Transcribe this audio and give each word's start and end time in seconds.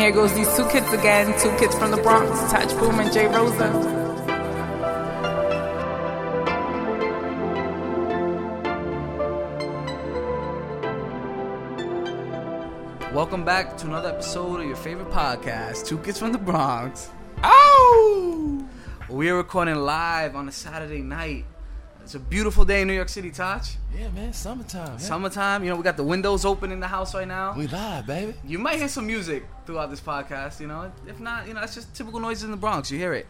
And 0.00 0.06
here 0.06 0.14
goes 0.14 0.32
these 0.32 0.56
two 0.56 0.66
kids 0.70 0.90
again, 0.94 1.38
two 1.38 1.54
kids 1.58 1.74
from 1.74 1.90
the 1.90 1.98
Bronx, 1.98 2.50
Touch 2.50 2.70
Boom 2.78 2.98
and 3.00 3.12
Jay 3.12 3.26
Rosa. 3.26 3.70
Welcome 13.12 13.44
back 13.44 13.76
to 13.76 13.88
another 13.88 14.08
episode 14.08 14.60
of 14.60 14.66
your 14.66 14.76
favorite 14.76 15.10
podcast, 15.10 15.86
Two 15.86 15.98
Kids 15.98 16.18
from 16.18 16.32
the 16.32 16.38
Bronx. 16.38 17.10
Oh! 17.44 18.66
We 19.10 19.28
are 19.28 19.36
recording 19.36 19.74
live 19.74 20.34
on 20.34 20.48
a 20.48 20.52
Saturday 20.52 21.02
night. 21.02 21.44
It's 22.02 22.14
a 22.14 22.18
beautiful 22.18 22.64
day 22.64 22.80
in 22.80 22.88
New 22.88 22.94
York 22.94 23.10
City, 23.10 23.30
Touch. 23.30 23.76
Yeah, 23.94 24.08
man, 24.08 24.32
summertime. 24.32 24.88
Man. 24.88 24.98
Summertime, 24.98 25.62
you 25.62 25.70
know, 25.70 25.76
we 25.76 25.82
got 25.82 25.98
the 25.98 26.04
windows 26.04 26.46
open 26.46 26.72
in 26.72 26.80
the 26.80 26.86
house 26.86 27.14
right 27.14 27.28
now. 27.28 27.54
We 27.54 27.66
live, 27.66 28.06
baby. 28.06 28.34
You 28.42 28.58
might 28.58 28.78
hear 28.78 28.88
some 28.88 29.06
music 29.06 29.44
throughout 29.70 29.88
this 29.90 30.00
podcast, 30.00 30.58
you 30.58 30.66
know. 30.66 30.90
If 31.06 31.20
not, 31.20 31.46
you 31.46 31.54
know, 31.54 31.62
it's 31.62 31.74
just 31.74 31.94
typical 31.94 32.18
noises 32.18 32.42
in 32.44 32.50
the 32.50 32.56
Bronx. 32.56 32.90
You 32.90 32.98
hear 32.98 33.14
it. 33.14 33.26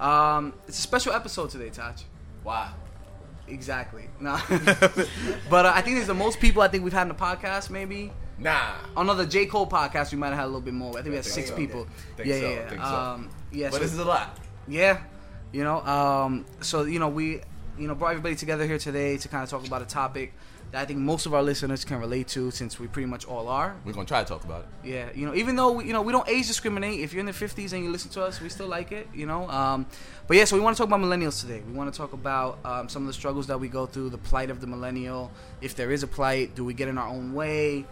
Um, 0.00 0.54
it's 0.66 0.78
a 0.78 0.82
special 0.82 1.12
episode 1.12 1.50
today, 1.50 1.68
Touch. 1.68 2.04
Why? 2.42 2.72
Exactly. 3.46 4.08
No. 4.20 4.38
but 5.50 5.66
uh, 5.66 5.72
I 5.74 5.82
think 5.82 5.96
there's 5.96 6.06
the 6.06 6.14
most 6.14 6.40
people 6.40 6.62
I 6.62 6.68
think 6.68 6.82
we've 6.84 6.92
had 6.92 7.02
in 7.02 7.08
the 7.08 7.14
podcast, 7.14 7.68
maybe. 7.70 8.10
Nah. 8.38 8.72
On 8.96 9.06
the 9.06 9.26
J. 9.26 9.44
Cole 9.46 9.66
podcast, 9.66 10.12
we 10.12 10.18
might 10.18 10.28
have 10.28 10.36
had 10.38 10.44
a 10.44 10.46
little 10.46 10.60
bit 10.62 10.74
more. 10.74 10.92
I 10.92 11.02
think 11.02 11.08
we 11.10 11.16
had 11.16 11.24
think 11.24 11.34
six 11.34 11.48
so. 11.50 11.56
people. 11.56 11.86
Think 12.16 12.28
yeah, 12.28 12.40
so, 12.40 12.48
yeah, 12.48 12.72
yeah. 12.72 12.88
so. 12.90 12.96
Um, 12.96 13.30
yeah, 13.52 13.66
But 13.68 13.74
so- 13.74 13.78
this 13.80 13.92
is 13.92 13.98
a 13.98 14.04
lot. 14.04 14.38
yeah, 14.66 15.02
you 15.52 15.64
know. 15.64 15.80
Um, 15.82 16.46
so 16.62 16.84
you 16.84 16.98
know, 17.00 17.08
we 17.08 17.42
you 17.78 17.88
know 17.88 17.94
brought 17.94 18.10
everybody 18.10 18.36
together 18.36 18.64
here 18.66 18.78
today 18.78 19.18
to 19.18 19.28
kind 19.28 19.42
of 19.44 19.50
talk 19.50 19.66
about 19.66 19.82
a 19.82 19.86
topic 19.86 20.32
that 20.72 20.80
I 20.80 20.84
think 20.86 21.00
most 21.00 21.26
of 21.26 21.34
our 21.34 21.42
listeners 21.42 21.84
can 21.84 22.00
relate 22.00 22.28
to, 22.28 22.50
since 22.50 22.80
we 22.80 22.86
pretty 22.86 23.06
much 23.06 23.26
all 23.26 23.48
are. 23.48 23.76
We're 23.84 23.92
gonna 23.92 24.06
try 24.06 24.22
to 24.22 24.28
talk 24.28 24.42
about 24.44 24.62
it. 24.62 24.88
Yeah, 24.88 25.08
you 25.14 25.26
know, 25.26 25.34
even 25.34 25.54
though 25.54 25.72
we, 25.72 25.84
you 25.84 25.92
know 25.92 26.00
we 26.00 26.12
don't 26.12 26.28
age 26.28 26.48
discriminate. 26.48 27.00
If 27.00 27.12
you're 27.12 27.20
in 27.20 27.26
the 27.26 27.32
50s 27.32 27.72
and 27.74 27.84
you 27.84 27.90
listen 27.90 28.10
to 28.12 28.24
us, 28.24 28.40
we 28.40 28.48
still 28.48 28.68
like 28.68 28.90
it. 28.90 29.06
You 29.14 29.26
know, 29.26 29.48
um, 29.50 29.86
but 30.26 30.36
yeah, 30.38 30.44
so 30.44 30.56
we 30.56 30.62
want 30.62 30.76
to 30.76 30.82
talk 30.82 30.88
about 30.88 31.00
millennials 31.00 31.40
today. 31.40 31.62
We 31.66 31.74
want 31.74 31.92
to 31.92 31.96
talk 31.96 32.14
about 32.14 32.58
um, 32.64 32.88
some 32.88 33.02
of 33.02 33.06
the 33.06 33.12
struggles 33.12 33.46
that 33.48 33.60
we 33.60 33.68
go 33.68 33.84
through, 33.86 34.10
the 34.10 34.18
plight 34.18 34.48
of 34.50 34.60
the 34.60 34.66
millennial. 34.66 35.30
If 35.60 35.76
there 35.76 35.92
is 35.92 36.02
a 36.02 36.06
plight, 36.06 36.54
do 36.54 36.64
we 36.64 36.72
get 36.72 36.88
in 36.88 36.96
our 36.96 37.08
own 37.08 37.34
way? 37.34 37.84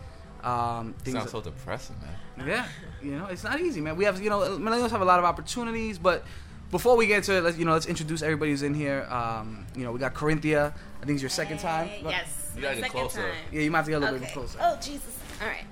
Um, 0.42 0.94
things 1.04 1.18
Sounds 1.18 1.30
so 1.32 1.42
depressing, 1.42 1.96
man. 2.00 2.48
yeah, 2.48 2.66
you 3.02 3.10
know, 3.10 3.26
it's 3.26 3.44
not 3.44 3.60
easy, 3.60 3.82
man. 3.82 3.96
We 3.96 4.04
have, 4.04 4.22
you 4.22 4.30
know, 4.30 4.40
millennials 4.58 4.90
have 4.90 5.02
a 5.02 5.04
lot 5.04 5.18
of 5.18 5.26
opportunities, 5.26 5.98
but 5.98 6.24
before 6.70 6.96
we 6.96 7.06
get 7.06 7.24
to 7.24 7.36
it, 7.36 7.42
let's, 7.42 7.58
you 7.58 7.66
know, 7.66 7.72
let's 7.72 7.84
introduce 7.84 8.22
everybody 8.22 8.52
who's 8.52 8.62
in 8.62 8.72
here. 8.72 9.06
Um, 9.10 9.66
you 9.76 9.84
know, 9.84 9.92
we 9.92 9.98
got 9.98 10.14
Corinthia. 10.14 10.72
I 11.02 11.06
think 11.06 11.16
it's 11.16 11.22
your 11.22 11.30
second 11.30 11.58
time. 11.58 11.88
Look- 12.02 12.12
Yes. 12.12 12.52
You 12.56 12.62
gotta 12.62 12.74
get 12.76 12.84
second 12.84 13.00
closer. 13.00 13.20
time. 13.22 13.34
Yeah, 13.52 13.60
you 13.62 13.70
might 13.70 13.78
have 13.78 13.84
to 13.86 13.90
get 13.92 13.96
a 13.96 14.00
little 14.00 14.16
Okay. 14.16 14.24
bit 14.24 14.32
closer. 14.34 14.58
Oh 14.60 14.76
Jesus. 14.80 15.16
All 15.40 15.48
right. 15.48 15.64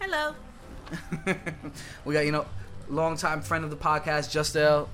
Hello. 0.00 0.34
we 2.04 2.14
got, 2.14 2.24
you 2.26 2.32
know, 2.32 2.46
longtime 2.88 3.42
friend 3.42 3.64
of 3.64 3.70
the 3.70 3.76
podcast, 3.76 4.30
Justel. 4.30 4.88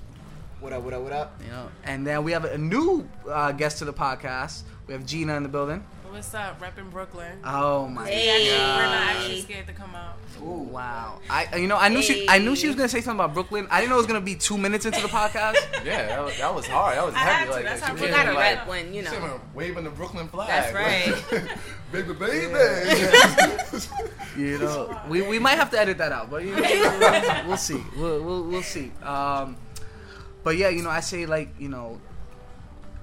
What 0.59 0.73
up, 0.73 0.83
what 0.83 0.93
up, 0.93 1.01
what 1.03 1.13
up? 1.13 1.39
You 1.43 1.51
know, 1.51 1.69
and 1.85 2.05
then 2.05 2.23
we 2.23 2.31
have 2.33 2.43
a 2.45 2.57
new 2.57 3.07
uh, 3.29 3.51
guest 3.53 3.77
to 3.79 3.85
the 3.85 3.93
podcast. 3.93 4.63
We 4.87 4.93
have 4.93 5.05
Gina 5.05 5.35
in 5.37 5.43
the 5.43 5.49
building. 5.49 5.85
What's 6.11 6.33
up, 6.33 6.59
repping 6.59 6.89
Brooklyn? 6.89 7.37
Oh 7.45 7.87
my 7.87 8.09
Hey. 8.09 8.49
We're 8.49 8.83
not 8.83 9.15
actually 9.15 9.41
scared 9.41 9.67
to 9.67 9.73
come 9.73 9.93
out. 9.95 10.17
Ooh, 10.41 10.63
wow. 10.63 11.19
I, 11.29 11.55
you 11.57 11.67
know, 11.67 11.77
I 11.77 11.89
knew 11.89 12.01
she, 12.01 12.27
I 12.27 12.39
knew 12.39 12.55
she 12.55 12.67
was 12.67 12.75
gonna 12.75 12.89
say 12.89 12.99
something 13.01 13.23
about 13.23 13.33
Brooklyn. 13.35 13.67
I 13.69 13.79
didn't 13.79 13.91
know 13.91 13.95
it 13.97 13.99
was 13.99 14.07
gonna 14.07 14.19
be 14.21 14.35
two 14.35 14.57
minutes 14.57 14.85
into 14.85 15.01
the 15.01 15.07
podcast. 15.07 15.55
Yeah, 15.85 16.07
that 16.07 16.23
was, 16.23 16.37
that 16.37 16.53
was 16.53 16.67
hard. 16.67 16.97
That 16.97 17.05
was 17.05 17.15
I 17.15 17.19
heavy. 17.19 17.51
Like, 17.51 17.63
That's 17.63 17.79
she 17.81 17.85
how 17.85 17.93
was 17.93 18.01
we 18.01 18.07
We 18.07 18.11
Yeah, 18.11 18.23
gotta 18.23 18.35
like, 18.37 18.57
rep 18.57 18.67
when 18.67 18.93
you 18.93 19.05
she 19.05 19.11
know. 19.15 19.21
was 19.21 19.39
waving 19.53 19.83
the 19.85 19.89
Brooklyn 19.91 20.27
flag. 20.27 20.47
That's 20.49 20.73
right. 20.73 21.57
baby, 21.91 22.13
baby. 22.13 23.85
You 24.37 24.57
know, 24.59 24.97
we, 25.09 25.21
we 25.23 25.37
might 25.39 25.55
have 25.55 25.69
to 25.71 25.79
edit 25.79 25.97
that 25.97 26.11
out, 26.11 26.29
but 26.29 26.43
you 26.45 26.55
know, 26.55 27.43
we'll 27.47 27.57
see. 27.57 27.81
We'll, 27.97 28.23
we'll, 28.23 28.43
we'll 28.43 28.61
see. 28.63 28.91
Um, 29.03 29.57
but 30.43 30.55
yeah, 30.55 30.69
you 30.69 30.81
know, 30.81 30.89
I 30.89 31.01
say 31.01 31.25
like 31.25 31.49
you 31.59 31.67
know, 31.67 31.99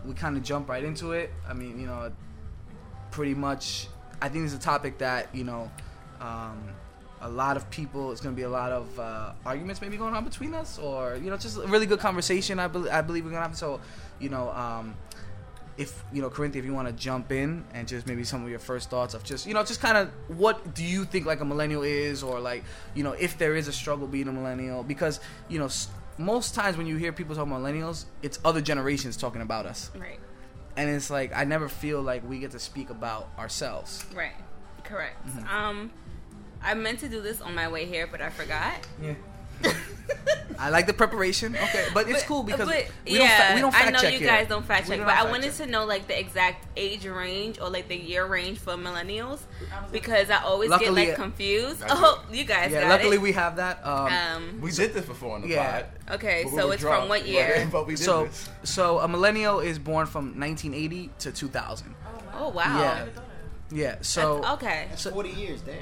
we 0.05 0.15
kind 0.15 0.37
of 0.37 0.43
jump 0.43 0.69
right 0.69 0.83
into 0.83 1.13
it. 1.13 1.31
I 1.49 1.53
mean, 1.53 1.79
you 1.81 1.87
know, 1.87 2.11
pretty 3.17 3.35
much. 3.35 3.89
I 4.21 4.29
think 4.29 4.45
it's 4.45 4.55
a 4.55 4.59
topic 4.59 4.99
that 4.99 5.35
you 5.35 5.43
know, 5.43 5.71
um, 6.21 6.59
a 7.23 7.31
lot 7.31 7.57
of 7.57 7.69
people. 7.71 8.13
It's 8.13 8.21
going 8.21 8.35
to 8.35 8.37
be 8.37 8.45
a 8.45 8.51
lot 8.51 8.73
of 8.73 9.01
uh, 9.01 9.33
arguments 9.45 9.81
maybe 9.81 9.97
going 9.97 10.15
on 10.15 10.23
between 10.23 10.53
us, 10.55 10.79
or 10.79 11.17
you 11.17 11.31
know, 11.31 11.39
just 11.39 11.57
a 11.57 11.67
really 11.67 11.87
good 11.87 11.99
conversation. 11.99 12.59
I 12.59 12.69
believe 12.69 12.93
I 12.93 13.01
believe 13.01 13.25
we're 13.25 13.31
gonna 13.31 13.49
have. 13.49 13.57
So, 13.57 13.81
you 14.21 14.29
know. 14.29 14.51
Um, 14.51 14.95
if 15.79 16.03
you 16.11 16.23
know 16.23 16.31
Corinthia, 16.31 16.57
if 16.57 16.65
you 16.65 16.73
want 16.73 16.89
to 16.89 16.95
jump 16.95 17.31
in 17.31 17.63
and 17.75 17.87
just 17.87 18.07
maybe 18.07 18.25
some 18.25 18.43
of 18.43 18.49
your 18.49 18.59
first 18.59 18.89
thoughts 18.89 19.13
of 19.13 19.23
just 19.23 19.47
you 19.47 19.53
know 19.53 19.63
just 19.63 19.79
kind 19.79 19.99
of 19.99 20.09
what 20.29 20.75
do 20.75 20.83
you 20.83 21.05
think 21.05 21.27
like 21.27 21.41
a 21.41 21.45
millennial 21.45 21.83
is 21.83 22.23
or 22.23 22.41
like 22.41 22.65
you 22.95 23.05
know 23.05 23.13
if 23.13 23.37
there 23.37 23.55
is 23.55 23.69
a 23.69 23.73
struggle 23.73 24.07
being 24.07 24.27
a 24.27 24.33
millennial 24.33 24.83
because 24.83 25.21
you 25.51 25.59
know 25.59 25.69
most 26.17 26.55
times 26.55 26.79
when 26.79 26.87
you 26.87 26.97
hear 26.97 27.13
people 27.13 27.37
talk 27.37 27.47
about 27.47 27.61
millennials 27.61 28.07
it's 28.23 28.39
other 28.43 28.63
generations 28.63 29.19
talking 29.19 29.43
about 29.43 29.67
us 29.67 29.91
Right. 30.01 30.19
And 30.77 30.89
it's 30.91 31.11
like 31.11 31.35
I 31.35 31.45
never 31.45 31.69
feel 31.69 32.03
like 32.03 32.29
we 32.29 32.39
get 32.39 32.51
to 32.53 32.59
speak 32.59 32.91
about 32.91 33.29
ourselves 33.39 34.05
Right. 34.15 34.33
Correct. 34.85 35.27
Mm-hmm. 35.27 35.49
Um, 35.57 35.91
I 36.63 36.75
meant 36.75 37.01
to 37.01 37.09
do 37.09 37.21
this 37.21 37.41
on 37.41 37.55
my 37.55 37.69
way 37.69 37.87
here, 37.87 38.07
but 38.07 38.21
I 38.21 38.31
forgot. 38.31 38.75
yeah 39.03 39.15
I 40.59 40.71
like 40.71 40.87
the 40.87 40.95
preparation 40.95 41.55
okay 41.55 41.87
but 41.93 42.09
it's 42.09 42.23
cool 42.23 42.43
because 42.43 42.67
but, 42.67 42.87
we 43.05 43.19
yeah, 43.19 43.29
don't 43.29 43.47
fa- 43.49 43.55
we 43.57 43.61
don't 43.61 43.73
fact 43.73 43.85
check. 43.85 43.89
I 43.89 43.91
know 43.91 44.01
check 44.01 44.13
you 44.15 44.19
here. 44.21 44.29
guys 44.29 44.49
don't 44.49 44.65
fact 44.65 44.89
check, 44.89 44.99
do 44.99 45.05
but 45.05 45.15
not 45.15 45.27
I 45.27 45.31
wanted 45.31 45.55
check. 45.55 45.67
to 45.67 45.67
know 45.67 45.85
like 45.85 46.07
the 46.09 46.19
exact 46.19 46.67
age 46.79 47.05
range 47.07 47.61
or 47.61 47.69
like 47.69 47.89
the 47.89 47.97
year 47.97 48.25
range 48.25 48.59
for 48.59 48.73
millennials 48.73 49.41
because 49.93 50.31
I 50.31 50.43
always 50.43 50.71
Luckily, 50.71 51.05
get 51.07 51.09
like 51.11 51.17
confused. 51.19 51.81
That's 51.81 51.93
Oh, 51.95 52.25
you 52.33 52.45
guys 52.45 52.73
yeah 52.73 52.81
got 52.83 52.89
luckily 52.89 53.17
it. 53.17 53.23
we 53.23 53.33
have 53.33 53.57
that 53.57 53.87
um, 53.87 54.07
um, 54.13 54.61
we 54.63 54.71
did 54.73 54.95
this 54.95 55.05
before 55.05 55.35
on 55.35 55.43
the 55.43 55.49
Yeah. 55.49 55.83
pod. 55.83 56.15
okay, 56.15 56.45
we 56.47 56.51
so 56.57 56.71
it's 56.71 56.81
drunk. 56.81 57.01
from 57.03 57.09
what 57.11 57.27
year? 57.27 57.69
But, 57.73 57.87
we 57.87 57.95
did 57.95 58.05
so 58.05 58.25
this. 58.25 58.49
so 58.65 58.99
a 59.01 59.09
millennial 59.09 59.61
is 59.61 59.79
born 59.79 60.07
from 60.07 60.41
1980 60.41 61.11
to 61.19 61.33
2000 61.33 61.95
Oh 62.35 62.49
wow. 62.49 62.81
Yeah. 62.81 63.07
Yeah. 63.71 63.97
So 64.01 64.37
That's- 64.37 64.55
okay. 64.55 64.87
That's 64.89 65.03
So- 65.03 65.11
40 65.11 65.31
years, 65.31 65.61
damn. 65.61 65.77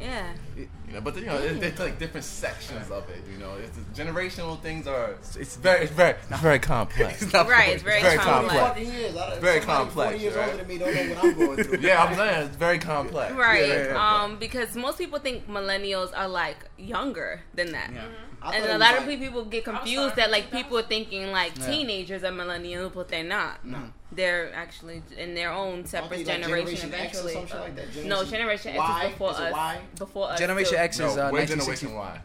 Yeah. 0.00 0.32
You 0.56 0.68
know, 0.92 1.00
but 1.00 1.16
you 1.16 1.26
know, 1.26 1.36
it, 1.36 1.62
it's 1.62 1.80
like 1.80 1.98
different 1.98 2.24
sections 2.24 2.90
of 2.90 3.08
it. 3.10 3.22
You 3.30 3.38
know, 3.38 3.54
it's 3.62 3.76
the 3.76 4.02
generational 4.02 4.60
things 4.60 4.86
are. 4.86 5.16
It's 5.38 5.56
very, 5.56 5.84
it's 5.84 5.92
very, 5.92 6.16
it's 6.30 6.40
very 6.40 6.58
complex. 6.58 7.22
It's 7.22 7.32
not 7.32 7.48
Right, 7.48 7.70
it's 7.70 7.82
very, 7.82 8.02
very 8.02 8.18
complex. 8.18 8.54
complex. 8.54 8.68
Fucking 8.68 8.92
years. 8.92 9.16
I, 9.16 9.38
Very 9.40 9.60
complex, 9.60 10.10
40 10.10 10.18
years 10.18 10.34
right? 10.36 10.44
older 10.50 10.56
than 10.58 10.68
me 10.68 10.78
don't 10.78 10.94
know 10.94 11.14
what 11.14 11.24
I'm 11.24 11.34
going 11.34 11.64
through. 11.64 11.78
yeah, 11.80 12.04
I'm 12.04 12.14
saying 12.14 12.46
it's 12.46 12.56
very 12.56 12.78
complex. 12.78 13.34
Right. 13.34 13.66
Yeah, 13.68 13.74
yeah, 13.74 13.84
yeah. 13.88 14.22
Um, 14.22 14.38
because 14.38 14.76
most 14.76 14.98
people 14.98 15.18
think 15.18 15.48
millennials 15.48 16.12
are 16.16 16.28
like 16.28 16.58
younger 16.78 17.42
than 17.54 17.72
that. 17.72 17.90
Yeah. 17.92 18.04
I 18.46 18.56
And 18.56 18.64
a 18.64 18.68
was 18.72 18.80
lot 18.80 18.96
of 18.98 19.06
like- 19.06 19.18
people 19.18 19.44
get 19.44 19.64
confused 19.64 20.16
that 20.16 20.30
like 20.30 20.50
people 20.50 20.78
are 20.78 20.82
thinking 20.82 21.32
like 21.32 21.52
Yeah. 21.58 21.66
teenagers 21.66 22.22
are 22.24 22.30
millennials, 22.32 22.94
but 22.94 23.08
they're 23.08 23.24
not. 23.24 23.64
No. 23.64 23.78
They're 24.12 24.54
actually 24.54 25.02
in 25.16 25.34
their 25.34 25.50
own 25.52 25.84
separate 25.84 26.18
Aren't 26.18 26.28
like, 26.28 26.42
generation, 26.42 26.90
Generation 26.90 26.94
X 26.94 27.16
or 27.18 27.28
eventually. 27.28 27.32
some 27.34 27.46
shit 27.46 27.60
like 27.60 27.76
that? 27.76 28.04
no, 28.04 28.24
Generation 28.24 28.30
Generation 28.30 28.70
X 28.76 28.78
Y? 28.78 29.04
is 29.04 29.10
before 29.12 29.30
Is 29.32 29.38
it 29.38 29.42
us. 29.46 29.52
Y? 29.52 29.80
Before 29.98 30.30
us. 30.30 30.38
Generation 30.38 30.74
so, 30.76 30.82
X 30.82 30.98
No, 30.98 31.06
is 31.06 31.16
uh, 31.16 31.30
we're 31.32 31.46
Generation 31.46 31.94
Y. 31.94 32.20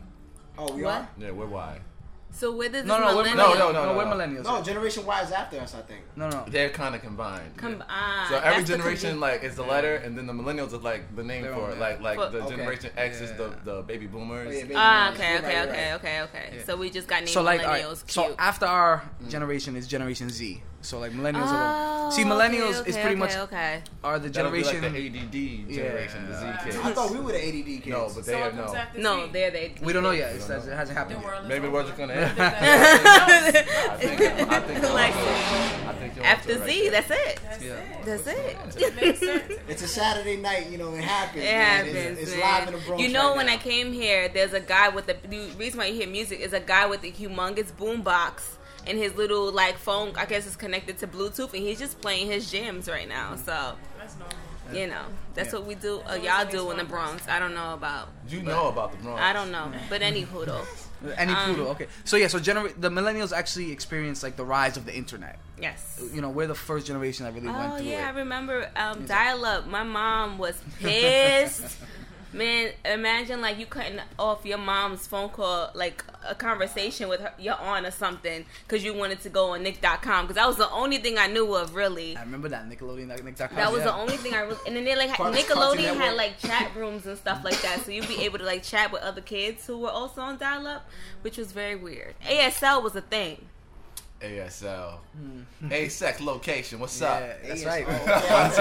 Oh, 0.58 0.74
we 0.74 0.84
What? 0.84 0.94
are? 0.94 1.09
Yeah, 1.18 1.32
we're 1.32 1.46
Y. 1.48 1.80
So 2.34 2.56
where 2.56 2.69
does 2.69 2.84
this 2.84 2.88
No, 2.88 2.97
no, 3.00 3.08
we're, 3.18 3.24
millennial? 3.24 3.36
No, 3.36 3.53
no, 3.53 3.72
no, 3.72 3.86
no, 3.94 3.97
we're 3.97 4.06
millennials. 4.06 4.44
No, 4.46 4.64
Generation 4.64 5.06
Y 5.06 5.22
is 5.22 5.31
after 5.31 5.59
us, 5.59 5.75
I 5.75 5.81
think. 5.81 6.02
no, 6.16 6.30
no. 6.30 6.46
They're 6.47 6.69
kind 6.69 6.96
of 6.96 7.02
combined. 7.02 7.58
Come, 7.58 7.74
yeah. 7.80 7.84
ah, 7.90 8.25
So 8.30 8.38
every 8.38 8.50
that's 8.59 8.69
the 8.69 8.78
generation 8.78 9.09
confu- 9.12 9.22
like 9.22 9.44
is 9.44 9.56
the 9.56 9.64
letter, 9.64 9.96
and 9.97 10.18
then 10.18 10.28
the 10.28 10.34
millennials 10.34 10.68
is 10.74 10.81
like 10.81 11.14
the 11.16 11.24
name 11.24 11.44
Their 11.44 11.53
for 11.53 11.62
own, 11.64 11.72
it. 11.72 11.74
yeah. 11.75 11.80
Like 11.81 12.02
like 12.02 12.18
For- 12.18 12.30
the 12.30 12.40
Okay. 12.44 12.56
generation 12.56 12.90
X 12.96 13.22
is 13.22 13.31
the 13.34 13.53
the 13.66 13.81
baby 13.84 14.08
boomers. 14.08 14.47
Oh, 14.47 14.52
yeah, 14.52 14.62
baby 14.64 14.74
Ah, 14.78 15.12
boomers. 15.12 15.20
okay, 15.20 15.30
You're 15.30 15.40
okay, 15.40 15.59
right, 15.59 15.70
okay, 15.70 15.88
you're 15.88 15.96
okay, 15.97 16.22
okay. 16.22 16.58
Yeah. 16.58 16.64
So 16.66 16.78
we 16.78 16.90
just 16.90 17.08
got 17.08 17.18
named 17.20 17.30
So 17.30 17.41
like, 17.44 17.62
all 17.62 17.68
right, 17.68 17.84
millennials. 17.86 18.09
so 18.09 18.24
Cute. 18.24 18.36
after 18.40 18.66
our 18.66 19.03
generation 19.28 19.75
is 19.75 19.86
Generation 19.88 20.30
Z. 20.30 20.64
So 20.84 21.00
like 21.00 21.12
millennials 21.12 21.44
Oh, 21.47 21.56
are. 21.56 22.12
See, 22.12 22.24
millennials 22.24 22.81
okay, 22.81 22.90
is 22.90 22.96
pretty 22.97 23.09
okay, 23.12 23.16
much 23.16 23.36
okay. 23.38 23.81
are 24.03 24.19
the 24.19 24.28
That'll 24.30 24.52
be 24.52 24.64
generation. 24.64 24.94
like 24.94 25.31
the 25.31 25.68
ADD 25.68 25.69
generation, 25.74 26.28
the 26.30 26.40
Z 26.40 26.46
kids. 26.64 26.75
I 26.84 26.92
thought 26.92 27.12
we 27.12 27.19
were 27.19 27.31
the 27.31 27.38
ADD 27.47 27.66
kids. 27.84 27.88
No, 27.88 28.12
but 28.14 28.25
they 28.25 28.31
So 28.34 28.42
are 28.42 28.50
it 28.50 28.56
no. 28.56 28.74
No, 28.97 29.25
Z. 29.28 29.31
they're 29.31 29.52
they. 29.52 29.75
we 29.81 29.94
don't 29.94 30.03
know 30.03 30.12
yet. 30.12 30.38
Don't 30.47 30.68
it 30.68 30.74
hasn't 30.74 30.97
happened 30.97 31.22
yet. 31.22 31.47
Maybe 31.47 31.67
over. 31.67 31.76
we're 31.78 31.84
just 31.84 31.97
gonna 31.97 32.14
I 32.14 32.17
end. 32.17 32.40
I 32.40 33.97
think 33.97 34.22
I 34.22 34.59
think 34.59 34.84
Like- 34.94 35.16
I 35.16 35.94
think 35.94 36.17
After 36.26 36.52
it 36.52 36.59
right 36.59 36.70
Z, 36.70 36.82
there. 36.82 36.91
that's 36.91 37.11
it. 37.11 37.40
That's 37.44 37.64
Yeah. 37.64 37.73
it. 37.73 38.05
That's 38.05 39.22
It 39.22 39.22
it. 39.22 39.59
It's 39.70 39.82
a 39.84 39.88
Saturday 39.88 40.38
night, 40.38 40.70
you 40.70 40.78
know, 40.78 40.94
it 40.96 41.03
happens. 41.03 41.44
It 41.44 41.52
man. 41.52 41.85
happens, 41.85 41.96
It's, 42.20 42.22
it's 42.23 42.32
man. 42.32 42.41
live 42.41 42.67
in 42.67 42.73
the 42.79 42.85
Bronx 42.85 43.03
you 43.03 43.09
know, 43.09 43.28
right 43.29 43.38
when 43.38 43.46
now. 43.46 43.53
I 43.53 43.58
came 43.58 43.94
here, 43.94 44.28
there's 44.29 44.53
a 44.53 44.59
guy 44.59 44.90
with 44.90 45.05
the, 45.08 45.16
the 45.28 45.47
reason 45.58 45.79
why 45.79 45.85
you 45.85 45.96
hear 45.96 46.08
music 46.09 46.40
is 46.41 46.53
a 46.53 46.59
guy 46.59 46.85
with 46.88 47.03
a 47.03 47.11
humongous 47.11 47.76
boom 47.76 48.02
box 48.02 48.58
and 48.87 48.97
his 48.97 49.16
little 49.16 49.51
like 49.51 49.78
phone. 49.78 50.13
I 50.16 50.25
guess 50.25 50.45
is 50.45 50.55
connected 50.55 50.97
to 50.99 51.07
Bluetooth, 51.07 51.53
and 51.53 51.63
he's 51.63 51.79
just 51.79 52.01
playing 52.01 52.28
his 52.28 52.51
jams 52.51 52.89
right 52.89 53.07
now. 53.07 53.35
So 53.35 53.73
That's 53.97 54.16
normal. 54.17 54.37
you 54.79 54.87
know, 54.87 55.03
that's 55.33 55.51
Yeah. 55.53 55.59
what 55.59 55.67
we 55.67 55.75
do. 55.75 56.01
Uh, 56.09 56.16
y'all 56.16 56.45
do 56.49 56.72
in 56.72 56.78
the 56.78 56.83
Bronx. 56.83 57.28
I 57.28 57.39
don't 57.39 57.53
know 57.53 57.73
about. 57.73 58.09
You 58.29 58.41
know 58.41 58.67
about 58.69 58.91
the 58.91 58.97
Bronx. 58.97 59.22
I 59.22 59.33
don't 59.33 59.51
know, 59.51 59.72
but 59.89 60.01
any 60.01 60.23
though, 60.23 60.63
Any 61.17 61.33
Um, 61.33 61.55
poodle. 61.55 61.67
Okay. 61.69 61.87
So 62.03 62.16
yeah. 62.16 62.28
So 62.28 62.37
genera- 62.39 62.72
the 62.78 62.89
millennials 62.89 63.31
actually 63.35 63.72
experienced 63.72 64.22
like 64.22 64.35
the 64.35 64.45
rise 64.45 64.78
of 64.78 64.85
the 64.85 64.93
internet. 64.93 65.39
yes. 65.59 65.99
You 66.13 66.22
know, 66.22 66.29
we're 66.29 66.45
the 66.47 66.53
first 66.53 66.85
generation 66.85 67.25
that 67.25 67.33
really 67.33 67.47
went 67.47 67.73
Oh 67.73 67.78
through 67.78 67.87
yeah, 67.87 68.07
I 68.07 68.11
remember 68.17 68.69
um, 68.75 69.05
dial 69.07 69.43
up. 69.45 69.66
My 69.67 69.81
mom 69.83 70.37
was 70.37 70.61
pissed 70.79 71.78
Man, 72.33 72.72
imagine 72.85 73.41
like 73.41 73.59
you 73.59 73.66
cutting 73.66 73.99
off 74.17 74.45
your 74.45 74.57
mom's 74.57 75.05
phone 75.05 75.29
call, 75.29 75.69
like 75.73 76.03
a 76.28 76.33
conversation 76.33 77.09
with 77.09 77.19
her, 77.19 77.33
your 77.37 77.59
aunt 77.59 77.85
or 77.85 77.91
something, 77.91 78.45
because 78.66 78.83
you 78.83 78.93
wanted 78.93 79.19
to 79.22 79.29
go 79.29 79.51
on 79.51 79.63
Nick.com. 79.63 80.25
Because 80.25 80.35
that 80.35 80.47
was 80.47 80.57
the 80.57 80.69
only 80.72 80.97
thing 80.97 81.17
I 81.17 81.28
knew 81.28 81.53
of, 81.55 81.75
really. 81.75 82.16
I 82.16 82.22
remember 82.22 82.47
that 82.49 82.69
Nickelodeon. 82.69 83.07
Nick.com. 83.23 83.55
That 83.55 83.72
was 83.72 83.79
yeah. 83.79 83.85
the 83.85 83.95
only 83.95 84.17
thing 84.17 84.33
I 84.33 84.41
really. 84.41 84.59
And 84.66 84.75
then 84.75 84.85
they 84.85 84.95
like 84.95 85.09
Nickelodeon 85.11 85.95
had 85.97 86.16
like 86.16 86.39
chat 86.39 86.73
rooms 86.75 87.05
and 87.05 87.17
stuff 87.17 87.43
like 87.43 87.61
that, 87.61 87.81
so 87.81 87.91
you'd 87.91 88.07
be 88.07 88.23
able 88.23 88.39
to 88.39 88.45
like 88.45 88.63
chat 88.63 88.91
with 88.91 89.01
other 89.01 89.22
kids 89.22 89.67
who 89.67 89.79
were 89.79 89.89
also 89.89 90.22
on 90.22 90.37
dial 90.37 90.67
up, 90.67 90.89
which 91.22 91.37
was 91.37 91.51
very 91.51 91.75
weird. 91.75 92.16
ASL 92.25 92.81
was 92.81 92.95
a 92.95 93.01
thing. 93.01 93.45
ASL. 94.22 95.00
A-sex 95.70 96.22
location. 96.22 96.79
What's 96.79 97.00
Yeah, 97.00 97.08
up? 97.14 97.41
that's 97.44 97.64
Yes. 97.64 97.66
right. 97.66 97.85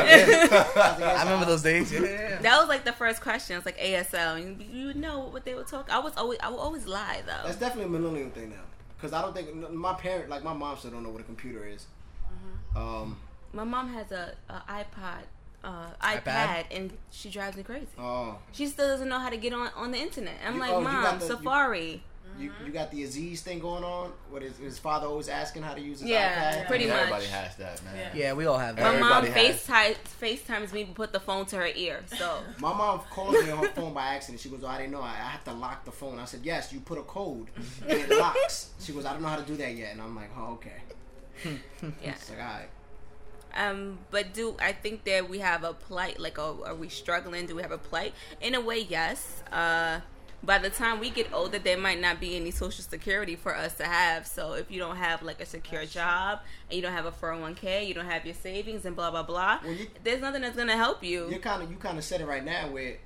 Yeah. 0.01 1.17
I 1.19 1.23
remember 1.25 1.47
those 1.47 1.63
days. 1.63 1.93
Yeah, 1.93 2.01
yeah, 2.01 2.07
yeah. 2.31 2.39
That 2.43 2.59
was 2.61 2.69
like 2.69 2.85
the 2.85 2.93
first 2.93 3.21
question. 3.21 3.57
It's 3.57 3.67
like 3.67 3.79
ASL, 3.79 4.37
and 4.41 4.61
you 4.63 4.87
would 4.87 4.97
know 4.97 5.21
what 5.21 5.45
they 5.45 5.55
would 5.55 5.67
talk. 5.67 5.91
I 5.91 5.99
was 5.99 6.13
always, 6.17 6.39
I 6.43 6.49
would 6.51 6.59
always 6.59 6.87
lie 6.87 7.23
though. 7.27 7.43
That's 7.47 7.57
definitely 7.59 7.95
a 7.97 8.01
millennial 8.01 8.31
thing 8.31 8.51
now. 8.51 8.57
Because 8.97 9.13
I 9.13 9.23
don't 9.23 9.35
think 9.35 9.71
my 9.73 9.95
parent, 9.95 10.29
like 10.29 10.45
my 10.45 10.53
mom, 10.53 10.77
still 10.77 10.91
don't 10.91 11.03
know 11.03 11.11
what 11.11 11.21
a 11.21 11.25
computer 11.25 11.67
is. 11.67 11.87
Um. 12.77 13.17
My 13.53 13.65
mom 13.65 13.93
has 13.95 14.13
a, 14.13 14.33
a 14.49 14.63
iPod, 14.71 15.23
uh, 15.65 15.87
iPad, 16.01 16.23
iPad? 16.23 16.65
and 16.71 16.93
she 17.11 17.29
drives 17.31 17.57
me 17.57 17.65
crazy. 17.65 17.89
Oh. 17.99 18.39
She 18.53 18.67
still 18.69 18.87
doesn't 18.87 19.09
know 19.09 19.19
how 19.19 19.29
to 19.31 19.37
get 19.37 19.53
on 19.53 19.71
on 19.75 19.91
the 19.91 19.99
internet. 19.99 20.35
I'm 20.47 20.55
You- 20.55 20.61
like, 20.61 20.71
oh, 20.71 20.81
mom, 20.81 21.19
the- 21.19 21.27
Safari. 21.27 21.91
You, 21.91 22.01
you 22.41 22.73
got 22.73 22.91
the 22.91 23.03
Aziz 23.03 23.43
thing 23.43 23.59
going 23.59 23.85
on. 23.85 24.13
What 24.31 24.43
is 24.43 24.57
his 24.57 24.79
father 24.79 25.07
always 25.07 25.29
asking 25.29 25.63
how 25.63 25.75
to 25.75 25.81
use 25.81 26.01
his 26.01 26.09
Yeah, 26.09 26.63
iPad? 26.63 26.67
pretty 26.67 26.87
much. 26.87 26.97
Everybody 26.97 27.27
has 27.27 27.57
that, 27.57 27.85
man. 27.85 27.97
Yeah. 27.97 28.11
Yeah, 28.23 28.33
we 28.33 28.47
all 28.47 28.59
have 28.59 28.77
that. 28.77 28.83
My 28.85 28.93
that. 28.93 29.01
mom 29.01 29.13
Everybody 29.25 29.47
has- 29.49 29.67
FaceTime, 29.67 29.97
FaceTimes 30.21 30.73
me, 30.73 30.85
put 30.85 31.13
the 31.13 31.21
phone 31.21 31.47
to 31.47 31.57
her 31.57 31.69
ear. 31.75 32.01
So 32.17 32.41
My 32.59 32.73
mom 32.75 33.01
called 33.11 33.35
me 33.35 33.51
on 33.51 33.59
her 33.59 33.69
phone 33.71 33.93
by 33.95 34.15
accident. 34.15 34.41
She 34.41 34.49
goes, 34.49 34.65
oh, 34.65 34.69
I 34.69 34.79
didn't 34.79 34.93
know. 34.93 35.03
I, 35.03 35.11
I 35.11 35.31
have 35.31 35.45
to 35.45 35.53
lock 35.53 35.85
the 35.85 35.93
phone. 35.93 36.19
I 36.19 36.25
said, 36.25 36.41
yes, 36.43 36.73
you 36.73 36.81
put 36.81 36.99
a 36.99 37.03
code 37.03 37.49
and 37.87 37.99
it 38.01 38.11
locks. 38.19 38.71
She 38.81 38.93
goes, 38.93 39.05
I 39.05 39.13
don't 39.13 39.23
know 39.23 39.29
how 39.29 39.37
to 39.37 39.45
do 39.47 39.57
that 39.57 39.75
yet. 39.75 39.93
And 39.93 40.01
I'm 40.03 40.15
like, 40.17 40.31
oh, 40.37 40.53
okay. 40.55 40.77
yeah. 42.03 42.13
It's 42.13 42.31
like, 42.31 42.39
all 42.39 42.45
right. 42.45 42.69
Um, 43.53 43.99
but 44.13 44.33
do 44.33 44.55
I 44.63 44.71
think 44.73 45.03
that 45.05 45.29
we 45.29 45.41
have 45.41 45.65
a 45.65 45.73
plight? 45.73 46.21
Like, 46.21 46.39
are, 46.39 46.55
are 46.67 46.75
we 46.75 46.89
struggling? 46.89 47.47
Do 47.47 47.57
we 47.57 47.63
have 47.63 47.73
a 47.73 47.79
plight? 47.79 48.15
In 48.41 48.55
a 48.55 48.61
way, 48.61 48.79
yes. 48.89 49.43
Uh, 49.51 50.01
by 50.43 50.59
the 50.59 50.71
time 50.71 51.01
we 51.01 51.11
get 51.11 51.33
older, 51.33 51.59
there 51.59 51.77
might 51.77 52.01
not 52.01 52.19
be 52.21 52.35
any 52.37 52.51
social 52.51 52.83
security 52.83 53.37
for 53.37 53.55
us 53.57 53.75
to 53.75 53.85
have. 53.85 54.27
So 54.27 54.55
if 54.55 54.71
you 54.71 54.79
don't 54.79 54.97
have 54.97 55.23
like 55.23 55.41
a 55.41 55.47
secure 55.47 55.85
job 55.85 56.41
and 56.69 56.77
you 56.77 56.83
don't 56.83 56.93
have 56.93 57.07
a 57.07 57.13
401k, 57.13 57.87
you 57.87 57.95
don't 57.95 58.07
have 58.07 58.25
your 58.25 58.35
savings 58.35 58.85
and 58.87 58.97
blah 58.97 59.11
blah 59.11 59.23
blah, 59.23 59.61
Well, 59.63 59.73
you- 59.73 59.89
there's 60.03 60.21
nothing 60.21 60.43
that's 60.43 60.57
gonna 60.57 60.77
help 60.77 61.05
you. 61.05 61.29
You 61.31 61.39
kind 61.41 61.63
of 61.63 61.71
you 61.71 61.77
kind 61.77 61.99
of 61.99 62.05
said 62.05 62.21
it 62.21 62.27
right 62.27 62.45
now 62.45 62.69
where 62.71 62.97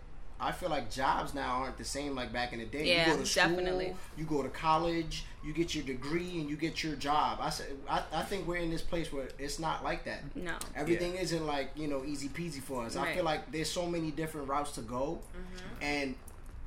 I 0.41 0.51
feel 0.53 0.69
like 0.69 0.91
jobs 0.91 1.33
now 1.33 1.63
aren't 1.63 1.79
the 1.79 1.85
same 1.85 2.15
like 2.15 2.33
back 2.33 2.53
in 2.53 2.59
the 2.59 2.67
day. 2.67 2.87
Yeah, 2.89 3.07
you 3.09 3.15
go 3.15 3.21
to 3.21 3.27
school, 3.27 3.49
definitely. 3.51 3.97
you 4.17 4.25
go 4.25 4.43
to 4.43 4.49
college, 4.49 5.25
you 5.45 5.53
get 5.53 5.75
your 5.75 5.85
degree, 5.85 6.41
and 6.41 6.51
you 6.51 6.57
get 6.57 6.83
your 6.83 6.97
job. 6.97 7.39
I 7.41 7.51
said 7.51 7.67
I, 7.89 8.03
I 8.13 8.23
think 8.23 8.47
we're 8.47 8.57
in 8.57 8.69
this 8.71 8.83
place 8.83 9.13
where 9.13 9.29
it's 9.39 9.59
not 9.59 9.83
like 9.85 10.05
that. 10.05 10.23
No. 10.37 10.55
Everything 10.77 11.15
isn't 11.17 11.47
like 11.47 11.71
you 11.77 11.87
know 11.89 12.05
easy 12.05 12.29
peasy 12.29 12.61
for 12.63 12.85
us. 12.85 12.97
I 12.97 13.13
feel 13.15 13.25
like 13.25 13.51
there's 13.53 13.71
so 13.71 13.87
many 13.87 14.11
different 14.11 14.49
routes 14.49 14.73
to 14.73 14.83
go, 14.83 15.21
Mm-hmm. 15.35 15.83
and 15.85 16.15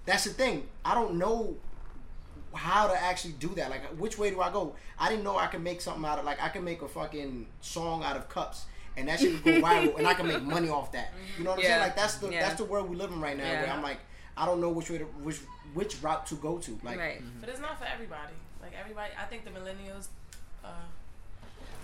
that's 0.07 0.23
the 0.23 0.31
thing. 0.31 0.67
I 0.83 0.95
don't 0.95 1.15
know 1.19 1.55
how 2.55 2.87
to 2.87 2.99
actually 2.99 3.33
do 3.33 3.49
that. 3.49 3.69
Like, 3.69 3.83
which 3.97 4.17
way 4.17 4.31
do 4.31 4.41
I 4.41 4.51
go? 4.51 4.73
I 4.97 5.09
didn't 5.09 5.23
know 5.23 5.37
I 5.37 5.45
could 5.45 5.61
make 5.61 5.79
something 5.81 6.03
out 6.05 6.17
of 6.17 6.25
like 6.25 6.41
I 6.41 6.49
can 6.49 6.63
make 6.63 6.81
a 6.81 6.87
fucking 6.87 7.45
song 7.61 8.03
out 8.03 8.17
of 8.17 8.27
cups. 8.29 8.65
And 8.95 9.07
that 9.09 9.19
shit 9.19 9.33
would 9.33 9.43
go 9.43 9.51
viral, 9.61 9.95
and 9.99 10.07
I 10.07 10.15
can 10.15 10.25
make 10.27 10.41
money 10.41 10.69
off 10.69 10.91
that. 10.93 11.13
You 11.37 11.43
know 11.43 11.51
what 11.51 11.59
I'm 11.59 11.63
Yeah. 11.63 11.69
saying? 11.69 11.81
Like 11.81 11.95
that's 11.95 12.15
the 12.15 12.29
Yeah. 12.31 12.41
that's 12.41 12.55
the 12.55 12.65
world 12.65 12.89
we 12.89 12.95
live 12.95 13.11
in 13.11 13.21
right 13.21 13.37
now. 13.37 13.43
Yeah. 13.43 13.61
Where 13.61 13.71
I'm 13.71 13.83
like, 13.83 13.99
I 14.35 14.47
don't 14.47 14.59
know 14.59 14.69
which 14.69 14.89
way 14.89 14.97
to 14.97 15.03
which 15.03 15.37
which 15.75 16.01
route 16.01 16.25
to 16.27 16.35
go 16.35 16.57
to. 16.57 16.79
Like, 16.81 16.97
right. 16.97 17.21
But 17.39 17.49
it's 17.49 17.59
not 17.59 17.77
for 17.77 17.85
everybody. 17.85 18.33
Like 18.59 18.71
everybody, 18.79 19.11
I 19.19 19.25
think 19.25 19.43
the 19.45 19.51
millennials. 19.51 20.07
Uh, 20.65 20.69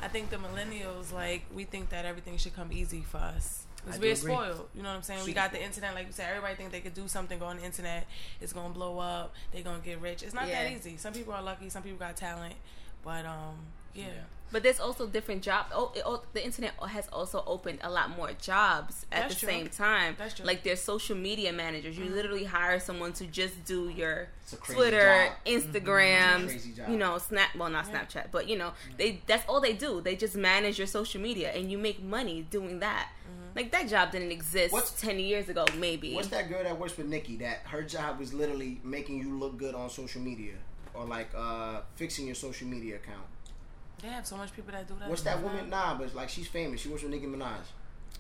I 0.02 0.08
think 0.08 0.32
the 0.32 0.38
millennials 0.38 1.12
like 1.14 1.44
we 1.54 1.66
think 1.66 1.90
that 1.92 2.04
everything 2.04 2.38
should 2.38 2.56
come 2.56 2.72
easy 2.74 3.02
for 3.02 3.18
us. 3.20 3.66
Because 3.84 4.00
I 4.00 4.02
we're 4.02 4.14
agree. 4.14 4.34
spoiled. 4.34 4.68
You 4.76 4.84
know 4.84 4.90
what 4.90 4.96
I'm 4.96 5.04
saying? 5.04 5.20
We 5.22 5.28
Super 5.28 5.36
got 5.36 5.52
the 5.52 5.64
internet, 5.64 5.94
like 5.94 6.08
you 6.08 6.14
said. 6.14 6.30
Everybody 6.30 6.56
think 6.56 6.72
they 6.72 6.82
could 6.82 6.94
do 6.94 7.08
something, 7.08 7.38
go 7.40 7.46
on 7.46 7.58
the 7.58 7.64
internet. 7.64 8.08
It's 8.40 8.54
gonna 8.54 8.74
blow 8.74 9.00
up. 9.00 9.34
They're 9.52 9.64
gonna 9.64 9.80
get 9.80 10.00
rich. 10.02 10.24
It's 10.24 10.34
not 10.34 10.48
Yeah. 10.48 10.64
that 10.64 10.72
easy. 10.72 10.98
Some 10.98 11.14
people 11.14 11.34
are 11.34 11.42
lucky. 11.42 11.70
Some 11.70 11.84
people 11.84 12.00
got 12.00 12.16
talent. 12.16 12.56
But 13.04 13.26
um, 13.26 13.58
yeah. 13.94 14.06
But 14.52 14.62
there's 14.62 14.80
also 14.80 15.08
different 15.08 15.42
jobs. 15.42 15.70
Oh, 15.74 15.92
it, 15.96 16.04
oh, 16.06 16.22
the 16.34 16.46
internet 16.46 16.74
has 16.88 17.08
also 17.12 17.44
opened 17.48 17.80
a 17.82 17.90
lot 17.90 18.16
more 18.16 18.30
jobs 18.40 19.04
at 19.12 19.24
That's 19.24 19.34
the 19.34 19.40
true. 19.40 19.50
same 19.50 19.68
time. 19.70 20.16
That's 20.18 20.36
true. 20.36 20.46
Like 20.46 20.62
there's 20.62 20.80
social 20.80 21.16
media 21.18 21.52
managers. 21.52 21.98
You 21.98 22.06
mm-hmm. 22.06 22.14
literally 22.14 22.44
hire 22.44 22.80
someone 22.80 23.14
to 23.14 23.26
just 23.26 23.66
do 23.66 23.90
your 23.90 24.28
It's 24.44 24.54
a 24.54 24.58
crazy 24.58 24.80
Twitter, 24.80 25.26
job. 25.26 25.64
Instagram, 25.64 25.84
mm-hmm. 25.84 26.44
It's 26.44 26.52
a 26.52 26.56
crazy 26.56 26.72
job. 26.74 26.90
you 26.90 26.98
know, 26.98 27.18
Snap. 27.18 27.56
Well, 27.58 27.70
not 27.70 27.88
Snapchat, 27.88 28.28
but 28.32 28.48
you 28.48 28.56
know, 28.56 28.68
mm-hmm. 28.70 28.98
they 28.98 29.22
that's 29.26 29.44
all 29.50 29.60
they 29.60 29.74
do. 29.74 30.02
They 30.02 30.16
just 30.16 30.36
manage 30.36 30.78
your 30.78 30.88
social 30.88 31.20
media, 31.20 31.52
and 31.52 31.72
you 31.72 31.80
make 31.80 32.04
money 32.04 32.46
doing 32.52 32.80
that. 32.80 33.10
Like 33.56 33.72
that 33.72 33.88
job 33.88 34.12
didn't 34.12 34.32
exist 34.32 34.74
What's- 34.74 35.00
ten 35.00 35.20
years 35.20 35.48
ago, 35.50 35.66
maybe. 35.78 36.14
What's 36.16 36.30
that 36.30 36.50
girl 36.50 36.64
that 36.64 36.78
works 36.80 36.94
for 36.94 37.04
Nikki? 37.04 37.38
That 37.38 37.60
her 37.66 37.84
job 37.84 38.20
was 38.20 38.34
literally 38.34 38.80
making 38.84 39.18
you 39.20 39.38
look 39.38 39.58
good 39.58 39.76
on 39.76 39.90
social 39.90 40.22
media, 40.22 40.54
or 40.94 41.06
like 41.06 41.30
uh, 41.36 41.82
fixing 41.96 42.26
your 42.26 42.36
social 42.36 42.68
media 42.68 42.96
account. 42.96 43.26
They 44.02 44.10
have 44.10 44.26
so 44.26 44.36
much 44.38 44.54
people 44.56 44.72
that 44.72 44.88
do 44.88 44.96
that. 45.00 45.10
What's 45.10 45.22
that 45.24 45.42
woman? 45.42 45.70
Nah, 45.70 45.96
but 45.98 46.14
like 46.16 46.30
she's 46.30 46.48
famous. 46.48 46.82
She 46.82 46.90
works 46.90 47.04
with 47.04 47.12
Nicki 47.12 47.26
Minaj. 47.28 47.52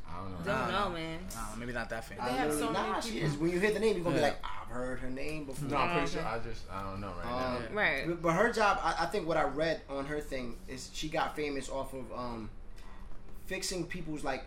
I 0.07 0.17
don't 0.21 0.31
know. 0.31 0.37
Don't 0.45 0.71
Nah. 0.71 0.85
know, 0.85 0.89
man. 0.93 1.19
Nah, 1.33 1.55
maybe 1.57 1.73
not 1.73 1.89
that 1.89 2.05
famous. 2.05 2.23
They 2.25 2.29
I 2.31 2.33
have 2.37 2.51
literally- 2.51 2.67
so 2.75 2.81
many 2.81 2.91
nah, 2.93 2.99
she 2.99 3.19
is. 3.21 3.35
When 3.37 3.49
you 3.49 3.59
hear 3.59 3.71
the 3.71 3.79
name, 3.79 3.95
you're 3.95 4.03
gonna 4.03 4.15
Yeah. 4.17 4.21
be 4.21 4.27
like, 4.27 4.39
I've 4.43 4.67
heard 4.67 4.99
her 4.99 5.09
name 5.09 5.45
before. 5.45 5.67
No, 5.69 5.77
I'm 5.77 5.89
pretty 5.91 6.03
Okay. 6.05 6.13
sure. 6.13 6.25
I 6.27 6.39
just 6.39 6.61
I 6.71 6.83
don't 6.83 7.01
know 7.01 7.13
right 7.17 7.25
Um, 7.25 7.63
now. 7.63 7.81
Right. 7.81 8.03
But, 8.07 8.21
but 8.21 8.33
her 8.33 8.51
job, 8.53 8.79
I, 8.83 8.95
I 8.99 9.05
think 9.07 9.27
what 9.27 9.37
I 9.37 9.43
read 9.43 9.81
on 9.89 10.05
her 10.05 10.19
thing 10.21 10.57
is 10.67 10.89
she 10.93 11.09
got 11.09 11.35
famous 11.35 11.69
off 11.69 11.93
of 11.93 12.11
um, 12.13 12.49
fixing 13.45 13.85
people's 13.87 14.23
like 14.23 14.43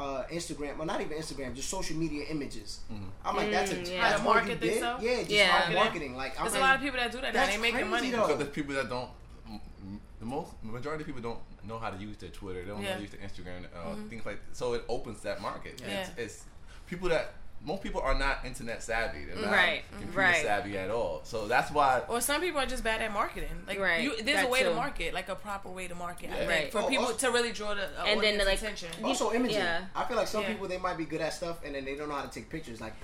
uh, 0.00 0.24
Instagram, 0.32 0.76
well 0.78 0.86
not 0.86 1.00
even 1.00 1.16
Instagram, 1.18 1.54
just 1.54 1.68
social 1.68 1.96
media 1.96 2.24
images. 2.30 2.80
I'm 3.24 3.36
like, 3.36 3.50
that's 3.50 3.72
a 3.72 3.76
Mm, 3.76 3.88
yeah. 3.90 4.00
that's 4.00 4.12
How 4.12 4.16
to 4.16 4.22
you 4.22 4.34
market 4.34 4.60
did? 4.60 4.72
themselves? 4.74 5.04
Yeah, 5.04 5.16
just 5.18 5.30
Yeah. 5.30 5.46
how 5.48 5.72
marketing. 5.74 6.16
Like, 6.16 6.32
I'm 6.38 6.44
There's 6.46 6.56
a 6.56 6.60
lot 6.60 6.76
of 6.76 6.80
people 6.82 6.98
that 6.98 7.12
do 7.12 7.20
that 7.20 7.34
now. 7.34 7.40
that's 7.40 7.56
They 7.56 7.62
making 7.62 7.88
money. 7.88 8.10
though. 8.10 8.22
Because 8.22 8.38
there's 8.38 8.50
people 8.50 8.74
that 8.74 8.88
don't. 8.88 9.10
m- 9.48 9.60
m- 9.82 10.00
The 10.20 10.26
most 10.26 10.50
the 10.62 10.68
majority 10.78 11.02
of 11.02 11.06
people 11.06 11.22
don't 11.22 11.40
know 11.64 11.78
how 11.78 11.90
to 11.90 11.98
use 11.98 12.16
their 12.18 12.30
Twitter. 12.30 12.60
They 12.62 12.68
don't 12.70 12.82
know 12.82 12.88
how 12.90 12.96
to 12.96 13.02
use 13.02 13.10
their 13.10 13.20
Instagram. 13.28 13.64
Uh, 13.76 13.94
Things 14.08 14.24
like 14.26 14.40
so 14.52 14.72
it 14.74 14.84
opens 14.88 15.20
that 15.22 15.40
market. 15.40 15.80
Yeah. 15.80 16.00
It's, 16.00 16.10
it's 16.24 16.44
people 16.86 17.08
that 17.10 17.34
most 17.62 17.82
people 17.82 18.00
are 18.00 18.14
not 18.18 18.38
internet 18.44 18.82
savvy. 18.82 19.24
They're 19.26 19.36
not 19.36 19.52
Right, 19.52 19.82
computer 19.92 20.18
right. 20.18 20.42
savvy 20.42 20.78
at 20.78 20.90
all. 20.90 21.20
So 21.24 21.46
that's 21.46 21.70
why. 21.70 22.00
Or 22.08 22.20
some 22.20 22.40
people 22.40 22.58
are 22.60 22.66
just 22.66 22.82
bad 22.82 23.02
at 23.02 23.12
marketing. 23.12 23.50
Like, 23.68 23.78
Right, 23.78 24.02
you, 24.02 24.16
there's 24.22 24.38
that 24.38 24.46
a 24.46 24.48
way 24.48 24.60
too. 24.60 24.70
to 24.70 24.74
market, 24.74 25.12
like 25.12 25.28
a 25.28 25.34
proper 25.34 25.68
way 25.68 25.86
to 25.86 25.94
market. 25.94 26.30
Yeah. 26.30 26.46
Right. 26.46 26.72
For 26.72 26.78
Oh, 26.80 26.88
people 26.88 27.04
also- 27.06 27.18
to 27.26 27.30
really 27.32 27.52
draw 27.52 27.74
the 27.74 27.82
uh, 27.84 28.04
And 28.06 28.20
then, 28.22 28.40
audience 28.40 28.44
like, 28.46 28.58
attention. 28.58 28.88
Also, 29.04 29.32
imaging. 29.32 29.58
Yeah. 29.58 29.84
I 29.94 30.04
feel 30.04 30.16
like 30.16 30.28
some 30.28 30.42
Yeah. 30.42 30.48
people 30.52 30.68
they 30.68 30.78
might 30.78 30.96
be 30.96 31.04
good 31.04 31.20
at 31.20 31.34
stuff 31.34 31.58
and 31.64 31.74
then 31.74 31.84
they 31.84 31.96
don't 31.96 32.08
know 32.08 32.14
how 32.14 32.22
to 32.22 32.30
take 32.30 32.48
pictures. 32.48 32.80
Like, 32.80 32.94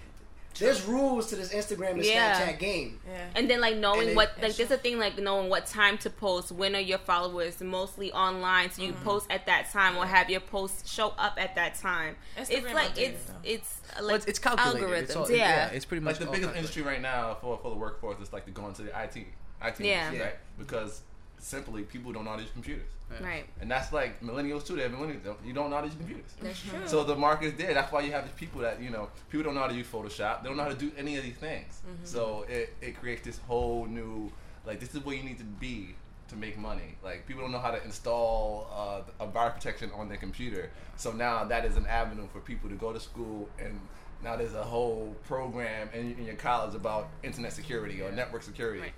there's 0.58 0.84
rules 0.84 1.26
to 1.28 1.36
this 1.36 1.52
Instagram 1.52 1.92
and 1.92 2.04
Yeah. 2.04 2.40
Snapchat 2.40 2.58
game. 2.58 3.00
Yeah. 3.08 3.26
And 3.34 3.48
then 3.50 3.60
like 3.60 3.76
knowing 3.76 4.00
And 4.02 4.10
it- 4.10 4.16
what 4.16 4.28
like 4.32 4.40
That's 4.40 4.56
there's 4.56 4.70
a 4.70 4.76
thing 4.78 4.98
like 4.98 5.18
knowing 5.18 5.48
what 5.50 5.66
time 5.66 5.98
to 5.98 6.10
post. 6.10 6.52
When 6.52 6.74
are 6.74 6.80
your 6.80 6.98
followers 6.98 7.60
mostly 7.60 8.12
online? 8.12 8.70
So 8.70 8.82
you 8.82 8.92
Mm-hmm. 8.92 9.04
post 9.04 9.26
at 9.30 9.46
that 9.46 9.70
time 9.72 9.96
or 9.96 10.06
have 10.06 10.30
your 10.30 10.40
posts 10.40 10.90
show 10.92 11.08
up 11.18 11.34
at 11.38 11.54
that 11.56 11.74
time. 11.76 12.16
Instagram 12.36 12.48
it's 12.64 12.74
like 12.74 12.98
it's 12.98 13.24
though. 13.24 13.34
it's 13.44 13.80
like 13.96 14.02
Well, 14.02 14.14
it's, 14.14 14.26
it's 14.26 14.38
calculated. 14.38 14.82
algorithms. 14.88 15.02
It's 15.02 15.16
all, 15.16 15.30
yeah. 15.30 15.68
it's 15.68 15.84
pretty 15.84 16.04
Like 16.04 16.18
much 16.20 16.26
the 16.26 16.32
biggest 16.32 16.54
industry 16.56 16.82
right 16.82 17.00
now 17.02 17.36
for, 17.40 17.58
for 17.62 17.70
the 17.70 17.76
workforce 17.76 18.20
is 18.20 18.32
like 18.32 18.44
to 18.46 18.50
go 18.52 18.66
into 18.68 18.82
the 18.82 18.90
IT 19.02 19.16
IT 19.62 19.80
Yeah. 19.80 20.06
industry, 20.08 20.20
right? 20.26 20.36
Because 20.58 21.02
simply 21.38 21.82
people 21.82 22.12
don't 22.12 22.24
know 22.24 22.30
how 22.30 22.36
to 22.36 22.42
use 22.42 22.50
computers, 22.52 22.88
right. 23.20 23.44
and 23.60 23.70
that's 23.70 23.92
like 23.92 24.20
millennials 24.20 24.66
too. 24.66 24.76
They're 24.76 24.88
millennials. 24.88 25.22
don't- 25.24 25.38
You 25.44 25.52
don't 25.52 25.70
know 25.70 25.76
how 25.76 25.82
to 25.82 25.88
use 25.88 25.96
computers. 25.96 26.32
That's 26.42 26.60
true. 26.60 26.78
So 26.86 27.04
the 27.04 27.14
market 27.16 27.46
is 27.46 27.54
there. 27.54 27.72
That's 27.74 27.92
why 27.92 28.00
you 28.00 28.12
have 28.12 28.24
these 28.24 28.34
people 28.34 28.60
that 28.62 28.80
you 28.80 28.90
know 28.90 29.08
people 29.30 29.44
don't 29.44 29.54
know 29.54 29.60
how 29.60 29.68
to 29.68 29.74
use 29.74 29.86
Photoshop. 29.86 30.42
They 30.42 30.48
don't 30.48 30.56
know 30.56 30.64
how 30.64 30.70
to 30.70 30.74
do 30.74 30.90
any 30.96 31.16
of 31.16 31.24
these 31.24 31.36
things. 31.36 31.80
So 32.04 32.44
it, 32.48 32.74
it 32.80 32.98
creates 33.00 33.22
this 33.22 33.38
whole 33.46 33.86
new 33.86 34.32
like 34.66 34.80
this 34.80 34.94
is 34.94 35.04
where 35.04 35.14
you 35.14 35.22
need 35.22 35.38
to 35.38 35.44
be 35.44 35.94
to 36.28 36.36
make 36.36 36.58
money. 36.58 36.96
Like 37.04 37.26
people 37.26 37.42
don't 37.42 37.52
know 37.52 37.60
how 37.60 37.70
to 37.70 37.82
install 37.84 38.68
uh, 38.74 39.24
a 39.24 39.28
virus 39.28 39.54
protection 39.54 39.90
on 39.94 40.08
their 40.08 40.18
computer. 40.18 40.70
So 40.96 41.12
now 41.12 41.44
that 41.44 41.64
is 41.64 41.76
an 41.76 41.86
avenue 41.86 42.26
for 42.32 42.40
people 42.40 42.68
to 42.70 42.74
go 42.76 42.92
to 42.92 42.98
school 42.98 43.48
and 43.60 43.78
now 44.24 44.34
there's 44.34 44.54
a 44.54 44.64
whole 44.64 45.14
program 45.28 45.88
in, 45.92 46.16
in 46.18 46.24
your 46.24 46.34
college 46.34 46.74
about 46.74 47.08
internet 47.22 47.52
security 47.52 48.00
or 48.02 48.10
network 48.10 48.42
security. 48.42 48.80
Right. 48.80 48.92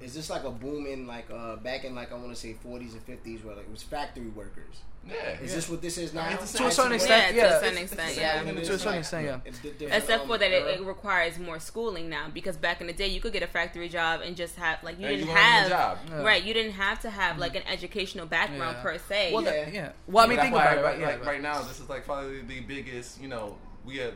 Is 0.00 0.14
this 0.14 0.28
like 0.30 0.44
a 0.44 0.50
boom 0.50 0.86
in 0.86 1.06
like 1.06 1.26
uh 1.32 1.56
back 1.56 1.84
in 1.84 1.94
like 1.94 2.12
I 2.12 2.16
want 2.16 2.30
to 2.30 2.36
say 2.36 2.54
40s 2.64 2.92
and 2.92 3.06
50s 3.06 3.44
where 3.44 3.56
like 3.56 3.64
it 3.64 3.70
was 3.70 3.82
factory 3.82 4.28
workers? 4.28 4.76
Yeah. 5.08 5.38
Is 5.40 5.54
this 5.54 5.68
what 5.70 5.80
this 5.80 5.98
is 5.98 6.12
now? 6.12 6.28
It's 6.30 6.52
To 6.54 6.66
a 6.66 6.70
certain 6.72 6.92
extent, 6.94 7.34
yeah, 7.36 7.48
to 7.50 7.56
a 7.56 7.60
certain 7.60 7.78
extent, 7.78 8.16
yeah. 8.16 8.42
To 8.42 8.58
a 8.72 8.78
certain 8.78 8.98
extent, 8.98 9.24
yeah. 9.24 9.38
it's 9.44 9.58
di- 9.60 9.70
different, 9.70 9.94
Except 10.02 10.22
um, 10.22 10.28
for 10.28 10.36
that, 10.38 10.50
it, 10.50 10.80
it 10.80 10.84
requires 10.84 11.38
more 11.38 11.60
schooling 11.60 12.08
now 12.08 12.26
because 12.34 12.56
back 12.56 12.80
in 12.80 12.88
the 12.88 12.92
day 12.92 13.06
you 13.06 13.20
could 13.20 13.32
get 13.32 13.44
a 13.44 13.46
factory 13.46 13.88
job 13.88 14.20
and 14.24 14.34
just 14.36 14.56
have 14.56 14.82
like 14.82 14.98
you 14.98 15.06
And 15.06 15.16
didn't 15.18 15.28
you 15.28 15.34
have 15.36 15.64
the 15.64 15.70
job. 15.70 15.98
Yeah. 16.10 16.22
right 16.24 16.42
you 16.44 16.52
didn't 16.52 16.72
have 16.72 16.98
to 17.02 17.10
have 17.10 17.38
like 17.38 17.54
an 17.54 17.62
educational 17.68 18.26
background 18.26 18.78
Yeah. 18.78 18.82
per 18.82 18.98
se. 18.98 19.32
Well, 19.32 19.44
Yeah. 19.44 19.50
that- 19.50 19.72
yeah. 19.74 19.92
Well, 20.08 20.24
I 20.24 20.28
mean, 20.28 20.40
think 20.40 20.52
about 20.52 20.76
it. 20.76 20.82
right, 20.82 20.98
Right, 20.98 21.00
like 21.00 21.18
right. 21.20 21.26
right 21.34 21.42
now, 21.42 21.62
this 21.62 21.78
is 21.78 21.88
like 21.88 22.04
probably 22.04 22.42
the 22.42 22.60
biggest. 22.62 23.20
You 23.22 23.28
know, 23.28 23.56
we 23.84 23.98
have 23.98 24.14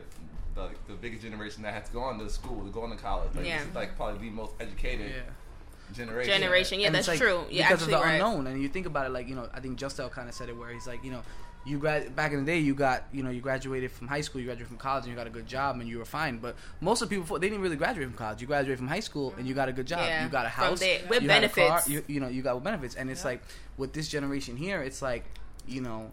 the, 0.55 0.67
the 0.89 0.95
biggest 0.95 1.23
generation 1.23 1.63
that 1.63 1.73
has 1.73 1.87
gone 1.87 2.19
to 2.19 2.29
school, 2.29 2.65
to 2.65 2.69
gone 2.69 2.89
to 2.89 2.97
college. 2.97 3.33
Like, 3.33 3.45
Yeah. 3.45 3.59
This 3.59 3.69
is 3.69 3.75
like 3.75 3.95
probably 3.95 4.27
the 4.27 4.35
most 4.35 4.53
educated 4.59 5.11
Yeah. 5.11 5.21
Generation. 5.93 6.33
Generation, 6.33 6.79
yeah, 6.79 6.87
And 6.87 6.95
that's 6.95 7.07
like, 7.07 7.19
true. 7.19 7.45
Yeah, 7.49 7.67
because 7.69 7.81
actually, 7.83 7.93
of 7.95 7.99
the 8.01 8.05
right. 8.05 8.13
unknown. 8.15 8.47
And 8.47 8.61
you 8.61 8.69
think 8.69 8.85
about 8.85 9.05
it, 9.05 9.09
like 9.09 9.27
you 9.27 9.35
know, 9.35 9.49
I 9.53 9.59
think 9.59 9.77
Justel 9.79 10.09
kind 10.09 10.27
of 10.29 10.35
said 10.35 10.49
it 10.49 10.57
where 10.57 10.69
he's 10.69 10.87
like, 10.87 11.03
you 11.03 11.11
know, 11.11 11.21
you 11.63 11.77
grad 11.77 12.15
back 12.15 12.31
in 12.31 12.39
the 12.39 12.45
day, 12.45 12.57
you 12.59 12.73
got 12.73 13.03
you 13.13 13.21
know, 13.21 13.29
you 13.29 13.39
graduated 13.41 13.91
from 13.91 14.07
high 14.07 14.21
school, 14.21 14.41
you 14.41 14.45
graduated 14.47 14.67
from 14.67 14.77
college, 14.77 15.03
and 15.03 15.11
you 15.11 15.15
got 15.15 15.27
a 15.27 15.31
good 15.31 15.45
job, 15.47 15.79
and 15.79 15.87
you 15.87 15.99
were 15.99 16.05
fine. 16.05 16.39
But 16.39 16.55
most 16.79 17.01
of 17.01 17.09
the 17.09 17.13
people, 17.13 17.23
before, 17.23 17.39
they 17.39 17.49
didn't 17.49 17.61
really 17.61 17.75
graduate 17.75 18.07
from 18.07 18.17
college. 18.17 18.41
You 18.41 18.47
graduated 18.47 18.79
from 18.79 18.87
high 18.87 18.99
school, 18.99 19.33
and 19.37 19.47
you 19.47 19.53
got 19.53 19.69
a 19.69 19.73
good 19.73 19.85
job. 19.85 19.99
Yeah, 19.99 20.23
You 20.23 20.29
got 20.29 20.45
a 20.45 20.49
house 20.49 20.79
there- 20.79 21.01
with 21.09 21.21
you 21.23 21.29
had 21.29 21.43
a 21.43 21.49
car, 21.49 21.81
you, 21.85 22.03
you 22.07 22.19
know, 22.19 22.27
you 22.29 22.41
got 22.41 22.55
with 22.55 22.63
benefits, 22.63 22.95
and 22.95 23.09
it's 23.11 23.21
Yeah. 23.21 23.27
like 23.31 23.43
with 23.77 23.93
this 23.93 24.07
generation 24.07 24.57
here, 24.57 24.81
it's 24.81 25.01
like, 25.01 25.23
you 25.67 25.81
know. 25.81 26.09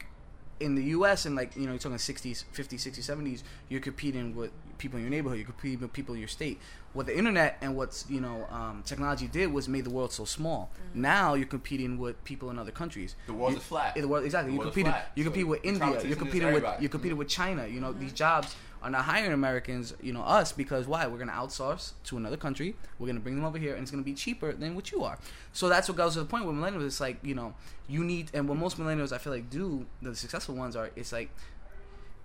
In 0.61 0.75
the 0.75 0.83
U.S. 0.87 1.25
and 1.25 1.37
like 1.37 1.55
you 1.55 1.67
know, 1.67 1.71
you're 1.71 1.79
talking 1.79 1.99
60s, 1.99 2.43
50s, 2.53 2.81
60s, 2.81 2.99
70s. 3.09 3.45
You're 3.69 3.81
competing 3.81 4.35
with 4.35 4.51
people 4.79 4.97
in 4.99 5.05
your 5.05 5.11
neighborhood. 5.11 5.39
You're 5.39 5.47
competing 5.47 5.81
with 5.81 5.93
people 5.93 6.15
in 6.15 6.21
your 6.21 6.29
state. 6.29 6.59
What 6.95 7.07
the 7.07 7.17
internet 7.17 7.59
and 7.61 7.77
what's 7.77 8.07
you 8.09 8.21
know 8.21 8.47
um, 8.51 8.83
technology 8.85 9.27
did 9.29 9.53
was 9.53 9.69
made 9.69 9.85
the 9.85 9.91
world 9.91 10.13
so 10.13 10.25
small. 10.25 10.71
Mm-hmm. 10.91 11.01
Now 11.03 11.35
you're 11.35 11.47
competing 11.47 11.99
with 11.99 12.23
people 12.25 12.51
in 12.51 12.59
other 12.59 12.71
countries. 12.73 13.15
The 13.27 13.35
world 13.35 13.53
You- 13.53 13.59
is 13.59 13.65
flat. 13.65 13.93
yeah, 13.97 14.03
the 14.03 14.09
world 14.09 14.25
exactly. 14.25 14.51
The 14.51 14.55
You 14.55 14.59
world 14.59 14.69
is 14.69 14.75
competing. 14.75 14.93
flat. 14.93 15.13
You 15.15 15.25
So 15.25 15.31
compete 15.31 15.47
with 15.49 15.61
India. 15.65 16.03
You're 16.05 16.17
competing 16.17 16.53
with. 16.53 16.65
You're 16.81 16.89
competing 16.91 17.19
with 17.19 17.29
China. 17.29 17.67
You 17.67 17.81
know 17.81 17.93
these 17.93 18.13
jobs 18.13 18.57
are 18.81 18.91
not 18.91 19.03
hiring 19.05 19.33
Americans. 19.33 19.93
You 20.01 20.13
know 20.13 20.23
us 20.23 20.53
because 20.53 20.87
why? 20.87 21.07
We're 21.07 21.19
gonna 21.19 21.33
outsource 21.33 21.93
to 22.05 22.17
another 22.17 22.37
country. 22.37 22.75
We're 22.99 23.09
gonna 23.09 23.21
bring 23.21 23.35
them 23.37 23.45
over 23.45 23.59
here, 23.59 23.75
and 23.75 23.83
it's 23.83 23.91
gonna 23.91 24.03
be 24.03 24.15
cheaper 24.15 24.53
than 24.53 24.75
what 24.75 24.91
you 24.93 25.03
are. 25.05 25.19
So 25.53 25.69
that's 25.69 25.89
what 25.89 25.97
goes 25.99 26.15
to 26.15 26.21
the 26.21 26.25
point 26.27 26.47
with 26.47 26.55
millennials. 26.57 26.87
It's 26.87 27.01
like 27.01 27.19
you 27.23 27.35
know 27.35 27.55
you 27.89 28.03
need, 28.03 28.31
and 28.35 28.49
what 28.49 28.57
most 28.57 28.79
millennials 28.79 29.13
I 29.13 29.19
feel 29.19 29.33
like 29.33 29.51
do, 29.51 29.85
the 30.01 30.15
successful 30.17 30.55
ones 30.55 30.75
are. 30.75 30.91
It's 30.97 31.13
like 31.13 31.31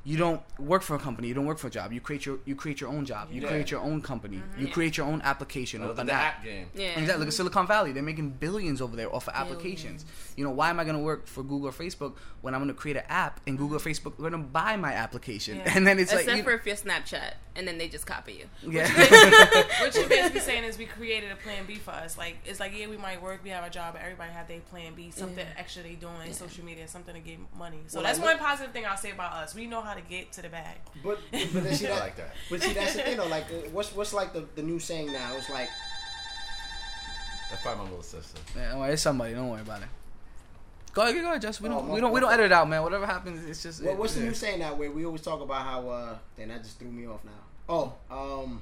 you 0.05 0.17
don't 0.17 0.41
work 0.59 0.81
for 0.81 0.95
a 0.95 0.99
company. 0.99 1.29
You 1.29 1.33
don't 1.33 1.45
work 1.45 1.57
for 1.59 1.67
a 1.67 1.71
job. 1.71 1.93
You 1.93 2.01
create 2.01 2.25
your 2.25 2.39
you 2.45 2.55
create 2.55 2.81
your 2.81 2.89
own 2.89 3.05
job. 3.05 3.29
You 3.31 3.41
Yeah. 3.41 3.47
create 3.47 3.71
your 3.71 3.79
own 3.79 4.01
company. 4.01 4.37
Mm-hmm. 4.37 4.61
You 4.61 4.67
create 4.67 4.97
your 4.97 5.05
own 5.07 5.21
application 5.21 5.81
The, 5.81 5.89
or 5.89 5.93
the 5.93 6.01
an 6.01 6.09
app 6.09 6.35
app. 6.39 6.43
game. 6.43 6.67
Yeah. 6.75 6.99
Exactly. 6.99 7.19
Look 7.19 7.27
at 7.29 7.33
Silicon 7.33 7.67
Valley. 7.67 7.93
They're 7.93 8.03
making 8.03 8.31
billions 8.31 8.81
over 8.81 8.95
there 8.97 9.13
off 9.15 9.27
of 9.29 9.33
applications. 9.35 10.05
You 10.35 10.43
know, 10.43 10.51
why 10.51 10.69
am 10.69 10.79
I 10.79 10.83
going 10.83 10.97
to 10.97 11.01
work 11.01 11.27
for 11.27 11.41
Google 11.43 11.67
or 11.69 11.71
Facebook 11.71 12.13
when 12.41 12.53
I'm 12.53 12.59
going 12.61 12.67
to 12.73 12.73
create 12.73 12.97
an 12.97 13.03
app 13.07 13.39
and 13.47 13.57
Google 13.57 13.77
or 13.77 13.79
Facebook 13.79 14.13
are 14.19 14.29
going 14.29 14.31
to 14.33 14.37
buy 14.39 14.75
my 14.77 14.93
application? 14.93 15.57
Yeah. 15.57 15.73
And 15.75 15.87
then 15.87 15.99
it's 15.99 16.11
Except 16.11 16.27
like, 16.27 16.37
you- 16.37 16.43
for 16.43 16.51
if 16.51 16.65
you're 16.65 16.75
Snapchat, 16.75 17.35
and 17.55 17.67
then 17.67 17.77
they 17.77 17.87
just 17.87 18.05
copy 18.07 18.33
you. 18.33 18.71
yeah. 18.71 18.87
What 19.79 19.93
you're 19.95 20.07
basically 20.09 20.39
saying 20.39 20.63
is 20.63 20.77
we 20.77 20.85
created 20.85 21.31
a 21.31 21.35
plan 21.35 21.65
B 21.65 21.75
for 21.75 21.91
us. 21.91 22.17
Like 22.17 22.37
it's 22.45 22.59
like 22.59 22.77
yeah, 22.77 22.87
we 22.87 22.97
might 22.97 23.21
work, 23.21 23.41
we 23.43 23.51
have 23.51 23.63
a 23.63 23.69
job, 23.69 23.95
everybody 24.01 24.31
have 24.31 24.47
their 24.47 24.59
plan 24.59 24.93
B, 24.95 25.11
something 25.11 25.45
extra 25.57 25.83
they 25.83 25.93
doing 25.93 26.13
in 26.25 26.33
social 26.33 26.65
media, 26.65 26.87
something 26.87 27.13
to 27.13 27.19
get 27.21 27.37
money. 27.57 27.79
So 27.87 27.97
Well, 27.99 28.05
that's 28.07 28.19
like, 28.19 28.27
one 28.29 28.37
positive 28.39 28.73
thing 28.73 28.85
I'll 28.85 28.97
say 28.97 29.11
about 29.11 29.33
us. 29.33 29.53
We 29.55 29.67
know 29.67 29.81
how 29.81 29.92
to 29.95 30.01
get 30.01 30.31
to 30.33 30.41
the 30.41 30.49
bag. 30.49 30.77
But 31.03 31.19
but 31.31 31.39
then 31.63 31.73
see 31.75 31.87
I 31.87 31.89
that, 31.89 31.99
like 31.99 32.15
that. 32.17 32.33
But 32.49 32.61
see 32.61 32.73
that's 32.73 32.93
the 32.95 33.01
thing 33.03 33.17
though. 33.17 33.27
Like 33.27 33.45
uh, 33.45 33.69
what's 33.71 33.93
what's 33.95 34.13
like 34.13 34.33
the, 34.33 34.45
the 34.55 34.63
new 34.63 34.79
saying 34.79 35.11
now? 35.11 35.35
It's 35.37 35.49
like 35.49 35.69
That's 37.49 37.61
probably 37.61 37.83
my 37.83 37.89
little 37.89 38.03
sister. 38.03 38.39
yeah 38.55 38.71
don't 38.73 38.89
it's 38.89 39.01
somebody. 39.01 39.33
Don't 39.33 39.49
worry 39.49 39.61
about 39.61 39.81
it. 39.81 39.87
Go 40.93 41.01
ahead, 41.01 41.15
go 41.15 41.27
ahead, 41.29 41.41
Just 41.41 41.59
we 41.59 41.69
Oh, 41.69 41.71
don't, 41.71 41.87
my- 41.87 41.93
we 41.95 42.01
don't, 42.01 42.11
we 42.11 42.19
don't 42.19 42.31
edit 42.31 42.45
it 42.47 42.51
out, 42.51 42.69
man. 42.69 42.83
Whatever 42.83 43.07
happens, 43.07 43.43
it's 43.49 43.63
just. 43.63 43.83
what, 43.83 43.93
it- 43.93 43.97
what's 43.97 44.13
the 44.13 44.21
new 44.21 44.29
is. 44.29 44.37
saying 44.37 44.59
now? 44.59 44.75
Where 44.75 44.91
we 44.91 45.05
always 45.05 45.21
talk 45.21 45.41
about 45.41 45.63
how 45.63 45.89
uh 45.89 46.15
then 46.37 46.49
that 46.49 46.61
just 46.63 46.77
threw 46.79 46.89
me 46.91 47.07
off 47.07 47.21
now. 47.23 47.31
Oh 47.69 47.93
um. 48.11 48.61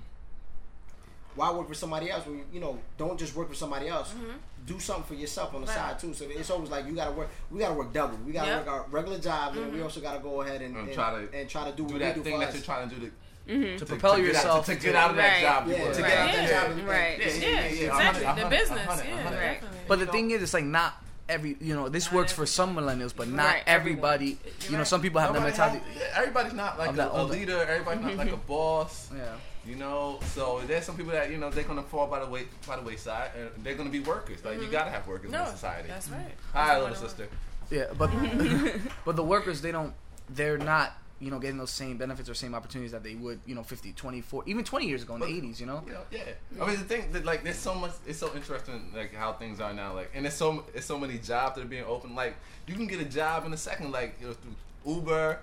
Why 1.35 1.51
work 1.51 1.67
for 1.67 1.73
somebody 1.73 2.09
else 2.09 2.25
when 2.25 2.37
you, 2.39 2.45
you 2.53 2.59
know 2.59 2.77
don't 2.97 3.17
just 3.17 3.35
work 3.35 3.47
for 3.49 3.55
somebody 3.55 3.87
else? 3.87 4.09
Mm-hmm. 4.11 4.31
Do 4.65 4.79
something 4.79 5.03
for 5.05 5.13
yourself 5.15 5.55
on 5.55 5.61
the 5.61 5.67
Right. 5.67 5.75
side 5.75 5.99
too. 5.99 6.13
So 6.13 6.25
it's 6.29 6.49
always 6.49 6.69
like 6.69 6.85
you 6.85 6.93
gotta 6.93 7.11
work. 7.11 7.29
We 7.49 7.59
gotta 7.59 7.73
work 7.73 7.91
double. 7.93 8.17
We 8.25 8.31
gotta 8.33 8.47
Yep. 8.49 8.65
work 8.65 8.73
our 8.73 8.85
regular 8.91 9.17
jobs, 9.19 9.57
and 9.57 9.67
we 9.67 9.73
mm-hmm. 9.77 9.83
also 9.83 10.01
gotta 10.01 10.19
go 10.19 10.41
ahead 10.41 10.61
and, 10.61 10.75
And 10.75 10.87
and, 10.87 10.93
try 10.95 11.11
to 11.19 11.37
and 11.37 11.49
try 11.49 11.65
to 11.69 11.71
do, 11.71 11.85
Do 11.87 11.93
what 11.93 11.99
that 11.99 12.15
we 12.17 12.19
do 12.21 12.23
thing 12.23 12.33
for 12.33 12.39
that 12.41 12.49
us. 12.49 12.55
you're 12.55 12.63
trying 12.63 12.89
to 12.89 12.95
do 12.95 13.01
to, 13.01 13.11
To 13.47 13.77
to 13.79 13.85
propel 13.85 14.11
get 14.17 14.19
out- 14.21 14.25
yourself. 14.27 14.65
to, 14.67 14.75
get 14.75 14.95
out 14.95 15.09
of 15.11 15.15
that 15.15 15.33
Right. 15.33 15.41
job. 15.41 15.67
Yeah, 15.67 15.81
want. 15.83 15.95
to 15.95 16.01
Right. 16.01 16.09
get 16.09 16.17
out 16.19 16.31
that 16.33 16.49
Yeah. 16.49 16.67
job. 16.77 16.87
Right. 16.87 17.19
Yeah, 17.19 17.25
exactly. 17.25 18.25
100, 18.25 18.43
the 18.43 18.49
business. 18.49 18.87
100, 18.87 19.05
yeah, 19.09 19.15
100. 19.15 19.39
definitely. 19.39 19.79
But 19.87 19.99
the 19.99 20.05
thing 20.07 20.31
is, 20.31 20.43
it's 20.43 20.53
like 20.53 20.63
not 20.65 20.93
every, 21.27 21.57
you 21.59 21.73
know, 21.75 21.89
this 21.89 22.05
Not 22.05 22.13
works 22.13 22.31
for 22.33 22.45
some 22.45 22.75
millennials, 22.75 23.13
but 23.15 23.27
not 23.29 23.45
Right, 23.45 23.63
everybody. 23.65 24.37
You're 24.63 24.73
know, 24.73 24.77
right. 24.79 24.87
some 24.87 25.01
people 25.01 25.21
have 25.21 25.33
that 25.33 25.39
Nobody 25.39 25.51
mentality. 25.57 25.79
have- 25.79 25.97
yeah, 25.97 26.17
everybody's 26.19 26.53
not 26.53 26.77
like 26.77 26.95
a, 26.97 27.09
a 27.11 27.23
leader. 27.23 27.57
Everybody's 27.63 28.03
not 28.03 28.15
like 28.17 28.31
a 28.31 28.37
boss. 28.51 29.09
Yeah. 29.15 29.23
You 29.65 29.75
know, 29.75 30.19
so 30.33 30.61
there's 30.65 30.85
some 30.85 30.97
people 30.97 31.11
that 31.11 31.29
you 31.29 31.37
know 31.37 31.51
they're 31.51 31.63
gonna 31.63 31.83
fall 31.83 32.07
by 32.07 32.19
the 32.19 32.25
way 32.25 32.45
by 32.67 32.77
the 32.77 32.81
wayside, 32.81 33.31
and 33.37 33.63
they're 33.63 33.75
gonna 33.75 33.91
be 33.91 33.99
workers. 33.99 34.43
Like 34.43 34.55
you 34.55 34.61
mm-hmm. 34.61 34.71
gotta 34.71 34.89
have 34.89 35.07
workers 35.07 35.31
no, 35.31 35.41
in 35.43 35.51
society. 35.51 35.87
that's 35.87 36.07
mm-hmm. 36.07 36.23
right. 36.23 36.33
Hi, 36.53 36.67
That's 36.67 36.79
little 36.79 36.95
the 36.95 37.01
way 37.01 37.07
sister. 37.07 37.27
Yeah, 37.69 37.85
but 37.97 38.81
but 39.05 39.15
the 39.15 39.23
workers 39.23 39.61
they 39.61 39.71
don't 39.71 39.93
they're 40.29 40.57
not 40.57 40.93
you 41.19 41.29
know 41.29 41.37
getting 41.37 41.57
those 41.57 41.69
same 41.69 41.97
benefits 41.97 42.27
or 42.27 42.33
same 42.33 42.55
opportunities 42.55 42.91
that 42.91 43.03
they 43.03 43.13
would 43.13 43.39
you 43.45 43.53
know 43.53 43.61
50 43.61 43.93
20 43.93 44.21
40 44.21 44.49
even 44.49 44.63
20 44.63 44.87
years 44.87 45.03
ago 45.03 45.13
in 45.13 45.19
But- 45.19 45.27
the 45.27 45.41
80s 45.41 45.59
you 45.59 45.67
know 45.67 45.83
You 45.85 45.93
know, 45.93 46.01
yeah. 46.11 46.23
I 46.59 46.67
mean, 46.67 46.77
the 46.77 46.85
thing 46.85 47.11
that 47.11 47.23
like 47.23 47.43
there's 47.43 47.57
so 47.57 47.75
much. 47.75 47.91
It's 48.07 48.17
so 48.17 48.33
interesting, 48.35 48.91
like 48.95 49.13
how 49.13 49.33
things 49.33 49.61
are 49.61 49.73
now. 49.73 49.93
Like, 49.93 50.11
and 50.15 50.25
there's 50.25 50.33
so 50.33 50.65
it's 50.73 50.87
so 50.87 50.97
many 50.97 51.19
jobs 51.19 51.55
that 51.55 51.61
are 51.61 51.67
being 51.67 51.85
open. 51.85 52.15
Like, 52.15 52.35
you 52.67 52.75
can 52.75 52.87
get 52.87 52.99
a 52.99 53.05
job 53.05 53.45
in 53.45 53.53
a 53.53 53.57
second. 53.57 53.91
Like, 53.91 54.17
you 54.19 54.27
know, 54.27 54.33
through 54.33 54.95
Uber, 54.95 55.39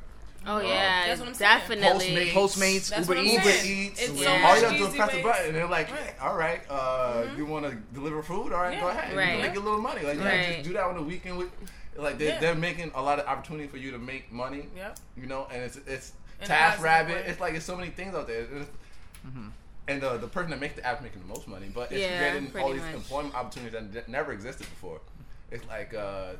Oh 0.46 0.60
yeah, 0.60 1.06
That's 1.08 1.20
what 1.20 1.28
I'm 1.28 1.34
saying. 1.34 1.58
definitely. 1.58 2.26
Postmates. 2.30 2.90
Postmates 2.90 2.98
Uber 2.98 3.08
what 3.08 3.18
I'm 3.18 3.24
Eats 3.26 3.34
Uber 3.34 3.50
saying. 3.50 3.86
Eats. 3.88 4.02
It's 4.02 4.22
so 4.22 4.30
All 4.30 4.54
you 4.56 4.60
gotta 4.62 4.78
do 4.78 4.86
is 4.86 4.94
press 4.94 5.12
the 5.12 5.22
button, 5.22 5.46
and 5.46 5.54
they're 5.54 5.66
like, 5.66 5.90
Right. 5.90 6.14
"All 6.20 6.36
right, 6.36 6.60
uh, 6.70 7.24
you 7.36 7.44
want 7.44 7.66
to 7.66 7.74
deliver 7.92 8.22
food? 8.22 8.52
All 8.52 8.60
right, 8.62 8.80
go 8.80 8.86
Yeah. 8.86 8.92
ahead. 8.98 9.12
You 9.12 9.18
Right. 9.18 9.28
can 9.32 9.42
make 9.42 9.56
a 9.56 9.60
little 9.60 9.80
money. 9.80 10.02
Like, 10.02 10.18
yeah, 10.18 10.24
Right. 10.28 10.52
just 10.56 10.68
do 10.68 10.72
that 10.74 10.84
on 10.84 10.94
the 10.96 11.02
weekend. 11.02 11.36
With, 11.38 11.50
like, 11.96 12.16
they, 12.18 12.28
Yeah. 12.28 12.38
they're 12.38 12.54
making 12.54 12.92
a 12.94 13.02
lot 13.02 13.18
of 13.18 13.26
opportunity 13.26 13.66
for 13.68 13.76
you 13.76 13.90
to 13.90 13.98
make 13.98 14.32
money. 14.32 14.68
Yeah, 14.76 14.94
You 15.16 15.26
know, 15.26 15.48
and 15.52 15.62
it's 15.62 15.76
it's 15.86 16.12
In 16.40 16.46
Task 16.46 16.80
Rabbit. 16.82 17.26
It's 17.26 17.40
like 17.40 17.54
it's 17.54 17.64
so 17.66 17.76
many 17.76 17.90
things 17.90 18.14
out 18.14 18.26
there. 18.28 18.42
It's- 18.42 18.66
And 19.88 20.02
the 20.02 20.18
the 20.18 20.28
person 20.28 20.50
that 20.50 20.60
makes 20.60 20.74
the 20.76 20.84
app 20.86 21.02
making 21.02 21.20
the 21.22 21.26
most 21.26 21.48
money, 21.48 21.68
but 21.74 21.90
it's 21.90 22.00
Yeah, 22.00 22.20
getting 22.32 22.54
all 22.62 22.72
these 22.72 22.82
much. 22.82 22.94
employment 22.94 23.34
opportunities 23.34 23.72
that 23.72 24.06
ne- 24.06 24.12
never 24.12 24.32
existed 24.32 24.68
before. 24.68 25.00
It's 25.50 25.66
like 25.66 25.94
uh, 25.94 26.34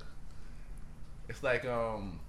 it's 1.31 1.43
like 1.43 1.65
um, 1.65 2.21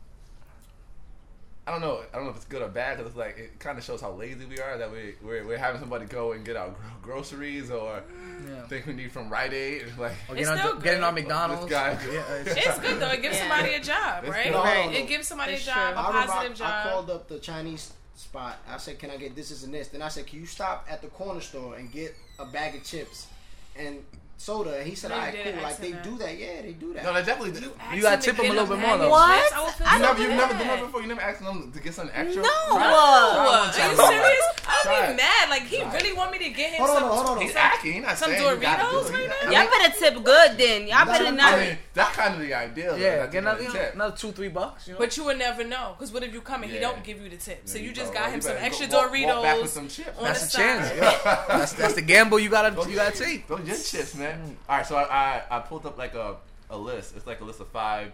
I 1.69 1.71
don't 1.71 1.81
know. 1.81 2.01
I 2.11 2.15
don't 2.15 2.23
know 2.25 2.31
if 2.31 2.37
it's 2.37 2.45
good 2.45 2.63
or 2.63 2.67
bad 2.67 2.97
because 2.97 3.11
it's 3.11 3.15
like 3.17 3.37
it 3.37 3.59
kind 3.59 3.77
of 3.77 3.83
shows 3.83 4.01
how 4.01 4.11
lazy 4.11 4.45
we 4.45 4.59
are 4.59 4.75
that 4.79 4.91
we 4.91 5.13
we're, 5.21 5.45
we're 5.45 5.57
having 5.59 5.79
somebody 5.79 6.05
go 6.05 6.31
and 6.31 6.43
get 6.43 6.55
our 6.57 6.69
gro- 6.69 6.75
groceries 7.13 7.69
or 7.69 8.01
yeah 8.49 8.63
things 8.63 8.87
we 8.87 8.93
need 8.93 9.11
from 9.11 9.29
Rite 9.29 9.53
Aid. 9.53 9.83
Like 9.99 10.13
or 10.27 10.35
It's 10.35 10.49
getting, 10.49 10.57
still 10.57 10.71
on, 10.77 10.81
getting 10.81 10.99
good. 11.01 11.03
on 11.07 11.13
McDonald's 11.13 11.61
This 11.65 11.71
guy- 11.71 11.91
yeah, 12.11 12.33
it's, 12.37 12.65
It's 12.67 12.79
good 12.79 12.99
though. 12.99 13.11
It 13.11 13.21
gives 13.21 13.35
Yeah. 13.37 13.47
somebody 13.49 13.73
a 13.75 13.79
job, 13.81 14.23
It's 14.23 14.31
right? 14.33 14.43
good. 14.45 14.53
No, 14.53 14.63
right. 14.63 14.85
no, 14.87 14.91
no. 14.93 14.97
It 14.97 15.07
gives 15.07 15.27
somebody 15.27 15.53
It's 15.53 15.63
a 15.63 15.65
job, 15.67 15.93
true. 15.93 16.01
a 16.01 16.05
I 16.05 16.07
remember 16.07 16.31
positive 16.33 16.61
I, 16.61 16.65
I 16.65 16.83
job. 16.83 16.91
called 16.91 17.09
up 17.11 17.27
the 17.27 17.37
Chinese 17.39 17.93
spot. 18.15 18.57
I 18.67 18.77
said, 18.77 18.97
"Can 18.97 19.11
I 19.11 19.17
get 19.17 19.35
this, 19.35 19.49
this, 19.49 19.63
and 19.63 19.71
this?" 19.71 19.89
Then 19.89 20.01
I 20.01 20.07
said, 20.07 20.25
"Can 20.25 20.39
you 20.39 20.47
stop 20.47 20.87
at 20.89 21.01
the 21.03 21.07
corner 21.09 21.39
store 21.41 21.75
and 21.75 21.91
get 21.91 22.15
a 22.39 22.45
bag 22.45 22.73
of 22.75 22.83
chips 22.83 23.27
and 23.75 24.03
soda?" 24.39 24.77
And 24.79 24.87
he 24.87 24.95
said, 24.95 25.09
No, 25.11 25.15
"All 25.15 25.21
you 25.21 25.25
right, 25.27 25.35
didn't 25.43 25.53
cool. 25.59 25.63
Like 25.63 25.77
they 25.77 25.91
that. 25.91 26.03
do 26.03 26.17
that. 26.17 26.33
Yeah, 26.39 26.61
they 26.63 26.73
do 26.73 26.93
that." 26.93 27.03
no, 27.03 27.13
they 27.13 27.23
definitely 27.23 27.59
do. 27.59 27.71
Ask 27.79 27.95
You 27.95 28.01
gotta 28.01 28.21
tip 28.21 28.37
them 28.37 28.45
a 28.47 28.49
little 28.49 28.67
bit 28.67 28.79
more, 28.79 28.97
though. 28.97 29.09
What? 29.09 29.43
chips. 29.43 29.53
I 29.53 29.63
would 29.63 29.73
feel 29.75 29.87
I 29.87 29.95
You 29.95 30.01
never, 30.01 30.21
you've 30.21 30.31
never 30.35 30.53
done 30.53 30.67
that 30.67 30.79
before. 30.81 31.01
You 31.01 31.07
never 31.07 31.21
asked 31.21 31.41
them 31.41 31.71
to 31.71 31.79
get 31.79 31.93
something 31.93 32.15
extra. 32.15 32.41
No. 32.41 32.49
Try 32.49 33.85
Are 33.85 33.91
you 33.91 33.95
serious? 33.95 34.45
I'd 34.67 35.11
be 35.11 35.15
mad. 35.17 35.49
Like 35.49 35.63
he 35.63 35.83
really 35.83 36.13
want 36.13 36.31
me 36.31 36.37
to 36.39 36.49
get 36.49 36.71
him 36.73 36.85
Hold 36.85 36.89
on, 36.91 36.95
some. 36.97 37.03
hold 37.09 37.19
on, 37.19 37.25
hold 37.25 37.37
on. 37.39 37.43
He's 37.43 37.55
asking. 37.55 37.93
He's 37.93 38.01
not 38.03 38.17
Some 38.17 38.29
saying 38.31 38.41
you 38.43 38.47
Doritos 38.49 39.09
it. 39.09 39.11
right 39.13 39.21
He- 39.41 39.45
now? 39.55 39.61
Y'all 39.61 39.69
better 39.69 39.93
tip 39.99 40.23
good 40.23 40.57
then. 40.57 40.87
Y'all 40.87 41.05
better 41.05 41.31
not. 41.31 41.53
I 41.53 41.77
that's 41.93 42.15
kind 42.15 42.33
of 42.35 42.39
the 42.39 42.53
ideal. 42.53 42.91
though, 42.93 42.97
yeah 42.97 43.17
that 43.17 43.31
get 43.31 43.39
another, 43.43 43.57
gotta 43.63 43.63
you 43.63 43.73
know, 43.79 43.85
tip. 43.85 43.95
another 43.95 44.15
two 44.17 44.31
three 44.31 44.47
bucks 44.47 44.89
But 44.97 45.17
you 45.17 45.25
would 45.25 45.37
never 45.37 45.63
know, 45.65 45.95
because 45.97 46.13
what 46.13 46.23
if 46.23 46.33
you 46.33 46.39
come 46.41 46.63
and 46.63 46.71
he 46.71 46.79
don't 46.79 47.03
give 47.03 47.21
you 47.21 47.29
the 47.29 47.35
tip? 47.37 47.67
So 47.67 47.77
you 47.77 47.89
you 47.89 47.93
just 47.95 48.13
got 48.13 48.31
him 48.31 48.39
some 48.41 48.55
extra 48.57 48.87
Doritos 48.87 49.41
back 49.43 49.61
with 49.61 49.71
some 49.71 49.87
chips. 49.89 50.17
on 50.17 50.23
that's 50.23 50.53
a 50.53 50.57
chance 50.57 50.89
that's, 51.47 51.73
that's 51.73 51.93
the 51.95 52.01
gamble 52.01 52.39
you 52.39 52.49
gotta 52.49 52.69
you 52.89 52.95
gotta 52.95 53.17
take 53.17 53.47
Those 53.47 53.67
your 53.67 53.75
chips, 53.75 54.15
man. 54.15 54.28
Mm. 54.37 54.55
All 54.67 54.77
right, 54.77 54.85
so 54.85 54.95
I, 54.95 55.43
I 55.49 55.57
I 55.57 55.59
pulled 55.59 55.85
up 55.85 55.97
like 55.97 56.15
a 56.15 56.37
a 56.69 56.77
list. 56.77 57.15
It's 57.15 57.27
like 57.27 57.41
a 57.41 57.43
list 57.43 57.59
of 57.59 57.67
five 57.69 58.11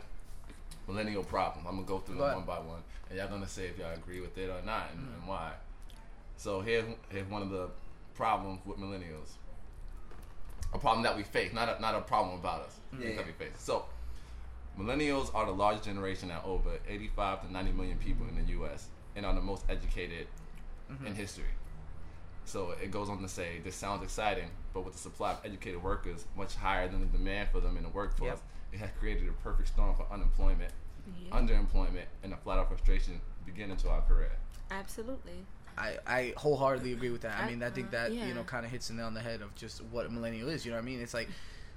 millennial 0.87 1.23
problems. 1.23 1.67
I'm 1.67 1.75
gonna 1.75 1.87
go 1.87 1.99
through 1.99 2.15
Go 2.15 2.21
them 2.21 2.37
ahead. 2.37 2.47
one 2.47 2.57
by 2.57 2.59
one, 2.59 2.81
and 3.09 3.17
y'all 3.17 3.27
gonna 3.27 3.47
say 3.47 3.67
if 3.67 3.77
y'all 3.77 3.93
agree 3.93 4.21
with 4.21 4.37
it 4.37 4.49
or 4.49 4.61
not, 4.65 4.89
and, 4.91 5.01
and 5.01 5.23
mm. 5.23 5.27
why. 5.27 5.53
So 6.37 6.61
here's 6.61 6.85
here's 7.09 7.29
one 7.29 7.41
of 7.41 7.49
the 7.49 7.69
problems 8.15 8.59
with 8.65 8.77
millennials. 8.77 9.35
A 10.73 10.77
problem 10.77 11.03
that 11.03 11.15
we 11.15 11.23
face, 11.23 11.53
not 11.53 11.77
a, 11.77 11.81
not 11.81 11.95
a 11.95 12.01
problem 12.01 12.39
about 12.39 12.61
us. 12.61 12.79
Yeah. 12.99 13.15
That 13.15 13.25
we 13.25 13.31
face. 13.33 13.53
So 13.57 13.85
millennials 14.79 15.33
are 15.33 15.45
the 15.45 15.51
largest 15.53 15.85
generation 15.85 16.31
at 16.31 16.43
over 16.43 16.71
85 16.87 17.47
to 17.47 17.51
90 17.51 17.71
million 17.71 17.97
people 17.97 18.27
in 18.27 18.35
the 18.35 18.51
U.S. 18.53 18.87
and 19.15 19.25
are 19.25 19.33
the 19.33 19.41
most 19.41 19.63
educated 19.69 20.27
mm-hmm. 20.91 21.07
in 21.07 21.15
history. 21.15 21.45
So 22.45 22.73
it 22.81 22.91
goes 22.91 23.09
on 23.09 23.21
to 23.21 23.27
say, 23.27 23.59
this 23.63 23.75
sounds 23.75 24.03
exciting, 24.03 24.49
but 24.73 24.85
with 24.85 24.93
the 24.93 24.99
supply 24.99 25.31
of 25.31 25.39
educated 25.43 25.81
workers 25.81 26.25
much 26.37 26.55
higher 26.55 26.87
than 26.87 26.99
the 27.01 27.07
demand 27.07 27.49
for 27.51 27.59
them 27.59 27.75
in 27.77 27.83
the 27.83 27.89
workforce, 27.89 28.29
Yep. 28.29 28.39
it 28.73 28.77
has 28.79 28.89
created 28.99 29.27
a 29.27 29.31
perfect 29.43 29.69
storm 29.69 29.95
for 29.95 30.05
unemployment, 30.11 30.71
underemployment, 31.31 32.05
and 32.23 32.33
a 32.33 32.37
flat 32.37 32.59
out 32.59 32.67
frustration 32.69 33.19
beginning 33.45 33.77
to 33.77 33.89
our 33.89 34.01
career. 34.01 34.31
Absolutely. 34.71 35.45
I, 35.77 35.97
I 36.07 36.33
wholeheartedly 36.37 36.93
agree 36.93 37.09
with 37.09 37.21
that. 37.21 37.37
I 37.37 37.49
mean, 37.49 37.61
I 37.61 37.69
think 37.69 37.91
that 37.91 38.13
yeah. 38.13 38.25
you 38.27 38.33
know 38.33 38.43
kind 38.43 38.65
of 38.65 38.71
hits 38.71 38.87
the 38.87 38.93
nail 38.93 39.07
on 39.07 39.13
the 39.13 39.19
head 39.19 39.41
of 39.41 39.53
just 39.55 39.83
what 39.85 40.05
a 40.05 40.09
millennial 40.09 40.47
is. 40.47 40.65
You 40.65 40.71
know 40.71 40.77
what 40.77 40.83
I 40.83 40.85
mean? 40.85 41.01
It's 41.01 41.13
like 41.13 41.27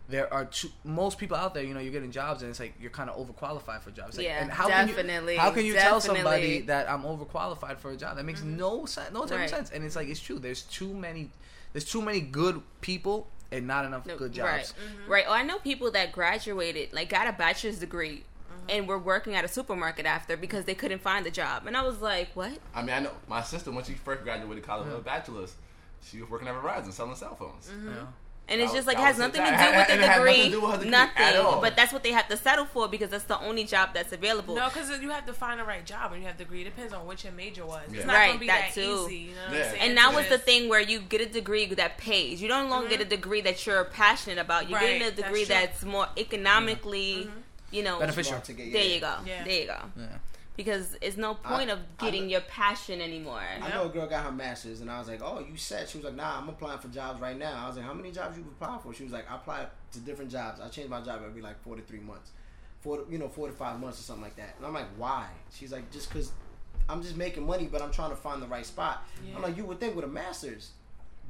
there 0.08 0.32
are 0.32 0.46
too, 0.46 0.68
most 0.84 1.18
people 1.18 1.36
out 1.36 1.52
there. 1.54 1.62
You 1.62 1.74
know, 1.74 1.80
you're 1.80 1.92
getting 1.92 2.10
jobs, 2.10 2.42
and 2.42 2.50
it's 2.50 2.58
like 2.60 2.74
you're 2.80 2.90
kind 2.90 3.10
of 3.10 3.16
overqualified 3.16 3.82
for 3.82 3.90
jobs. 3.90 4.16
Like, 4.16 4.26
Yeah, 4.26 4.40
and 4.42 4.50
how 4.50 4.68
definitely, 4.68 5.34
Can 5.34 5.34
you, 5.34 5.38
how 5.40 5.50
can 5.50 5.64
you 5.66 5.74
tell 5.74 6.00
somebody 6.00 6.62
that 6.62 6.90
I'm 6.90 7.02
overqualified 7.02 7.78
for 7.78 7.90
a 7.90 7.96
job? 7.96 8.16
That 8.16 8.24
makes 8.24 8.42
no 8.42 8.86
sense. 8.86 9.12
No 9.12 9.22
type 9.26 9.38
Right. 9.38 9.44
of 9.44 9.50
sense. 9.50 9.70
And 9.70 9.84
it's 9.84 9.96
like 9.96 10.08
it's 10.08 10.20
true. 10.20 10.38
There's 10.38 10.62
too 10.62 10.92
many. 10.94 11.30
There's 11.72 11.84
too 11.84 12.00
many 12.00 12.20
good 12.20 12.62
people 12.80 13.28
and 13.52 13.66
not 13.66 13.84
enough 13.84 14.06
No, 14.06 14.16
good 14.16 14.36
Right. 14.38 14.60
jobs. 14.62 14.74
Right. 15.06 15.24
Oh, 15.28 15.32
I 15.32 15.42
know 15.42 15.58
people 15.58 15.90
that 15.92 16.12
graduated, 16.12 16.92
like 16.92 17.08
got 17.10 17.26
a 17.26 17.32
bachelor's 17.32 17.78
degree, 17.78 18.24
Mm-hmm. 18.50 18.70
and 18.70 18.88
were 18.88 18.98
working 18.98 19.34
at 19.34 19.44
a 19.44 19.48
supermarket 19.48 20.06
after 20.06 20.34
because 20.34 20.64
they 20.64 20.74
couldn't 20.74 21.02
find 21.02 21.26
a 21.26 21.30
job. 21.30 21.66
And 21.66 21.76
I 21.76 21.82
was 21.82 22.00
like, 22.00 22.30
what? 22.34 22.58
I 22.74 22.80
mean, 22.80 22.94
I 22.94 23.00
know 23.00 23.12
my 23.28 23.42
sister 23.42 23.70
when 23.70 23.84
she 23.84 23.92
first 23.92 24.24
graduated 24.24 24.64
college 24.64 24.86
with 24.88 24.96
a 24.96 25.00
bachelor's, 25.00 25.54
she 26.02 26.18
was 26.22 26.30
working 26.30 26.48
at 26.48 26.54
Verizon 26.54 26.90
selling 26.92 27.14
cell 27.14 27.34
phones. 27.34 27.66
Mm-hmm. 27.68 27.88
You 27.88 27.94
know? 27.94 28.08
And 28.50 28.62
it's 28.62 28.72
That 28.72 28.78
just 28.78 28.86
like 28.86 28.96
that 28.96 29.02
has 29.04 29.18
nothing 29.18 29.44
to 29.44 29.50
That 29.50 29.58
do 29.58 29.72
had- 29.72 29.76
with 29.78 29.88
the 29.88 29.96
nothing 30.06 30.24
degree. 30.24 30.44
to 30.44 30.50
do 30.50 30.60
with 30.62 30.70
her 30.70 30.76
degree 30.78 30.90
nothing. 30.90 31.60
But 31.60 31.76
that's 31.76 31.92
what 31.92 32.02
they 32.02 32.12
have 32.12 32.28
to 32.28 32.36
settle 32.38 32.64
for 32.64 32.88
because 32.88 33.10
that's 33.10 33.24
the 33.24 33.38
only 33.40 33.64
job 33.64 33.90
that's 33.92 34.12
available. 34.12 34.54
No, 34.56 34.68
because 34.68 34.90
you 35.02 35.10
have 35.10 35.26
to 35.26 35.34
find 35.34 35.60
the 35.60 35.64
right 35.64 35.84
job 35.84 36.12
when 36.12 36.20
you 36.22 36.26
have 36.26 36.38
the 36.38 36.44
degree. 36.44 36.62
It 36.62 36.64
depends 36.64 36.94
on 36.94 37.06
what 37.06 37.22
your 37.24 37.32
major 37.34 37.66
was. 37.66 37.82
Yeah. 37.90 37.98
It's 37.98 38.06
not 38.06 38.14
Right, 38.14 38.26
gonna 38.28 38.38
be 38.38 38.46
that 38.46 38.72
that, 38.74 38.74
too. 38.74 39.04
easy. 39.06 39.16
You 39.16 39.34
know 39.34 39.40
Yeah. 39.52 39.58
I'm 39.58 39.70
saying? 39.70 39.82
and 39.82 39.98
that 39.98 40.14
was 40.14 40.28
the 40.28 40.38
thing 40.38 40.68
where 40.70 40.80
you 40.80 41.00
get 41.00 41.20
a 41.20 41.26
degree 41.26 41.66
that 41.66 41.98
pays. 41.98 42.40
You 42.40 42.48
don't 42.48 42.70
longer 42.70 42.88
get 42.88 43.00
a 43.00 43.04
mm-hmm. 43.04 43.10
degree 43.10 43.40
that 43.42 43.66
you're 43.66 43.84
passionate 43.84 44.38
about. 44.38 44.70
You're 44.70 44.80
getting 44.80 45.02
a 45.02 45.04
Right, 45.06 45.16
that's 45.16 45.26
degree 45.28 45.44
that's, 45.44 45.84
more 45.84 46.08
economically, 46.16 47.26
mm-hmm. 47.26 47.38
you 47.70 47.82
know, 47.82 47.98
Beneficial. 47.98 48.40
To 48.40 48.52
get- 48.54 48.72
There 48.72 48.82
you 48.84 49.00
go. 49.00 49.14
There 49.26 49.46
you 49.60 49.66
go. 49.66 49.76
Yeah. 50.58 50.64
Because 50.64 50.96
it's 51.00 51.16
no 51.16 51.34
point 51.34 51.70
I- 51.70 51.74
of 51.74 51.80
getting 51.98 52.22
know- 52.24 52.28
your 52.32 52.40
passion 52.42 53.00
anymore. 53.00 53.40
I 53.62 53.68
know 53.70 53.86
a 53.86 53.88
girl 53.88 54.06
got 54.08 54.24
her 54.24 54.32
master's, 54.32 54.80
and 54.80 54.90
I 54.90 54.98
was 54.98 55.08
like, 55.08 55.20
"Oh, 55.22 55.38
you 55.40 55.56
set?" 55.56 55.88
She 55.88 55.98
was 55.98 56.04
like, 56.04 56.14
"Nah, 56.14 56.38
I'm 56.38 56.48
applying 56.48 56.78
for 56.80 56.88
jobs 56.88 57.20
right 57.20 57.36
now." 57.38 57.64
I 57.64 57.68
was 57.68 57.76
like, 57.76 57.86
"How 57.86 57.94
many 57.94 58.10
jobs 58.10 58.36
you 58.36 58.42
apply 58.44 58.78
for?" 58.82 58.92
She 58.92 59.04
was 59.04 59.12
like, 59.12 59.30
"I 59.30 59.36
apply 59.36 59.66
to 59.92 59.98
different 60.00 60.30
jobs. 60.30 60.60
I 60.60 60.68
change 60.68 60.88
my 60.90 61.00
job 61.00 61.22
every 61.24 61.40
like 61.42 61.62
four 61.62 61.76
to 61.76 61.82
three 61.82 62.00
months, 62.00 62.32
four 62.80 62.98
to, 62.98 63.06
you 63.10 63.18
know, 63.18 63.28
four 63.28 63.46
to 63.46 63.52
five 63.54 63.78
months 63.80 64.00
or 64.00 64.02
something 64.02 64.24
like 64.24 64.36
that." 64.36 64.54
And 64.58 64.66
I'm 64.66 64.74
like, 64.74 64.88
"Why?" 64.96 65.28
She's 65.54 65.72
like, 65.72 65.90
"Just 65.92 66.08
because 66.08 66.32
I'm 66.88 67.02
just 67.02 67.16
making 67.16 67.46
money, 67.46 67.66
but 67.70 67.80
I'm 67.80 67.92
trying 67.92 68.10
to 68.10 68.16
find 68.16 68.42
the 68.42 68.48
right 68.48 68.66
spot." 68.66 69.04
I'm 69.36 69.42
like, 69.42 69.56
"You 69.56 69.64
would 69.66 69.78
think 69.78 69.94
with 69.94 70.04
a 70.04 70.08
master's, 70.08 70.72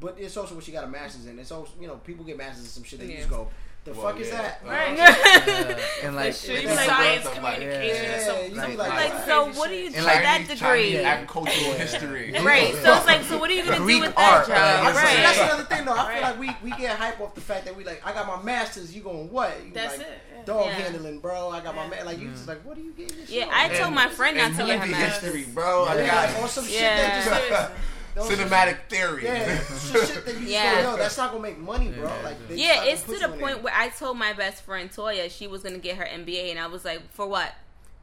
but 0.00 0.16
it's 0.18 0.36
also 0.38 0.54
what 0.54 0.64
she 0.64 0.72
got 0.72 0.84
a 0.84 0.88
master's 0.88 1.26
in. 1.26 1.38
It's 1.38 1.52
also 1.52 1.72
you 1.80 1.86
know 1.86 1.96
people 1.96 2.24
get 2.24 2.38
masters 2.38 2.64
in 2.64 2.70
some 2.70 2.84
shit. 2.84 3.00
They 3.00 3.06
Yeah. 3.12 3.16
just 3.18 3.28
go, 3.30 3.50
"The 3.88 3.94
Well, 4.00 4.10
fuck 4.12 4.20
is 4.20 4.30
that?" 4.30 4.60
Uh, 4.64 4.70
right. 4.70 4.96
Yeah. 4.96 5.78
and 6.04 6.16
like, 6.16 6.34
Sure, 6.34 6.54
you 6.56 6.62
Yeah. 6.68 6.68
be 6.80 6.86
science 6.86 7.28
communication 7.28 8.04
Yeah, 8.04 8.16
or 8.16 8.20
some- 8.20 8.36
you 8.44 8.50
be 8.72 8.76
like- 8.76 8.90
crazy 8.92 9.14
Like, 9.14 9.24
so 9.26 9.46
what 9.58 9.68
do 9.70 9.74
you 9.76 9.86
And 9.86 9.94
do 9.94 10.00
like 10.02 10.14
with 10.16 10.22
that 10.24 10.40
degree? 10.42 10.56
Chinese 10.58 10.96
agricultural 11.04 11.72
history. 11.74 12.34
Right. 12.42 12.74
So 12.74 12.94
it's 12.96 13.06
like, 13.06 13.22
so 13.24 13.38
what 13.38 13.50
are 13.50 13.54
you 13.54 13.64
gonna 13.64 13.78
Greek 13.78 13.96
do 14.02 14.06
with 14.06 14.14
that 14.16 14.46
job? 14.46 14.84
like, 14.84 14.90
it's 14.94 14.98
See, 15.00 15.06
like- 15.06 15.16
that's 15.24 15.38
right. 15.38 15.48
another 15.48 15.64
thing 15.64 15.84
though. 15.84 15.92
I 15.92 15.96
feel 15.96 16.06
Right. 16.06 16.22
like 16.22 16.38
we, 16.62 16.70
we 16.70 16.76
get 16.76 16.96
hype 16.96 17.20
off 17.20 17.34
the 17.34 17.40
fact 17.40 17.64
that 17.66 17.76
we 17.76 17.84
like 17.84 18.00
I 18.06 18.12
got 18.12 18.26
my 18.26 18.42
masters. 18.42 18.94
You 18.94 19.02
going 19.02 19.30
what? 19.30 19.52
You 19.66 19.72
That's 19.72 19.98
like, 19.98 20.06
it. 20.06 20.46
Dog 20.46 20.66
Yeah. 20.66 20.72
handling, 20.74 21.18
bro. 21.18 21.50
I 21.50 21.60
got 21.60 21.74
my 21.74 21.84
Yeah. 21.84 21.90
man. 21.90 22.06
Like 22.06 22.18
you 22.20 22.28
mm. 22.28 22.32
just 22.32 22.46
like 22.48 22.64
what 22.64 22.78
are 22.78 22.80
you 22.80 22.92
getting? 22.92 23.16
Yeah, 23.28 23.48
I 23.52 23.68
told 23.68 23.92
my 23.94 24.08
friend 24.08 24.36
not 24.36 24.52
to 24.52 24.64
get 24.64 24.78
her 24.80 24.86
movie 24.86 24.92
master's. 24.98 25.34
history, 25.34 25.52
bro. 25.52 25.84
I 25.84 26.06
got 26.06 26.32
like, 26.32 26.42
on 26.42 26.48
some 26.48 26.64
shit 26.64 26.80
that 26.80 27.24
just 27.24 27.70
Seriously. 28.14 28.14
those 28.14 28.28
shit- 28.28 28.38
cinematic 28.50 28.78
theory. 28.88 29.24
Yeah, 29.24 29.58
some 29.64 30.06
shit 30.06 30.24
that 30.26 30.40
you 30.40 30.46
Yeah. 30.46 30.74
don't 30.82 30.92
know. 30.92 30.96
That's 30.96 31.16
not 31.18 31.30
gonna 31.30 31.42
make 31.42 31.58
money, 31.58 31.88
bro. 31.88 32.10
Like 32.24 32.48
they 32.48 32.56
Yeah, 32.56 32.84
it's 32.84 33.02
gonna 33.04 33.18
the 33.18 33.26
you 33.28 33.32
in 33.34 33.40
point 33.40 33.62
where 33.62 33.74
I 33.74 33.88
told 33.88 34.18
my 34.18 34.32
best 34.32 34.62
friend 34.64 34.90
Toya 34.90 35.30
she 35.30 35.46
was 35.46 35.62
gonna 35.62 35.78
get 35.78 35.96
her 35.96 36.04
MBA, 36.04 36.50
and 36.50 36.58
I 36.58 36.66
was 36.66 36.84
like, 36.84 37.10
for 37.12 37.26
what? 37.26 37.52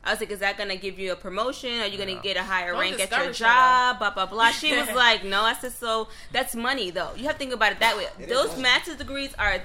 I 0.04 0.12
was 0.12 0.20
like, 0.20 0.30
is 0.30 0.40
that 0.40 0.56
gonna 0.58 0.76
give 0.76 1.00
you 1.00 1.12
a 1.14 1.16
promotion? 1.16 1.80
Are 1.82 1.88
you 1.88 1.98
gonna 1.98 2.12
Yeah. 2.12 2.22
get 2.22 2.38
a 2.38 2.44
higher 2.44 2.74
Don't 2.74 2.82
rank 2.82 3.00
at 3.00 3.10
your 3.12 3.34
job? 3.34 3.98
Blah 3.98 4.12
blah 4.12 4.28
blah. 4.28 4.52
She 4.52 4.78
was 4.78 4.88
like, 4.96 5.24
no. 5.24 5.42
I 5.42 5.54
said, 5.56 5.72
so 5.74 6.10
that's 6.32 6.56
money 6.56 6.92
though. 6.92 7.10
You 7.16 7.24
have 7.26 7.34
to 7.34 7.40
think 7.40 7.54
about 7.54 7.72
it 7.72 7.80
that 7.80 7.98
way. 7.98 8.06
It 8.20 8.26
is 8.26 8.30
Those 8.30 8.58
master's 8.58 8.98
degrees 8.98 9.34
are 9.40 9.62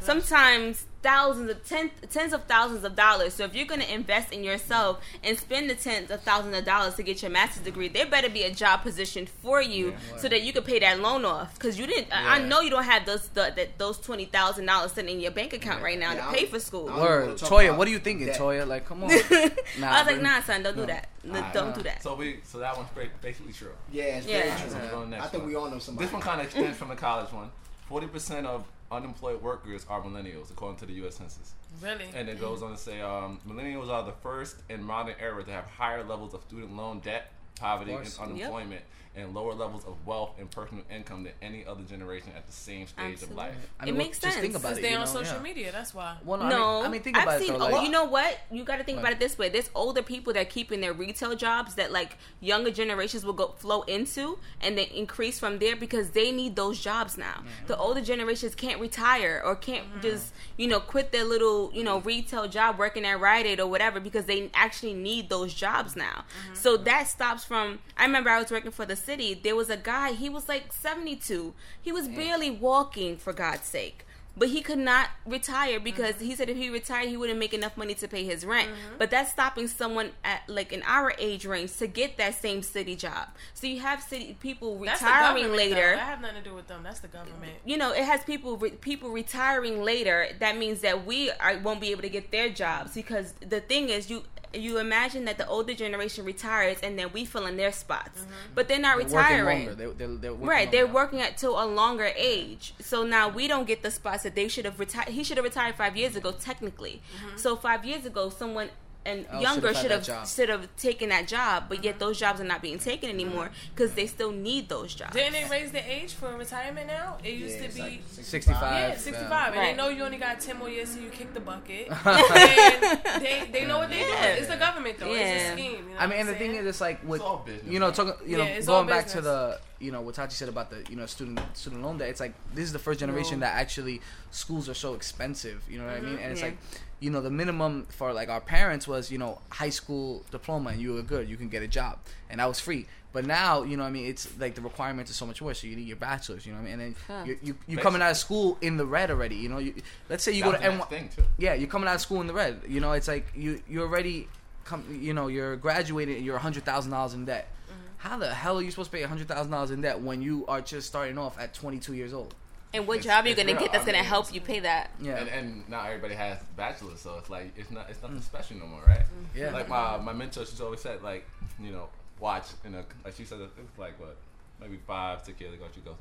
sometimes 0.00 0.84
thousands 1.02 1.50
of 1.50 1.64
ten, 1.68 1.90
tens 2.10 2.32
of 2.32 2.44
thousands 2.44 2.84
of 2.84 2.94
dollars. 2.94 3.34
So 3.34 3.44
if 3.44 3.54
you're 3.54 3.66
gonna 3.66 3.84
invest 3.84 4.32
in 4.32 4.44
yourself 4.44 5.00
and 5.24 5.36
spend 5.38 5.68
the 5.68 5.74
tens 5.74 6.10
of 6.10 6.22
thousands 6.22 6.56
of 6.56 6.64
dollars 6.64 6.94
to 6.94 7.02
get 7.02 7.22
your 7.22 7.30
master's 7.30 7.64
degree, 7.64 7.88
there 7.88 8.06
better 8.06 8.28
be 8.30 8.42
a 8.44 8.52
job 8.54 8.82
position 8.82 9.26
for 9.26 9.60
you 9.60 9.90
Yeah. 9.90 10.16
so 10.18 10.28
that 10.28 10.42
you 10.42 10.52
can 10.52 10.62
pay 10.62 10.78
that 10.78 11.00
loan 11.00 11.24
off. 11.24 11.54
Because 11.54 11.78
you 11.78 11.86
didn't. 11.86 12.08
I 12.12 12.36
I 12.36 12.38
know 12.44 12.60
you 12.60 12.70
don't 12.70 12.84
have 12.84 13.04
those 13.04 13.28
the, 13.28 13.52
that 13.56 13.78
those 13.78 13.98
twenty 13.98 14.26
thousand 14.26 14.66
dollars 14.66 14.92
sitting 14.92 15.14
in 15.14 15.20
your 15.20 15.32
bank 15.32 15.52
account 15.52 15.82
right 15.82 15.98
now 15.98 16.12
Yeah, 16.12 16.22
to 16.22 16.28
I 16.28 16.34
pay 16.34 16.46
for 16.46 16.60
school. 16.60 16.88
I 16.88 17.00
Word, 17.00 17.36
Toya, 17.38 17.76
what 17.76 17.88
are 17.88 17.90
you 17.90 17.98
thinking, 17.98 18.26
that. 18.26 18.36
Toya? 18.36 18.66
Like, 18.66 18.86
come 18.86 19.02
on. 19.04 19.10
I 19.10 19.18
was 19.18 20.06
like, 20.06 20.22
nah, 20.22 20.40
son, 20.42 20.62
don't 20.62 20.76
do 20.76 20.86
that. 20.86 21.08
No, 21.24 21.34
Alright. 21.36 21.54
don't 21.54 21.74
do 21.74 21.82
that. 21.82 22.02
So 22.02 22.14
we, 22.16 22.40
so 22.44 22.58
that 22.58 22.76
one's 22.76 22.88
ba- 22.94 23.06
basically 23.20 23.52
true. 23.52 23.72
Yeah, 23.92 24.04
it's 24.18 24.26
Yeah. 24.26 24.42
very 24.42 24.60
true. 24.60 24.70
So 24.70 24.78
we're 24.78 24.90
going 24.90 25.10
next 25.10 25.24
I 25.24 25.28
think 25.28 25.42
one. 25.44 25.50
we 25.50 25.56
all 25.56 25.70
know 25.70 25.78
somebody. 25.78 26.06
This 26.06 26.12
one 26.12 26.22
kind 26.22 26.40
of 26.40 26.46
extends 26.46 26.76
from 26.82 26.88
the 26.88 26.96
college 26.96 27.32
one. 27.32 27.50
Forty 27.88 28.06
percent 28.06 28.46
of 28.46 28.64
unemployed 28.92 29.42
workers 29.42 29.86
are 29.88 30.02
millennials, 30.02 30.50
according 30.50 30.78
to 30.78 30.86
the 30.86 30.92
U.S. 30.94 31.16
Census. 31.16 31.54
Really? 31.80 32.04
And 32.14 32.28
it 32.28 32.40
goes 32.40 32.62
on 32.62 32.72
to 32.72 32.76
say, 32.76 33.00
um, 33.00 33.40
millennials 33.48 33.88
are 33.88 34.04
the 34.04 34.12
first 34.12 34.56
in 34.68 34.82
modern 34.82 35.14
era 35.18 35.42
to 35.42 35.50
have 35.50 35.64
higher 35.66 36.04
levels 36.04 36.34
of 36.34 36.42
student 36.42 36.76
loan 36.76 37.00
debt, 37.00 37.32
poverty, 37.58 37.92
and 37.92 38.06
unemployment, 38.20 38.82
and 39.14 39.34
lower 39.34 39.52
levels 39.52 39.84
of 39.84 39.94
wealth 40.06 40.30
and 40.38 40.50
personal 40.50 40.82
income 40.90 41.24
than 41.24 41.32
any 41.42 41.66
other 41.66 41.82
generation 41.82 42.30
at 42.34 42.46
the 42.46 42.52
same 42.52 42.86
stage 42.86 43.12
Absolutely. 43.12 43.32
of 43.32 43.36
life. 43.36 43.70
I 43.78 43.82
It 43.82 43.86
mean, 43.86 43.98
makes 43.98 44.18
just 44.18 44.38
think 44.38 44.54
about 44.54 44.62
Because 44.62 44.78
it. 44.78 44.82
they 44.82 44.90
you 44.90 44.96
on 44.96 45.04
know? 45.04 45.10
social 45.10 45.36
yeah. 45.36 45.42
media. 45.42 45.72
That's 45.72 45.92
why. 45.94 46.16
Well, 46.24 46.40
no, 46.40 46.48
No, 46.48 46.56
I 46.56 46.76
mean, 46.76 46.84
I 46.86 46.88
mean 46.88 47.02
think 47.02 47.16
I've 47.18 47.22
about 47.24 47.40
seen. 47.40 47.54
it 47.54 47.58
though. 47.58 47.68
Like, 47.68 47.82
you 47.84 47.90
know 47.90 48.04
what? 48.04 48.38
You 48.50 48.64
got 48.64 48.76
to 48.78 48.84
think 48.84 48.96
Right. 48.96 49.02
about 49.02 49.12
it 49.12 49.18
this 49.20 49.36
way. 49.36 49.50
There's 49.50 49.68
older 49.74 50.02
people 50.02 50.32
that 50.32 50.40
are 50.40 50.44
keeping 50.50 50.80
their 50.80 50.94
retail 50.94 51.36
jobs 51.36 51.74
that 51.74 51.92
like 51.92 52.16
younger 52.40 52.70
generations 52.70 53.24
will 53.24 53.34
go 53.34 53.48
flow 53.58 53.82
into, 53.82 54.38
and 54.62 54.78
they 54.78 54.84
increase 54.94 55.38
from 55.38 55.58
there 55.58 55.76
because 55.76 56.10
they 56.10 56.32
need 56.32 56.56
those 56.56 56.80
jobs 56.80 57.18
now. 57.18 57.26
Mm-hmm. 57.40 57.66
The 57.66 57.76
older 57.76 58.00
generations 58.00 58.54
can't 58.54 58.80
retire 58.80 59.42
or 59.44 59.56
can't 59.56 59.86
mm-hmm. 59.90 60.00
just 60.00 60.32
you 60.56 60.66
know 60.68 60.80
quit 60.80 61.12
their 61.12 61.24
little 61.24 61.70
you 61.74 61.84
know 61.84 62.00
retail 62.00 62.48
job 62.48 62.78
working 62.78 63.04
at 63.04 63.20
Rite 63.20 63.44
Aid 63.44 63.60
or 63.60 63.66
whatever 63.66 64.00
because 64.00 64.24
they 64.24 64.50
actually 64.54 64.94
need 64.94 65.28
those 65.28 65.52
jobs 65.52 65.96
now. 65.96 66.24
Mm-hmm. 66.46 66.54
So 66.54 66.76
that 66.78 67.08
stops 67.08 67.44
from. 67.44 67.80
I 67.98 68.04
remember 68.04 68.30
I 68.30 68.38
was 68.40 68.50
working 68.50 68.70
for 68.70 68.86
the 68.86 68.96
city. 69.02 69.34
There 69.34 69.56
was 69.56 69.70
a 69.70 69.76
guy. 69.76 70.12
He 70.12 70.28
was 70.28 70.48
like 70.48 70.72
72. 70.72 71.54
He 71.80 71.92
was 71.92 72.08
barely 72.08 72.50
walking 72.50 73.16
for 73.16 73.32
God's 73.32 73.66
sake. 73.66 74.06
But 74.36 74.48
he 74.48 74.62
could 74.62 74.78
not 74.78 75.10
retire 75.26 75.78
because 75.78 76.14
mm-hmm. 76.14 76.24
he 76.24 76.34
said 76.34 76.48
if 76.48 76.56
he 76.56 76.70
retired, 76.70 77.08
he 77.08 77.16
wouldn't 77.18 77.38
make 77.38 77.52
enough 77.52 77.76
money 77.76 77.94
to 77.94 78.08
pay 78.08 78.24
his 78.24 78.46
rent. 78.46 78.68
Mm-hmm. 78.68 78.96
But 78.98 79.10
that's 79.10 79.30
stopping 79.30 79.68
someone 79.68 80.12
at 80.24 80.48
like 80.48 80.72
in 80.72 80.82
our 80.84 81.12
age 81.18 81.44
range 81.44 81.76
to 81.76 81.86
get 81.86 82.16
that 82.16 82.34
same 82.34 82.62
city 82.62 82.96
job. 82.96 83.28
So 83.52 83.66
you 83.66 83.80
have 83.80 84.02
city 84.02 84.36
people 84.40 84.78
retiring 84.78 84.98
government, 84.98 85.50
though. 85.50 85.56
later. 85.56 85.96
That 85.96 86.06
have 86.06 86.20
nothing 86.22 86.42
to 86.42 86.48
do 86.48 86.54
with 86.54 86.66
them. 86.66 86.82
That's 86.82 87.00
the 87.00 87.08
government. 87.08 87.52
You 87.66 87.76
know, 87.76 87.92
it 87.92 88.04
has 88.04 88.24
people 88.24 88.56
re- 88.56 88.70
people 88.70 89.10
retiring 89.10 89.82
later. 89.82 90.28
That 90.40 90.56
means 90.56 90.80
that 90.80 91.04
we 91.04 91.30
are, 91.30 91.58
won't 91.58 91.82
be 91.82 91.90
able 91.90 92.02
to 92.02 92.10
get 92.10 92.30
their 92.30 92.48
jobs 92.48 92.94
because 92.94 93.34
the 93.46 93.60
thing 93.60 93.90
is, 93.90 94.08
you 94.08 94.22
you 94.54 94.78
imagine 94.78 95.24
that 95.26 95.38
the 95.38 95.46
older 95.46 95.74
generation 95.74 96.24
retires 96.24 96.78
and 96.82 96.98
then 96.98 97.12
we 97.12 97.24
fill 97.24 97.46
in 97.46 97.56
their 97.56 97.72
spots, 97.72 98.20
mm-hmm. 98.20 98.30
but 98.54 98.68
they're 98.68 98.78
not 98.78 98.98
they're 98.98 99.06
working 99.06 99.16
retiring. 99.16 99.66
longer. 99.66 99.74
They, 99.74 100.06
they're, 100.06 100.16
they're 100.16 100.32
Right, 100.32 100.70
they're 100.70 100.84
longer. 100.84 100.94
working 100.94 101.20
at 101.20 101.38
to 101.38 101.50
a 101.50 101.66
longer 101.66 102.10
age. 102.16 102.74
So 102.80 103.04
now 103.04 103.28
we 103.28 103.48
don't 103.48 103.66
get 103.66 103.82
the 103.82 103.90
spots 103.90 104.22
that 104.24 104.34
they 104.34 104.48
should 104.48 104.64
have 104.64 104.78
retired. 104.78 105.08
He 105.08 105.24
should 105.24 105.36
have 105.36 105.44
retired 105.44 105.74
five 105.76 105.96
years 105.96 106.16
ago, 106.16 106.32
technically. 106.32 107.02
Mm-hmm. 107.16 107.36
So 107.36 107.56
five 107.56 107.84
years 107.84 108.04
ago, 108.06 108.30
someone 108.30 108.70
and 109.04 109.26
oh, 109.30 109.34
Else 109.34 109.42
younger 109.42 109.68
should've 109.68 109.82
should 109.82 109.90
have 109.90 110.02
job. 110.04 110.26
should 110.28 110.48
have 110.48 110.76
taken 110.76 111.08
that 111.08 111.26
job, 111.26 111.64
but 111.68 111.82
yet 111.82 111.98
those 111.98 112.18
jobs 112.20 112.40
are 112.40 112.44
not 112.44 112.62
being 112.62 112.78
taken 112.78 113.10
anymore 113.10 113.50
because 113.74 113.92
they 113.94 114.06
still 114.06 114.30
need 114.30 114.68
those 114.68 114.94
jobs. 114.94 115.12
Didn't 115.12 115.32
they 115.32 115.44
raise 115.50 115.72
the 115.72 115.90
age 115.90 116.12
for 116.14 116.36
retirement 116.36 116.86
now? 116.86 117.18
It 117.24 117.34
used 117.34 117.60
Yeah, 117.60 117.66
to 117.68 117.74
be. 117.74 117.80
like 117.80 118.02
65. 118.10 118.62
yeah, 118.62 118.96
65. 118.96 119.30
And 119.48 119.56
Right. 119.56 119.70
they 119.70 119.76
know 119.76 119.88
you 119.88 120.04
only 120.04 120.18
got 120.18 120.40
10 120.40 120.56
more 120.58 120.68
years 120.68 120.94
till 120.94 121.02
you 121.02 121.10
kick 121.10 121.34
the 121.34 121.40
bucket. 121.40 121.88
and 122.04 123.24
they, 123.24 123.48
they 123.52 123.64
know 123.66 123.78
what 123.78 123.90
they're 123.90 123.98
Yeah. 124.08 124.26
doing. 124.26 124.38
It's 124.38 124.48
the 124.48 124.56
government, 124.56 124.98
though. 124.98 125.06
It's 125.06 125.18
Yeah. 125.18 125.50
a 125.50 125.52
scheme. 125.52 125.72
You 125.88 125.94
know 125.94 125.98
I 125.98 126.06
mean, 126.06 126.10
what 126.10 126.18
and 126.18 126.28
the 126.28 126.34
thing 126.34 126.54
is, 126.54 126.66
it's 126.66 126.80
like 126.80 127.02
with 127.06 127.20
It's 127.20 127.28
all 127.28 127.38
business, 127.38 127.72
you 127.72 127.80
know, 127.80 127.86
man. 127.86 127.94
talking, 127.94 128.28
you 128.30 128.36
know, 128.38 128.44
Yeah, 128.44 128.60
going 128.60 128.86
back 128.86 129.06
to 129.08 129.20
the, 129.20 129.60
you 129.80 129.90
know, 129.92 130.00
what 130.00 130.14
Tachi 130.14 130.32
said 130.32 130.48
about 130.48 130.70
the, 130.70 130.84
you 130.88 130.96
know, 130.96 131.06
student 131.06 131.40
student 131.56 131.82
loan 131.82 131.98
debt. 131.98 132.08
It's 132.08 132.20
like 132.20 132.34
this 132.54 132.64
is 132.64 132.72
the 132.72 132.78
first 132.78 133.00
generation 133.00 133.40
No. 133.40 133.46
that 133.46 133.54
actually 133.56 134.00
schools 134.30 134.68
are 134.68 134.74
so 134.74 134.94
expensive. 134.94 135.62
You 135.68 135.78
know 135.78 135.86
what 135.86 135.94
I 135.96 136.00
mean? 136.00 136.14
Mm-hmm. 136.14 136.22
And 136.22 136.32
it's 136.32 136.40
Yeah. 136.40 136.46
like, 136.48 136.58
you 137.02 137.10
know, 137.10 137.20
the 137.20 137.30
minimum 137.30 137.86
for 137.90 138.12
like 138.12 138.28
our 138.28 138.40
parents 138.40 138.86
was, 138.86 139.10
you 139.10 139.18
know, 139.18 139.40
high 139.50 139.70
school 139.70 140.24
diploma, 140.30 140.70
and 140.70 140.80
you 140.80 140.94
were 140.94 141.02
good, 141.02 141.28
you 141.28 141.36
can 141.36 141.48
get 141.48 141.62
a 141.62 141.68
job, 141.68 141.98
and 142.30 142.38
that 142.40 142.46
was 142.48 142.60
free. 142.60 142.86
But 143.12 143.26
now, 143.26 143.62
you 143.62 143.76
know, 143.76 143.82
what 143.82 143.90
I 143.90 143.92
mean, 143.92 144.06
it's 144.06 144.26
like 144.38 144.54
the 144.54 144.62
requirements 144.62 145.10
are 145.10 145.14
so 145.14 145.26
much 145.26 145.42
worse. 145.42 145.60
So 145.60 145.66
you 145.66 145.76
need 145.76 145.86
your 145.86 145.98
bachelor's, 145.98 146.46
you 146.46 146.52
know 146.54 146.60
what 146.62 146.68
I 146.68 146.76
mean? 146.76 146.80
And 146.80 146.94
Huh. 147.06 147.12
then 147.18 147.26
you 147.26 147.38
you 147.42 147.56
you 147.66 147.76
coming 147.78 148.00
out 148.00 148.10
of 148.12 148.16
school 148.16 148.56
in 148.62 148.76
the 148.78 148.86
red 148.86 149.10
already. 149.10 149.36
You 149.36 149.48
know, 149.50 149.58
you 149.58 149.74
let's 150.08 150.22
say 150.24 150.32
you 150.32 150.42
That 150.44 150.52
go 150.52 150.56
to 150.58 150.62
the 150.70 150.76
NY 150.78 150.84
thing 150.86 151.08
too. 151.14 151.22
yeah, 151.36 151.52
you're 151.54 151.68
coming 151.68 151.88
out 151.88 151.96
of 151.96 152.00
school 152.00 152.20
in 152.22 152.26
the 152.26 152.32
red. 152.32 152.60
You 152.66 152.80
know, 152.80 152.92
it's 152.92 153.08
like 153.08 153.26
you 153.34 153.60
you're 153.68 153.86
already 153.86 154.28
come. 154.64 154.84
You 155.00 155.12
know, 155.12 155.26
you're 155.26 155.56
graduating, 155.56 156.16
and 156.16 156.24
you're 156.24 156.38
hundred 156.38 156.64
thousand 156.64 156.92
dollars 156.92 157.12
in 157.12 157.24
debt. 157.26 157.48
Mm-hmm. 157.68 158.08
How 158.08 158.16
the 158.16 158.32
hell 158.32 158.58
are 158.58 158.62
you 158.62 158.70
supposed 158.70 158.90
to 158.92 158.96
pay 158.96 159.02
hundred 159.02 159.28
thousand 159.28 159.50
dollars 159.52 159.72
in 159.72 159.80
debt 159.82 160.00
when 160.00 160.22
you 160.22 160.46
are 160.46 160.60
just 160.62 160.86
starting 160.88 161.18
off 161.18 161.38
at 161.38 161.52
22 161.52 161.92
years 161.94 162.14
old? 162.14 162.34
And 162.74 162.86
what 162.86 162.98
It's- 162.98 163.04
job 163.14 163.24
are 163.24 163.28
you 163.28 163.32
it's 163.32 163.40
gonna 163.42 163.52
real. 163.52 163.60
get 163.62 163.72
that's 163.72 163.84
I 163.84 163.92
gonna 163.92 164.02
help 164.02 164.32
you 164.34 164.40
pay 164.40 164.60
that? 164.60 164.90
Yeah, 165.00 165.16
And, 165.18 165.28
and 165.28 165.68
not 165.68 165.86
everybody 165.86 166.14
has 166.14 166.38
bachelors, 166.56 167.00
so 167.00 167.18
it's 167.18 167.28
like 167.30 167.52
it's 167.56 167.70
not 167.70 167.90
it's 167.90 167.98
Mm. 167.98 168.02
nothing 168.04 168.22
special 168.22 168.56
no 168.56 168.66
more, 168.66 168.82
right? 168.86 169.04
yeah. 169.34 169.50
Like 169.52 169.68
my 169.68 169.98
my 169.98 170.12
mentor, 170.12 170.44
she's 170.46 170.60
always 170.60 170.80
said 170.80 171.02
like 171.02 171.26
you 171.60 171.70
know 171.72 171.88
watch 172.18 172.46
in 172.64 172.74
a 172.74 172.84
like 173.04 173.14
she 173.16 173.24
said 173.24 173.40
it 173.40 173.50
was 173.56 173.78
like 173.78 173.98
what 174.00 174.16
maybe 174.60 174.78
five 174.86 175.22
six 175.24 175.40
years 175.40 175.52
ago 175.54 175.64
she 175.74 175.80
goes 175.80 175.96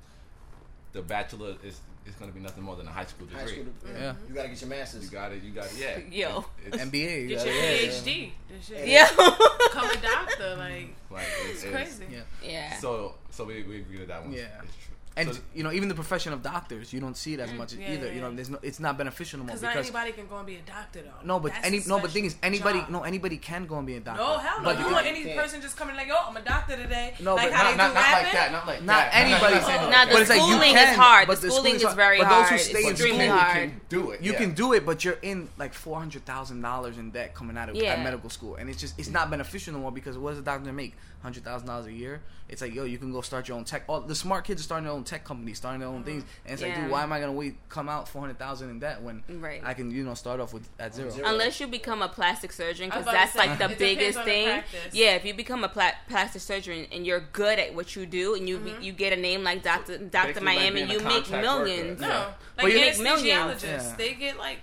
the 0.93 1.01
bachelor 1.01 1.55
is 1.63 1.79
is 2.05 2.15
going 2.15 2.29
to 2.31 2.36
be 2.36 2.43
nothing 2.43 2.63
more 2.63 2.75
than 2.75 2.88
a 2.88 2.91
high 2.91 3.05
school 3.05 3.27
degree. 3.27 3.41
High 3.43 3.47
school, 3.47 3.65
yeah. 3.88 3.99
Yeah. 3.99 4.13
You 4.27 4.34
gotta 4.34 4.49
get 4.49 4.60
your 4.62 4.69
masters. 4.71 5.03
You 5.05 5.10
got 5.12 5.31
it. 5.36 5.43
You 5.43 5.51
got 5.51 5.65
it. 5.65 5.77
Yeah. 6.12 6.29
Yo. 6.29 6.39
It- 6.65 6.73
it's, 6.73 6.84
MBA. 6.84 7.27
Get 7.29 7.45
your 7.45 7.55
yeah, 7.55 7.91
PhD. 7.91 8.31
This 8.49 8.65
shit. 8.67 8.88
Yeah. 8.88 9.07
Become 9.15 9.89
a 9.91 9.97
doctor. 10.01 10.55
Like 10.57 10.95
Like 11.12 11.27
it's 11.45 11.63
crazy. 11.63 12.05
Yeah. 12.12 12.19
yeah. 12.43 12.73
So 12.79 13.15
so 13.29 13.45
we, 13.45 13.62
we 13.63 13.81
agree 13.81 13.99
that 13.99 14.07
that 14.10 14.23
one. 14.23 14.34
Yeah. 14.34 14.39
is 14.63 14.71
true. 14.84 14.90
And 15.17 15.36
So- 15.36 15.41
you 15.54 15.62
know, 15.62 15.74
even 15.74 15.89
the 15.89 15.93
profession 15.95 16.32
of 16.32 16.41
doctors, 16.41 16.93
you 16.93 17.02
don't 17.02 17.17
see 17.17 17.34
it 17.34 17.41
as 17.41 17.50
mm, 17.52 17.58
much 17.58 17.74
Yeah, 17.74 17.91
either. 17.91 18.08
yeah, 18.08 18.13
You 18.13 18.21
know, 18.21 18.32
there's 18.34 18.50
no, 18.50 18.60
it's 18.62 18.80
not 18.80 18.97
beneficial 18.97 19.39
no 19.39 19.43
more 19.43 19.47
Because 19.50 19.62
not 19.62 19.74
because 19.74 19.88
anybody 19.88 20.12
can 20.13 20.28
go 20.28 20.38
and 20.38 20.47
be 20.47 20.56
a 20.56 20.62
doctor 20.62 21.02
though. 21.02 21.26
no, 21.26 21.38
but 21.38 21.52
That's 21.52 21.67
any 21.67 21.82
no, 21.86 22.00
but 22.00 22.12
thing 22.12 22.24
is, 22.24 22.38
anybody 22.41 22.80
job. 22.80 22.89
no, 22.91 23.04
anybody 23.04 23.36
can 23.36 23.65
go 23.65 23.78
and 23.78 23.86
be 23.86 23.95
a 23.97 24.00
doctor. 24.00 24.21
No, 24.24 24.38
hell 24.38 24.60
no. 24.60 24.63
But 24.63 24.80
you 24.80 24.86
you 24.86 24.91
want 24.93 25.08
any 25.08 25.24
can't. 25.26 25.38
person 25.38 25.62
just 25.62 25.76
coming 25.76 25.97
like, 25.97 26.08
oh, 26.10 26.28
I'm 26.30 26.38
a 26.38 26.41
doctor 26.41 26.78
today. 26.78 27.13
No, 27.19 27.36
like 27.36 27.50
but 27.50 27.54
how 27.58 27.63
not, 27.63 27.71
they 27.71 27.78
not, 27.78 27.88
do 27.89 27.93
not 27.93 28.12
like 28.12 28.32
that. 28.32 28.52
Not 28.54 28.67
like 28.67 28.82
not 28.84 29.12
that. 29.12 29.15
anybody. 29.15 29.54
not 29.56 29.63
saying 29.65 29.82
like 29.82 29.89
Now, 29.91 29.91
that. 29.91 30.08
the 30.08 30.13
but 30.13 30.21
it's 30.21 30.30
like 30.30 30.39
you 30.39 30.45
schooling 30.47 30.74
can, 30.76 30.89
is 30.91 30.95
hard. 30.95 31.28
But 31.28 31.36
The 31.36 31.41
the 31.41 31.52
schooling 31.52 31.62
schooling's 31.62 31.82
is 31.82 31.84
hard. 31.88 31.95
very 31.97 32.17
but 32.19 32.30
those 32.30 32.50
who 32.50 32.58
stay 32.58 32.80
It's 32.80 32.89
in 32.89 32.95
school, 33.08 33.17
can 33.17 33.82
do 33.89 34.12
it. 34.12 34.21
You 34.21 34.34
can 34.34 34.54
do 34.54 34.71
it, 34.74 34.86
but 34.86 35.04
you're 35.04 35.19
in 35.21 35.50
like 35.58 35.74
four 35.74 36.00
hundred 36.00 36.26
thousand 36.26 36.62
dollars 36.62 36.97
in 36.97 37.12
debt 37.12 37.36
coming 37.36 37.58
out 37.58 37.67
of 37.67 37.76
medical 37.76 38.30
school, 38.30 38.56
and 38.56 38.69
it's 38.69 38.80
just 38.80 38.97
it's 38.97 39.10
not 39.10 39.30
beneficial 39.30 39.74
no 39.74 39.80
more 39.80 39.91
because 39.91 40.17
what 40.17 40.30
does 40.30 40.39
a 40.39 40.41
doctor 40.41 40.71
make? 40.71 40.95
Hundred 41.21 41.43
thousand 41.43 41.67
dollars 41.67 41.86
a 41.86 41.91
year. 41.93 42.21
It's 42.49 42.62
like 42.62 42.73
yo, 42.73 42.84
you 42.84 42.97
can 42.97 43.12
go 43.13 43.21
start 43.21 43.47
your 43.47 43.55
own 43.57 43.63
tech. 43.63 43.84
All 43.88 44.01
the 44.01 44.15
smart 44.15 44.43
kids 44.43 44.60
are 44.62 44.63
starting 44.63 44.86
their 44.86 44.93
own 44.93 45.03
tech 45.05 45.23
companies, 45.23 45.57
starting 45.57 45.79
their 45.79 45.88
own 45.89 46.03
things, 46.03 46.23
and 46.45 46.53
it's 46.53 46.62
like, 46.62 46.75
dude, 46.75 46.89
why 46.89 47.03
am 47.03 47.13
I 47.13 47.19
gonna 47.19 47.31
wait 47.31 47.55
come 47.69 47.88
out 47.88 48.10
four 48.10 48.21
hundred 48.21 48.39
thousand 48.39 48.71
in 48.71 48.79
debt 48.79 49.01
when 49.01 49.23
Right. 49.29 49.62
I 49.63 49.73
can 49.73 49.91
you 49.91 50.03
know 50.03 50.15
start 50.15 50.39
off 50.39 50.51
with 50.51 50.67
at 50.79 50.93
zero? 50.95 51.10
Zero. 51.12 51.27
Unless 51.29 51.60
you 51.60 51.67
become 51.67 52.01
a 52.01 52.10
plastic 52.10 52.51
surgeon, 52.51 52.89
because 52.89 53.05
that's 53.05 53.36
like 53.36 53.57
the 53.60 53.69
biggest 53.79 54.17
on 54.17 54.25
the 54.25 54.31
thing. 54.31 54.63
Yeah, 54.91 55.15
if 55.15 55.23
you 55.23 55.34
become 55.34 55.63
a 55.63 55.69
pla- 55.69 55.91
plastic 56.10 56.41
surgeon 56.41 56.88
and 56.91 57.05
you're 57.05 57.21
good 57.31 57.57
at 57.60 57.73
what 57.75 57.95
you 57.95 58.05
do, 58.05 58.36
and 58.36 58.49
you 58.49 58.57
Mm-hmm. 58.57 58.81
you 58.81 58.91
get 58.91 59.13
a 59.13 59.21
name 59.21 59.43
like 59.43 59.63
Doctor 59.63 59.97
Doctor 59.97 60.41
basically 60.41 60.45
like 60.47 60.60
Miami, 60.73 60.81
you 60.91 60.99
make 61.01 61.29
millions. 61.31 62.01
worker. 62.01 62.01
No, 62.01 62.07
Yeah. 62.07 62.34
But 62.55 62.63
like 62.65 62.73
you 62.73 62.79
make 62.81 62.99
millions. 62.99 63.63
Yeah. 63.63 63.95
they 63.97 64.13
get 64.13 64.38
like 64.38 64.57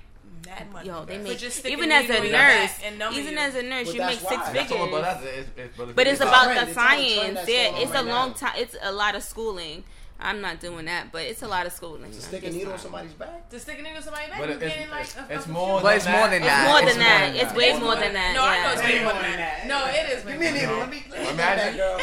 mad 0.49 0.73
money. 0.73 0.89
Yo, 0.89 1.05
they 1.05 1.19
make 1.19 1.39
just 1.39 1.65
even 1.67 1.93
as 1.93 2.05
a 2.09 2.09
needle 2.09 2.25
in 2.25 2.31
your 2.31 2.33
nurse, 2.33 2.73
back 2.79 2.83
and 2.87 2.99
numbing 2.99 3.21
even 3.21 3.35
you. 3.35 3.39
as 3.41 3.55
a 3.55 3.63
nurse, 3.63 3.87
But 3.87 3.95
you 3.95 4.01
make 4.01 4.21
that's 4.21 4.29
six. 4.29 4.43
That's 4.49 4.69
figures. 4.71 4.91
that's 5.03 5.25
it's, 5.25 5.51
it's, 5.57 5.77
but 5.77 5.95
But 5.97 6.07
it's 6.07 6.21
It's 6.21 6.21
a 6.21 6.29
about 6.29 6.47
the 6.47 6.53
It's 6.53 6.61
on 6.63 6.69
a 6.69 6.75
trend 6.75 6.75
science. 6.75 7.35
that's 7.35 7.49
Yeah, 7.49 7.79
it's 7.83 7.95
a 7.95 8.03
long 8.03 8.35
time. 8.35 8.53
It's 8.57 8.77
a 8.83 8.93
lot 8.93 9.15
of 9.15 9.23
schooling. 9.23 9.85
I'm 10.21 10.41
not 10.41 10.59
doing 10.61 10.87
that, 10.87 11.13
but 11.13 11.23
it's 11.23 11.43
a 11.43 11.47
lot 11.49 11.67
of 11.67 11.73
schooling. 11.73 12.11
To 12.11 12.21
stick 12.21 12.43
a 12.45 12.51
needle 12.51 12.73
in 12.73 12.79
somebody's 12.81 13.13
back. 13.13 13.49
to 13.51 13.61
stick 13.61 13.79
a 13.79 13.83
needle 13.83 13.99
in 13.99 14.03
somebody's 14.03 14.31
back, 14.31 14.41
But 14.41 14.51
it's- 14.51 14.73
getting 14.73 14.91
like 14.91 15.07
a, 15.17 15.27
it's 15.35 15.47
more 15.47 15.81
But 15.81 15.97
it's 15.97 16.07
more 16.07 16.27
than 16.29 16.43
that. 16.43 16.65
It's 16.65 16.73
more 16.83 16.91
than 16.91 16.99
that. 16.99 17.37
It's 17.37 17.55
way 17.55 17.79
more 17.79 17.95
than 17.95 18.13
that. 18.15 18.35
No, 18.35 18.43
I 18.45 18.63
know 18.65 18.73
it's 18.73 18.83
yeah. 18.83 18.89
way 18.99 19.03
more 19.05 19.13
than 19.23 19.37
that. 19.39 19.67
No, 19.69 19.87
it 19.87 20.11
is. 20.19 20.25
way 20.25 20.33
Give 20.33 20.41
me 20.41 20.47
a 20.49 20.51
more 20.51 20.59
needle. 20.59 20.81
than 20.81 20.91
Let 20.91 20.91
me 20.91 21.31
Imagine- 21.31 21.77
get 21.79 21.99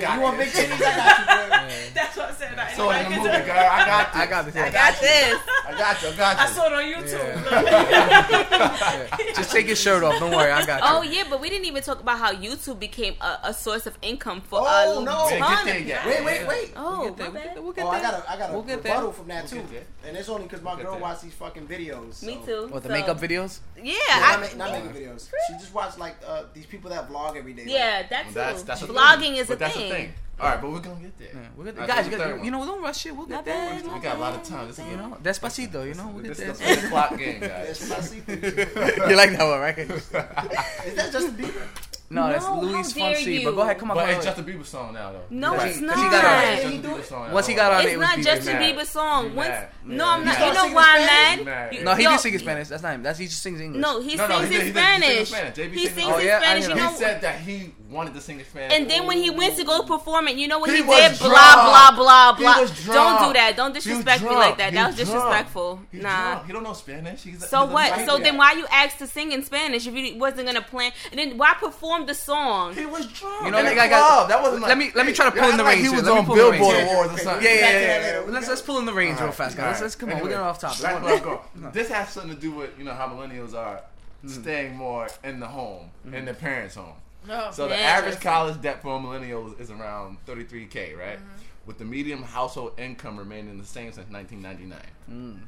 that 0.00 0.14
you 0.14 0.20
want 0.20 0.38
big 0.38 0.48
titties? 0.48 0.74
I 0.74 0.78
got 0.78 1.18
you, 1.18 1.26
girl. 1.26 1.68
That's 1.94 2.16
what 2.16 2.28
I 2.30 2.32
said. 2.34 2.58
I, 2.58 2.72
So 2.72 2.90
in 2.90 3.04
the 3.04 3.10
movie, 3.10 3.22
girl, 3.28 3.56
I 3.56 3.84
got 3.86 4.12
this. 4.12 4.20
I 4.20 4.26
got 4.26 4.44
this. 4.46 4.56
I 4.56 4.70
got 4.70 5.00
this. 5.00 5.40
I 5.66 5.72
got 5.78 6.02
you. 6.02 6.08
I 6.08 6.16
got 6.16 6.36
you. 6.38 6.44
I 6.44 6.46
saw 6.48 6.66
it 6.66 6.72
on 6.72 6.84
YouTube. 6.84 7.52
Yeah. 7.88 9.16
Just 9.36 9.50
take 9.52 9.66
your 9.66 9.76
shirt 9.76 10.02
off. 10.02 10.18
Don't 10.20 10.30
worry, 10.34 10.50
I 10.50 10.64
got 10.64 10.80
you. 10.82 10.86
Oh 10.88 11.02
yeah, 11.02 11.24
but 11.28 11.40
we 11.40 11.48
didn't 11.50 11.66
even 11.66 11.82
talk 11.82 12.00
about 12.00 12.18
how 12.18 12.32
YouTube 12.32 12.78
became 12.78 13.14
a, 13.20 13.38
a 13.44 13.54
source 13.54 13.86
of 13.86 13.96
income 14.02 14.40
for 14.40 14.60
Oh, 14.62 15.00
a 15.00 15.04
no. 15.04 15.26
We 15.26 15.32
ain't 15.34 15.44
ton 15.44 15.64
get 15.66 15.72
there 15.72 15.80
of 15.80 15.86
yet. 15.86 16.06
Wait, 16.06 16.24
wait, 16.24 16.47
wait. 16.48 16.72
Oh, 16.76 17.00
We'll 17.00 17.08
get 17.10 17.16
there. 17.18 17.30
my 17.30 17.40
bad. 17.40 17.62
We'll 17.62 17.72
get 17.72 17.84
Oh, 17.84 17.88
I 17.88 18.00
got 18.02 18.14
a, 18.14 18.30
I 18.30 18.36
got 18.38 18.50
a 18.50 18.52
We'll 18.52 18.62
get 18.62 18.82
there. 18.82 18.92
rebuttal 18.94 19.12
from 19.12 19.28
that 19.28 19.50
We'll 19.52 19.62
too, 19.62 19.68
get 19.72 19.86
and 20.06 20.16
it's 20.16 20.28
only 20.28 20.44
because 20.44 20.62
my 20.62 20.76
get 20.76 20.84
girl 20.86 20.98
watches 20.98 21.22
these 21.22 21.34
fucking 21.34 21.66
videos. 21.66 22.22
Me 22.22 22.38
too. 22.44 22.68
What 22.70 22.82
the 22.82 22.88
So- 22.88 22.94
makeup 22.94 23.20
videos? 23.20 23.60
Yeah, 23.76 23.92
Yeah, 23.92 23.94
I, 24.08 24.30
not, 24.32 24.40
make, 24.40 24.56
not 24.56 24.70
making 24.72 24.90
videos. 24.90 25.28
She 25.48 25.52
just 25.58 25.72
watched 25.74 25.98
like 25.98 26.16
uh, 26.26 26.44
these 26.54 26.66
people 26.66 26.90
that 26.90 27.08
vlog 27.08 27.36
every 27.36 27.52
day. 27.52 27.62
like, 27.64 27.72
yeah, 27.72 28.02
that's, 28.08 28.34
That's 28.34 28.60
too. 28.62 28.66
that's 28.66 28.82
a 28.82 28.86
Vlogging 28.86 29.18
thing. 29.20 29.36
is 29.36 29.46
but 29.48 29.54
a 29.54 29.56
that's 29.58 29.74
thing. 29.74 29.88
the 29.88 29.94
thing. 29.94 30.12
All 30.40 30.48
right, 30.48 30.60
but 30.60 30.70
we're 30.70 30.78
gonna 30.78 31.00
get 31.00 31.18
there. 31.18 31.28
Yeah, 31.34 31.48
we'll 31.56 31.64
get 31.64 31.80
All 31.80 31.84
there. 31.86 31.96
Guys, 31.96 32.04
so 32.04 32.10
you, 32.12 32.16
the 32.16 32.22
got, 32.24 32.30
third 32.36 32.44
you 32.44 32.50
know, 32.52 32.58
one. 32.60 32.68
don't 32.68 32.80
rush 32.82 33.06
it. 33.06 33.16
We'll 33.16 33.26
get 33.26 33.44
there. 33.44 33.74
we 33.82 33.98
got 34.00 34.16
a 34.16 34.20
lot 34.20 34.34
of 34.36 34.44
time. 34.44 34.68
This 34.68 34.78
is 34.78 34.84
You 34.84 34.96
bad. 34.96 35.10
know, 35.10 35.16
despacito. 35.20 35.84
You 35.88 35.94
know, 35.94 36.06
we'll 36.14 36.22
get 36.22 36.36
This 36.36 36.38
there. 36.38 36.50
is 36.50 36.58
the 36.60 36.64
split 36.76 36.90
clock 36.90 37.18
game, 37.18 37.40
That's 37.40 37.80
guys. 37.88 37.90
my 37.90 38.00
secret. 38.00 38.42
you 39.10 39.16
like 39.16 39.30
that 39.36 39.44
one, 39.44 39.58
right? 39.58 39.78
Is 39.78 40.08
that 40.10 41.10
Justin 41.12 41.34
Bieber? 41.34 41.62
No, 42.10 42.26
that's 42.28 42.44
No, 42.46 42.60
Luis 42.60 42.96
how 42.96 43.00
Fonsi. 43.12 43.44
But 43.44 43.54
go 43.54 43.60
ahead, 43.60 43.78
come 43.78 43.90
on. 43.90 43.96
But 43.98 44.06
go 44.06 44.10
it's 44.12 44.24
ahead. 44.24 44.36
Justin 44.36 44.54
Bieber 44.60 44.64
song 44.64 44.94
now, 44.94 45.12
though. 45.12 45.22
No, 45.28 45.52
Because 45.52 45.70
it's 45.70 45.78
he- 45.80 45.84
not. 45.84 45.94
'cause 45.94 46.04
he 46.04 46.10
got 46.10 46.24
on 46.24 46.44
It's 46.44 46.48
it. 46.48 46.62
Justin 46.62 46.82
Bieber's 46.82 47.06
song. 47.08 47.32
Once 47.32 47.46
he 47.46 47.54
got 47.54 47.72
on 47.72 47.80
It's 47.84 47.92
it 47.92 47.98
was 47.98 48.06
not 48.08 48.16
Bieber's 48.16 48.24
Justin 48.24 48.56
Bieber 48.56 48.86
song. 48.86 49.34
Once, 49.34 49.54
no, 49.84 50.08
I'm 50.08 50.24
not. 50.24 50.38
You 50.46 50.54
know 50.54 50.74
why 50.74 50.96
I'm 50.98 51.06
mad? 51.06 51.44
Mad. 51.72 51.84
No, 51.84 51.94
he 51.94 52.02
Yo, 52.04 52.10
did 52.10 52.20
sing 52.20 52.32
in 52.32 52.38
Spanish. 52.40 52.68
That's 52.68 52.82
not 52.82 52.94
him. 52.94 53.02
That's 53.02 53.18
he 53.18 53.26
just 53.26 53.42
sings 53.42 53.60
English. 53.60 53.82
No, 53.82 54.00
he 54.00 54.14
No, 54.16 54.26
no, 54.26 54.38
sings 54.38 54.48
he 54.48 54.54
in 54.56 54.60
he 54.62 54.68
he 54.68 54.72
sings 54.72 54.76
in 54.76 54.82
Spanish. 54.82 55.28
Spanish. 55.28 55.56
He 55.74 55.86
sings 55.88 56.06
Oh, 56.08 56.18
yeah, 56.18 56.38
Spanish. 56.40 56.68
know. 56.68 56.74
He 56.88 56.96
said 56.96 57.20
that 57.20 57.40
he 57.40 57.74
wanted 57.90 58.12
to 58.14 58.20
sing 58.20 58.38
in 58.38 58.44
Spanish. 58.44 58.76
And 58.76 58.88
then 58.90 59.06
when 59.06 59.18
he 59.18 59.30
went 59.30 59.56
to 59.56 59.64
go 59.64 59.82
perform 59.82 60.28
it, 60.28 60.36
you 60.36 60.46
know 60.46 60.58
what 60.58 60.70
He 60.70 60.76
he, 60.76 60.82
did? 60.82 61.16
drunk. 61.18 61.20
Blah 61.20 61.90
blah 61.94 61.96
blah 61.96 62.32
blah. 62.36 62.54
Don't 62.94 63.26
do 63.26 63.32
that. 63.32 63.54
Don't 63.56 63.72
disrespect 63.74 64.22
me 64.22 64.30
like 64.30 64.58
that. 64.58 64.70
He 64.72 64.76
That 64.78 64.88
was 64.88 64.96
drunk. 64.96 65.08
disrespectful. 65.08 65.80
He's 65.90 66.02
nah. 66.02 66.32
drunk. 66.32 66.46
He 66.46 66.52
don't 66.52 66.62
know 66.62 66.72
Spanish. 66.74 67.22
He's, 67.22 67.48
So 67.48 67.64
he's 67.64 67.72
what? 67.72 68.06
So 68.06 68.18
guy. 68.18 68.24
then 68.24 68.36
why 68.36 68.52
you 68.52 68.66
asked 68.70 68.98
to 68.98 69.06
sing 69.06 69.32
in 69.32 69.42
Spanish 69.42 69.86
if 69.86 69.94
you 69.94 70.18
wasn't 70.18 70.46
gonna 70.46 70.60
plan? 70.62 70.92
And 71.10 71.18
then 71.18 71.38
why 71.38 71.54
perform 71.54 72.06
the 72.06 72.14
song? 72.14 72.74
He 72.74 72.84
was 72.86 73.06
drunk. 73.12 73.44
You 73.46 73.50
know, 73.52 73.58
in 73.58 73.64
like 73.64 73.76
the 73.76 73.82
I 73.82 73.88
got- 73.88 74.28
That 74.28 74.42
wasn't 74.42 74.62
like, 74.62 74.68
let 74.68 74.78
me- 74.78 74.92
let 74.94 75.06
me 75.06 75.12
try 75.12 75.24
to 75.26 75.30
pull 75.32 75.42
Yeah, 75.44 75.50
in 75.50 75.56
the 75.56 75.62
like 75.64 75.76
reins 75.76 75.88
He 75.88 75.94
was 75.94 76.04
Let 76.04 76.18
on 76.18 76.26
pull 76.26 76.34
in 76.34 76.44
the 76.44 76.50
Billboard. 76.58 76.82
Awards 76.82 77.12
or 77.14 77.18
something. 77.18 77.44
Yeah, 77.44 77.54
yeah, 77.54 77.60
yeah. 77.60 77.70
that 77.70 78.02
yeah. 78.12 78.18
later. 78.20 78.32
Let's 78.32 78.48
let's 78.48 78.62
pull 78.62 78.78
in 78.78 78.84
the 78.86 78.92
reins 78.94 79.20
real 79.20 79.32
fast, 79.32 79.56
guys. 79.56 79.80
Let's, 79.80 79.80
let's 79.82 79.94
come 79.96 80.10
on. 80.10 80.16
We're 80.20 80.28
getting 80.28 80.38
off 80.44 80.58
topic. 80.60 80.82
Back 80.82 80.92
Come 80.94 81.02
where 81.04 81.14
I 81.14 81.16
on. 81.18 81.22
go. 81.24 81.40
This 81.72 81.88
has 81.88 82.10
something 82.10 82.34
to 82.34 82.40
do 82.40 82.52
with 82.52 82.78
you 82.78 82.84
know 82.84 82.92
how 82.94 83.08
millennials 83.08 83.54
are 83.54 83.80
Mm-hmm. 84.26 84.42
staying 84.42 84.76
more 84.76 85.06
in 85.22 85.38
the 85.38 85.46
home, 85.46 85.90
in 86.12 86.24
their 86.24 86.34
parents' 86.34 86.74
home. 86.74 86.94
No. 87.28 87.50
So 87.52 87.68
the 87.68 87.78
average 87.78 88.20
college 88.20 88.60
debt 88.60 88.82
for 88.82 88.96
a 88.96 89.00
millennial 89.00 89.54
is 89.58 89.70
around 89.70 90.16
33k, 90.26 90.96
right? 90.98 91.18
Mm-hmm. 91.18 91.66
With 91.66 91.78
the 91.78 91.84
median 91.84 92.22
household 92.22 92.72
income 92.78 93.18
remaining 93.18 93.58
the 93.58 93.66
same 93.66 93.92
since 93.92 94.10
1999. 94.10 94.80
Mm. 95.10 95.40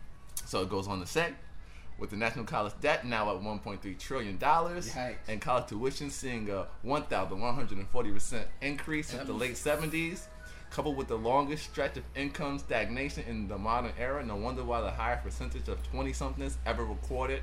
So 0.46 0.60
it 0.62 0.68
goes 0.68 0.86
on 0.86 1.00
to 1.00 1.06
say, 1.06 1.32
with 1.98 2.10
the 2.10 2.16
national 2.16 2.44
college 2.44 2.74
debt 2.80 3.06
now 3.06 3.34
at 3.34 3.42
1.3 3.42 3.98
trillion 3.98 4.36
dollars, 4.38 4.94
and 5.28 5.40
college 5.40 5.66
tuition 5.68 6.10
seeing 6.10 6.50
a 6.50 6.66
1,140 6.82 8.10
percent 8.12 8.46
increase 8.60 9.08
since 9.08 9.26
the 9.26 9.32
late 9.32 9.54
70s, 9.54 10.26
coupled 10.70 10.96
with 10.96 11.08
the 11.08 11.16
longest 11.16 11.64
stretch 11.64 11.96
of 11.96 12.04
income 12.14 12.58
stagnation 12.58 13.24
in 13.28 13.48
the 13.48 13.58
modern 13.58 13.92
era, 13.98 14.24
no 14.24 14.36
wonder 14.36 14.62
why 14.64 14.80
the 14.80 14.90
highest 14.90 15.24
percentage 15.24 15.68
of 15.68 15.82
20-somethings 15.92 16.58
ever 16.66 16.84
recorded 16.84 17.42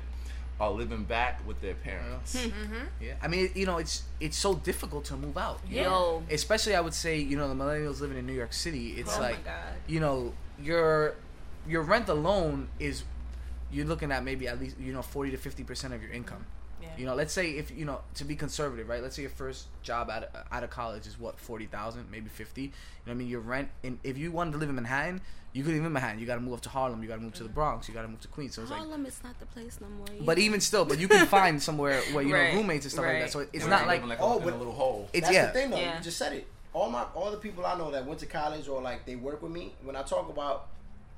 are 0.60 0.70
living 0.70 1.04
back 1.04 1.46
with 1.46 1.60
their 1.60 1.74
parents. 1.74 2.32
Hmm. 2.36 2.48
Mm-hmm. 2.50 2.84
Yeah, 3.00 3.14
I 3.22 3.28
mean, 3.28 3.50
you 3.54 3.64
know, 3.66 3.78
it's 3.78 4.02
it's 4.20 4.36
so 4.36 4.54
difficult 4.54 5.04
to 5.06 5.16
move 5.16 5.36
out. 5.38 5.60
you 5.68 5.82
know? 5.82 6.22
Yo. 6.28 6.34
especially 6.34 6.74
I 6.74 6.80
would 6.80 6.94
say, 6.94 7.18
you 7.18 7.36
know, 7.36 7.48
the 7.48 7.54
millennials 7.54 8.00
living 8.00 8.18
in 8.18 8.26
New 8.26 8.32
York 8.32 8.52
City. 8.52 8.94
It's 8.98 9.16
Oh 9.16 9.20
my 9.20 9.28
like, 9.30 9.44
God. 9.44 9.74
you 9.86 10.00
know, 10.00 10.34
your 10.60 11.14
your 11.68 11.82
rent 11.82 12.08
alone 12.08 12.68
is 12.80 13.04
you're 13.70 13.86
looking 13.86 14.10
at 14.10 14.24
maybe 14.24 14.48
at 14.48 14.58
least 14.58 14.76
you 14.80 14.92
know 14.92 15.02
forty 15.02 15.30
to 15.30 15.36
fifty 15.36 15.62
percent 15.62 15.94
of 15.94 16.02
your 16.02 16.10
income. 16.12 16.44
Yeah. 16.98 17.02
You 17.02 17.06
know, 17.06 17.14
let's 17.14 17.32
say 17.32 17.52
if 17.52 17.70
you 17.70 17.84
know 17.84 18.00
to 18.14 18.24
be 18.24 18.34
conservative, 18.34 18.88
right? 18.88 19.02
Let's 19.02 19.16
say 19.16 19.22
your 19.22 19.30
first 19.30 19.66
job 19.82 20.10
out 20.10 20.24
of, 20.24 20.30
out 20.50 20.64
of 20.64 20.70
college 20.70 21.06
is 21.06 21.18
what 21.18 21.38
forty 21.38 21.66
thousand, 21.66 22.10
maybe 22.10 22.28
fifty. 22.28 22.62
You 22.62 22.68
know, 22.68 22.72
what 23.06 23.12
I 23.12 23.14
mean, 23.14 23.28
your 23.28 23.40
rent. 23.40 23.68
And 23.84 23.98
if 24.02 24.18
you 24.18 24.32
wanted 24.32 24.52
to 24.52 24.58
live 24.58 24.68
in 24.68 24.74
Manhattan, 24.74 25.20
you 25.52 25.62
could 25.64 25.72
live 25.74 25.84
in 25.84 25.92
Manhattan. 25.92 26.18
You 26.18 26.26
got 26.26 26.34
to 26.34 26.40
move 26.40 26.54
up 26.54 26.60
to 26.62 26.68
Harlem. 26.68 27.02
You 27.02 27.08
got 27.08 27.16
to 27.16 27.22
move 27.22 27.34
to 27.34 27.42
the 27.42 27.48
mm-hmm. 27.48 27.54
Bronx. 27.54 27.88
You 27.88 27.94
got 27.94 28.02
to 28.02 28.08
move 28.08 28.20
to 28.20 28.28
Queens. 28.28 28.54
So 28.54 28.62
it's 28.62 28.70
like, 28.70 28.80
Harlem 28.80 29.06
is 29.06 29.20
not 29.24 29.38
the 29.40 29.46
place 29.46 29.78
no 29.80 29.88
more. 29.88 30.06
but 30.26 30.38
even 30.38 30.60
still, 30.60 30.84
but 30.84 30.98
you 30.98 31.08
can 31.08 31.26
find 31.26 31.62
somewhere 31.68 32.00
where 32.12 32.24
you 32.24 32.34
Right, 32.34 32.52
know 32.52 32.60
roommates 32.60 32.84
and 32.84 32.92
stuff 32.92 33.04
like 33.06 33.20
that. 33.20 33.30
So 33.32 33.40
it's 33.40 33.64
And 33.64 33.70
not 33.70 33.86
they're 33.88 34.06
like 34.06 34.18
oh, 34.20 34.38
a, 34.38 34.40
but- 34.40 34.52
a 34.52 34.56
little 34.56 34.72
hole. 34.74 35.08
it's 35.12 35.26
That's 35.26 35.34
yeah. 35.34 35.46
the 35.46 35.52
thing, 35.52 35.70
though. 35.70 35.78
Yeah. 35.78 35.98
You 35.98 36.04
just 36.04 36.18
said 36.18 36.32
it. 36.32 36.46
All 36.74 36.90
my 36.90 37.04
all 37.14 37.30
the 37.30 37.38
people 37.38 37.64
I 37.64 37.76
know 37.78 37.90
that 37.90 38.04
went 38.06 38.20
to 38.20 38.26
college 38.26 38.68
or 38.68 38.82
like 38.82 39.06
they 39.06 39.16
work 39.16 39.42
with 39.42 39.50
me. 39.50 39.72
When 39.82 39.96
I 39.96 40.02
talk 40.02 40.28
about 40.28 40.68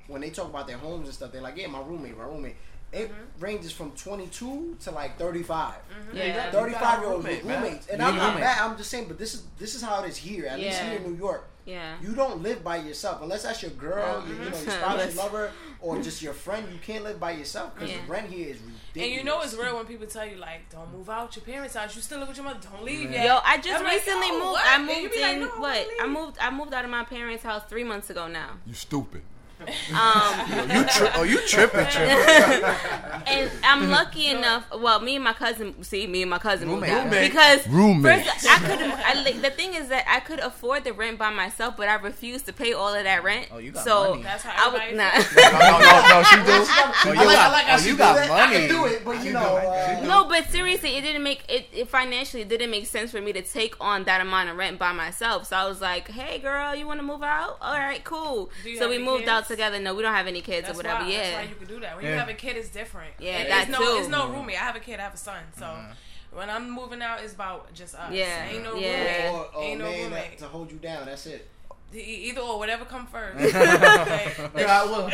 when 0.07 0.21
they 0.21 0.29
talk 0.29 0.47
about 0.47 0.65
their 0.65 0.77
homes 0.77 1.07
and 1.07 1.13
stuff, 1.13 1.31
they're 1.33 1.41
like, 1.41 1.57
"Yeah, 1.57 1.67
my 1.67 1.81
roommate, 1.81 2.17
my 2.17 2.23
roommate." 2.23 2.55
It 2.93 3.09
mm-hmm. 3.09 3.43
ranges 3.43 3.71
from 3.71 3.91
22 3.91 4.77
to 4.81 4.91
like 4.91 5.17
35. 5.17 5.73
Mm-hmm. 5.75 6.17
Yeah. 6.17 6.25
you 6.27 6.33
got- 6.33 6.51
35 6.51 6.99
year 6.99 7.09
old 7.09 7.23
roommate, 7.23 7.45
man. 7.45 7.63
roommates, 7.63 7.87
and 7.87 8.01
You 8.01 8.07
I'm 8.07 8.13
need 8.15 8.19
not 8.19 8.39
mad. 8.39 8.57
I'm 8.61 8.77
just 8.77 8.89
saying, 8.89 9.05
but 9.07 9.17
this 9.17 9.33
is 9.33 9.43
this 9.57 9.75
is 9.75 9.81
how 9.81 10.03
it 10.03 10.09
is 10.09 10.17
here. 10.17 10.45
At 10.45 10.59
least 10.59 10.77
Yeah. 10.81 10.89
here 10.89 10.97
in 10.99 11.03
New 11.11 11.17
York, 11.17 11.47
Yeah. 11.65 11.95
you 12.01 12.13
don't 12.13 12.43
live 12.43 12.63
by 12.65 12.77
yourself 12.77 13.21
unless 13.21 13.43
that's 13.43 13.61
your 13.61 13.71
girl, 13.71 14.21
your, 14.27 14.35
you 14.35 14.39
know, 14.39 14.43
your 14.43 14.53
mm-hmm. 14.53 14.69
spouse, 14.81 15.05
your 15.15 15.23
lover, 15.23 15.51
or 15.79 16.01
just 16.07 16.21
your 16.21 16.33
friend. 16.33 16.67
You 16.73 16.79
can't 16.79 17.05
live 17.05 17.17
by 17.17 17.31
yourself 17.31 17.73
because 17.75 17.91
Yeah. 17.91 17.97
rent 18.09 18.29
here 18.29 18.49
is 18.49 18.57
ridiculous. 18.59 18.71
And 18.95 19.11
you 19.11 19.23
know 19.23 19.39
it's 19.41 19.53
real 19.55 19.77
when 19.77 19.85
people 19.85 20.07
tell 20.07 20.25
you 20.25 20.35
like, 20.35 20.69
"Don't 20.69 20.91
move 20.91 21.09
out 21.09 21.33
your 21.37 21.45
parents' 21.45 21.75
house. 21.75 21.95
You 21.95 22.01
still 22.01 22.19
live 22.19 22.27
with 22.27 22.35
your 22.37 22.45
mother. 22.45 22.59
Don't 22.69 22.83
leave 22.83 23.09
yet." 23.09 23.25
Yo, 23.25 23.39
I 23.45 23.55
just 23.57 23.79
I'm 23.79 23.85
like, 23.85 23.93
recently 23.93 24.27
oh, 24.31 24.39
moved. 24.39 24.51
what? 24.51 24.63
I 24.67 24.77
moved 24.79 25.13
be 25.13 25.21
like, 25.21 25.33
in. 25.35 25.39
"No, 25.41 25.47
what? 25.47 25.87
I 26.01 26.07
moved. 26.07 26.37
I 26.41 26.49
moved 26.51 26.73
out 26.73 26.83
of 26.83 26.91
my 26.91 27.05
parents' 27.05 27.43
house 27.43 27.63
three 27.69 27.85
months 27.85 28.09
ago 28.09 28.27
now. 28.27 28.49
You 28.65 28.73
stupid. 28.73 29.21
Um, 29.61 30.69
you 30.71 30.83
tri- 30.85 31.11
oh, 31.15 31.23
you 31.23 31.39
tripping, 31.47 31.85
tripping. 31.85 32.63
and 33.27 33.51
I'm 33.63 33.89
lucky 33.89 34.27
enough. 34.27 34.65
Well, 34.75 34.99
me 34.99 35.15
and 35.15 35.23
my 35.23 35.33
cousin. 35.33 35.81
See, 35.83 36.07
me 36.07 36.21
and 36.21 36.29
my 36.29 36.39
cousin 36.39 36.69
Roommate. 36.69 36.89
moved 36.89 37.13
out 37.13 37.21
because 37.21 37.67
Roommate. 37.67 38.25
First, 38.25 38.47
I 38.49 38.59
could. 38.59 38.81
I 38.81 39.21
like, 39.23 39.41
the 39.41 39.51
thing 39.51 39.73
is 39.73 39.89
that 39.89 40.05
I 40.07 40.19
could 40.19 40.39
afford 40.39 40.83
the 40.83 40.93
rent 40.93 41.19
by 41.19 41.29
myself, 41.29 41.77
but 41.77 41.87
I 41.87 41.95
refused 41.95 42.45
to 42.47 42.53
pay 42.53 42.73
all 42.73 42.93
of 42.93 43.03
that 43.03 43.23
rent. 43.23 43.49
Oh, 43.51 43.59
you 43.59 43.71
got 43.71 43.83
so 43.83 44.11
money. 44.11 44.23
That's 44.23 44.43
how 44.43 44.69
I 44.69 44.71
would 44.71 44.97
not. 44.97 45.13
no, 45.13 45.59
no, 45.59 45.79
no, 45.79 46.07
no, 46.09 46.23
she 46.23 46.35
do. 46.37 46.43
Oh, 46.47 47.13
you 47.13 47.19
I 47.19 47.25
like, 47.25 47.35
got, 47.35 47.49
I 47.49 47.51
like 47.51 47.65
oh, 47.69 47.85
you 47.85 47.97
got 47.97 48.27
money. 48.27 48.41
I 48.41 48.51
can 48.51 48.69
do 48.69 48.85
it, 48.85 49.05
but 49.05 49.23
you 49.23 49.33
know. 49.33 49.57
Uh, 49.57 50.01
no, 50.05 50.25
but 50.27 50.49
seriously, 50.49 50.95
it 50.97 51.01
didn't 51.01 51.23
make 51.23 51.43
it, 51.49 51.67
it 51.71 51.87
financially. 51.87 52.41
It 52.41 52.49
didn't 52.49 52.71
make 52.71 52.87
sense 52.87 53.11
for 53.11 53.21
me 53.21 53.31
to 53.33 53.41
take 53.41 53.75
on 53.79 54.05
that 54.05 54.21
amount 54.21 54.49
of 54.49 54.57
rent 54.57 54.79
by 54.79 54.91
myself. 54.91 55.47
So 55.47 55.55
I 55.55 55.67
was 55.67 55.81
like, 55.81 56.09
"Hey, 56.09 56.39
girl, 56.39 56.75
you 56.75 56.87
want 56.87 56.99
to 56.99 57.05
move 57.05 57.21
out? 57.23 57.57
All 57.61 57.77
right, 57.77 58.03
cool." 58.03 58.49
So 58.79 58.89
we 58.89 58.97
moved 58.97 59.21
kids? 59.21 59.29
out 59.29 59.47
together. 59.51 59.79
No, 59.79 59.93
we 59.93 60.01
don't 60.01 60.13
have 60.13 60.27
any 60.27 60.41
kids 60.41 60.67
that's 60.67 60.75
or 60.75 60.79
whatever. 60.79 61.03
Why, 61.03 61.11
yeah, 61.11 61.17
that's 61.21 61.35
why 61.35 61.49
you 61.49 61.55
can 61.55 61.67
do 61.67 61.79
that. 61.81 61.95
When 61.95 62.05
yeah. 62.05 62.11
you 62.11 62.17
have 62.17 62.29
a 62.29 62.33
kid, 62.33 62.57
it's 62.57 62.69
different. 62.69 63.13
Yeah, 63.19 63.47
that 63.47 63.69
it's 63.69 63.71
no, 63.71 63.79
too. 63.79 63.99
It's 63.99 64.09
no 64.09 64.29
roommate. 64.29 64.55
I 64.55 64.65
have 64.65 64.75
a 64.75 64.79
kid. 64.79 64.99
I 64.99 65.03
have 65.03 65.13
a 65.13 65.17
son. 65.17 65.43
So. 65.57 65.65
Mm-hmm 65.65 65.91
when 66.33 66.49
I'm 66.49 66.69
moving 66.69 67.01
out, 67.01 67.21
it's 67.21 67.33
about 67.33 67.73
just 67.73 67.95
us. 67.95 68.11
Yeah, 68.13 68.47
ain't 68.47 68.63
no 68.63 68.75
yeah. 68.75 69.27
roommate. 69.27 69.33
Or, 69.33 69.55
or 69.55 69.63
ain't 69.63 69.79
no 69.79 69.91
roommate 69.91 70.37
to 70.37 70.45
hold 70.45 70.71
you 70.71 70.77
down. 70.77 71.05
That's 71.05 71.25
it. 71.25 71.47
Either 71.93 72.39
or, 72.39 72.57
whatever 72.57 72.85
come 72.85 73.05
first. 73.05 73.37
yeah, 73.53 74.81
I 74.81 74.85
will. 74.85 75.09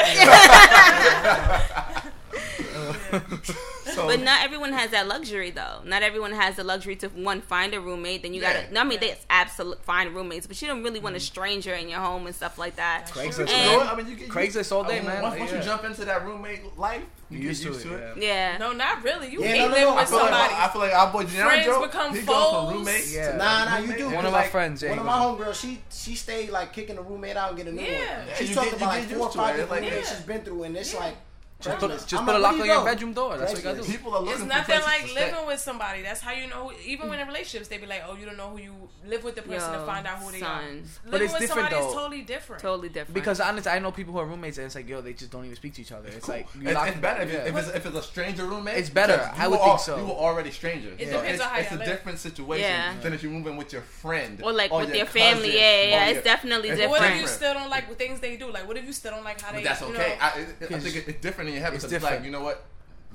so, 3.86 4.06
but 4.08 4.22
not 4.22 4.44
everyone 4.44 4.74
has 4.74 4.92
that 4.92 5.08
luxury, 5.08 5.52
though. 5.52 5.80
Not 5.86 6.04
everyone 6.04 6.32
has 6.32 6.56
the 6.56 6.64
luxury 6.64 6.96
to 6.98 7.08
one 7.10 7.42
find 7.42 7.74
a 7.74 7.80
roommate. 7.80 8.24
Then 8.24 8.34
you 8.34 8.42
yeah. 8.42 8.62
gotta. 8.62 8.74
No, 8.74 8.82
I 8.82 8.84
mean, 8.84 9.00
yeah. 9.02 9.08
they 9.10 9.18
absolute 9.30 9.84
find 9.84 10.14
roommates, 10.14 10.48
but 10.48 10.62
you 10.62 10.68
don't 10.68 10.84
really 10.84 11.00
want 11.00 11.16
a 11.16 11.20
stranger 11.20 11.74
in 11.74 11.90
your 11.90 12.00
home 12.00 12.26
and 12.28 12.36
stuff 12.36 12.58
like 12.58 12.76
that. 12.76 13.08
Craigslist, 13.08 13.40
you 13.40 13.46
know 13.46 13.82
I 13.82 13.96
mean, 13.96 14.08
you 14.08 14.16
get, 14.16 14.30
Craigslist 14.30 14.72
all 14.72 14.84
day, 14.84 14.98
I 14.98 15.00
mean, 15.00 15.08
man. 15.08 15.24
Once, 15.24 15.40
once 15.40 15.52
yeah. 15.52 15.58
you 15.58 15.64
jump 15.64 15.84
into 15.86 16.06
that 16.06 16.26
roommate 16.26 16.78
life, 16.78 17.02
you, 17.30 17.38
you 17.38 17.44
get 17.44 17.48
used, 17.50 17.64
used 17.64 17.82
to, 17.82 17.96
it. 17.96 18.18
it. 18.18 18.24
Yeah. 18.24 18.58
No, 18.58 18.72
not 18.72 19.04
really. 19.04 19.30
You 19.30 19.42
yeah, 19.42 19.48
hate 19.48 19.60
no, 19.60 19.68
no, 19.68 19.74
living 19.74 19.86
no. 19.86 19.96
with 19.96 20.08
somebody. 20.08 20.32
Like, 20.32 20.52
I 20.52 20.70
feel 20.70 20.82
like 20.82 20.94
our 20.94 21.12
boy 21.12 21.24
General 21.26 21.62
friends 21.62 21.86
become 21.88 22.16
foes. 22.16 22.74
Roommates 22.74 23.16
yeah. 23.16 23.38
Nah, 23.38 23.66
nah, 23.66 23.78
you 23.80 23.98
do. 23.98 24.12
One 24.12 24.26
of 24.26 24.32
my 24.32 24.48
friends, 24.48 24.82
yeah, 24.82 24.92
one 24.92 25.00
of 25.00 25.06
my 25.06 25.14
homegirls, 25.14 25.62
she 25.62 25.82
she 25.92 26.16
stayed 26.16 26.50
like 26.50 26.74
kicking 26.74 26.96
the 26.96 27.02
roommate 27.02 27.38
out 27.38 27.50
and 27.50 27.58
get 27.58 27.68
a 27.68 27.72
new 27.72 27.82
yeah. 27.82 28.26
one. 28.26 28.36
She's 28.38 28.56
talking 28.56 28.74
about 28.74 28.90
like 28.90 29.10
four 29.10 29.28
or 29.28 29.32
five 29.32 29.56
different 29.58 29.84
roommates 29.84 30.10
she's 30.10 30.26
been 30.26 30.42
through, 30.42 30.64
and 30.64 30.78
it's 30.78 30.96
like 30.96 31.16
just 31.60 31.80
put, 31.80 31.90
just 31.90 32.26
put 32.26 32.36
a 32.36 32.38
lock 32.38 32.54
on 32.54 32.66
your 32.66 32.86
bedroom 32.86 33.14
door. 33.14 33.36
That's 33.36 33.52
what 33.52 33.58
you 33.58 33.64
gotta 33.64 33.82
do. 33.82 33.92
People 33.92 34.14
are 34.14 34.22
looking 34.22 34.44
it's 34.44 34.46
nothing 34.46 34.80
like 34.82 35.14
living 35.16 35.48
with 35.48 35.60
somebody. 35.60 36.04
That's 36.04 36.22
how 36.22 36.32
you 36.32 36.48
know. 36.48 36.70
Who, 36.70 36.74
even 36.86 37.10
when 37.10 37.20
in 37.20 37.28
relationships, 37.28 37.68
they 37.68 37.80
be 37.80 37.88
like, 37.88 38.04
"Oh, 38.08 38.16
you 38.16 38.28
don't 38.28 38.38
know 38.38 38.50
who 38.50 38.60
you 38.60 38.76
live 39.08 39.24
with 39.24 39.36
the 39.36 39.42
person 39.42 39.74
Yo, 39.74 39.80
to 39.80 39.86
find 39.86 40.06
out 40.06 40.20
who 40.20 40.32
they 40.32 40.42
are." 40.42 40.62
Living 40.62 40.86
but 41.10 41.22
it's 41.22 41.34
with 41.34 41.42
different 41.42 41.70
somebody 41.70 41.76
though. 41.76 41.90
is 41.90 41.94
totally 41.96 42.22
different. 42.22 42.62
Totally 42.62 42.90
different. 42.90 43.16
Because 43.16 43.40
honestly, 43.40 43.72
I 43.72 43.80
know 43.80 43.92
people 43.92 44.14
who 44.14 44.20
are 44.20 44.26
roommates, 44.28 44.60
and 44.60 44.68
it's 44.68 44.76
like, 44.76 44.88
yo, 44.88 45.02
they 45.02 45.14
just 45.14 45.32
don't 45.32 45.46
even 45.46 45.56
speak 45.56 45.74
to 45.76 45.82
each 45.82 45.92
other. 45.92 46.10
It's 46.10 46.26
cool. 46.28 46.36
like 46.36 46.48
you 46.54 46.70
it's, 46.70 46.80
it's 46.80 47.00
better 47.00 47.22
if, 47.24 47.34
yeah. 47.34 47.40
if, 47.40 47.56
it's, 47.56 47.70
if, 47.70 47.86
it's, 47.88 47.96
a 47.96 48.04
stranger 48.04 48.46
roommate. 48.46 48.78
It's 48.78 48.92
better. 48.92 49.32
I 49.36 49.48
would 49.48 49.60
are, 49.60 49.66
think 49.66 49.80
so. 49.80 49.98
You 49.98 50.06
were 50.06 50.12
already 50.12 50.52
strangers. 50.52 50.94
It 51.00 51.06
depends 51.06 51.32
it's, 51.32 51.42
on 51.42 51.50
how 51.50 51.58
It's 51.58 51.72
a 51.72 51.78
different 51.80 52.20
situation 52.20 53.02
than 53.02 53.14
if 53.14 53.24
you 53.24 53.32
move 53.32 53.48
in 53.48 53.58
with 53.58 53.74
your 53.74 53.82
friend 53.82 54.44
or 54.44 54.52
like 54.52 54.72
with 54.72 54.94
your 54.94 55.08
family. 55.08 55.56
Yeah, 55.56 55.82
yeah, 55.82 56.06
it's 56.10 56.24
definitely 56.24 56.70
different. 56.70 56.92
What 56.92 57.04
if 57.04 57.20
you 57.20 57.28
still 57.28 57.56
don't 57.56 57.72
like 57.72 57.98
things 57.98 58.20
they 58.20 58.38
do? 58.38 58.52
Like, 58.52 58.68
what 58.68 58.78
if 58.78 58.86
you 58.86 58.94
still 58.94 59.12
don't 59.12 59.24
like 59.24 59.42
how 59.42 59.52
they? 59.52 59.64
That's 59.64 59.82
okay. 59.82 60.18
I 60.22 60.30
think 60.60 61.08
it's 61.08 61.20
different 61.20 61.47
mean, 61.48 61.56
it 61.58 61.62
happens. 61.62 61.84
It's, 61.84 61.94
it's 61.94 62.04
like 62.04 62.24
you 62.24 62.32
know 62.32 62.42
what? 62.42 62.64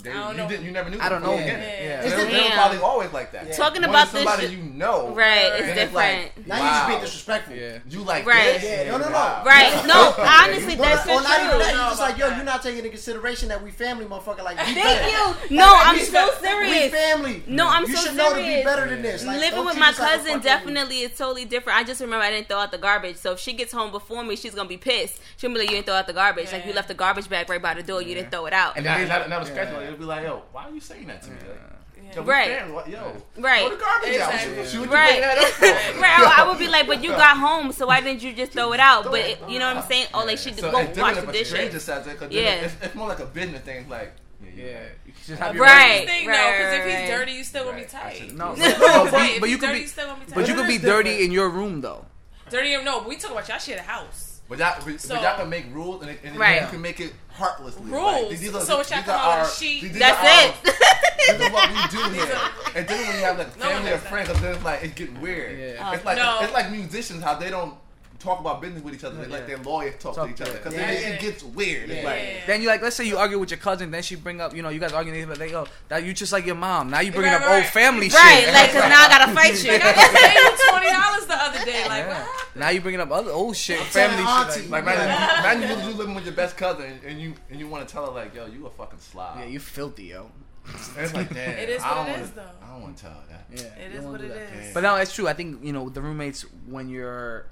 They, 0.03 0.11
I 0.11 0.15
don't 0.15 0.33
you 0.33 0.37
know. 0.39 0.49
Didn't, 0.49 0.65
you 0.67 0.73
never 0.73 0.91
knew. 0.91 0.99
I 0.99 1.09
don't 1.09 1.23
know. 1.23 1.35
Yeah. 1.35 2.03
yeah. 2.03 2.09
So 2.09 2.25
they, 2.25 2.43
were 2.43 2.51
probably 2.51 2.79
always 2.79 3.13
like 3.13 3.31
that. 3.33 3.47
Yeah. 3.47 3.53
Talking 3.53 3.83
when 3.83 3.91
about 3.91 4.09
somebody 4.09 4.47
this, 4.47 4.57
you 4.57 4.63
know, 4.63 5.15
right? 5.15 5.53
It's 5.55 5.75
different. 5.75 5.95
Like, 5.95 6.47
now 6.47 6.59
wow. 6.59 6.65
you 6.65 6.71
just 6.71 6.89
being 6.89 7.01
disrespectful. 7.01 7.55
Yeah. 7.55 7.79
You 7.89 8.01
like 8.01 8.27
right? 8.27 8.61
This? 8.61 8.65
Yeah. 8.65 8.91
No, 8.91 8.99
no, 8.99 9.09
no. 9.11 9.43
Right? 9.47 9.85
No. 9.87 10.15
honestly, 10.19 10.75
that's 10.75 11.05
true. 11.05 11.13
Even 11.13 11.25
that. 11.25 11.73
You 11.73 11.79
just 11.79 12.01
like 12.01 12.19
yo. 12.19 12.35
You're 12.35 12.45
not 12.45 12.63
taking 12.63 12.79
into 12.79 12.91
consideration 12.91 13.49
that 13.51 13.63
we 13.63 13.71
family, 13.71 14.05
motherfucker. 14.05 14.43
Like 14.43 14.57
thank 14.57 15.13
you. 15.13 15.57
No, 15.57 15.67
like, 15.67 15.87
I'm 15.87 15.99
so 16.01 16.13
better. 16.13 16.41
serious. 16.41 16.85
We 16.85 16.99
family. 16.99 17.43
No, 17.47 17.69
I'm 17.69 17.87
you 17.87 17.95
so 17.95 18.03
serious. 18.03 18.05
You 18.05 18.09
should 18.09 18.17
know 18.17 18.31
to 18.31 18.59
be 18.59 18.65
better 18.65 18.89
than 18.89 19.03
this. 19.03 19.25
Like, 19.25 19.41
Living 19.41 19.65
with 19.65 19.79
my 19.79 19.93
cousin 19.93 20.41
definitely 20.41 21.01
is 21.03 21.17
totally 21.17 21.45
different. 21.45 21.79
I 21.79 21.85
just 21.85 22.01
remember 22.01 22.25
I 22.25 22.31
didn't 22.31 22.49
throw 22.49 22.59
out 22.59 22.73
the 22.73 22.79
garbage. 22.79 23.17
So 23.17 23.33
if 23.33 23.39
she 23.39 23.53
gets 23.53 23.73
home 23.73 23.93
before 23.93 24.25
me, 24.25 24.35
she's 24.35 24.55
gonna 24.55 24.69
be 24.69 24.79
pissed. 24.79 25.21
She'll 25.37 25.51
be 25.51 25.61
like, 25.61 25.71
"You 25.71 25.77
didn't 25.77 25.87
throw 25.87 25.95
out 25.95 26.09
the 26.09 26.13
garbage. 26.13 26.51
Like 26.51 26.67
you 26.67 26.73
left 26.73 26.89
the 26.89 26.95
garbage 26.95 27.29
bag 27.29 27.49
right 27.49 27.63
by 27.63 27.75
the 27.75 27.85
door. 27.85 28.03
You 28.03 28.15
didn't 28.17 28.33
throw 28.33 28.47
it 28.47 28.53
out." 28.53 28.77
And 28.77 28.85
that 28.85 29.39
was 29.39 29.49
scratching 29.49 29.82
it. 29.83 29.87
It'll 29.87 29.99
be 29.99 30.05
like, 30.05 30.25
yo, 30.25 30.43
why 30.53 30.65
are 30.65 30.71
you 30.71 30.81
saying 30.81 31.07
that 31.09 31.23
to 31.23 31.31
me? 31.31 31.37
Like, 31.49 31.73
Yo, 32.15 32.23
right. 32.25 32.69
Yo, 32.89 33.17
right. 33.39 33.71
The 33.71 33.77
garbage 33.77 34.91
right. 34.91 35.23
right. 36.01 36.35
I 36.39 36.47
would 36.49 36.59
be 36.59 36.69
like, 36.69 36.87
but 36.87 37.03
you 37.03 37.11
got 37.11 37.39
home, 37.39 37.73
so 37.73 37.87
why 37.87 38.01
didn't 38.01 38.23
you 38.23 38.35
just 38.35 38.53
throw 38.53 38.73
it 38.73 38.81
out? 38.81 39.05
But 39.05 39.21
it, 39.21 39.39
you 39.49 39.59
know 39.59 39.69
what 39.69 39.79
I'm 39.79 39.89
saying? 39.89 40.09
Oh, 40.13 40.29
yeah. 40.29 40.37
she 40.37 40.51
should 40.51 40.59
so 40.59 40.71
go 40.71 40.79
wash 40.97 41.21
the 41.21 41.33
dishes. 41.33 41.53
There, 41.87 42.29
yeah. 42.31 42.65
It's, 42.65 42.75
it's, 42.83 42.95
more 42.95 43.09
like 43.09 43.21
a 43.21 43.27
business 43.27 43.63
thing. 43.63 43.89
Like, 43.89 44.13
yeah, 44.43 44.63
yeah. 44.63 44.81
You 45.07 45.13
just 45.25 45.41
have 45.41 45.55
your 45.55 45.65
right, 45.65 46.07
thing 46.07 46.27
right, 46.27 46.37
though, 46.37 46.59
because 46.59 46.75
if 46.75 46.99
he's 47.01 47.09
dirty, 47.09 47.33
you 47.33 47.45
still 47.45 47.65
gonna 47.65 47.79
be 47.79 47.87
tight. 47.87 48.35
No, 48.35 48.55
but, 49.41 49.49
you 49.49 49.59
could 49.59 49.73
be, 49.73 49.87
but 50.35 50.49
you 50.49 50.55
could 50.55 50.67
be 50.67 50.79
dirty 50.79 51.25
in 51.25 51.31
your 51.31 51.49
room 51.49 51.81
though. 51.81 52.05
Dirty, 52.51 52.77
no, 52.85 53.03
we 53.07 53.17
talk 53.17 53.31
about 53.31 53.49
y'all 53.49 53.59
shit 53.59 53.79
house. 53.79 54.32
But 54.53 54.59
that, 54.59 54.85
but, 54.85 55.01
so, 55.01 55.15
but 55.15 55.23
y'all 55.23 55.39
can 55.39 55.49
make 55.49 55.65
rules, 55.73 56.03
and, 56.03 56.15
and 56.23 56.37
right. 56.37 56.61
you 56.61 56.69
can 56.69 56.83
make 56.83 57.01
it 57.01 57.15
heartlessly. 57.31 57.91
Rules. 57.91 58.29
Like, 58.29 58.39
these 58.39 58.55
are, 58.55 58.61
so 58.61 58.77
what 58.77 58.91
y'all 58.91 59.11
our, 59.11 59.49
sheet. 59.49 59.81
These, 59.81 59.93
these 59.93 59.99
That's 59.99 60.63
it. 60.67 60.75
Our, 60.75 61.39
this 61.39 61.47
is 61.47 61.53
what 61.53 61.71
we 61.71 61.89
do 61.89 62.11
here. 62.15 62.39
and 62.75 62.87
then 62.87 63.07
when 63.09 63.17
you 63.17 63.23
have 63.25 63.39
like 63.39 63.51
family 63.53 63.89
no 63.89 63.95
or 63.95 63.99
friends, 63.99 64.41
then 64.43 64.55
it's 64.55 64.63
like 64.63 64.85
it's 64.85 64.93
getting 64.93 65.19
weird. 65.23 65.59
Yeah. 65.59 65.95
It's 65.95 66.05
like 66.05 66.19
oh, 66.19 66.21
no. 66.21 66.45
it's 66.45 66.53
like 66.53 66.71
musicians 66.71 67.23
how 67.23 67.37
they 67.37 67.49
don't 67.49 67.75
talk 68.23 68.41
about 68.41 68.61
business 68.61 68.83
with 68.83 68.95
each 68.95 69.05
other. 69.05 69.17
They 69.17 69.29
yeah. 69.29 69.33
let 69.33 69.47
their 69.47 69.59
lawyer 69.59 69.91
talk, 69.93 70.15
talk 70.15 70.29
to 70.29 70.33
each 70.33 70.41
other 70.41 70.53
because 70.53 70.75
yeah. 70.75 70.91
it, 70.91 71.15
it 71.15 71.21
gets 71.21 71.43
weird. 71.43 71.91
Yeah. 71.91 72.05
Like, 72.05 72.47
then 72.47 72.63
you 72.63 72.69
like, 72.69 72.83
let's 72.83 72.97
say 72.97 73.07
you 73.07 73.19
argue 73.19 73.39
with 73.39 73.51
your 73.51 73.59
cousin, 73.59 73.91
then 73.91 74.03
she 74.03 74.15
bring 74.15 74.41
up, 74.41 74.55
you 74.55 74.63
know, 74.63 74.69
you 74.69 74.79
guys 74.79 74.93
arguing, 74.93 75.27
but 75.27 75.39
they 75.39 75.51
go, 75.51 75.67
that 75.89 76.05
you 76.05 76.13
just 76.13 76.33
like 76.33 76.47
your 76.47 76.55
mom. 76.55 76.91
Now 76.91 77.01
you 77.01 77.11
bringing 77.11 77.33
right, 77.33 77.43
up 77.43 77.49
right. 77.49 77.57
old 77.57 77.67
family 77.67 78.09
right, 78.09 78.39
shit, 78.39 78.47
right? 78.47 78.55
Like, 78.55 78.73
cause 78.73 78.89
now 78.89 79.03
I 79.03 79.09
gotta 79.09 79.35
fight 79.35 79.65
you. 79.65 79.73
I 79.75 79.93
paid 80.13 80.35
you 80.35 80.71
twenty 80.71 80.91
dollars 80.91 81.27
the 81.27 81.35
other 81.35 81.65
day. 81.65 81.89
Like, 81.89 82.05
yeah. 82.07 82.23
what? 82.23 82.57
now 82.57 82.69
you 82.71 82.81
bringing 82.81 83.01
up 83.01 83.11
other 83.11 83.33
old 83.33 83.57
shit, 83.57 83.81
I'm 83.81 83.87
family 83.87 84.17
shit. 84.55 84.71
Like, 84.71 84.85
like 84.85 84.95
imagine, 84.95 85.67
imagine 85.67 85.89
you 85.89 85.95
living 85.97 86.15
with 86.15 86.25
your 86.25 86.35
best 86.35 86.57
cousin 86.57 87.01
and 87.05 87.21
you 87.21 87.35
and 87.51 87.59
you 87.59 87.69
want 87.69 87.87
to 87.87 87.93
tell 87.93 88.07
her 88.07 88.13
like, 88.13 88.35
yo, 88.35 88.47
you 88.47 88.67
a 88.67 88.71
fucking 88.71 89.01
slob. 89.01 89.39
Yeah, 89.39 89.47
you 89.47 89.59
filthy, 89.59 90.05
yo. 90.05 90.31
it's 90.97 91.15
like 91.15 91.29
that. 91.31 91.59
It 91.59 91.69
is 91.71 91.83
what 91.83 92.35
though. 92.37 92.43
I 92.63 92.73
don't 92.73 92.83
want 92.83 92.97
to 92.97 93.03
tell 93.03 93.13
her 93.13 93.25
that. 93.31 93.47
Yeah, 93.51 93.85
it 93.85 93.93
is 93.93 94.05
what 94.05 94.21
it 94.21 94.31
is. 94.31 94.73
But 94.73 94.83
no, 94.83 94.97
it's 94.97 95.15
true. 95.15 95.27
I 95.27 95.33
think 95.33 95.65
you 95.65 95.73
know 95.73 95.89
the 95.89 96.01
roommates 96.01 96.43
when 96.69 96.89
you're 96.89 97.47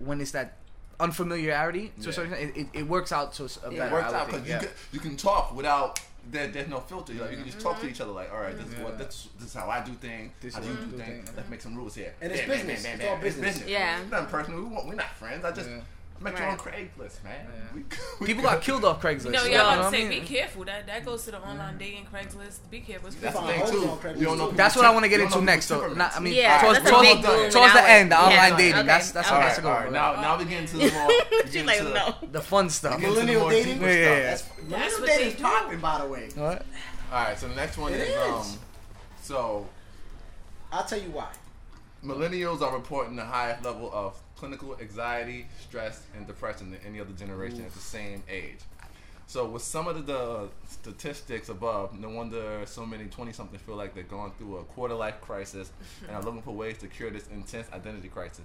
when 0.00 0.20
it's 0.20 0.32
that 0.32 0.56
unfamiliarity 0.98 1.92
to 1.98 2.02
yeah. 2.02 2.08
a 2.08 2.12
certain 2.12 2.32
extent, 2.32 2.56
it, 2.74 2.78
it, 2.80 2.86
works 2.86 3.12
out 3.12 3.32
to 3.34 3.44
a 3.44 3.46
yeah, 3.46 3.78
better. 3.78 3.86
It 3.86 3.92
works 3.92 4.12
out 4.12 4.26
because 4.26 4.46
you, 4.46 4.52
yeah. 4.52 4.58
can, 4.58 4.68
you 4.92 5.00
can 5.00 5.16
talk 5.16 5.54
without 5.54 6.00
there, 6.30 6.48
there's 6.48 6.68
no 6.68 6.80
filter. 6.80 7.14
Like, 7.14 7.30
you 7.30 7.36
can 7.38 7.46
just 7.46 7.60
talk 7.60 7.76
to 7.76 7.82
mm-hmm. 7.82 7.94
each 7.94 8.00
other. 8.00 8.12
Like, 8.12 8.32
all 8.32 8.40
right, 8.40 8.56
this 8.56 8.66
is 8.66 8.74
what 8.74 8.92
mm-hmm. 8.92 8.98
this, 8.98 9.28
this 9.38 9.48
is 9.48 9.54
how 9.54 9.68
I 9.68 9.82
do 9.82 9.92
things. 9.92 10.32
This 10.40 10.54
how 10.54 10.60
do 10.60 10.68
you 10.68 10.74
do, 10.74 10.98
things. 10.98 11.30
Let's 11.36 11.48
make 11.48 11.60
some 11.60 11.74
rules 11.74 11.94
here. 11.94 12.14
And 12.20 12.32
it's 12.32 12.46
business. 12.46 12.82
Man, 12.82 13.00
it's 13.00 13.08
all 13.08 13.18
business. 13.18 13.64
Yeah, 13.66 14.00
it's 14.00 14.10
nothing 14.10 14.26
personal. 14.26 14.60
We 14.60 14.66
want, 14.66 14.86
we're 14.86 14.94
not 14.94 15.10
friends. 15.10 15.44
I 15.44 15.52
just 15.52 15.70
Met 16.22 16.34
right. 16.34 16.42
you 16.42 16.48
on 16.48 16.58
Craigslist, 16.58 17.24
man. 17.24 17.46
Yeah. 17.46 17.82
We, 18.20 18.26
People 18.26 18.42
got 18.42 18.60
killed 18.60 18.84
off 18.84 19.00
Craigslist. 19.00 19.32
No, 19.32 19.44
y'all 19.44 19.50
yeah, 19.50 19.76
to 19.76 19.90
say, 19.90 20.04
I 20.04 20.08
mean? 20.08 20.20
be 20.20 20.26
careful. 20.26 20.64
That 20.66 20.86
that 20.86 21.02
goes 21.02 21.24
to 21.24 21.30
the 21.30 21.40
online 21.40 21.76
mm. 21.76 21.78
dating 21.78 22.06
Craigslist. 22.12 22.58
Be 22.70 22.80
careful. 22.80 23.08
That's 23.18 23.34
the 23.34 23.46
thing 23.46 23.66
too. 23.66 24.20
You 24.20 24.36
do 24.36 24.52
that's 24.54 24.76
what 24.76 24.84
I 24.84 24.90
want 24.90 25.04
to 25.04 25.08
get 25.08 25.20
into 25.20 25.40
next. 25.40 25.64
So, 25.64 25.94
not, 25.94 26.14
I 26.14 26.20
mean, 26.20 26.34
yeah, 26.34 26.60
towards, 26.60 26.80
towards, 26.80 27.08
towards, 27.22 27.54
towards 27.54 27.72
the 27.72 27.88
end, 27.88 28.12
the 28.12 28.16
yeah, 28.16 28.22
online 28.22 28.58
dating. 28.58 28.74
Okay. 28.80 28.86
That's 28.86 29.12
that's 29.12 29.28
okay. 29.28 29.36
what 29.36 29.46
that's 29.46 29.62
right. 29.62 29.90
Now, 29.90 30.20
now 30.20 30.38
we 30.38 30.44
get 30.44 30.60
into 30.60 30.76
the 30.76 30.90
more. 30.92 31.10
stuff. 31.46 31.66
like, 31.66 31.82
no, 32.22 32.28
the 32.30 32.40
fun 32.42 32.68
stuff. 32.68 33.00
Millennial 33.00 33.48
dating. 33.48 33.80
Yeah, 33.80 34.36
millennial 34.68 35.06
dating's 35.06 35.40
talking, 35.40 35.80
by 35.80 36.00
the 36.00 36.06
way. 36.06 36.28
What? 36.34 36.66
All 37.12 37.24
right, 37.24 37.38
so 37.38 37.48
the 37.48 37.54
next 37.54 37.78
one 37.78 37.94
is 37.94 38.14
um. 38.16 38.58
So, 39.22 39.66
I'll 40.70 40.84
tell 40.84 41.00
you 41.00 41.10
why 41.12 41.28
millennials 42.04 42.62
are 42.62 42.74
reporting 42.74 43.16
the 43.16 43.24
highest 43.24 43.64
level 43.64 43.90
of 43.92 44.20
clinical 44.36 44.76
anxiety, 44.80 45.46
stress, 45.60 46.02
and 46.16 46.26
depression 46.26 46.70
than 46.70 46.80
any 46.86 47.00
other 47.00 47.12
generation 47.12 47.60
Oof. 47.60 47.66
at 47.66 47.72
the 47.72 47.78
same 47.80 48.22
age. 48.28 48.58
So 49.26 49.46
with 49.46 49.62
some 49.62 49.86
of 49.86 49.94
the, 49.94 50.02
the 50.06 50.48
statistics 50.66 51.50
above, 51.50 51.96
no 51.98 52.10
wonder 52.10 52.62
so 52.66 52.84
many 52.84 53.04
twenty-something 53.04 53.60
feel 53.60 53.76
like 53.76 53.94
they're 53.94 54.02
going 54.02 54.32
through 54.32 54.56
a 54.56 54.64
quarter-life 54.64 55.20
crisis 55.20 55.70
and 56.06 56.16
are 56.16 56.22
looking 56.22 56.42
for 56.42 56.50
ways 56.52 56.78
to 56.78 56.88
cure 56.88 57.10
this 57.10 57.28
intense 57.28 57.68
identity 57.72 58.08
crisis. 58.08 58.44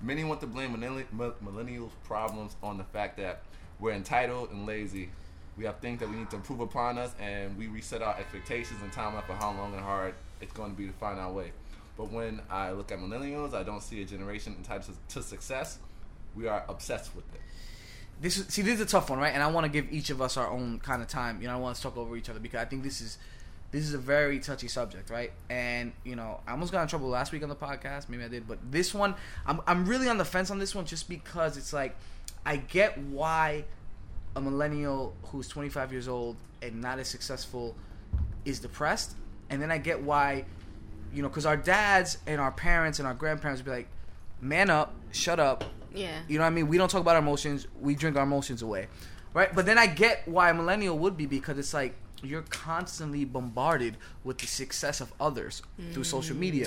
Many 0.00 0.24
want 0.24 0.40
to 0.40 0.46
blame 0.46 0.74
millennials' 0.74 1.90
problems 2.04 2.56
on 2.62 2.78
the 2.78 2.84
fact 2.84 3.18
that 3.18 3.42
we're 3.78 3.92
entitled 3.92 4.50
and 4.52 4.64
lazy. 4.64 5.10
We 5.58 5.64
have 5.66 5.80
things 5.80 6.00
that 6.00 6.08
we 6.08 6.16
need 6.16 6.30
to 6.30 6.36
improve 6.36 6.60
upon 6.60 6.96
us, 6.96 7.12
and 7.20 7.58
we 7.58 7.66
reset 7.66 8.00
our 8.00 8.16
expectations 8.16 8.80
and 8.82 8.90
timeline 8.90 9.26
for 9.26 9.34
how 9.34 9.52
long 9.52 9.74
and 9.74 9.82
hard 9.82 10.14
it's 10.40 10.52
going 10.54 10.70
to 10.70 10.76
be 10.76 10.86
to 10.86 10.92
find 10.94 11.20
our 11.20 11.30
way. 11.30 11.52
But 11.96 12.10
when 12.10 12.40
I 12.50 12.72
look 12.72 12.90
at 12.90 12.98
millennials, 12.98 13.54
I 13.54 13.62
don't 13.62 13.82
see 13.82 14.02
a 14.02 14.04
generation 14.04 14.54
entitled 14.56 14.96
to, 15.08 15.14
to 15.16 15.22
success. 15.22 15.78
We 16.34 16.48
are 16.48 16.64
obsessed 16.68 17.14
with 17.14 17.24
it. 17.34 17.40
This 18.20 18.38
is, 18.38 18.46
see, 18.48 18.62
this 18.62 18.76
is 18.76 18.80
a 18.80 18.86
tough 18.86 19.10
one, 19.10 19.18
right? 19.18 19.34
And 19.34 19.42
I 19.42 19.48
want 19.48 19.64
to 19.64 19.70
give 19.70 19.92
each 19.92 20.10
of 20.10 20.22
us 20.22 20.36
our 20.36 20.48
own 20.48 20.78
kind 20.78 21.02
of 21.02 21.08
time. 21.08 21.42
You 21.42 21.48
know, 21.48 21.54
I 21.54 21.56
want 21.56 21.76
to 21.76 21.82
talk 21.82 21.96
over 21.96 22.16
each 22.16 22.30
other 22.30 22.40
because 22.40 22.60
I 22.60 22.64
think 22.64 22.82
this 22.82 23.00
is 23.00 23.18
this 23.72 23.84
is 23.84 23.94
a 23.94 23.98
very 23.98 24.38
touchy 24.38 24.68
subject, 24.68 25.10
right? 25.10 25.32
And 25.50 25.92
you 26.04 26.14
know, 26.14 26.40
I 26.46 26.52
almost 26.52 26.72
got 26.72 26.82
in 26.82 26.88
trouble 26.88 27.08
last 27.08 27.32
week 27.32 27.42
on 27.42 27.48
the 27.48 27.56
podcast. 27.56 28.08
Maybe 28.08 28.22
I 28.22 28.28
did, 28.28 28.46
but 28.46 28.58
this 28.70 28.94
one, 28.94 29.14
I'm 29.46 29.60
I'm 29.66 29.86
really 29.86 30.08
on 30.08 30.18
the 30.18 30.24
fence 30.24 30.50
on 30.50 30.58
this 30.58 30.74
one 30.74 30.84
just 30.84 31.08
because 31.08 31.56
it's 31.56 31.72
like 31.72 31.96
I 32.46 32.56
get 32.56 32.96
why 32.98 33.64
a 34.36 34.40
millennial 34.40 35.14
who's 35.24 35.48
25 35.48 35.92
years 35.92 36.08
old 36.08 36.36
and 36.62 36.80
not 36.80 36.98
as 36.98 37.08
successful 37.08 37.74
is 38.44 38.60
depressed, 38.60 39.16
and 39.50 39.60
then 39.60 39.70
I 39.70 39.78
get 39.78 40.02
why 40.02 40.44
you 41.12 41.22
know, 41.22 41.28
because 41.28 41.46
our 41.46 41.56
dads 41.56 42.18
and 42.26 42.40
our 42.40 42.52
parents 42.52 42.98
and 42.98 43.06
our 43.08 43.14
grandparents 43.14 43.60
would 43.60 43.66
be 43.66 43.70
like, 43.76 43.88
"Man 44.40 44.70
up, 44.70 44.94
shut 45.12 45.38
up." 45.40 45.64
Yeah. 45.94 46.20
You 46.28 46.38
know 46.38 46.44
what 46.44 46.48
I 46.48 46.54
mean? 46.54 46.68
We 46.68 46.78
don't 46.78 46.90
talk 46.90 47.00
about 47.02 47.16
our 47.16 47.22
emotions. 47.22 47.66
We 47.80 47.94
drink 47.94 48.16
our 48.16 48.22
emotions 48.22 48.62
away, 48.62 48.88
right? 49.34 49.54
But 49.54 49.66
then 49.66 49.76
I 49.78 49.86
get 49.86 50.22
why 50.26 50.50
a 50.50 50.54
millennial 50.54 50.98
would 50.98 51.16
be 51.16 51.26
because 51.26 51.58
it's 51.58 51.74
like 51.74 51.94
you're 52.24 52.42
constantly 52.42 53.24
bombarded 53.24 53.96
with 54.22 54.38
the 54.38 54.46
success 54.46 55.00
of 55.00 55.12
others 55.20 55.60
through 55.92 56.04
social 56.04 56.36
media, 56.36 56.66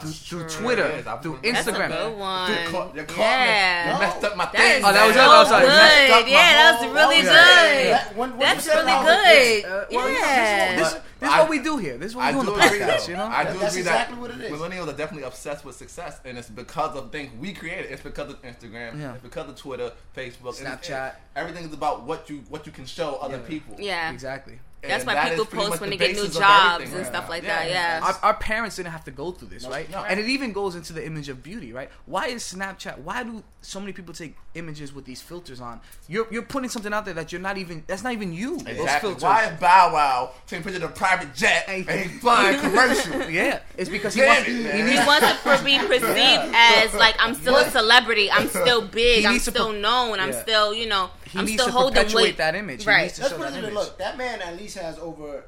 through, 0.00 0.10
through. 0.10 0.48
Twitter, 0.48 0.82
It 0.84 0.94
is. 1.02 1.06
I 1.06 1.16
through 1.18 1.36
remember 1.36 1.52
That's 1.52 1.66
a 1.68 1.72
Instagram. 1.72 1.88
good 1.90 2.18
one. 2.18 2.50
You 2.50 3.04
caught, 3.04 3.16
Yeah. 3.18 3.94
me. 3.94 4.00
Messed 4.00 4.24
up 4.24 4.36
my 4.36 4.44
That 4.46 4.52
thing. 4.56 4.78
is 4.78 4.84
Oh, 4.84 4.92
that 4.92 5.06
was 5.06 5.14
so 5.14 5.22
it? 5.22 5.26
Oh, 5.28 5.44
sorry. 5.44 5.62
good. 5.62 5.68
Messed 5.70 6.12
up 6.12 6.28
Yeah, 6.28 6.52
that 6.52 6.70
was 6.72 6.82
whole- 6.84 6.94
really 6.94 7.16
Yeah. 7.18 7.22
good. 7.22 7.92
That- 7.94 8.16
when- 8.16 8.30
when 8.30 8.38
That's 8.40 8.66
really 8.66 8.82
good. 8.84 9.64
Uh, 9.64 9.84
well, 9.92 10.10
yeah. 10.10 10.90
This, 11.26 11.32
But 11.32 11.32
this 11.32 11.32
is 11.32 11.34
I- 11.34 11.40
what 11.40 11.50
we 11.50 11.58
do 11.58 11.76
here. 11.78 11.98
This 11.98 12.10
is 12.10 12.16
what 12.16 12.24
I 12.24 12.32
we 12.32 12.40
do 12.40 12.46
do 12.46 12.52
on 12.52 12.58
the 12.58 12.66
agree, 12.66 12.78
podcast, 12.80 13.04
though. 13.06 13.10
you 13.10 13.16
know? 13.16 13.26
I 13.26 13.44
do 13.44 13.58
That's 13.58 13.72
agree 13.74 13.80
exactly 13.80 14.14
that 14.16 14.20
what 14.20 14.30
it 14.30 14.40
is. 14.40 14.52
millennials 14.60 14.88
are 14.88 14.96
definitely 14.96 15.22
obsessed 15.26 15.64
with 15.64 15.76
success, 15.76 16.20
and 16.24 16.38
it's 16.38 16.48
because 16.48 16.96
of 16.96 17.10
things 17.12 17.30
we 17.40 17.52
created. 17.52 17.90
It's 17.90 18.02
because 18.02 18.30
of 18.30 18.40
Instagram. 18.42 19.00
Yeah. 19.00 19.14
It's 19.14 19.22
because 19.22 19.48
of 19.48 19.56
Twitter, 19.56 19.92
Facebook, 20.16 20.58
and 20.58 20.68
it's- 20.68 20.88
Snapchat. 20.88 21.14
Everything 21.34 21.64
is 21.64 21.72
about 21.72 22.02
what 22.04 22.30
you 22.30 22.44
what 22.48 22.66
you 22.66 22.72
can 22.72 22.86
show 22.86 23.16
other 23.16 23.36
Yeah. 23.38 23.48
people. 23.48 23.76
Yeah. 23.78 24.10
Exactly. 24.12 24.58
That's 24.88 25.04
why 25.04 25.14
that 25.14 25.30
people 25.30 25.44
post 25.46 25.80
when 25.80 25.90
the 25.90 25.96
they 25.96 26.06
get 26.12 26.16
new 26.16 26.28
jobs 26.28 26.92
and 26.92 27.06
stuff 27.06 27.28
like 27.28 27.42
Yeah, 27.42 27.64
that. 27.64 27.70
Yeah. 27.70 28.00
Our, 28.22 28.30
our 28.30 28.34
parents 28.34 28.76
didn't 28.76 28.92
have 28.92 29.04
to 29.04 29.10
go 29.10 29.32
through 29.32 29.48
this, 29.48 29.64
No, 29.64 29.70
right? 29.70 29.90
no. 29.90 29.98
And 30.04 30.18
it 30.20 30.28
even 30.28 30.52
goes 30.52 30.74
into 30.74 30.92
the 30.92 31.04
image 31.04 31.28
of 31.28 31.42
beauty, 31.42 31.72
right? 31.72 31.90
Why 32.06 32.26
is 32.28 32.42
Snapchat? 32.42 32.98
Why 32.98 33.22
do 33.22 33.42
so 33.62 33.80
many 33.80 33.92
people 33.92 34.14
take 34.14 34.36
images 34.54 34.92
with 34.94 35.04
these 35.04 35.20
filters 35.20 35.60
on? 35.60 35.80
You're 36.08 36.26
you're 36.30 36.42
putting 36.42 36.70
something 36.70 36.92
out 36.92 37.04
there 37.04 37.14
that 37.14 37.32
you're 37.32 37.40
not 37.40 37.58
even. 37.58 37.84
That's 37.86 38.02
not 38.04 38.12
even 38.12 38.32
you. 38.32 38.58
Those 38.58 38.68
Exactly. 38.68 39.08
filters. 39.10 39.22
Why 39.24 39.44
is 39.50 39.60
Bow 39.60 39.92
Wow 39.92 40.30
taking 40.46 40.64
pictures 40.64 40.82
of 40.82 40.90
a 40.90 40.92
private 40.94 41.34
jet 41.34 41.64
Hey. 41.68 41.84
and 41.88 42.10
he's 42.10 42.20
flying 42.20 42.60
commercial? 42.66 43.30
Yeah, 43.30 43.60
it's 43.76 43.90
because 43.90 44.14
he 44.14 44.22
wants. 44.22 44.48
it, 44.48 44.56
he 44.56 44.62
man. 44.62 44.88
He 44.88 44.96
wants 45.06 45.26
to 45.28 45.34
per- 45.42 45.64
be 45.64 45.78
perceived 45.78 46.52
as 46.54 46.94
like 46.94 47.16
I'm 47.18 47.34
still 47.34 47.56
a 47.56 47.68
celebrity. 47.70 48.30
I'm 48.30 48.48
still 48.48 48.82
big. 48.86 49.24
I'm 49.24 49.38
still 49.38 49.72
per- 49.72 49.78
known. 49.78 50.20
I'm 50.20 50.30
Yeah. 50.30 50.42
still, 50.42 50.74
you 50.74 50.86
know, 50.86 51.10
He 51.36 51.40
I'm 51.40 51.46
needs 51.46 51.62
still 51.62 51.66
to 51.72 51.78
holding 51.78 51.94
perpetuate 51.96 52.22
weight. 52.22 52.36
that 52.38 52.54
image. 52.54 52.82
He 52.84 52.88
Right. 52.90 53.02
needs 53.02 53.14
to 53.16 53.20
Let's 53.22 53.32
show 53.32 53.38
put 53.38 53.48
it 53.48 53.50
that 53.52 53.58
in 53.58 53.64
image. 53.64 53.74
look. 53.74 53.98
That 53.98 54.16
man 54.18 54.40
at 54.42 54.56
least 54.56 54.78
has 54.78 54.98
over 54.98 55.44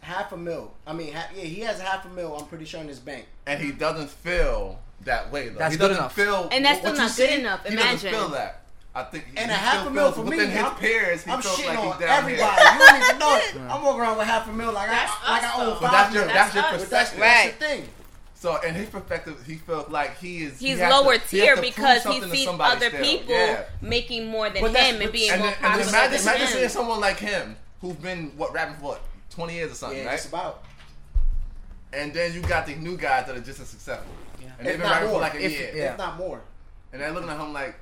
half 0.00 0.32
a 0.32 0.36
mil. 0.36 0.72
I 0.86 0.92
mean, 0.92 1.12
ha- 1.12 1.28
yeah, 1.34 1.44
he 1.44 1.60
has 1.60 1.80
half 1.80 2.04
a 2.04 2.08
mil. 2.08 2.36
I'm 2.36 2.46
pretty 2.46 2.64
sure 2.64 2.80
in 2.80 2.88
his 2.88 2.98
bank. 3.00 3.26
and 3.46 3.60
he 3.60 3.72
doesn't 3.72 4.08
feel 4.10 4.78
that 5.04 5.30
way 5.32 5.48
though. 5.48 5.58
That's 5.58 5.74
he 5.74 5.78
good 5.78 5.88
doesn't 5.88 5.98
enough. 6.02 6.14
feel 6.14 6.48
And 6.52 6.64
that's 6.64 6.82
what 6.84 6.94
still 6.94 6.94
you 6.94 6.98
not 7.02 7.16
good 7.16 7.28
see, 7.28 7.40
enough. 7.40 7.66
He 7.68 7.74
doesn't 7.76 7.90
Imagine. 7.90 8.10
feel 8.12 8.28
that. 8.30 8.58
I 8.94 9.02
think 9.04 9.24
And 9.36 9.50
he 9.50 9.54
a 9.56 9.58
half 9.58 9.86
a 9.86 9.90
mil 9.90 10.04
feels 10.12 10.14
for 10.16 10.22
me. 10.30 10.36
within 10.36 10.50
his 10.50 10.62
I'm, 10.64 10.74
peers. 10.76 11.22
He 11.24 11.30
I'm 11.32 11.40
feels 11.42 11.56
shitting 11.56 11.66
like 11.68 11.78
on 11.78 11.92
he's 11.98 12.02
everybody. 12.02 12.62
here. 12.62 12.72
You 12.72 12.78
don't 12.78 13.02
even 13.02 13.18
know 13.18 13.36
it. 13.36 13.54
I'm 13.72 13.82
walking 13.82 14.00
around 14.02 14.18
with 14.18 14.26
half 14.26 14.48
a 14.48 14.52
mil 14.52 14.72
like 14.72 14.88
I, 14.88 14.92
That's 14.92 15.12
like 15.28 15.42
I 15.44 15.60
own 15.60 15.66
though. 15.66 15.72
five 15.74 15.80
But 15.80 15.90
that's 15.92 16.14
your 16.14 16.24
mil. 16.26 16.34
that's 16.34 16.54
your 16.54 16.64
us. 16.64 16.70
But 16.70 16.90
that's, 16.90 17.10
perspective. 17.10 17.20
that's 17.20 17.52
the 17.58 17.82
thing. 17.82 17.88
So 18.42 18.56
in 18.62 18.74
his 18.74 18.88
perspective, 18.88 19.40
he 19.46 19.54
felt 19.54 19.88
like 19.88 20.18
he 20.18 20.42
is. 20.42 20.58
He's 20.58 20.76
he 20.80 20.84
lower 20.84 21.16
to, 21.16 21.28
tier 21.28 21.54
to 21.54 21.60
prove 21.60 21.74
because 21.76 22.02
he 22.02 22.10
something 22.20 22.30
sees 22.32 22.48
other 22.48 22.88
still. 22.88 23.00
people 23.04 23.32
Yeah. 23.36 23.62
making 23.80 24.26
more 24.26 24.50
than 24.50 24.62
But 24.62 24.74
him 24.74 25.00
and 25.00 25.12
being 25.12 25.30
And 25.30 25.42
more 25.42 25.50
then, 25.50 25.58
and 25.62 25.64
popular 25.64 25.88
imagine, 25.88 26.10
than 26.10 26.20
imagine 26.22 26.46
seeing 26.48 26.64
him. 26.64 26.68
someone 26.70 26.98
like 26.98 27.18
him 27.20 27.56
who's 27.80 27.94
been 27.94 28.32
what 28.36 28.52
rapping 28.52 28.74
for 28.78 28.82
what 28.82 29.00
twenty 29.30 29.54
years 29.54 29.70
or 29.70 29.74
something, 29.76 29.98
Yeah, 30.00 30.06
right? 30.06 30.14
it's 30.14 30.26
about. 30.26 30.64
And 31.92 32.12
then 32.12 32.34
you 32.34 32.40
got 32.42 32.66
these 32.66 32.78
new 32.78 32.96
guys 32.96 33.26
that 33.28 33.36
are 33.36 33.40
just 33.40 33.60
as 33.60 33.68
successful. 33.68 34.10
Yeah. 34.40 34.48
And 34.58 34.66
they've 34.66 34.74
If 34.74 34.80
been 34.80 34.88
not 34.88 34.92
rapping 34.94 35.08
for 35.08 35.12
more. 35.12 35.20
like 35.20 35.34
a 35.34 35.40
If- 35.44 35.52
year. 35.52 35.72
yeah. 35.76 35.92
If 35.92 35.98
not 35.98 36.16
more. 36.16 36.40
And 36.92 37.00
they're 37.00 37.12
looking 37.12 37.28
at 37.30 37.38
him 37.38 37.52
like, 37.52 37.76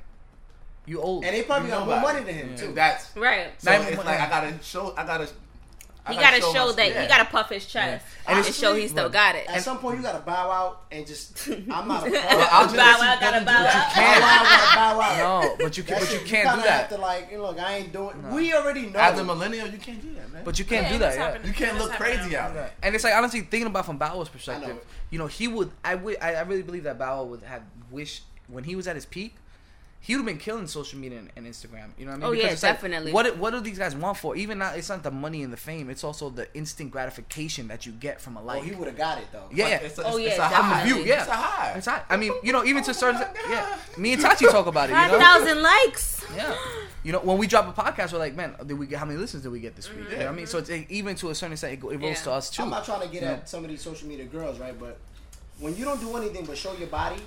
You 0.85 1.01
old. 1.01 1.25
And 1.25 1.35
they 1.35 1.43
probably 1.45 1.69
you 1.71 1.75
got 1.75 1.87
more 1.87 2.01
money 2.01 2.21
than 2.25 2.35
him 2.35 2.51
Yeah. 2.51 2.57
too. 2.57 2.73
That's 2.75 3.17
Right. 3.17 3.49
so 3.59 3.71
it's 3.73 3.97
like 4.05 4.21
I 4.21 4.29
gotta 4.29 4.59
show. 4.63 4.93
I 4.97 5.07
gotta. 5.07 5.29
I 6.07 6.15
He 6.15 6.19
gotta 6.19 6.41
show 6.41 6.67
my- 6.69 6.73
that 6.73 6.89
yeah. 6.91 7.03
he 7.03 7.09
gotta 7.09 7.27
puff 7.27 7.51
his 7.51 7.67
chest 7.67 8.05
And 8.27 8.37
and, 8.37 8.39
it's- 8.41 8.57
show 8.59 8.75
he 8.75 8.89
still 8.89 9.05
Right. 9.05 9.13
got 9.13 9.35
it. 9.37 9.47
At 9.49 9.63
some 9.63 9.79
point, 9.79 9.99
you 9.99 10.03
gotta 10.03 10.21
bow 10.21 10.51
out 10.51 10.83
and 10.91 11.07
just. 11.07 11.49
I'm 11.71 11.87
not 11.89 12.07
a. 12.07 12.11
Well, 12.11 12.49
I'll 12.51 12.65
just 12.65 12.77
Bow 12.77 12.99
out, 13.03 13.21
gotta 13.21 13.45
bow 13.45 13.59
do 13.59 13.65
what 13.65 13.75
you 13.75 13.81
out. 13.81 13.93
can. 13.93 14.21
Bow 14.21 14.27
out, 14.37 14.75
bow 14.97 15.01
out. 15.03 15.43
no, 15.45 15.57
but 15.65 15.77
you 15.77 15.83
can, 15.83 15.95
That 15.95 16.01
but 16.03 16.13
you 16.13 16.19
can't 16.21 16.29
do 16.29 16.35
kinda 16.35 16.49
Have 16.51 16.65
that. 16.65 16.89
to 16.91 16.97
like, 16.99 17.29
you 17.31 17.37
know, 17.39 17.45
like 17.45 17.59
I 17.59 17.75
ain't 17.77 17.93
doing. 17.93 18.33
We 18.33 18.55
already 18.55 18.87
know. 18.87 18.99
As 18.99 19.19
a 19.19 19.25
millennial, 19.25 19.69
you 19.69 19.79
can't 19.79 20.01
do 20.01 20.13
that, 20.15 20.33
man. 20.33 20.43
But 20.45 20.59
you 20.59 20.65
can't 20.65 20.87
Yeah, 20.87 20.93
do 20.93 20.99
that. 21.01 21.15
Yeah. 21.43 21.47
you 21.47 21.53
can't 21.53 21.79
look 21.79 21.93
crazy 21.93 22.37
out 22.37 22.55
there. 22.55 22.71
And 22.83 22.95
it's 22.95 23.05
like 23.05 23.15
honestly 23.15 23.41
thinking 23.43 23.67
about 23.67 23.85
from 23.87 23.99
Bow 23.99 24.17
Wow's 24.17 24.29
perspective, 24.29 24.79
you 25.11 25.19
know, 25.19 25.27
he 25.27 25.49
would 25.49 25.71
I 25.85 25.97
would 25.97 26.17
I, 26.23 26.35
I 26.37 26.41
really 26.43 26.63
believe 26.63 26.85
that 26.85 26.99
Bauer 26.99 27.25
would 27.27 27.43
have 27.43 27.63
wished 27.91 28.23
when 28.49 28.65
he 28.65 28.75
was 28.75 28.89
at 28.89 28.95
his 28.97 29.05
peak, 29.07 29.37
he 30.03 30.15
would 30.17 30.21
have 30.21 30.27
been 30.27 30.39
killing 30.39 30.67
social 30.67 30.99
media 30.99 31.19
and, 31.19 31.31
and 31.37 31.47
Instagram. 31.47 31.89
You 31.99 32.07
know 32.07 32.13
what 32.13 32.17
I 32.17 32.21
mean? 32.21 32.25
Oh, 32.25 32.33
yeah, 32.33 32.47
it's 32.53 32.63
like, 32.63 32.75
definitely. 32.77 33.13
what 33.13 33.37
what 33.37 33.51
do 33.53 33.61
these 33.61 33.79
guys 33.79 33.95
want 33.95 34.17
for? 34.17 34.35
Even 34.35 34.59
not 34.59 34.77
it's 34.79 34.89
not 34.89 35.03
the 35.03 35.11
money 35.11 35.43
and 35.43 35.53
the 35.53 35.59
fame. 35.59 35.91
It's 35.91 36.03
also 36.05 36.31
the 36.31 36.53
instant 36.57 36.91
gratification 36.91 37.69
that 37.69 37.85
you 37.85 37.93
get 37.93 38.19
from 38.21 38.37
a 38.37 38.41
Oh, 38.41 38.45
like. 38.45 38.65
he 38.65 38.73
would 38.73 38.89
have 38.89 38.97
got 38.97 39.19
it 39.19 39.27
though. 39.31 39.45
yeah, 39.53 39.69
yeah. 39.69 39.77
It's 39.83 39.99
a, 39.99 40.05
Oh, 40.07 40.17
yeah, 40.17 40.29
it's 40.31 40.39
a 40.39 40.43
high. 40.45 40.85
view, 40.85 40.97
yeah. 41.05 41.21
It's 41.21 41.29
a 41.29 41.33
high. 41.33 41.73
It's 41.77 41.87
hot. 41.87 42.07
I 42.09 42.17
mean, 42.17 42.33
you 42.43 42.53
know, 42.53 42.65
even 42.65 42.83
to 42.85 42.95
certain, 42.95 43.21
Oh 43.23 43.49
my 43.49 43.53
yeah. 43.55 43.79
Me 43.99 44.13
and 44.15 44.23
Tachi 44.23 44.51
talk 44.51 44.67
about 44.67 44.89
it. 44.89 44.95
You 44.95 45.09
know, 45.13 45.19
thousand 45.19 45.63
likes. 45.63 46.25
yeah. 46.35 46.57
You 47.03 47.13
know, 47.13 47.21
when 47.21 47.37
we 47.39 47.47
drop 47.47 47.67
a 47.69 47.83
podcast, 47.83 48.13
we're 48.13 48.19
like, 48.19 48.35
man, 48.35 48.55
did 48.67 48.79
we 48.79 48.87
get 48.87 48.99
how 48.99 49.05
many 49.07 49.19
listens 49.19 49.43
did 49.43 49.53
we 49.53 49.61
get 49.61 49.75
this 49.77 49.89
week? 49.91 50.01
Mm-hmm. 50.01 50.13
You 50.13 50.19
know 50.19 50.25
what 50.27 50.33
I 50.33 50.37
mean? 50.37 50.47
So 50.47 50.59
it's 50.59 50.71
even 50.71 51.15
to 51.17 51.31
a 51.31 51.35
certain 51.35 51.53
extent, 51.53 51.75
it, 51.75 51.81
go- 51.81 51.91
it 51.91 51.97
rolls 52.01 52.17
Yeah. 52.19 52.25
to 52.25 52.33
us 52.33 52.51
too. 52.51 52.63
I'm 52.63 52.71
not 52.71 52.85
trying 52.87 53.03
to 53.03 53.09
get 53.09 53.23
Yeah. 53.23 53.33
at 53.33 53.49
some 53.49 53.65
of 53.65 53.71
these 53.71 53.81
social 53.83 54.09
media 54.09 54.25
girls, 54.27 54.59
right? 54.59 54.79
But 54.79 54.99
when 55.59 55.77
you 55.77 55.85
don't 55.85 56.01
do 56.01 56.17
anything 56.17 56.45
but 56.47 56.57
show 56.59 56.75
your 56.75 56.89
body 56.89 57.21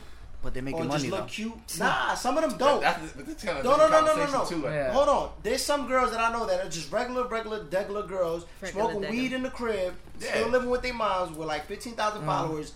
but 0.43 0.53
they're 0.53 0.61
or 0.61 0.65
making 0.65 0.81
oh, 0.81 0.83
just 0.83 0.97
money 0.97 1.09
look 1.09 1.21
though. 1.21 1.25
cute, 1.25 1.79
nah, 1.79 2.13
some 2.15 2.37
of 2.37 2.47
them 2.47 2.59
don't. 2.59 2.81
That's, 2.81 3.13
that's 3.13 3.43
kind 3.43 3.57
of 3.59 3.63
No, 3.63 3.77
no, 3.77 3.87
no, 3.87 4.05
no, 4.05 4.15
no, 4.15 4.31
no. 4.31 4.45
Too, 4.45 4.61
Yeah. 4.63 4.91
Hold 4.91 5.09
on. 5.09 5.29
There's 5.41 5.63
some 5.63 5.87
girls 5.87 6.11
that 6.11 6.19
I 6.19 6.31
know 6.33 6.45
that 6.45 6.65
are 6.65 6.69
just 6.69 6.91
regular, 6.91 7.25
regular, 7.27 7.63
degular 7.63 8.07
girls 8.07 8.45
Regular, 8.61 8.91
smoking 8.91 9.09
degular. 9.09 9.11
weed 9.11 9.33
in 9.33 9.43
the 9.43 9.49
crib, 9.49 9.95
Yeah. 10.19 10.27
still 10.31 10.49
living 10.49 10.69
with 10.69 10.81
their 10.81 10.93
moms 10.93 11.37
with 11.37 11.47
like 11.47 11.65
15,000 11.65 12.21
mm. 12.21 12.25
followers, 12.25 12.73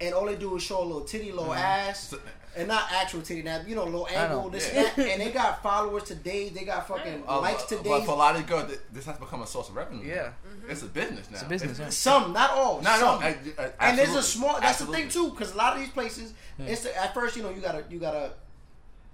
and 0.00 0.14
all 0.14 0.26
they 0.26 0.36
do 0.36 0.54
is 0.56 0.62
show 0.62 0.80
a 0.80 0.84
little 0.84 1.00
titty, 1.02 1.32
little 1.32 1.52
mm. 1.52 1.58
ass, 1.58 2.14
and 2.58 2.68
not 2.68 2.90
actual 2.92 3.22
titty, 3.22 3.42
now, 3.42 3.62
you 3.66 3.74
know, 3.76 3.84
little 3.84 4.08
angle, 4.08 4.50
this 4.50 4.70
Yeah. 4.72 4.80
and 4.80 4.86
that. 4.96 5.08
And 5.12 5.20
they 5.22 5.30
got 5.42 5.62
followers 5.62 6.02
today, 6.04 6.48
they 6.50 6.64
got 6.64 6.86
fucking 6.88 7.22
Uh, 7.26 7.40
likes 7.40 7.62
today. 7.64 7.88
but 7.88 8.04
for 8.04 8.10
a 8.12 8.14
lot 8.16 8.36
of 8.36 8.46
girls, 8.46 8.70
this 8.92 9.06
has 9.06 9.16
become 9.18 9.42
a 9.42 9.46
source 9.46 9.68
of 9.68 9.76
revenue. 9.76 10.06
Yeah. 10.06 10.30
It's 10.68 10.82
a 10.82 10.86
business 10.86 11.30
now. 11.30 11.36
It's 11.36 11.42
a 11.44 11.48
business. 11.48 11.78
Yeah. 11.78 11.88
Some, 11.90 12.32
not 12.32 12.50
all. 12.50 12.80
No, 12.82 12.90
no. 12.92 12.98
some. 12.98 13.18
I, 13.22 13.36
I, 13.58 13.88
and 13.88 13.98
there's 13.98 14.14
a 14.14 14.22
small. 14.22 14.60
That's 14.60 14.80
the 14.80 14.86
thing 14.86 15.08
too, 15.08 15.30
because 15.30 15.52
a 15.54 15.56
lot 15.56 15.74
of 15.74 15.80
these 15.80 15.90
places, 15.90 16.34
it's 16.58 16.84
at 16.84 17.14
first, 17.14 17.36
you 17.36 17.42
know, 17.42 17.50
you 17.50 17.60
gotta, 17.60 17.84
you 17.88 17.98
gotta, 17.98 18.32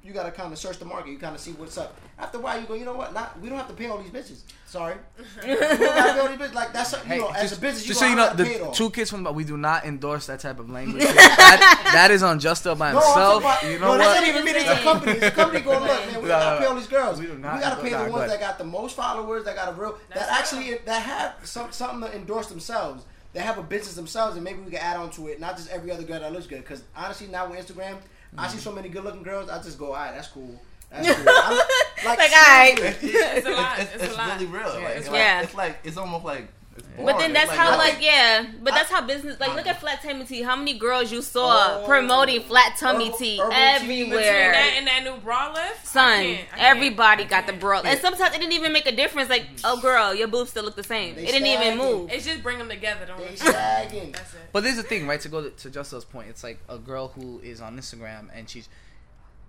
you 0.05 0.13
gotta 0.13 0.31
kind 0.31 0.53
of 0.53 0.59
search 0.59 0.79
the 0.79 0.85
market. 0.85 1.11
You 1.11 1.19
kind 1.19 1.35
of 1.35 1.41
see 1.41 1.53
what's 1.53 1.79
up. 1.79 1.97
After 2.19 2.37
a 2.39 2.41
while, 2.43 2.61
you 2.61 2.67
go, 2.67 2.75
you 2.75 2.85
know 2.85 2.93
what? 2.95 3.15
Not, 3.15 3.41
we 3.41 3.49
don't 3.49 3.57
have 3.57 3.69
to 3.69 3.75
pay 3.75 3.87
all 3.89 3.99
these 3.99 4.11
bitches. 4.11 4.43
Sorry, 4.67 4.97
we 5.43 5.49
don't 5.55 5.63
have 5.63 5.79
to 5.79 5.79
pay 5.79 6.19
all 6.21 6.29
these 6.29 6.39
bitches. 6.39 6.53
Like 6.55 6.73
that's, 6.75 6.93
a, 6.93 6.97
you 6.99 7.03
Hey, 7.05 7.19
know, 7.19 7.29
as 7.31 7.57
a 7.57 7.61
business, 7.61 7.83
you 7.85 7.89
just 7.95 8.01
go, 8.01 8.07
so 8.07 8.11
you 8.11 8.17
know, 8.17 8.27
gotta 8.27 8.45
pay 8.45 8.55
it 8.57 8.65
the 8.65 8.71
two 8.73 8.91
kids 8.91 9.11
from 9.11 9.23
the 9.25 9.33
we 9.33 9.45
do 9.45 9.57
not 9.57 9.85
endorse 9.87 10.27
that 10.27 10.41
type 10.41 10.59
of 10.61 10.69
language. 10.69 11.03
that, 11.05 11.91
that 11.95 12.11
is 12.11 12.23
on 12.23 12.39
Justa 12.39 12.75
by 12.75 12.93
No, 12.93 12.99
himself. 13.01 13.43
talking 13.43 13.69
about, 13.69 13.73
you 13.73 13.79
know 13.81 13.93
no, 13.93 13.99
that's 13.99 14.21
what? 14.21 14.21
not 14.21 14.29
even 14.29 14.45
me. 14.45 14.51
It's 14.53 14.69
a 14.71 14.83
company. 14.83 15.13
It's 15.13 15.27
a 15.27 15.31
company 15.31 15.61
going, 15.63 15.81
look, 15.81 15.89
man, 16.07 16.17
we 16.17 16.23
No, 16.23 16.29
gotta 16.29 16.61
pay 16.61 16.67
all 16.67 16.75
these 16.75 16.87
girls. 16.87 17.19
we 17.19 17.27
We, 17.27 17.33
do 17.33 17.39
not- 17.39 17.61
gotta 17.61 17.83
pay 17.83 17.91
the 17.91 18.11
ones 18.11 18.31
that 18.31 18.41
got 18.41 18.59
the 18.59 18.65
most 18.65 18.95
followers, 18.97 19.45
that 19.45 19.57
got 19.57 19.69
a 19.69 19.73
real, 19.73 19.99
that 20.15 20.29
actually 20.31 20.75
that 20.85 21.03
have 21.03 21.35
some, 21.45 21.73
something 21.73 22.09
to 22.11 22.15
endorse 22.17 22.49
themselves. 22.49 23.05
They 23.33 23.41
have 23.41 23.59
a 23.59 23.65
business 23.65 23.97
themselves, 23.97 24.37
and 24.37 24.45
maybe 24.45 24.61
we 24.61 24.71
can 24.71 24.79
add 24.79 24.97
on 24.97 25.11
to 25.13 25.27
it. 25.27 25.41
Not 25.41 25.57
just 25.57 25.69
every 25.71 25.91
other 25.91 26.05
girl 26.05 26.21
that 26.21 26.33
looks 26.33 26.47
good. 26.47 26.59
Because 26.61 26.85
honestly, 26.97 27.27
now 27.27 27.51
with 27.51 27.59
Instagram, 27.67 27.97
I 28.37 28.47
Mm. 28.47 28.51
see 28.51 28.59
so 28.59 28.73
many 28.73 28.89
good-looking 28.89 29.23
girls. 29.23 29.49
I 29.49 29.63
just 29.63 29.79
go, 29.79 29.87
all 29.87 29.93
right, 29.95 30.13
that's 30.15 30.29
cool. 30.29 30.61
That's 30.91 31.07
cool. 31.19 31.25
I'm, 31.29 31.57
like, 32.05 32.19
Like, 32.19 32.33
alright. 32.33 32.79
seriously. 32.79 33.11
It's 33.11 33.47
a 33.47 33.51
lot. 33.51 33.79
It's, 33.79 33.95
It's 33.95 34.15
a 34.15 34.17
lot. 34.17 34.33
really 34.41 34.47
real. 34.47 34.69
Like, 34.81 34.97
it's, 34.97 35.07
Yeah. 35.07 35.13
like, 35.37 35.45
it's 35.45 35.55
like 35.55 35.77
it's 35.85 35.97
almost 35.97 36.25
like. 36.25 36.49
It's 36.77 36.87
But 36.97 37.19
then 37.19 37.31
It's 37.31 37.41
that's 37.47 37.53
how 37.53 37.73
I 37.73 37.77
like 37.77 37.99
yeah, 38.01 38.47
but 38.63 38.75
that's 38.75 38.91
how 38.91 39.01
business 39.07 39.39
like 39.39 39.55
look 39.55 39.67
at 39.67 39.81
flat 39.81 40.03
tummy 40.03 40.25
tea. 40.25 40.43
How 40.43 40.57
many 40.57 40.79
girls 40.79 41.13
you 41.13 41.23
saw 41.23 41.83
Oh. 41.83 41.87
promoting 41.87 42.41
flat 42.43 42.77
tummy 42.79 43.07
Herbal- 43.07 43.19
tea 43.19 43.39
herbal 43.39 43.51
tea. 43.53 43.59
Between 43.69 43.83
everywhere? 44.13 44.53
that 44.53 44.75
and 44.77 44.87
that 44.87 45.05
new 45.05 45.17
bra 45.21 45.53
lift, 45.53 45.83
I 45.83 45.87
Son, 45.87 46.23
can't- 46.23 46.41
I 46.53 46.57
can't. 46.57 46.63
everybody 46.77 47.25
I 47.25 47.27
got 47.27 47.47
the 47.47 47.53
can't. 47.53 47.61
bra, 47.61 47.81
and 47.85 48.01
sometimes 48.01 48.35
it 48.35 48.39
didn't 48.41 48.53
even 48.55 48.73
make 48.73 48.87
a 48.87 48.93
difference. 48.97 49.29
Like, 49.31 49.47
oh 49.65 49.81
girl, 49.81 50.15
your 50.15 50.29
boobs 50.29 50.51
still 50.51 50.65
look 50.65 50.77
the 50.77 50.83
same. 50.85 51.15
They 51.15 51.23
It 51.25 51.33
didn't 51.33 51.47
even 51.47 51.79
move. 51.79 52.11
It's 52.13 52.25
just 52.27 52.43
bring 52.43 52.59
them 52.59 52.69
together. 52.69 53.07
Don't 53.07 53.19
They 53.19 53.25
let- 53.31 53.39
sagging. 53.39 54.13
That's 54.13 54.35
it. 54.35 54.41
But 54.53 54.63
there's 54.65 54.77
the 54.77 54.83
thing, 54.83 55.07
right? 55.07 55.21
To 55.21 55.29
go 55.29 55.43
to, 55.43 55.51
to 55.51 55.71
Justa's 55.71 56.05
point, 56.05 56.29
it's 56.29 56.43
like 56.43 56.59
a 56.69 56.79
girl 56.79 57.09
who 57.09 57.41
is 57.43 57.61
on 57.61 57.77
Instagram 57.79 58.29
and 58.35 58.49
she's 58.51 58.69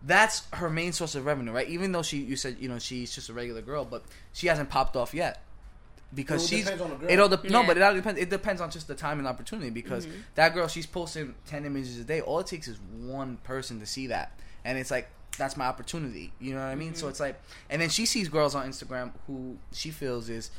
that's 0.04 0.44
her 0.54 0.70
main 0.70 0.94
source 0.94 1.16
of 1.16 1.26
revenue, 1.26 1.52
right? 1.52 1.68
Even 1.68 1.92
though 1.92 2.04
she, 2.04 2.18
you 2.18 2.36
said, 2.36 2.58
you 2.60 2.70
know, 2.70 2.78
she's 2.78 3.16
just 3.16 3.30
a 3.30 3.34
regular 3.34 3.62
girl, 3.62 3.86
but 3.86 4.04
she 4.34 4.46
hasn't 4.48 4.70
popped 4.70 4.96
off 4.96 5.14
yet 5.16 5.42
because 6.16 6.44
it 6.46 6.48
she's 6.48 6.64
depends 6.64 6.82
on 6.82 6.90
the 6.90 6.96
girl. 6.96 7.10
it 7.10 7.20
all 7.20 7.30
dep- 7.30 7.44
no, 7.46 7.64
but 7.64 7.78
it 7.78 7.84
all 7.84 7.94
depends. 7.94 8.20
It 8.20 8.30
depends 8.30 8.62
on 8.62 8.72
just 8.72 8.88
the 8.88 8.96
time 8.96 9.20
and 9.20 9.28
opportunity 9.28 9.70
because 9.70 10.06
mm-hmm. 10.08 10.18
that 10.36 10.54
girl, 10.54 10.68
she's 10.68 10.86
posting 10.86 11.36
ten 11.46 11.66
images 11.66 12.00
a 12.00 12.04
day. 12.04 12.22
All 12.22 12.40
it 12.40 12.48
takes 12.48 12.68
is 12.68 12.80
one 13.02 13.38
person 13.44 13.80
to 13.82 13.86
see 13.86 14.08
that, 14.08 14.40
and 14.64 14.78
it's 14.78 14.90
like 14.92 15.10
that's 15.38 15.58
my 15.58 15.66
opportunity. 15.66 16.32
You 16.40 16.54
know 16.54 16.62
what 16.62 16.68
I 16.68 16.76
mean? 16.76 16.96
So 16.96 17.04
mm-hmm. 17.04 17.10
it's 17.12 17.20
like, 17.20 17.40
and 17.70 17.82
then 17.82 17.90
she 17.90 18.06
sees 18.06 18.30
girls 18.30 18.56
on 18.56 18.68
Instagram 18.70 19.12
who 19.28 19.58
she 19.74 19.92
feels 19.92 20.30
is 20.30 20.50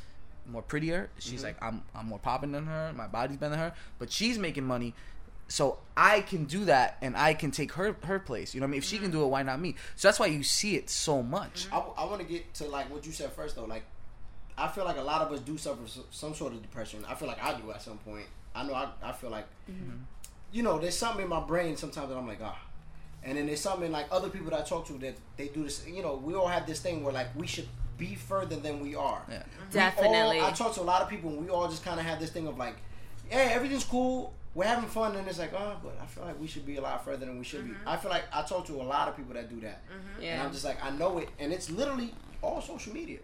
more 0.47 0.63
prettier. 0.63 1.11
She's 1.19 1.37
mm-hmm. 1.37 1.45
like, 1.45 1.63
I'm 1.63 1.83
I'm 1.95 2.07
more 2.07 2.19
popping 2.19 2.53
than 2.53 2.67
her. 2.67 2.93
My 2.95 3.07
body's 3.07 3.39
better 3.39 3.51
than 3.51 3.59
her, 3.59 3.73
but 3.99 4.13
she's 4.13 4.39
making 4.39 4.65
money 4.65 4.95
So 5.49 5.79
I 5.97 6.23
can 6.23 6.45
do 6.45 6.65
that, 6.65 6.97
and 7.01 7.17
I 7.17 7.33
can 7.35 7.51
take 7.53 7.73
her 7.73 7.97
her 8.03 8.19
place. 8.19 8.53
You 8.55 8.61
know 8.61 8.65
what 8.67 8.71
I 8.71 8.73
mean? 8.73 8.79
If 8.79 8.85
she 8.85 8.99
can 8.99 9.11
do 9.13 9.23
it, 9.23 9.29
why 9.29 9.43
not 9.45 9.61
me? 9.61 9.77
So 9.95 10.09
that's 10.09 10.19
why 10.19 10.27
you 10.27 10.43
see 10.43 10.75
it 10.77 10.91
so 10.91 11.23
much. 11.23 11.69
I, 11.71 11.79
I 11.79 12.05
want 12.05 12.21
to 12.21 12.27
get 12.27 12.53
to 12.55 12.67
like 12.67 12.91
what 12.91 13.07
you 13.07 13.13
said 13.13 13.33
first 13.33 13.55
though. 13.55 13.65
Like, 13.65 13.85
I 14.59 14.69
feel 14.69 14.85
like 14.85 14.97
a 14.97 15.03
lot 15.03 15.23
of 15.23 15.33
us 15.33 15.41
do 15.41 15.59
suffer 15.59 15.83
some 16.11 16.35
sort 16.35 16.53
of 16.53 16.63
depression. 16.63 17.05
I 17.09 17.15
feel 17.15 17.29
like 17.29 17.43
I 17.43 17.59
do 17.61 17.71
at 17.71 17.83
some 17.83 17.99
point. 17.99 18.27
I 18.55 18.67
know 18.67 18.75
I, 18.75 18.89
I 19.03 19.13
feel 19.13 19.31
like, 19.31 19.47
mm-hmm. 19.71 19.97
you 20.51 20.63
know, 20.63 20.79
there's 20.79 20.97
something 20.97 21.23
in 21.23 21.29
my 21.29 21.41
brain 21.41 21.77
sometimes 21.77 22.09
that 22.09 22.17
I'm 22.17 22.27
like 22.27 22.41
ah, 22.43 22.59
and 23.23 23.37
then 23.37 23.47
there's 23.47 23.61
something 23.61 23.93
like 23.93 24.07
other 24.11 24.31
people 24.31 24.51
that 24.51 24.61
I 24.61 24.63
talk 24.63 24.87
to 24.87 24.95
that 24.95 25.17
they 25.37 25.49
do 25.49 25.65
this. 25.65 25.87
You 25.87 26.03
know, 26.03 26.15
we 26.15 26.35
all 26.35 26.49
have 26.49 26.67
this 26.67 26.81
thing 26.81 27.05
where 27.05 27.13
like 27.13 27.29
we 27.37 27.47
should 27.47 27.69
be 27.99 28.15
further 28.15 28.57
than 28.57 28.81
we 28.81 28.95
are. 28.95 29.23
Yeah. 29.29 29.43
We 29.59 29.65
all- 29.65 29.73
Definitely. 29.73 30.41
I 30.41 30.51
talk 30.53 30.75
to 30.75 30.81
a 30.81 30.83
lot 30.83 31.03
of 31.03 31.09
people 31.09 31.31
and 31.31 31.43
we 31.43 31.51
all 31.51 31.69
just 31.69 31.85
kind 31.85 31.99
of 32.01 32.07
have 32.07 32.19
this 32.21 32.31
thing 32.31 32.47
of 32.47 32.57
like, 32.57 32.77
hey, 33.29 33.51
everything's 33.53 33.85
cool. 33.85 34.33
We're 34.55 34.65
having 34.65 34.89
fun, 34.89 35.15
and 35.17 35.29
it's 35.29 35.39
like, 35.39 35.53
oh, 35.53 35.77
but 35.83 35.99
I 36.03 36.07
feel 36.07 36.25
like 36.25 36.41
we 36.41 36.47
should 36.47 36.65
be 36.65 36.77
a 36.77 36.81
lot 36.81 37.05
further 37.05 37.27
than 37.27 37.37
we 37.37 37.45
should 37.45 37.67
be. 37.67 37.73
Mm-hmm. 37.73 37.89
I 37.89 37.99
feel 37.99 38.11
like 38.11 38.25
I 38.33 38.41
talk 38.41 38.65
to 38.69 38.81
a 38.81 38.83
lot 38.83 39.07
of 39.07 39.15
people 39.15 39.35
that 39.35 39.51
do 39.51 39.61
that, 39.61 39.85
mm-hmm. 39.85 40.15
and 40.15 40.25
Yeah. 40.25 40.43
I'm 40.43 40.51
just 40.51 40.65
like, 40.65 40.83
I 40.83 40.89
know 40.89 41.19
it, 41.19 41.29
and 41.39 41.53
it's 41.53 41.71
literally 41.71 42.15
all 42.47 42.61
social 42.63 42.93
media. 42.93 43.19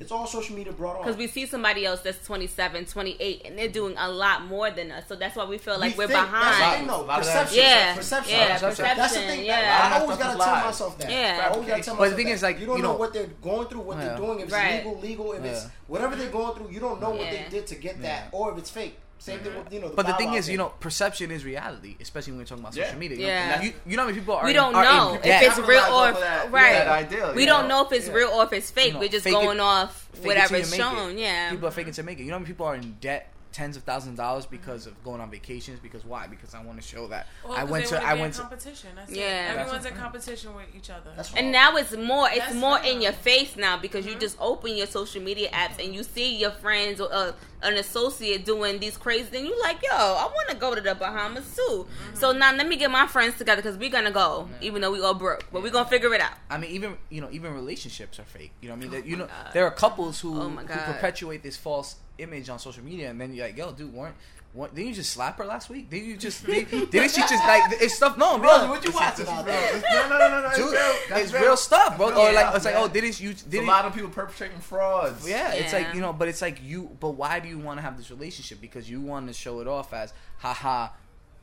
It's 0.00 0.10
all 0.10 0.26
social 0.26 0.56
media 0.56 0.72
brought 0.72 0.96
on. 0.96 1.02
Because 1.02 1.16
we 1.16 1.26
see 1.28 1.46
somebody 1.46 1.84
else 1.84 2.00
that's 2.00 2.24
27, 2.26 2.86
28, 2.86 3.42
and 3.44 3.58
they're 3.58 3.68
doing 3.68 3.94
a 3.98 4.08
lot 4.10 4.44
more 4.46 4.70
than 4.70 4.90
us. 4.90 5.04
So 5.06 5.14
that's 5.16 5.36
why 5.36 5.44
we 5.44 5.58
feel 5.58 5.78
like 5.78 5.92
We 5.96 5.98
we 5.98 6.04
are 6.04 6.08
think- 6.08 6.30
That's 6.30 6.58
behind. 6.58 6.78
thing, 6.78 6.86
though. 6.88 7.02
A 7.02 7.04
lot 7.04 7.18
Perception. 7.18 7.58
Yeah, 7.58 7.94
perception. 7.94 8.32
yeah, 8.38 8.58
Perception. 8.58 8.96
That's 8.96 9.14
the 9.14 9.20
thing. 9.20 9.44
yeah. 9.44 9.60
That, 9.60 9.92
I 9.92 9.96
A 9.98 10.00
always 10.00 10.18
gotta 10.18 10.38
tell 10.38 10.64
myself 10.64 10.98
that. 10.98 11.10
Yeah. 11.10 11.42
I 11.44 11.48
always 11.52 11.68
gotta 11.68 11.82
tell 11.82 11.96
But 11.96 12.10
the 12.10 12.16
thing 12.16 12.26
that. 12.26 12.32
is, 12.32 12.42
like, 12.42 12.58
you 12.58 12.66
don't 12.66 12.76
you 12.78 12.82
know, 12.82 12.92
know- 12.92 12.98
what 12.98 13.12
they're 13.12 13.26
going 13.42 13.68
through, 13.68 13.80
what 13.80 13.98
Yeah. 13.98 14.04
they're 14.08 14.16
doing, 14.16 14.38
if 14.40 14.44
it's 14.46 14.52
Right. 14.54 14.76
legal, 14.86 14.98
legal, 15.00 15.32
if 15.34 15.44
it's 15.44 15.66
whatever 15.86 16.16
they're 16.16 16.30
going 16.30 16.54
through, 16.56 16.70
you 16.70 16.80
don't 16.80 17.00
know 17.00 17.10
what 17.10 17.30
they 17.30 17.44
did 17.50 17.66
to 17.68 17.74
get 17.76 18.00
that, 18.02 18.28
or 18.32 18.50
if 18.52 18.58
it's 18.58 18.70
fake. 18.70 18.98
Same 19.22 19.38
thing 19.38 19.54
with 19.56 19.72
you 19.72 19.78
know. 19.80 19.90
But 19.94 20.08
the 20.08 20.14
thing 20.14 20.30
Wow 20.30 20.34
is, 20.34 20.48
you 20.48 20.58
know, 20.58 20.70
perception 20.80 21.30
is 21.30 21.44
reality, 21.44 21.96
especially 22.00 22.32
when 22.32 22.40
we're 22.40 22.44
talking 22.44 22.64
about 22.64 22.74
Yeah. 22.74 22.86
social 22.86 22.98
media. 22.98 23.18
You 23.18 23.26
Yeah. 23.26 23.54
know, 23.56 23.62
you, 23.62 23.72
you 23.86 23.96
know 23.96 24.02
how 24.02 24.08
many 24.08 24.18
people 24.18 24.34
are 24.34 24.44
we 24.44 24.52
don't 24.52 24.74
in 24.74 24.82
know 24.82 25.14
if 25.22 25.24
it's 25.24 25.58
real 25.60 25.78
or 25.78 26.08
off 26.08 26.14
if, 26.14 26.20
that- 26.20 26.50
right. 26.50 26.72
that 26.72 26.88
ideal, 26.88 27.32
we 27.34 27.46
don't 27.46 27.68
know? 27.68 27.82
know 27.82 27.86
if 27.86 27.92
it's 27.92 28.08
Yeah. 28.08 28.14
real 28.14 28.30
or 28.30 28.42
if 28.44 28.52
it's 28.52 28.72
fake. 28.72 28.88
You 28.88 28.92
know, 28.94 28.98
We're 28.98 29.08
just 29.10 29.22
fake 29.22 29.34
it- 29.34 29.40
going 29.44 29.60
off 29.60 30.08
Fake 30.12 30.24
it 30.24 30.26
whatever 30.26 30.48
till 30.48 30.56
you 30.58 30.62
is 30.64 30.72
it. 30.72 30.76
shown. 30.76 31.18
Yeah. 31.18 31.50
People 31.50 31.68
are 31.68 31.70
faking 31.70 31.92
to 31.92 32.02
make 32.02 32.18
it. 32.18 32.22
You 32.24 32.30
know 32.30 32.34
how 32.34 32.38
many 32.40 32.48
people 32.52 32.66
are 32.66 32.74
in 32.74 32.96
debt 33.00 33.31
tens 33.52 33.76
of 33.76 33.82
thousands 33.82 34.14
of 34.14 34.16
dollars 34.16 34.46
because 34.46 34.86
of 34.86 35.02
going 35.04 35.20
on 35.20 35.30
vacations? 35.30 35.78
Because 35.78 36.04
why? 36.04 36.26
Because 36.26 36.54
I 36.54 36.62
want 36.62 36.80
to 36.80 36.86
show 36.86 37.06
that 37.08 37.26
Well, 37.44 37.52
I 37.54 37.60
'cause 37.60 37.70
went 37.70 37.86
to 37.86 37.94
wanna 37.96 38.06
I 38.06 38.14
went 38.14 38.34
to 38.34 38.40
competition. 38.40 38.90
That's 38.96 39.12
Yeah. 39.12 39.22
it. 39.22 39.28
That's 39.28 39.60
Everyone's 39.60 39.86
in 39.86 39.92
mm-hmm. 39.92 40.02
competition 40.02 40.54
with 40.54 40.66
each 40.74 40.90
other. 40.90 41.12
That's 41.16 41.34
And 41.34 41.52
now 41.52 41.76
it's 41.76 41.96
more 41.96 42.28
it's 42.28 42.38
That's 42.38 42.54
more 42.54 42.78
in 42.80 43.00
your 43.00 43.12
face 43.12 43.56
now 43.56 43.76
because 43.76 44.04
you 44.06 44.12
mm-hmm. 44.12 44.20
just 44.20 44.36
open 44.40 44.76
your 44.76 44.86
social 44.86 45.22
media 45.22 45.50
apps 45.50 45.82
and 45.82 45.94
you 45.94 46.02
see 46.02 46.36
your 46.36 46.50
friends 46.50 47.00
or 47.00 47.12
uh, 47.12 47.32
an 47.62 47.74
associate 47.74 48.44
doing 48.44 48.80
these 48.80 48.96
crazy 48.96 49.36
and 49.36 49.46
you 49.46 49.60
like, 49.60 49.82
yo, 49.82 49.90
I 49.92 50.24
want 50.34 50.48
to 50.48 50.56
go 50.56 50.74
to 50.74 50.80
the 50.80 50.94
Bahamas 50.94 51.54
too. 51.54 51.86
Mm-hmm. 51.86 52.16
So 52.16 52.32
now 52.32 52.52
let 52.54 52.66
me 52.66 52.76
get 52.76 52.90
my 52.90 53.06
friends 53.06 53.38
together 53.38 53.62
because 53.62 53.76
we're 53.76 53.90
gonna 53.90 54.10
go, 54.10 54.48
even 54.60 54.80
though 54.82 54.90
we 54.90 55.00
all 55.00 55.14
broke, 55.14 55.44
but 55.52 55.62
we're 55.62 55.70
gonna 55.70 55.88
figure 55.88 56.12
it 56.14 56.20
out. 56.20 56.32
I 56.50 56.58
mean, 56.58 56.70
even 56.70 56.96
you 57.08 57.20
know, 57.20 57.28
even 57.30 57.54
relationships 57.54 58.18
are 58.18 58.24
fake. 58.24 58.52
You 58.60 58.68
know, 58.68 58.74
what 58.74 58.84
I 58.84 58.88
mean, 58.88 58.94
oh 58.94 59.00
that 59.00 59.06
you 59.06 59.16
know, 59.16 59.26
God. 59.26 59.52
there 59.52 59.66
are 59.66 59.70
couples 59.70 60.20
who, 60.20 60.40
Oh 60.40 60.48
who 60.48 60.66
perpetuate 60.66 61.42
this 61.42 61.56
false 61.56 61.96
image 62.18 62.48
on 62.48 62.58
social 62.58 62.84
media, 62.84 63.10
and 63.10 63.20
then 63.20 63.34
you're 63.34 63.46
like, 63.46 63.56
"Yo, 63.56 63.72
dude, 63.72 63.92
weren't, 63.92 64.14
weren't 64.54 64.74
didn't 64.74 64.88
you 64.88 64.94
just 64.94 65.10
slap 65.10 65.38
her 65.38 65.44
last 65.44 65.70
week? 65.70 65.90
Didn't 65.90 66.08
you 66.08 66.16
just 66.16 66.44
did, 66.44 66.68
didn't 66.70 67.10
she 67.10 67.20
just 67.20 67.44
like 67.46 67.62
it's 67.80 67.94
stuff? 67.94 68.16
No, 68.16 68.38
Bro, 68.38 68.58
bro, 68.58 68.68
what 68.68 68.84
you 68.84 68.92
watching 68.92 69.26
out 69.26 69.46
No, 69.46 69.52
no, 70.08 70.08
no, 70.08 70.18
no, 70.18 70.42
no. 70.42 70.48
It's 70.48 70.56
dude, 70.56 70.72
real. 70.72 71.18
It's 71.18 71.32
real 71.32 71.56
stuff, 71.56 71.96
bro. 71.96 72.08
Real 72.08 72.18
Or 72.18 72.28
oh, 72.28 72.32
like 72.32 72.38
stuff, 72.40 72.56
it's 72.56 72.64
like, 72.64 72.74
oh, 72.76 72.88
didn't 72.88 73.20
you? 73.20 73.30
It's 73.30 73.42
a 73.42 73.48
Didn't 73.48 73.66
lot 73.66 73.84
of 73.84 73.94
people 73.94 74.10
perpetrating 74.10 74.58
frauds. 74.58 75.28
Yeah, 75.28 75.52
it's 75.52 75.72
like 75.72 75.94
you 75.94 76.00
know, 76.00 76.12
but 76.12 76.28
it's 76.28 76.42
like 76.42 76.62
you. 76.62 76.96
But 77.00 77.10
why 77.10 77.40
do 77.40 77.48
you 77.48 77.58
want 77.58 77.78
to 77.78 77.82
have 77.82 77.96
this 77.96 78.10
relationship? 78.10 78.60
Because 78.60 78.88
you 78.88 79.00
want 79.00 79.28
to 79.28 79.32
show 79.32 79.60
it 79.60 79.68
off 79.68 79.92
as, 79.92 80.12
haha, 80.38 80.88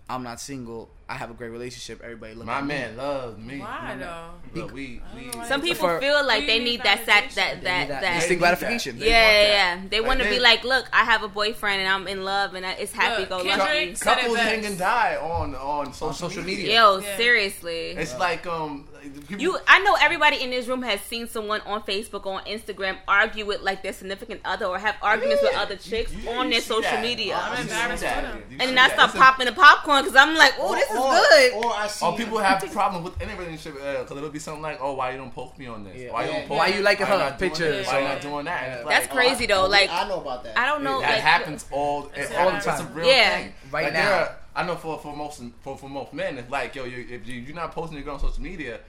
I'm 0.10 0.24
not 0.24 0.40
single. 0.42 0.90
I 1.08 1.14
have 1.16 1.30
a 1.30 1.34
great 1.36 1.50
relationship. 1.50 2.02
Everybody 2.04 2.34
look 2.34 2.46
My 2.48 2.58
at 2.60 2.66
me. 2.66 2.74
My 2.74 2.80
man 2.82 2.98
loves 2.98 3.38
me. 3.38 3.60
Why 3.60 3.96
though? 4.00 4.60
Look, 4.62 4.74
we, 4.74 5.02
I 5.16 5.22
don't 5.22 5.40
we, 5.42 5.46
Some 5.48 5.62
people 5.62 5.88
For- 5.88 6.00
feel 6.00 6.26
like 6.26 6.48
they 6.48 6.58
need 6.58 6.66
need 6.66 6.84
that 6.84 7.06
sat, 7.06 7.30
that 7.36 7.58
validation. 7.58 7.64
that 7.64 7.88
that 7.90 8.02
that. 8.02 8.16
instant 8.16 8.40
gratification. 8.40 9.00
that. 9.00 9.06
yeah, 9.08 9.32
yeah, 9.32 9.48
yeah. 9.76 9.82
They 9.90 10.00
Like, 10.00 10.08
want 10.08 10.20
to 10.22 10.30
be 10.30 10.40
like, 10.40 10.64
look, 10.64 10.88
I 10.92 11.04
have 11.04 11.22
a 11.24 11.28
boyfriend 11.28 11.82
and 11.82 11.90
I'm 11.90 12.08
in 12.08 12.24
love 12.24 12.56
and 12.56 12.66
I- 12.66 12.74
it's 12.74 12.92
happy 12.92 13.22
look, 13.22 13.30
go 13.30 13.38
lucky. 13.38 13.94
couples 13.94 14.38
hang 14.38 14.66
and 14.66 14.78
die 14.80 15.16
on 15.18 15.54
on 15.56 15.94
social, 15.94 16.14
social 16.30 16.44
media. 16.44 16.64
media. 16.66 16.82
Yo, 16.82 16.98
Yeah. 17.00 17.18
seriously. 17.18 17.80
It's 17.92 18.18
like 18.18 18.48
um, 18.48 18.88
people, 19.02 19.38
You, 19.42 19.58
I 19.68 19.80
know 19.80 19.96
everybody 20.02 20.42
in 20.44 20.50
this 20.52 20.68
room 20.68 20.82
has 20.84 21.00
seen 21.02 21.28
someone 21.28 21.62
on 21.62 21.82
Facebook 21.84 22.26
or 22.26 22.36
on 22.36 22.44
Instagram 22.46 22.98
argue 23.08 23.46
with 23.46 23.62
like 23.62 23.84
their 23.84 23.94
significant 23.94 24.42
other 24.46 24.66
or 24.66 24.78
have 24.78 24.96
arguments 25.02 25.42
with 25.44 25.56
other 25.56 25.76
chicks 25.76 26.14
You- 26.14 26.22
you 26.24 26.30
on 26.32 26.50
their 26.50 26.62
social 26.62 26.82
that. 26.84 27.02
media. 27.02 27.36
I'm 27.42 27.62
embarrassed 27.62 28.02
that. 28.04 28.16
for 28.16 28.22
them. 28.30 28.38
You 28.50 28.58
and 28.60 28.70
see 28.70 28.76
then 28.76 28.78
I 28.78 28.88
that. 28.88 28.94
start 28.94 29.10
It's 29.10 29.16
a- 29.16 29.20
popping 29.22 29.46
the 29.48 29.52
popcorn 29.54 30.04
because 30.04 30.16
I'm 30.16 30.36
like, 30.36 30.54
oh, 30.60 30.76
this 30.76 30.90
is 30.90 30.98
or, 30.98 31.12
good. 31.12 31.54
Or 31.66 31.74
I 31.76 31.88
see. 31.88 32.06
Or 32.06 32.18
people 32.18 32.38
have 32.40 32.72
problems 32.72 33.06
with 33.06 33.22
any 33.22 33.34
relationship 33.34 33.76
uh, 33.82 34.02
because 34.04 34.18
it'll 34.18 34.30
be 34.30 34.40
something 34.40 34.62
like, 34.62 34.80
"Oh, 34.82 34.94
why 34.94 35.12
you 35.12 35.18
don't 35.18 35.34
poke 35.34 35.58
me 35.58 35.68
on 35.68 35.84
this? 35.84 35.96
Yeah. 35.96 36.12
Why 36.12 36.26
you 36.26 36.32
don't 36.32 36.48
post? 36.48 36.58
Why 36.60 36.68
you 36.68 36.82
liking 36.82 37.06
you 37.08 37.12
her 37.14 37.18
not 37.18 37.40
doing 37.40 37.52
pictures? 37.52 37.88
Why 37.88 38.00
you 38.00 38.08
not 38.08 38.22
doing 38.22 38.46
that?" 38.46 38.64
And 38.64 38.74
it's 38.82 38.90
That's 38.90 39.06
like, 39.08 39.16
crazy 39.16 39.46
though. 39.46 39.66
Oh, 39.66 39.70
Like, 39.70 39.90
I 39.90 40.08
know 40.08 40.22
about 40.22 40.44
that. 40.44 40.58
I 40.58 40.66
don't 40.66 40.84
know. 40.84 41.02
that 41.02 41.10
like, 41.12 41.22
happens 41.22 41.66
all, 41.72 42.10
it, 42.16 42.32
all 42.36 42.46
all 42.46 42.52
the 42.52 42.58
It's 42.58 42.66
a 42.68 42.70
time. 42.72 42.94
real 42.94 43.08
Yeah. 43.08 43.38
thing. 43.38 43.54
Right 43.72 43.94
now. 43.94 44.30
Are- 44.56 44.64
I 44.64 44.66
know 44.68 44.76
for 44.76 44.98
for 45.00 45.16
most 45.16 45.42
for, 45.62 45.78
for 45.78 45.90
most 45.90 46.14
men, 46.14 46.38
it's 46.38 46.50
like 46.50 46.76
yo, 46.76 46.86
you, 46.86 47.06
if 47.10 47.28
you, 47.28 47.42
you're 47.42 47.56
not 47.56 47.72
posting 47.72 47.98
your 47.98 48.06
girl 48.06 48.16
on 48.16 48.20
social 48.20 48.42
media, 48.44 48.80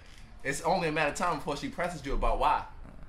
it's 0.45 0.63
only 0.63 0.89
a 0.89 0.93
matter 0.93 1.11
of 1.11 1.17
time 1.17 1.37
before 1.37 1.57
she 1.57 1.69
presses 1.69 2.05
you 2.05 2.15
about 2.15 2.39
why. 2.39 2.63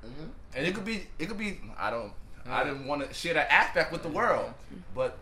Mm-hmm. 0.06 0.26
And 0.56 0.66
it 0.66 0.76
could 0.76 0.86
be 0.86 1.08
it 1.20 1.28
could 1.28 1.38
be 1.38 1.60
I 1.78 1.89
don't 1.89 2.14
I 2.47 2.64
didn't 2.64 2.88
want 2.88 3.08
to 3.08 3.14
share 3.14 3.34
that 3.36 3.52
aspect 3.52 3.91
with 3.91 4.04
the 4.04 4.10
world, 4.10 4.54
but. 4.95 5.18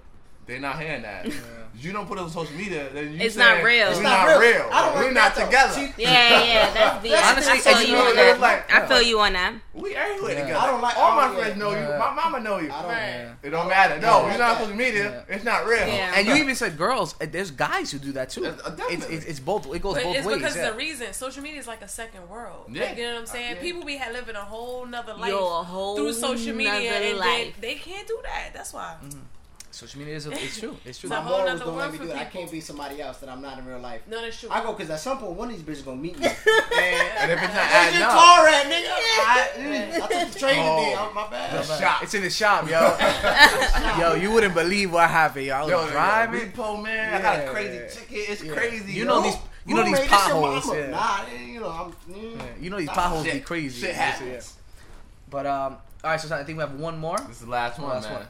They're 0.49 0.59
not 0.59 0.79
hearing 0.81 1.03
that. 1.03 1.25
If 1.27 1.85
you 1.85 1.93
don't 1.93 2.07
put 2.07 2.17
it 2.17 2.21
on 2.21 2.29
social 2.29 2.53
media, 2.57 2.89
then 2.91 3.13
you 3.13 3.19
It's 3.21 3.35
say, 3.35 3.39
not 3.41 3.63
real. 3.63 3.85
We're 3.87 3.91
It's 3.91 3.99
not, 4.01 4.27
not 4.27 4.39
real. 4.39 4.51
real. 4.53 4.69
I 4.71 4.85
don't 4.85 4.95
We're 4.95 5.03
like 5.05 5.13
not 5.13 5.35
that, 5.35 5.35
though. 5.35 5.45
together. 5.45 5.93
Yeah, 5.97 6.43
yeah, 6.43 6.73
that's 6.73 7.03
the 7.03 7.13
Honestly, 7.15 7.53
I 7.53 7.57
feel 7.59 7.73
and 7.77 7.87
you 7.87 7.93
you 7.95 7.99
know, 8.01 8.09
on 8.09 8.15
that. 8.15 8.39
like- 8.41 8.73
I 8.73 8.87
feel 8.87 9.01
you 9.03 9.19
on 9.19 9.33
that. 9.33 9.53
We 9.73 9.95
everywhere 9.95 10.33
Yeah. 10.33 10.41
together. 10.41 10.59
I 10.59 10.65
don't 10.67 10.81
like- 10.81 10.97
All 10.97 11.15
my 11.15 11.27
don't- 11.27 11.35
friends 11.37 11.57
know 11.57 11.71
yeah. 11.71 11.93
you. 11.93 11.99
My 11.99 12.13
mama 12.15 12.39
know 12.41 12.57
you. 12.59 12.71
I 12.71 12.81
don't. 12.81 12.91
Right. 12.91 13.31
It 13.43 13.49
don't 13.51 13.67
matter. 13.69 13.99
No, 14.01 14.07
Yeah. 14.25 14.29
you're 14.29 14.37
not 14.39 14.51
on 14.55 14.57
social 14.63 14.75
media. 14.75 15.23
Yeah. 15.29 15.35
It's 15.35 15.45
not 15.45 15.65
real. 15.67 15.87
Yeah. 15.87 16.13
And 16.15 16.27
you 16.27 16.33
even 16.35 16.55
said 16.55 16.75
girls. 16.77 17.15
uh, 17.21 17.27
There's 17.31 17.51
guys 17.51 17.91
who 17.91 17.99
do 17.99 18.11
that 18.13 18.31
too. 18.31 18.45
Uh, 18.47 18.49
It's, 18.49 18.61
definitely. 18.71 19.15
it's, 19.15 19.25
it's 19.27 19.39
both. 19.39 19.73
It 19.73 19.81
goes 19.81 19.93
But 19.93 20.03
both 20.03 20.15
it's 20.17 20.25
ways. 20.25 20.37
because 20.37 20.55
yeah. 20.57 20.71
the 20.71 20.75
reason 20.75 21.13
social 21.13 21.43
media 21.43 21.59
is 21.59 21.67
like 21.67 21.81
a 21.83 21.87
second 21.87 22.27
world. 22.27 22.65
Yeah. 22.73 22.85
Like, 22.87 22.97
you 22.97 23.03
know 23.03 23.13
what 23.13 23.19
I'm 23.21 23.25
saying? 23.27 23.55
Yeah. 23.55 23.61
People 23.61 23.85
be 23.85 23.95
ha- 23.95 24.11
living 24.11 24.35
a 24.35 24.39
whole 24.43 24.85
nother 24.87 25.13
life 25.13 25.29
Yo, 25.29 25.39
whole 25.63 25.95
through 25.95 26.13
social 26.13 26.55
media, 26.55 26.73
and 26.73 27.03
then 27.05 27.17
life. 27.19 27.53
they 27.61 27.75
can't 27.75 28.07
do 28.07 28.19
that. 28.23 28.49
That's 28.53 28.73
why. 28.73 28.95
Social 29.71 29.99
media 29.99 30.15
is. 30.15 30.25
It's 30.25 30.59
true. 30.59 30.75
It's 30.83 30.97
true. 30.97 31.09
My 31.09 31.17
a 31.17 31.21
whole 31.21 31.37
morals 31.39 31.59
nother 31.59 31.65
don't 31.71 31.77
let 31.77 31.91
me 31.91 31.97
do 31.99 32.03
it. 32.05 32.15
I 32.17 32.25
can't 32.25 32.51
be 32.51 32.59
somebody 32.59 33.01
else 33.01 33.17
that 33.19 33.29
I'm 33.29 33.41
not 33.41 33.59
in 33.59 33.65
real 33.65 33.79
life. 33.79 34.01
No, 34.07 34.19
that's 34.21 34.39
true. 34.39 34.49
I 34.51 34.61
go 34.63 34.73
because 34.73 34.89
at 34.89 34.99
some 34.99 35.19
point 35.19 35.33
one 35.33 35.51
of 35.51 35.55
these 35.55 35.63
bitches 35.63 35.85
gonna 35.85 35.97
meet 36.01 36.17
me. 36.17 36.25
And 36.79 37.31
if 37.31 37.43
it's 37.43 37.53
not 37.53 37.69
Where's 37.69 37.97
your 37.97 38.07
car 38.07 38.47
at, 38.47 38.65
nigga? 38.65 38.89
I, 38.89 39.49
mm, 39.57 39.93
I 40.01 40.07
took 40.23 40.33
the 40.33 40.39
train 40.39 40.59
Oh. 40.59 40.79
today. 40.79 40.95
Oh, 40.97 41.11
my 41.13 41.29
bad. 41.29 41.53
the 41.53 41.77
shop. 41.77 42.03
It's 42.03 42.13
in 42.13 42.21
the 42.23 42.29
shop, 42.29 42.67
yo. 42.69 42.95
yo, 43.99 44.13
you 44.15 44.31
wouldn't 44.31 44.53
believe 44.55 44.91
what 44.91 45.09
happened, 45.09 45.45
yo. 45.45 45.55
I 45.55 45.61
was 45.61 45.69
Yo, 45.69 45.89
driving. 45.91 46.51
repo 46.51 46.81
man. 46.81 47.13
I 47.15 47.21
got 47.21 47.39
a 47.39 47.43
Yeah. 47.43 47.49
crazy 47.51 47.99
ticket. 47.99 48.29
It's 48.29 48.43
Yeah. 48.43 48.53
crazy. 48.53 48.93
You 48.93 49.03
yo. 49.03 49.05
know 49.05 49.21
these. 49.21 49.35
You 49.65 49.75
know 49.75 49.83
these 49.83 49.91
made 49.93 50.01
this 50.03 50.09
your 50.09 50.19
potholes. 50.19 50.67
Nah, 50.89 51.27
you 51.27 51.59
know 51.59 51.69
I'm. 51.69 52.13
mm, 52.13 52.61
You 52.63 52.69
know 52.71 52.77
these 52.77 52.89
potholes 52.89 53.25
Shit, 53.25 53.33
be 53.35 53.39
crazy. 53.41 53.81
Shit 53.81 53.95
Yeah. 53.95 54.01
happens. 54.01 54.53
But 55.29 55.45
um, 55.45 55.77
all 56.03 56.11
right. 56.11 56.19
So 56.19 56.33
I 56.35 56.43
think 56.43 56.57
we 56.57 56.61
have 56.63 56.73
one 56.73 56.97
more. 56.97 57.17
This 57.19 57.37
is 57.37 57.45
the 57.45 57.51
last 57.51 57.77
one, 57.79 57.89
Last 57.89 58.09
man. 58.09 58.25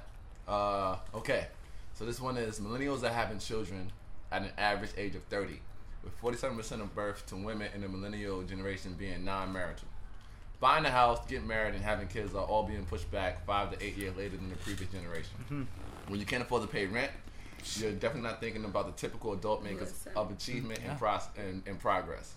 Uh, 0.50 0.98
okay. 1.14 1.48
So 1.94 2.06
this 2.06 2.20
one 2.20 2.38
is 2.38 2.60
millennials 2.60 3.02
that 3.02 3.14
having 3.14 3.40
children 3.40 3.92
at 4.32 4.42
an 4.42 4.52
average 4.58 4.92
age 4.98 5.16
of 5.16 5.24
30, 5.24 5.60
with 6.04 6.20
47% 6.22 6.82
of 6.82 6.96
births 6.96 7.22
to 7.24 7.36
women 7.36 7.70
in 7.76 7.82
the 7.82 7.90
millennial 7.90 8.42
generation 8.44 8.96
being 8.98 9.24
non-marital. 9.26 9.88
Buying 10.60 10.86
a 10.86 10.90
house, 10.90 11.20
getting 11.28 11.48
married, 11.48 11.74
and 11.76 11.84
having 11.84 12.08
kids 12.08 12.34
are 12.36 12.44
all 12.44 12.64
being 12.64 12.86
pushed 12.86 13.10
back 13.12 13.46
five 13.46 13.72
to 13.72 13.86
eight 13.86 13.96
years 13.98 14.16
later 14.18 14.36
than 14.38 14.50
the 14.50 14.56
previous 14.58 14.90
generation. 14.92 15.68
When 16.08 16.20
you 16.20 16.26
can't 16.26 16.44
afford 16.44 16.64
to 16.64 16.68
pay 16.68 16.86
rent, 16.86 17.12
you're 17.76 17.92
definitely 17.94 18.30
not 18.30 18.40
thinking 18.42 18.66
about 18.66 18.86
the 18.88 18.92
typical 18.94 19.34
adult 19.34 19.64
makers 19.64 19.94
of 20.16 20.32
achievement 20.32 20.80
Yeah. 20.84 20.92
and, 20.92 21.00
pros- 21.00 21.28
and, 21.38 21.64
and 21.66 21.80
progress. 21.80 22.34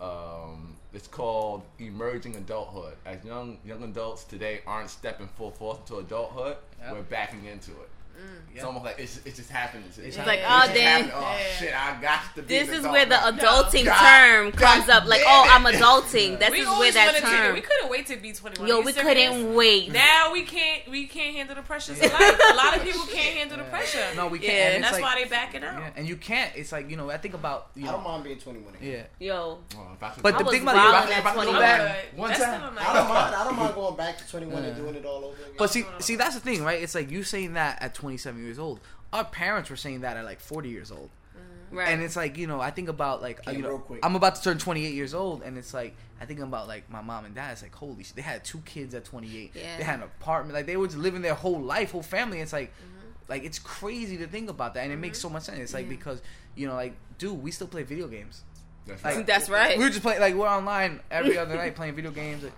Um, 0.00 0.76
it's 0.94 1.08
called 1.08 1.62
emerging 1.78 2.36
adulthood. 2.36 2.94
As 3.04 3.24
young 3.24 3.58
young 3.64 3.82
adults 3.82 4.24
today 4.24 4.60
aren't 4.66 4.90
stepping 4.90 5.28
full 5.36 5.50
force 5.50 5.78
into 5.80 5.98
adulthood, 5.98 6.56
Yeah. 6.80 6.92
we're 6.92 7.02
backing 7.02 7.44
into 7.46 7.72
it. 7.72 7.88
Mm. 8.18 8.24
Yeah. 8.50 8.56
It's 8.56 8.64
almost 8.64 8.84
like 8.86 8.98
it's, 8.98 9.20
it's 9.24 9.36
just 9.36 9.50
happening. 9.50 9.84
It's, 9.88 9.98
It's 9.98 10.16
It's 10.16 10.26
like, 10.26 10.40
oh, 10.44 10.60
just 10.62 10.74
then. 10.74 11.10
Oh 11.14 11.20
Yeah. 11.20 11.38
shit! 11.58 11.74
I 11.80 12.00
got 12.02 12.20
to 12.34 12.42
be. 12.42 12.48
this 12.48 12.68
is 12.70 12.82
where 12.84 13.06
the 13.06 13.14
adulting 13.14 13.84
God- 13.84 14.00
term 14.00 14.50
God 14.50 14.56
comes 14.58 14.88
up. 14.88 15.04
Like, 15.06 15.20
oh. 15.24 15.46
I'm 15.48 15.64
adulting. 15.64 16.38
This 16.40 16.50
we 16.50 16.60
is 16.60 16.66
where 16.66 16.90
that 16.92 17.06
wanted 17.14 17.20
to- 17.20 17.26
term. 17.36 17.54
we 17.54 17.60
couldn't 17.60 17.88
wait 17.88 18.06
to 18.08 18.16
be 18.16 18.32
21. 18.32 18.66
Yo, 18.68 18.80
we 18.80 18.92
serious? 18.92 19.02
couldn't 19.30 19.54
wait. 19.54 19.92
Now 19.92 20.32
we 20.32 20.42
can't. 20.42 20.88
We 20.90 21.06
can't 21.06 21.36
handle 21.36 21.54
the 21.54 21.62
pressures 21.62 21.98
of 22.00 22.12
life. 22.12 22.40
A 22.50 22.54
lot 22.56 22.76
of 22.76 22.82
people 22.82 23.06
can't 23.12 23.36
handle 23.36 23.58
the 23.58 23.64
pressure. 23.64 24.04
No, 24.16 24.26
we 24.26 24.40
can't. 24.40 24.52
Yeah, 24.52 24.64
and 24.66 24.74
and 24.76 24.84
that's 24.84 24.94
like, 24.94 25.02
why 25.02 25.22
they 25.22 25.28
backing 25.28 25.62
out. 25.62 25.78
Yeah, 25.80 25.90
and 25.96 26.08
you 26.08 26.16
can't. 26.16 26.50
It's 26.56 26.72
like 26.72 26.90
you 26.90 26.96
know. 26.96 27.10
I 27.10 27.18
think 27.18 27.34
about 27.34 27.68
you 27.76 27.86
I 27.88 27.92
don't 27.92 28.02
know. 28.02 28.08
mind 28.08 28.24
being 28.24 28.38
21. 28.40 28.74
again. 28.74 29.06
Yeah. 29.20 29.26
Yo, 29.28 29.58
I 30.02 30.08
could- 30.10 30.22
But 30.22 30.34
I 30.34 30.38
the 30.38 30.44
was 30.44 30.52
thing 30.52 30.62
about 30.62 30.76
wild 30.76 31.08
it, 31.08 31.12
at 31.12 31.18
if 31.20 31.26
I 31.26 31.30
could 31.30 31.36
go 31.36 31.52
21. 31.52 31.60
back 31.62 31.96
one 32.16 32.30
time, 32.30 32.36
still 32.38 32.48
a 32.48 32.56
I 32.56 32.92
don't 32.94 33.08
mind. 33.08 33.34
I 33.36 33.44
don't 33.44 33.56
mind 33.56 33.74
going 33.74 33.96
back 33.96 34.18
to 34.18 34.28
21 34.28 34.64
and 34.64 34.76
doing 34.76 34.94
it 34.96 35.04
all 35.04 35.24
over 35.26 35.34
again. 35.36 35.54
But 35.58 35.70
see, 35.70 35.84
see, 36.00 36.16
that's 36.16 36.34
the 36.34 36.40
thing, 36.40 36.64
right? 36.64 36.82
It's 36.82 36.94
like 36.94 37.10
you 37.10 37.22
saying 37.22 37.52
that 37.54 37.82
at 37.82 37.94
27 38.08 38.42
years 38.42 38.58
old. 38.58 38.80
Our 39.12 39.24
parents 39.24 39.68
were 39.68 39.76
saying 39.76 40.00
that 40.00 40.16
at 40.16 40.24
like 40.24 40.40
40 40.40 40.70
years 40.70 40.90
old. 40.90 41.10
Mm-hmm. 41.36 41.76
Right. 41.76 41.88
And 41.88 42.02
it's 42.02 42.16
like 42.16 42.38
you 42.38 42.46
know, 42.46 42.58
I 42.58 42.70
think 42.70 42.88
about 42.88 43.20
like 43.20 43.40
uh, 43.46 43.50
Okay, 43.50 43.58
you 43.58 43.62
know, 43.62 43.68
real 43.70 43.78
quick. 43.80 44.00
I'm 44.02 44.16
about 44.16 44.36
to 44.36 44.42
turn 44.42 44.56
28 44.56 44.94
years 44.94 45.12
old, 45.12 45.42
and 45.42 45.58
it's 45.58 45.74
like 45.74 45.94
I 46.18 46.24
think 46.24 46.40
about 46.40 46.68
like 46.68 46.90
my 46.90 47.02
mom 47.02 47.26
and 47.26 47.34
dad. 47.34 47.52
It's 47.52 47.62
like 47.62 47.74
holy 47.74 48.02
shit, 48.02 48.16
they 48.16 48.22
had 48.22 48.44
two 48.44 48.60
kids 48.64 48.94
at 48.94 49.04
28. 49.04 49.52
Yeah. 49.54 49.76
They 49.76 49.84
had 49.84 49.96
an 49.96 50.04
apartment, 50.04 50.54
like 50.54 50.64
they 50.64 50.78
were 50.78 50.86
just 50.86 50.98
living 50.98 51.20
their 51.20 51.34
whole 51.34 51.60
life, 51.60 51.92
whole 51.92 52.02
family. 52.02 52.40
It's 52.40 52.54
like, 52.54 52.70
mm-hmm. 52.70 53.30
like 53.30 53.44
it's 53.44 53.58
crazy 53.58 54.16
to 54.16 54.26
think 54.26 54.48
about 54.48 54.72
that, 54.74 54.84
and 54.84 54.92
it 54.92 54.96
makes 54.96 55.18
mm-hmm. 55.18 55.28
so 55.28 55.32
much 55.32 55.42
sense. 55.42 55.58
It's 55.58 55.74
like 55.74 55.90
because 55.90 56.22
you 56.56 56.66
know, 56.66 56.74
like 56.74 56.94
dude, 57.18 57.42
we 57.42 57.50
still 57.50 57.68
play 57.68 57.82
video 57.82 58.08
games. 58.08 58.44
That's 58.86 59.04
Like, 59.04 59.16
right. 59.16 59.26
That's 59.26 59.50
right. 59.50 59.76
We 59.76 59.84
were 59.84 59.90
just 59.90 60.02
playing 60.02 60.20
like 60.20 60.34
we're 60.34 60.48
online 60.48 61.00
every 61.10 61.36
other 61.36 61.54
night 61.54 61.76
playing 61.76 61.94
video 61.94 62.10
games. 62.10 62.44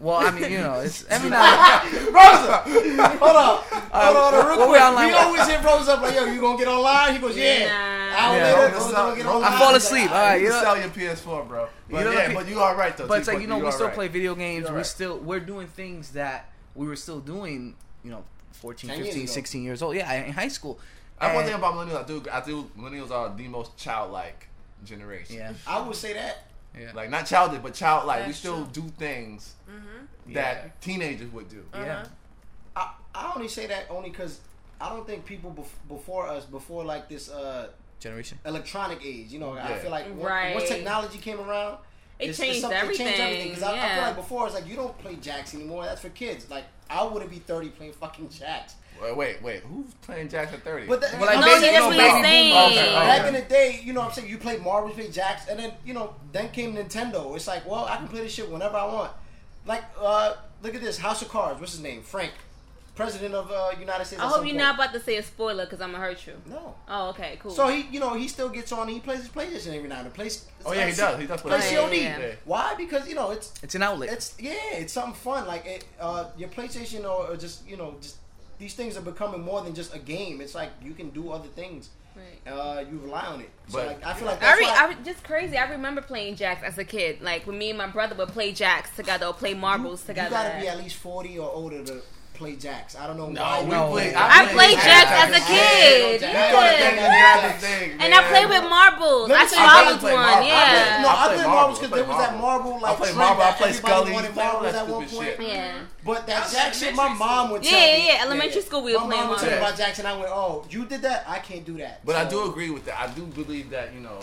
Well, 0.00 0.16
I 0.16 0.30
mean, 0.30 0.52
you 0.52 0.58
know, 0.58 0.78
it's 0.80 1.04
every 1.08 1.28
night. 1.28 1.82
Rosa, 1.92 2.62
uh, 2.62 3.16
hold 3.18 3.36
on, 3.36 3.62
hold 3.90 4.16
on, 4.16 4.46
real 4.46 4.58
when 4.58 4.68
we 4.70 4.74
quick. 4.78 4.82
online- 4.82 5.08
We 5.08 5.12
always 5.14 5.46
hit 5.48 5.62
Rosa 5.64 5.92
up 5.94 6.02
like, 6.02 6.14
yo, 6.14 6.24
you 6.26 6.40
gonna 6.40 6.56
get 6.56 6.68
online? 6.68 7.12
He 7.14 7.18
goes, 7.18 7.36
yeah. 7.36 7.66
Nah. 7.66 8.16
Hour 8.16 8.36
Yeah. 8.36 8.44
later, 8.44 8.60
Rosa 8.74 8.78
Rosa 8.84 8.94
gonna 8.94 9.16
get 9.16 9.24
Rosa- 9.26 9.36
online. 9.36 9.52
I 9.52 9.58
fall 9.58 9.74
asleep. 9.74 10.10
All 10.12 10.16
right, 10.22 10.36
you 10.36 10.44
you 10.46 10.50
know, 10.52 10.62
sell 10.62 10.78
your 10.78 10.88
PS4, 10.90 11.48
bro. 11.48 11.68
But 11.90 12.04
know, 12.04 12.10
yeah, 12.12 12.32
but 12.32 12.46
you 12.48 12.60
are 12.60 12.76
right 12.76 12.96
though. 12.96 13.08
but 13.08 13.18
it's 13.18 13.28
like 13.28 13.40
you 13.40 13.48
know, 13.48 13.58
we 13.58 13.70
still 13.72 13.86
right. 13.86 13.94
play 13.94 14.08
video 14.08 14.34
games. 14.36 14.62
You're 14.64 14.72
We 14.72 14.76
right. 14.78 14.86
still 14.86 15.18
we're 15.18 15.40
doing 15.40 15.66
things 15.66 16.10
that 16.12 16.48
we 16.76 16.86
were 16.86 16.96
still 16.96 17.18
doing. 17.20 17.74
You 18.04 18.12
know, 18.12 18.24
14, 18.52 18.88
10 18.90 18.96
years 18.98 19.08
15, 19.08 19.22
ago. 19.24 19.32
16 19.32 19.62
years 19.64 19.82
old. 19.82 19.96
Yeah, 19.96 20.12
in 20.12 20.32
high 20.32 20.48
school. 20.48 20.78
That's 21.20 21.34
one 21.34 21.42
And- 21.42 21.46
thing 21.52 21.58
about 21.58 21.74
millennials. 21.74 22.04
I 22.04 22.06
do. 22.06 22.22
I 22.32 22.40
do. 22.40 22.70
Millennials 22.78 23.10
are 23.10 23.34
the 23.36 23.48
most 23.48 23.76
childlike 23.76 24.46
generation. 24.84 25.34
Yeah, 25.36 25.52
I 25.66 25.80
would 25.80 25.96
say 25.96 26.12
that. 26.12 26.44
Yeah, 26.78 26.92
Like 26.94 27.10
not 27.10 27.26
childish, 27.26 27.60
but 27.62 27.74
childlike. 27.74 28.26
we 28.26 28.32
still 28.32 28.64
true. 28.66 28.82
do 28.84 28.88
things 28.98 29.54
Mm-hmm. 29.68 30.32
that 30.34 30.62
Yeah. 30.64 30.70
teenagers 30.80 31.30
would 31.32 31.48
do. 31.48 31.64
yeah. 31.74 32.04
I, 32.76 32.92
I 33.14 33.32
only 33.34 33.48
say 33.48 33.66
that 33.66 33.86
only 33.90 34.10
because 34.10 34.40
I 34.80 34.88
don't 34.90 35.06
think 35.06 35.24
people 35.24 35.50
bef- 35.52 35.88
before 35.96 36.26
us, 36.28 36.44
before 36.44 36.84
like 36.84 37.08
this 37.08 37.28
uh, 37.30 37.68
Generation. 38.00 38.38
electronic 38.44 39.04
age, 39.04 39.32
you 39.32 39.40
know, 39.40 39.52
I 39.58 39.76
feel 39.78 39.90
like 39.90 40.06
when, 40.06 40.20
Right. 40.20 40.54
once 40.54 40.68
technology 40.68 41.18
came 41.18 41.40
around, 41.40 41.78
It 42.20 42.24
it's- 42.24 42.28
it's 42.30 42.38
changed 42.38 42.60
something- 42.60 42.78
it 42.78 42.82
everything, 42.82 43.06
changed 43.06 43.20
everything. 43.20 43.48
Because 43.48 43.62
I, 43.64 43.72
I 43.76 43.94
feel 43.94 44.02
like 44.04 44.16
before 44.16 44.46
it's 44.46 44.54
like 44.54 44.66
you 44.66 44.76
don't 44.76 44.96
play 44.98 45.16
jacks 45.16 45.54
anymore. 45.54 45.84
That's 45.84 46.00
for 46.00 46.10
kids. 46.10 46.48
Like 46.50 46.64
I 46.90 47.02
wouldn't 47.04 47.30
be 47.30 47.38
thirty 47.38 47.68
playing 47.70 47.92
fucking 47.94 48.28
jacks. 48.30 48.74
Wait, 49.02 49.16
wait, 49.16 49.42
wait. 49.42 49.60
Who's 49.62 49.92
playing 50.02 50.28
Jacks 50.28 50.52
at 50.52 50.62
thirty? 50.62 50.86
But 50.86 51.00
that, 51.00 51.12
Well, 51.18 51.26
like 51.26 51.38
I'm 51.38 51.44
baby- 51.44 51.72
that's 51.72 51.84
what 51.84 51.90
baby 51.90 52.02
he's 52.04 52.12
boom- 52.12 52.22
saying. 52.22 52.72
Okay, 52.72 52.92
Back 52.94 53.18
okay. 53.20 53.28
in 53.28 53.34
the 53.34 53.48
day, 53.48 53.80
you 53.84 53.92
know 53.92 54.00
what 54.00 54.08
I'm 54.08 54.14
saying? 54.14 54.28
You 54.28 54.38
played 54.38 54.62
Marvel, 54.62 54.88
you 54.90 54.94
played 54.96 55.12
Jacks, 55.12 55.48
and 55.48 55.58
then, 55.58 55.72
you 55.84 55.94
know, 55.94 56.14
then 56.32 56.50
came 56.50 56.74
Nintendo. 56.74 57.34
It's 57.36 57.46
like, 57.46 57.66
well, 57.68 57.84
I 57.84 57.96
can 57.96 58.08
play 58.08 58.20
this 58.22 58.32
shit 58.34 58.50
whenever 58.50 58.76
I 58.76 58.86
want. 58.86 59.12
Like, 59.66 59.84
uh, 60.00 60.34
look 60.62 60.74
at 60.74 60.80
this 60.80 60.98
House 60.98 61.22
of 61.22 61.28
Cards. 61.28 61.60
What's 61.60 61.72
his 61.72 61.82
name? 61.82 62.02
Frank. 62.02 62.32
President 62.96 63.32
of 63.32 63.48
uh, 63.52 63.70
United 63.78 64.04
States. 64.06 64.20
I 64.20 64.26
hope 64.26 64.38
you're 64.38 64.46
point. 64.46 64.56
not 64.56 64.74
about 64.74 64.92
to 64.92 64.98
say 64.98 65.18
a 65.18 65.22
spoiler 65.22 65.64
because 65.66 65.80
I'm 65.80 65.92
gonna 65.92 66.02
hurt 66.02 66.26
you. 66.26 66.32
No. 66.46 66.74
Oh, 66.88 67.10
okay, 67.10 67.38
cool. 67.40 67.52
So 67.52 67.68
he, 67.68 67.82
you 67.92 68.00
know, 68.00 68.14
he 68.14 68.26
still 68.26 68.48
gets 68.48 68.72
on. 68.72 68.88
and 68.88 68.90
He 68.90 68.98
plays 68.98 69.20
his 69.20 69.28
PlayStation 69.28 69.76
every 69.76 69.88
now 69.88 69.98
and 69.98 70.06
then. 70.06 70.12
Plays. 70.12 70.46
oh 70.66 70.72
yeah, 70.72 70.88
he 70.88 70.96
does. 70.96 71.20
He 71.20 71.26
does 71.28 71.40
play. 71.40 71.60
COD. 71.60 71.92
yeah, 71.92 72.18
yeah. 72.18 72.26
Why? 72.44 72.74
Because 72.74 73.08
you 73.08 73.14
know 73.14 73.30
it's 73.30 73.52
It's 73.62 73.76
an 73.76 73.84
outlet. 73.84 74.10
it's 74.12 74.34
yeah, 74.40 74.52
it's 74.72 74.92
something 74.92 75.14
fun. 75.14 75.46
Like 75.46 75.64
it, 75.64 75.84
uh, 76.00 76.24
your 76.36 76.48
PlayStation 76.48 77.04
or, 77.04 77.28
or 77.30 77.36
just 77.36 77.64
you 77.68 77.76
know 77.76 77.94
just 78.00 78.16
these 78.58 78.74
things 78.74 78.96
are 78.96 79.00
becoming 79.02 79.42
more 79.42 79.62
than 79.62 79.74
just 79.74 79.94
a 79.94 79.98
game. 79.98 80.40
It's 80.40 80.54
like 80.54 80.70
you 80.82 80.92
can 80.94 81.10
do 81.10 81.30
other 81.30 81.48
things. 81.48 81.90
Right. 82.16 82.52
Uh, 82.52 82.80
you 82.90 82.98
rely 82.98 83.26
on 83.26 83.40
it. 83.40 83.50
So 83.68 83.78
But- 83.78 83.86
like 83.86 84.04
I 84.06 84.14
feel 84.14 84.26
like 84.26 84.42
I, 84.42 84.56
re- 84.56 84.64
why 84.64 84.76
I 84.76 84.88
re- 84.88 84.96
just 85.04 85.22
crazy. 85.22 85.56
I 85.56 85.70
remember 85.70 86.00
playing 86.02 86.34
jacks 86.34 86.62
as 86.64 86.76
a 86.76 86.84
kid. 86.84 87.20
Like 87.22 87.46
when 87.46 87.56
me 87.58 87.68
and 87.70 87.78
my 87.78 87.86
brother 87.86 88.16
would 88.16 88.30
play 88.30 88.50
jacks 88.52 88.94
together 88.96 89.26
or 89.26 89.34
play 89.34 89.54
marbles 89.54 90.02
you 90.02 90.08
together. 90.08 90.28
You 90.36 90.42
gotta 90.42 90.60
be 90.60 90.68
at 90.68 90.78
least 90.78 90.96
forty 90.96 91.38
or 91.38 91.48
older 91.50 91.84
to 91.84 92.02
play 92.38 92.54
jacks. 92.56 92.94
I 92.96 93.06
don't 93.08 93.18
know 93.18 93.28
No, 93.28 93.42
why. 93.42 93.62
we 93.62 93.70
No. 93.70 93.90
played. 93.90 94.14
I 94.16 94.46
played 94.46 94.78
jacks 94.78 95.10
as 95.10 95.30
a 95.36 95.42
kid. 95.44 96.22
You 96.22 96.28
You 96.28 96.32
Yeah. 96.32 96.50
think 96.78 97.52
and 97.52 97.60
thing, 97.60 97.90
And 98.00 98.14
I 98.14 98.20
man. 98.20 98.30
played 98.30 98.48
with 98.48 98.70
marbles. 98.70 99.28
Let 99.28 99.38
me 99.38 99.44
I 99.44 99.48
tell 99.48 99.58
you, 99.58 99.64
I 99.66 99.82
swallowed 99.82 100.00
played 100.00 100.12
one. 100.14 100.22
marbles. 100.22 100.46
I 100.46 100.48
Yeah. 100.48 101.02
No, 101.02 101.08
I 101.08 101.12
I 101.12 101.26
played 101.26 101.36
played 101.38 101.46
marbles. 101.46 101.46
marbles 101.58 101.78
because 101.78 101.94
there 101.98 102.04
was 102.08 102.18
that 102.18 102.36
marbles. 102.38 102.42
marble 102.42 102.86
I 102.86 102.88
like 102.88 102.96
played 102.98 103.14
trend 103.14 103.18
marble. 103.18 103.42
I 103.42 103.52
played 103.52 103.68
everybody 103.74 103.92
Scully. 103.98 104.12
wanted 104.12 104.36
marbles 104.36 104.72
that 104.72 104.78
at 104.78 104.88
one 104.88 105.06
point. 105.08 105.10
shit. 105.38 105.40
Yeah. 105.40 105.72
But 106.06 106.14
that 106.14 106.26
That's 106.26 106.52
jack 106.54 106.74
shit, 106.74 106.94
my 106.94 107.08
mom 107.08 107.50
would 107.50 107.64
Yeah, 107.64 107.70
tell 107.70 107.80
yeah, 107.80 107.96
me. 107.98 108.06
yeah. 108.06 108.22
Elementary 108.24 108.62
school, 108.62 108.82
we 108.82 108.92
were 108.92 108.98
playing. 108.98 109.10
my 109.10 109.14
playing 109.16 109.22
mom 109.26 109.30
would 109.30 109.38
tell 109.40 109.50
me 109.50 109.56
marbles. 109.58 109.74
about 109.74 109.86
Jackson. 109.86 110.06
I 110.06 110.12
went, 110.16 110.30
oh, 110.30 110.64
you 110.70 110.84
did 110.86 111.02
that? 111.02 111.24
I 111.28 111.38
can't 111.40 111.64
do 111.66 111.76
that. 111.78 112.00
But 112.06 112.16
I 112.16 112.24
do 112.24 112.44
agree 112.48 112.70
with 112.70 112.84
that. 112.86 112.96
I 113.00 113.06
do 113.08 113.22
believe 113.26 113.70
that 113.70 113.92
you 113.92 114.00
know, 114.00 114.18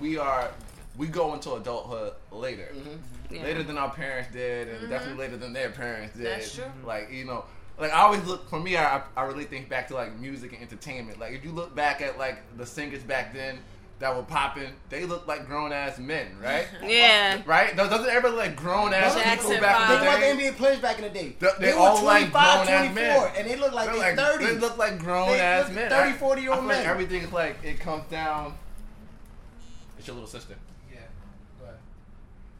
we 0.00 0.18
are 0.18 0.50
we 0.96 1.06
go 1.06 1.34
into 1.34 1.54
adulthood 1.54 2.12
later, 2.30 2.68
mm-hmm. 2.74 2.88
Mm-hmm. 2.88 3.34
Yeah. 3.34 3.42
later 3.42 3.62
than 3.62 3.78
our 3.78 3.90
parents 3.90 4.32
did, 4.32 4.68
and 4.68 4.78
mm-hmm. 4.78 4.90
definitely 4.90 5.24
later 5.24 5.36
than 5.36 5.52
their 5.52 5.70
parents 5.70 6.16
did. 6.16 6.26
That's 6.26 6.54
true. 6.54 6.64
Like 6.84 7.10
you 7.10 7.24
know, 7.24 7.44
like 7.78 7.92
I 7.92 8.00
always 8.02 8.24
look 8.24 8.48
for 8.48 8.60
me. 8.60 8.76
I 8.76 9.02
I 9.16 9.22
really 9.22 9.44
think 9.44 9.68
back 9.68 9.88
to 9.88 9.94
like 9.94 10.18
music 10.18 10.52
and 10.52 10.62
entertainment. 10.62 11.18
Like 11.18 11.32
if 11.32 11.44
you 11.44 11.50
look 11.52 11.74
back 11.74 12.00
at 12.00 12.18
like 12.18 12.38
the 12.56 12.66
singers 12.66 13.02
back 13.02 13.34
then 13.34 13.58
that 14.00 14.14
were 14.14 14.22
popping, 14.24 14.70
they 14.88 15.04
looked 15.06 15.28
like 15.28 15.46
grown 15.46 15.72
ass 15.72 15.98
men, 15.98 16.36
right? 16.42 16.66
Yeah. 16.84 17.40
right? 17.46 17.76
Does- 17.76 17.88
Doesn't 17.90 18.08
everybody 18.10 18.36
like 18.36 18.56
grown 18.56 18.92
ass 18.92 19.14
Jackson 19.14 19.50
people 19.52 19.60
back 19.62 19.80
in 19.82 19.86
Think 19.86 20.00
the 20.00 20.06
about 20.08 20.20
the 20.20 20.42
day? 20.42 20.50
NBA 20.50 20.56
players 20.56 20.78
back 20.80 20.98
in 20.98 21.04
the 21.04 21.10
day. 21.10 21.36
They- 21.38 21.48
they 21.60 21.72
were 21.72 21.78
all 21.78 22.02
like 22.04 22.30
25, 22.32 22.66
grown-ass 22.66 22.92
24, 22.92 22.94
men. 22.94 23.32
and 23.36 23.50
they 23.50 23.56
look 23.56 23.72
like 23.72 23.86
They're 23.92 24.14
they're 24.14 24.26
like, 24.26 24.38
30. 24.40 24.44
They 24.46 24.58
look 24.58 24.78
like 24.78 24.98
grown 24.98 25.28
They 25.28 25.40
ass 25.40 25.70
men. 25.70 25.90
30, 25.90 26.12
40 26.18 26.42
year 26.42 26.50
I 26.50 26.54
old 26.54 26.60
feel 26.62 26.68
like 26.70 26.78
men. 26.78 26.86
everything 26.90 27.22
is 27.22 27.32
like 27.32 27.56
it 27.62 27.78
comes 27.78 28.04
down. 28.10 28.54
It's 29.96 30.08
your 30.08 30.14
little 30.14 30.28
sister. 30.28 30.56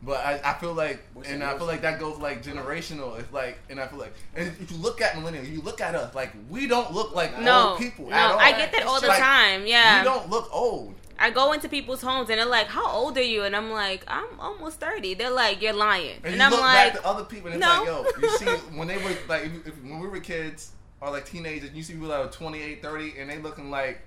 Yeah. 0.05 0.15
But 0.15 0.25
I, 0.25 0.51
I 0.51 0.55
feel 0.55 0.75
like, 0.75 1.01
What's 1.15 1.29
and 1.29 1.43
I 1.43 1.57
feel 1.57 1.67
like 1.67 1.83
that 1.83 1.99
goes 1.99 2.19
like 2.19 2.43
generational. 2.43 3.19
It's 3.19 3.33
like, 3.33 3.59
and 3.71 3.81
I 3.81 3.87
feel 3.87 3.99
like, 3.99 4.13
and 4.35 4.49
if 4.61 4.71
you 4.71 4.77
look 4.77 5.01
at 5.01 5.15
millennials, 5.15 5.51
you 5.51 5.61
look 5.63 5.81
at 5.81 5.95
us, 5.95 6.15
like 6.15 6.33
we 6.49 6.67
don't 6.67 6.93
look 6.93 7.15
like 7.15 7.39
No. 7.41 7.71
old 7.71 7.79
people 7.79 8.09
No, 8.09 8.17
at 8.17 8.31
all. 8.33 8.39
I 8.39 8.53
get 8.53 8.73
that 8.73 8.85
all 8.87 9.01
the 9.01 9.09
Like, 9.09 9.21
time. 9.21 9.67
Yeah. 9.67 10.01
we 10.01 10.05
don't 10.05 10.29
look 10.31 10.49
old. 10.53 10.95
I 11.19 11.31
go 11.31 11.53
into 11.53 11.69
people's 11.69 12.03
homes 12.03 12.29
and 12.29 12.41
they're 12.41 12.45
like, 12.47 12.67
"How 12.67 12.91
old 12.91 13.17
are 13.17 13.23
you?" 13.23 13.45
And 13.45 13.55
I'm 13.55 13.71
like, 13.71 14.03
"I'm 14.09 14.27
almost 14.41 14.81
30." 14.81 15.15
They're 15.15 15.31
like, 15.31 15.63
"You're 15.63 15.73
lying," 15.73 16.17
And, 16.17 16.27
and, 16.27 16.37
you 16.37 16.43
I'm 16.43 16.51
look 16.51 16.61
like, 16.61 16.93
back 16.93 17.01
to 17.03 17.07
other 17.09 17.23
people, 17.25 17.53
and 17.53 17.63
it's 17.63 17.65
no. 17.65 18.03
like, 18.03 18.17
yo, 18.17 18.29
you 18.29 18.37
see, 18.39 18.47
when 18.77 18.89
they 18.89 18.97
were 18.97 19.17
like, 19.29 19.45
if, 19.45 19.69
if, 19.69 19.83
when 19.85 20.01
we 20.01 20.09
were 20.09 20.19
kids 20.19 20.73
or 21.01 21.13
like 21.13 21.25
teenagers, 21.25 21.71
you 21.73 21.85
see 21.85 21.93
people 21.93 22.09
that 22.09 22.19
are 22.21 22.29
28, 22.29 22.83
30, 22.83 23.15
and 23.21 23.31
they 23.31 23.39
looking 23.39 23.71
like 23.71 24.01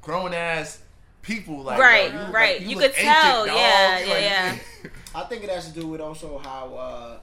grown 0.00 0.32
ass 0.32 0.80
people. 1.22 1.62
Like, 1.62 1.78
Right, 1.78 2.12
yo, 2.12 2.26
you 2.26 2.32
right. 2.32 2.60
Like, 2.60 2.68
You 2.68 2.76
look 2.76 2.94
could 2.94 3.02
tell, 3.02 3.46
dog. 3.46 3.56
yeah, 3.56 3.94
Like, 4.00 4.06
yeah, 4.08 4.18
yeah. 4.84 4.90
I 5.14 5.22
think 5.24 5.44
it 5.44 5.50
has 5.50 5.66
to 5.72 5.80
do 5.80 5.86
with 5.88 6.00
also 6.00 6.38
how 6.38 6.74
uh, 6.74 7.18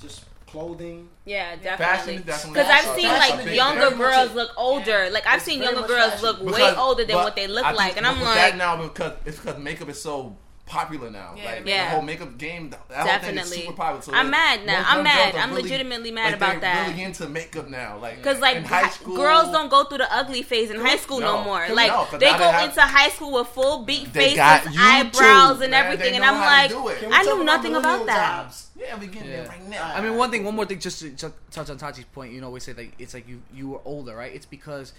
just 0.00 0.24
clothing. 0.46 1.08
"Yeah, 1.24 1.56
definitely." 1.56 2.18
Because 2.18 2.54
I've 2.56 2.96
seen 2.96 3.06
a 3.06 3.12
like 3.12 3.54
younger 3.54 3.90
thing. 3.90 3.98
very 3.98 4.10
much 4.10 4.26
girls 4.28 4.34
look 4.34 4.50
older. 4.56 5.08
Like 5.10 5.26
I've 5.26 5.36
It's 5.36 5.44
seen 5.44 5.62
younger 5.62 5.86
girls 5.86 6.12
fashion. 6.12 6.24
look 6.46 6.56
way 6.56 6.74
older 6.76 7.04
than 7.04 7.16
what 7.16 7.36
they 7.36 7.46
look 7.48 7.64
like, 7.74 7.96
and 7.96 8.06
I'm 8.06 8.20
like, 8.22 8.34
that 8.36 8.56
now 8.56 8.76
because 8.82 9.12
it's 9.26 9.38
because 9.38 9.58
makeup 9.58 9.88
is 9.88 10.00
so 10.00 10.36
popular 10.66 11.10
now. 11.10 11.34
Yeah, 11.36 11.44
like 11.44 11.66
yeah. 11.66 11.84
the 11.84 11.90
whole 11.90 12.02
makeup 12.02 12.38
game, 12.38 12.70
that 12.70 12.80
whole 12.88 12.96
thing 12.96 13.06
Definitely. 13.06 13.40
is 13.58 13.64
super 13.64 13.72
popular. 13.74 14.02
So 14.02 14.12
I'm 14.14 14.26
like, 14.26 14.30
mad 14.30 14.66
now. 14.66 14.84
I'm 14.86 15.04
mad. 15.04 15.34
I'm 15.36 15.50
really- 15.50 15.62
legitimately 15.62 16.10
mad 16.10 16.24
like, 16.26 16.34
about 16.36 16.50
they're 16.52 16.60
that. 16.60 16.88
Really 16.88 17.02
into 17.02 17.28
makeup 17.28 17.68
now, 17.68 17.98
like 17.98 18.22
Cause 18.22 18.40
like 18.40 18.56
in 18.56 18.64
high 18.64 18.88
school, 18.88 19.16
girls 19.16 19.50
don't 19.50 19.68
go 19.70 19.84
through 19.84 19.98
the 19.98 20.12
ugly 20.14 20.42
phase 20.42 20.70
in 20.70 20.80
high 20.80 20.96
school 20.96 21.20
no, 21.20 21.38
No. 21.38 21.44
more. 21.44 21.68
No, 21.68 21.74
they 21.74 21.88
go 21.88 22.06
they 22.18 22.26
have- 22.28 22.68
into 22.70 22.80
high 22.80 23.10
school 23.10 23.32
with 23.32 23.48
full 23.48 23.84
beat 23.84 24.08
faces, 24.08 24.36
got 24.36 24.62
YouTube, 24.62 24.78
eyebrows, 24.80 25.60
and 25.60 25.70
man. 25.72 25.84
everything, 25.84 26.14
and 26.14 26.24
I'm 26.24 26.40
like, 26.40 26.70
do 26.70 26.88
it. 26.88 26.98
Can 26.98 27.10
we 27.10 27.14
I 27.14 27.22
knew 27.22 27.44
nothing 27.44 27.74
about 27.76 28.06
that. 28.06 28.42
jobs? 28.44 28.68
Yeah, 28.76 28.98
we 28.98 29.06
getting 29.06 29.30
Yeah. 29.30 29.36
there 29.42 29.48
right 29.48 29.68
now. 29.68 29.92
I 29.94 30.00
mean, 30.00 30.16
one 30.16 30.30
thing, 30.30 30.44
one 30.44 30.56
more 30.56 30.64
thing, 30.66 30.78
just 30.80 31.00
to 31.00 31.32
touch 31.50 31.70
on 31.70 31.78
Tachi's 31.78 32.04
point. 32.06 32.32
You 32.32 32.40
know, 32.40 32.50
we 32.50 32.60
say 32.60 32.72
like 32.72 32.92
it's 32.98 33.14
like 33.14 33.28
you 33.28 33.42
you 33.52 33.68
were 33.68 33.80
older, 33.84 34.16
right? 34.16 34.34
It's 34.34 34.46
because 34.46 34.92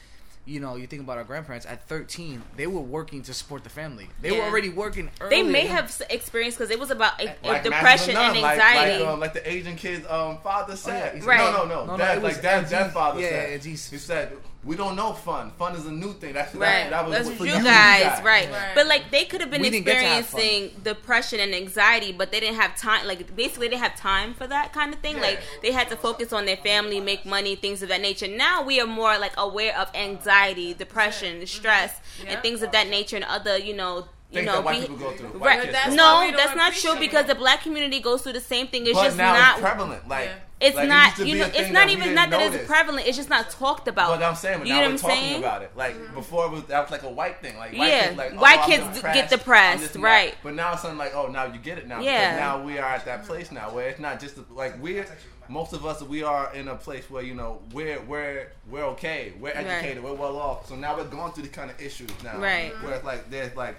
you 0.45 0.59
know 0.59 0.75
you 0.75 0.85
think 0.87 1.01
about 1.01 1.17
our 1.17 1.23
grandparents 1.23 1.65
at 1.65 1.87
13, 1.87 2.41
they 2.55 2.67
were 2.67 2.79
working 2.81 3.21
to 3.23 3.33
support 3.33 3.63
the 3.63 3.69
family. 3.69 4.07
They 4.21 4.31
were 4.31 4.43
already 4.43 4.69
working. 4.69 5.09
They 5.29 5.41
may 5.43 5.65
have 5.67 5.85
s- 5.85 6.01
experienced 6.09 6.57
because 6.57 6.69
it 6.71 6.79
was 6.79 6.91
about 6.91 7.19
a, 7.19 7.35
a 7.43 7.47
Like 7.47 7.63
depression 7.63 8.13
Master 8.13 8.29
of 8.29 8.33
None, 8.35 8.41
like- 8.41 8.51
anxiety. 8.59 9.03
like, 9.03 9.13
um, 9.13 9.19
like 9.19 9.33
the 9.33 9.49
Asian 9.49 9.75
kid's 9.75 10.05
um, 10.07 10.37
father 10.43 10.75
said. 10.75 11.13
he's- 11.15 11.25
Right. 11.25 11.39
No, 11.39 11.63
no, 11.63 11.65
no. 11.65 11.85
No, 11.85 11.91
no, 11.93 11.97
Dad, 11.97 12.17
it 12.17 12.23
was 12.23 12.33
like 12.33 12.41
that, 12.43 12.69
that 12.69 12.81
Aziz. 12.83 12.93
father 12.93 13.21
Yeah, 13.21 13.29
said. 13.29 13.65
yeah, 13.65 13.71
He 13.71 13.75
said, 13.75 14.37
"We 14.65 14.75
don't 14.75 14.95
know 14.95 15.13
fun. 15.13 15.51
Fun 15.59 15.75
is 15.75 15.85
a 15.85 15.91
new 15.91 16.13
thing. 16.13 16.33
That's 16.33 16.53
Right, 16.55 16.89
that, 16.89 16.89
that 16.89 17.05
was 17.05 17.13
that's 17.13 17.29
for 17.29 17.43
what 17.43 17.49
you 17.49 17.57
you 17.57 17.63
guys, 17.63 18.03
guys. 18.03 18.23
right. 18.23 18.51
Right. 18.51 18.71
But 18.73 18.87
like 18.87 19.11
they 19.11 19.25
could 19.25 19.41
have 19.41 19.51
been 19.51 19.61
We 19.61 19.69
didn't 19.69 19.85
get 19.85 20.01
to 20.01 20.07
have 20.07 20.19
experiencing 20.23 20.81
depression 20.83 21.39
and 21.39 21.53
anxiety, 21.53 22.11
but 22.11 22.31
they 22.31 22.39
didn't 22.39 22.55
have 22.59 22.75
time. 22.75 23.05
Like 23.07 23.35
basically, 23.35 23.67
they 23.67 23.75
didn't 23.75 23.83
have 23.83 23.95
time 23.95 24.33
for 24.33 24.47
that 24.47 24.73
kind 24.73 24.93
of 24.93 24.99
thing. 24.99 25.15
Yeah. 25.17 25.21
Like 25.27 25.39
they 25.61 25.71
had 25.71 25.89
to 25.89 25.95
focus 25.95 26.33
on 26.33 26.45
their 26.45 26.57
family, 26.57 26.99
make 26.99 27.25
money, 27.25 27.55
things 27.55 27.83
of 27.83 27.89
that 27.89 28.01
nature. 28.01 28.27
Now 28.27 28.63
we 28.63 28.81
are 28.81 28.87
more 28.87 29.17
like 29.19 29.33
aware 29.37 29.77
of 29.77 29.89
anxiety, 29.95 30.73
depression, 30.73 31.45
stress, 31.47 31.99
Yeah. 32.23 32.31
and 32.33 32.41
things 32.41 32.61
of 32.63 32.71
that 32.71 32.87
nature, 32.89 33.15
and 33.17 33.25
other 33.25 33.57
you 33.57 33.75
know. 33.75 34.07
You 34.31 34.41
know, 34.41 34.53
that 34.53 34.63
white 34.65 34.81
be- 34.81 34.87
people 34.87 34.97
go 34.97 35.11
through. 35.15 35.29
Right. 35.39 35.61
Kids 35.61 35.71
That's 35.71 35.95
no, 35.95 36.29
that's 36.35 36.55
not 36.55 36.73
true 36.73 36.99
because 36.99 37.23
it. 37.25 37.27
the 37.27 37.35
black 37.35 37.61
community 37.61 37.99
goes 38.01 38.21
through 38.23 38.33
the 38.33 38.41
same 38.41 38.67
thing. 38.67 38.85
It's 38.85 38.93
but 38.93 39.03
just 39.05 39.17
now 39.17 39.33
not 39.33 39.59
it's 39.59 39.61
prevalent. 39.61 40.09
Like 40.09 40.25
Yeah. 40.25 40.35
It's 40.61 40.75
Like, 40.75 40.87
not 40.87 41.17
used 41.17 41.29
you 41.29 41.39
know 41.39 41.49
it's 41.53 41.71
not 41.71 41.89
even 41.89 42.03
didn't 42.03 42.15
not 42.15 42.29
that 42.29 42.53
it's 42.53 42.65
prevalent. 42.65 43.07
It's 43.07 43.17
just 43.17 43.29
not 43.29 43.49
talked 43.49 43.89
about. 43.89 44.17
But 44.17 44.25
I'm 44.25 44.35
saying, 44.35 44.59
but 44.59 44.67
you 44.67 44.73
now 44.73 44.79
know 44.81 44.87
we're 44.87 44.93
what 44.93 45.03
I'm 45.03 45.09
talking 45.09 45.23
saying? 45.23 45.39
about 45.39 45.61
it. 45.63 45.71
Like 45.75 45.95
mm-hmm. 45.95 46.15
before, 46.15 46.45
it 46.45 46.51
was, 46.51 46.63
that 46.65 46.81
was 46.81 46.91
like 46.91 47.03
a 47.03 47.09
white 47.11 47.39
thing. 47.41 47.57
Like 47.57 47.73
white 47.73 47.87
Yeah, 47.89 48.05
kids, 48.05 48.17
like, 48.17 48.39
white 48.39 48.59
oh, 48.59 48.61
I'm 48.63 48.69
kids 48.69 48.95
depressed, 48.95 49.15
get 49.19 49.29
depressed, 49.29 49.75
I'm 49.75 49.81
this 49.81 49.95
and 49.95 50.03
that. 50.03 50.07
right. 50.07 50.35
But 50.43 50.53
now 50.55 50.71
it's 50.73 50.81
something 50.81 50.97
like, 50.97 51.13
oh, 51.13 51.27
now 51.27 51.45
you 51.45 51.59
get 51.59 51.77
it 51.77 51.87
now. 51.87 51.99
Yeah. 51.99 52.21
Because 52.21 52.39
now 52.39 52.63
we 52.65 52.77
are 52.77 52.85
at 52.85 53.03
that 53.05 53.25
place 53.25 53.51
now 53.51 53.69
where 53.73 53.89
it's 53.89 53.99
not 53.99 54.19
just 54.21 54.37
like 54.51 54.81
we're 54.81 55.05
most 55.47 55.73
of 55.73 55.85
us 55.85 56.01
we 56.01 56.23
are 56.23 56.51
in 56.55 56.69
a 56.69 56.75
place 56.75 57.07
where 57.09 57.21
you 57.21 57.35
know 57.35 57.61
we're 57.73 58.01
we're 58.03 58.51
we're 58.69 58.85
okay, 58.85 59.33
we're 59.39 59.53
Right. 59.53 59.65
educated, 59.67 60.03
we're 60.03 60.13
well 60.13 60.37
off. 60.37 60.67
So 60.69 60.75
now 60.75 60.95
we're 60.95 61.03
going 61.03 61.33
through 61.33 61.43
these 61.43 61.51
kind 61.51 61.69
of 61.69 61.79
issues 61.81 62.09
now, 62.23 62.39
Right. 62.39 62.71
Where 62.81 62.93
it's 62.93 63.03
like 63.05 63.29
there's 63.29 63.55
like 63.57 63.75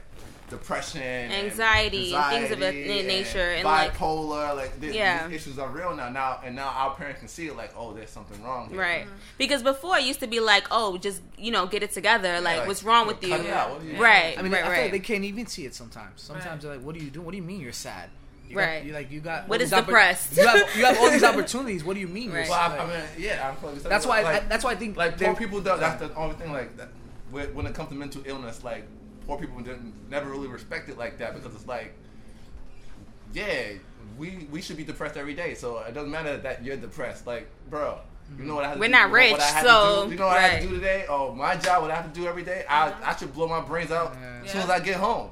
depression, 0.49 1.03
and 1.03 1.33
Anxiety 1.33 2.15
and 2.15 2.25
things 2.27 2.51
of 2.53 2.59
that 2.61 2.75
anxiety 2.75 3.07
nature, 3.07 3.51
and, 3.53 3.65
like- 3.65 3.95
bipolar. 3.95 4.55
Like, 4.57 4.81
these, 4.81 4.95
Yeah. 4.95 5.27
these 5.29 5.37
issues 5.43 5.59
are 5.59 5.69
real 5.69 5.95
now. 5.95 6.09
Now 6.09 6.41
and 6.45 6.55
now 6.57 6.69
our 6.69 6.95
parents 6.95 7.21
can 7.21 7.29
see 7.29 7.47
it. 7.49 7.57
Like, 7.57 7.73
oh, 7.77 7.93
there's 7.93 8.11
something 8.11 8.43
wrong. 8.43 8.69
Here. 8.71 8.81
Right. 8.81 9.05
Mm-hmm. 9.07 9.15
Because 9.39 9.63
before 9.63 9.99
it 9.99 10.05
used 10.05 10.21
to 10.21 10.27
be 10.27 10.41
like, 10.41 10.67
oh, 10.71 10.97
just 10.99 11.21
you 11.37 11.51
know, 11.51 11.67
get 11.67 11.83
it 11.83 11.93
together. 11.93 12.41
like, 12.41 12.59
like, 12.59 12.67
what's 12.69 12.83
wrong 12.83 13.07
with 13.07 13.23
you? 13.25 13.35
out. 13.35 13.71
What 13.73 13.81
do 13.83 13.87
you- 13.89 14.03
Right. 14.03 14.37
I 14.39 14.43
mean, 14.43 14.53
right. 14.53 14.61
I 14.61 14.65
feel 14.65 14.73
right. 14.73 14.83
like 14.83 14.93
they 14.93 14.99
can't 15.01 15.25
even 15.25 15.47
see 15.47 15.65
it 15.67 15.75
sometimes. 15.75 16.23
Sometimes 16.23 16.47
Right. 16.47 16.61
they're 16.63 16.71
like, 16.77 16.83
"What 16.87 16.95
are 16.97 16.99
you 16.99 17.11
doing? 17.11 17.25
What 17.27 17.33
do 17.33 17.37
you 17.39 17.43
mean 17.43 17.61
you're 17.61 17.73
sad?" 17.73 18.09
You 18.49 18.57
Right. 18.57 18.77
Got, 18.79 18.85
you 18.87 18.93
like 18.93 19.11
you 19.11 19.21
got 19.21 19.49
what 19.49 19.61
is 19.61 19.73
all 19.73 19.81
is 19.81 19.87
these 19.87 19.95
oppor- 19.95 19.99
depressed? 19.99 20.37
You 20.37 20.47
have, 20.47 20.77
you 20.77 20.85
have 20.87 20.99
all 20.99 21.11
these 21.11 21.25
opportunities. 21.33 21.83
What 21.85 21.95
do 21.95 22.01
you 22.01 22.07
mean? 22.07 22.31
Right. 22.33 22.49
Well. 22.49 22.59
I, 22.59 22.79
I 22.79 22.87
mean, 22.87 23.05
yeah, 23.19 23.53
I'm 23.65 23.79
that's 23.83 24.07
why. 24.07 24.23
Like, 24.23 24.45
I, 24.45 24.47
that's 24.47 24.63
why 24.65 24.71
I 24.71 24.77
think 24.77 24.97
like 24.97 25.19
they- 25.19 25.27
poor 25.27 25.35
people. 25.35 25.59
Do, 25.61 25.77
that's 25.77 26.01
the 26.01 26.15
only 26.15 26.37
thing. 26.37 26.53
Like 26.53 26.77
that, 26.77 26.89
when 27.33 27.53
when 27.55 27.67
it 27.67 27.75
comes 27.75 27.89
to 27.89 27.95
mental 27.97 28.23
illness, 28.25 28.63
like 28.63 28.85
poor 29.27 29.39
people 29.39 29.59
didn't 29.61 29.95
never 30.11 30.31
really 30.31 30.49
respect 30.49 30.89
it 30.89 30.97
like 30.99 31.19
that 31.19 31.35
because 31.35 31.55
it's 31.55 31.67
like, 31.67 31.93
yeah, 33.33 33.73
we 34.19 34.47
we 34.51 34.63
should 34.63 34.77
be 34.77 34.85
depressed 34.85 35.17
every 35.17 35.35
day. 35.35 35.55
So 35.55 35.79
it 35.81 35.95
doesn't 35.95 36.11
matter 36.11 36.37
that 36.39 36.65
you're 36.65 36.77
depressed. 36.77 37.27
Like, 37.27 37.49
bro. 37.69 37.99
You 38.37 38.45
know 38.45 38.57
what 38.57 38.65
I 38.65 38.69
had 38.71 38.75
to 38.75 38.81
We're 38.81 38.87
do, 38.87 38.93
not 38.93 39.03
you 39.03 39.07
know 39.09 39.15
rich, 39.15 39.33
what 39.33 39.41
I 39.41 39.45
had 39.47 39.63
to 39.63 39.69
so- 39.69 40.05
do? 40.07 40.11
you 40.13 40.19
know 40.19 40.27
what 40.27 40.37
I 40.37 40.41
have 40.49 40.61
to 40.63 40.69
do 40.69 40.75
today? 40.75 41.05
Oh, 41.09 41.33
my 41.33 41.55
job, 41.57 41.83
what 41.83 41.93
I 41.93 41.95
have 41.95 42.13
to 42.13 42.21
do 42.21 42.27
every 42.27 42.43
day. 42.43 42.65
I 42.69 42.93
I 43.05 43.15
should 43.15 43.33
blow 43.33 43.47
my 43.47 43.61
brains 43.61 43.93
out 43.93 44.17
Yeah. 44.21 44.41
as 44.45 44.51
soon 44.51 44.63
as 44.63 44.71
I 44.71 44.81
get 44.81 44.97
home. 44.97 45.31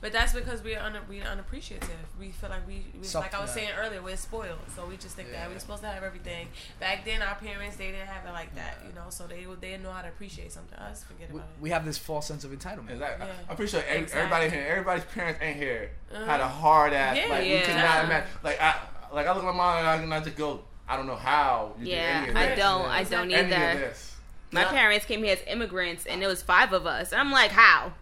But 0.00 0.12
that's 0.12 0.32
because 0.32 0.62
we're 0.62 0.78
un- 0.78 0.96
we're 1.08 1.24
unappreciative. 1.24 1.88
We 2.20 2.30
feel 2.30 2.50
like 2.50 2.66
we, 2.68 2.84
we 3.00 3.08
like 3.14 3.34
I 3.34 3.40
was 3.40 3.50
saying 3.50 3.70
earlier, 3.76 4.00
we're 4.00 4.16
spoiled. 4.16 4.58
So 4.76 4.86
we 4.86 4.96
just 4.96 5.16
think 5.16 5.32
that 5.32 5.50
we're 5.50 5.58
supposed 5.58 5.82
to 5.82 5.88
have 5.88 6.02
everything. 6.04 6.46
Back 6.78 7.04
then, 7.04 7.20
our 7.20 7.34
parents 7.34 7.76
they 7.76 7.90
didn't 7.90 8.06
have 8.06 8.24
it 8.24 8.32
like 8.32 8.54
that, 8.54 8.78
you 8.86 8.94
know. 8.94 9.06
So 9.10 9.26
they 9.26 9.46
would- 9.46 9.60
they 9.60 9.70
didn't 9.70 9.82
know 9.82 9.90
how 9.92 10.02
to 10.02 10.08
appreciate 10.08 10.52
something. 10.52 10.78
Us 10.78 11.02
forget 11.04 11.30
we, 11.32 11.40
about 11.40 11.48
it. 11.48 11.62
we 11.62 11.70
have 11.70 11.84
this 11.84 11.98
false 11.98 12.26
sense 12.28 12.44
of 12.44 12.52
entitlement. 12.52 12.90
Exactly. 12.92 13.26
Yeah. 13.26 13.32
I'm 13.50 13.56
pretty 13.56 13.70
sure 13.72 13.82
every, 13.88 14.02
Exactly. 14.04 14.20
everybody 14.20 14.50
here, 14.50 14.66
everybody's 14.70 15.04
parents 15.06 15.40
ain't 15.42 15.56
here 15.56 15.90
had 16.12 16.40
a 16.40 16.44
Uh-huh. 16.44 16.48
hard 16.48 16.92
ass. 16.92 17.16
Yeah, 17.16 17.26
like 17.26 17.42
we 17.42 17.52
yeah. 17.54 17.62
could 17.62 17.74
not 17.74 18.04
imagine. 18.04 18.28
Like 18.44 18.60
I, 18.60 18.74
like 19.12 19.26
I 19.26 19.30
look 19.32 19.42
at 19.42 19.46
my 19.46 19.52
mom 19.52 19.78
and 19.78 19.86
I, 19.88 19.96
and 19.96 20.14
I 20.14 20.20
just 20.20 20.36
go, 20.36 20.60
I 20.88 20.96
don't 20.96 21.06
know 21.08 21.16
how 21.16 21.74
you 21.80 21.86
yeah, 21.88 22.20
did 22.20 22.22
any 22.22 22.30
of 22.30 22.36
I 22.36 22.46
this. 22.50 22.58
don't. 22.58 22.84
I 22.86 23.02
don't 23.04 23.30
Any 23.32 23.34
of 23.34 23.52
either. 23.60 23.80
this. 23.80 24.14
My 24.52 24.62
Yeah. 24.62 24.70
parents 24.70 25.04
came 25.06 25.22
here 25.24 25.32
as 25.34 25.42
immigrants, 25.46 26.06
and 26.06 26.22
there 26.22 26.28
was 26.28 26.40
five 26.42 26.72
of 26.72 26.86
us. 26.86 27.12
And 27.12 27.20
I'm 27.20 27.30
like, 27.32 27.50
how? 27.50 27.92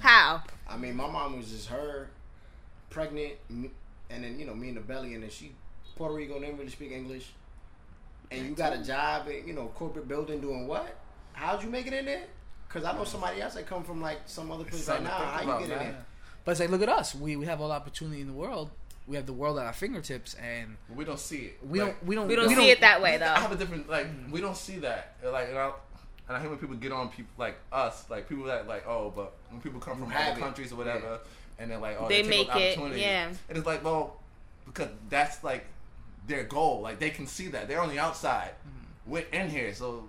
How? 0.00 0.42
I 0.68 0.76
mean, 0.76 0.96
my 0.96 1.08
mom 1.08 1.36
was 1.36 1.50
just 1.50 1.68
her, 1.68 2.10
pregnant, 2.90 3.34
and 3.48 3.70
then 4.10 4.38
you 4.38 4.46
know 4.46 4.54
me 4.54 4.70
in 4.70 4.74
the 4.74 4.80
belly, 4.80 5.14
and 5.14 5.22
then 5.22 5.30
she 5.30 5.52
Puerto 5.96 6.14
Rico 6.14 6.38
didn't 6.40 6.58
really 6.58 6.70
speak 6.70 6.92
English, 6.92 7.30
and 8.30 8.46
you 8.46 8.54
got 8.54 8.72
a 8.72 8.82
job 8.82 9.28
in 9.28 9.46
you 9.46 9.54
know 9.54 9.70
corporate 9.74 10.08
building 10.08 10.40
doing 10.40 10.66
what? 10.66 10.96
How'd 11.32 11.62
you 11.62 11.70
make 11.70 11.86
it 11.86 11.92
in 11.92 12.04
there? 12.06 12.24
Because 12.66 12.84
I 12.84 12.92
know 12.92 13.04
somebody 13.04 13.40
else 13.40 13.54
that 13.54 13.66
come 13.66 13.84
from 13.84 14.00
like 14.00 14.20
some 14.26 14.50
other 14.50 14.64
place 14.64 14.88
like 14.88 14.98
something 14.98 15.06
to 15.06 15.10
nah, 15.10 15.38
think 15.38 15.50
how 15.50 15.58
you 15.60 15.66
get 15.66 15.78
in 15.78 15.78
there? 15.86 16.06
But 16.44 16.52
it's 16.52 16.60
like, 16.60 16.70
look 16.70 16.82
at 16.82 16.88
us. 16.88 17.14
We 17.14 17.36
we 17.36 17.46
have 17.46 17.60
all 17.60 17.68
the 17.68 17.74
opportunity 17.74 18.20
in 18.20 18.26
the 18.26 18.32
world. 18.32 18.70
We 19.06 19.14
have 19.16 19.26
the 19.26 19.32
world 19.32 19.58
at 19.58 19.66
our 19.66 19.72
fingertips, 19.72 20.34
and 20.34 20.76
We 20.94 21.04
don't 21.04 21.18
see 21.18 21.36
it. 21.46 21.58
we 21.64 21.80
Like, 21.80 22.00
don't 22.00 22.06
we 22.06 22.14
don't 22.16 22.28
We 22.28 22.36
don't 22.36 22.48
see 22.48 22.70
it 22.70 22.80
that 22.80 23.00
way 23.00 23.18
though. 23.18 23.26
I 23.26 23.38
have 23.40 23.52
a 23.52 23.56
different 23.56 23.88
like 23.88 24.08
we 24.30 24.40
don't 24.40 24.56
see 24.56 24.78
that 24.78 25.16
like 25.24 25.48
and 25.48 25.58
I, 25.58 25.72
and 26.28 26.36
I 26.36 26.40
hate 26.40 26.48
when 26.48 26.58
people 26.58 26.76
get 26.76 26.92
on 26.92 27.08
people 27.08 27.30
like 27.38 27.56
us 27.72 28.04
like 28.10 28.28
people 28.28 28.44
that 28.44 28.66
like 28.66 28.86
oh 28.86 29.12
but 29.14 29.32
when 29.50 29.60
people 29.60 29.80
come 29.80 29.98
from 29.98 30.12
other 30.12 30.40
countries 30.40 30.72
or 30.72 30.76
whatever 30.76 31.20
and 31.58 31.70
they're 31.70 31.78
like 31.78 31.96
oh 32.00 32.08
They 32.08 32.22
they, 32.22 32.28
make 32.28 32.50
take 32.50 32.78
it, 32.78 32.96
yeah. 32.98 33.28
and 33.48 33.58
it's 33.58 33.66
like 33.66 33.84
well 33.84 34.16
because 34.66 34.88
that's 35.08 35.42
like 35.44 35.64
their 36.26 36.42
goal 36.44 36.80
like 36.80 36.98
they 36.98 37.10
can 37.10 37.26
see 37.26 37.48
that 37.48 37.68
they're 37.68 37.80
on 37.80 37.88
the 37.88 37.98
outside 37.98 38.50
Mm-hmm. 38.66 39.10
we're 39.12 39.24
in 39.32 39.48
here 39.50 39.72
so 39.74 40.04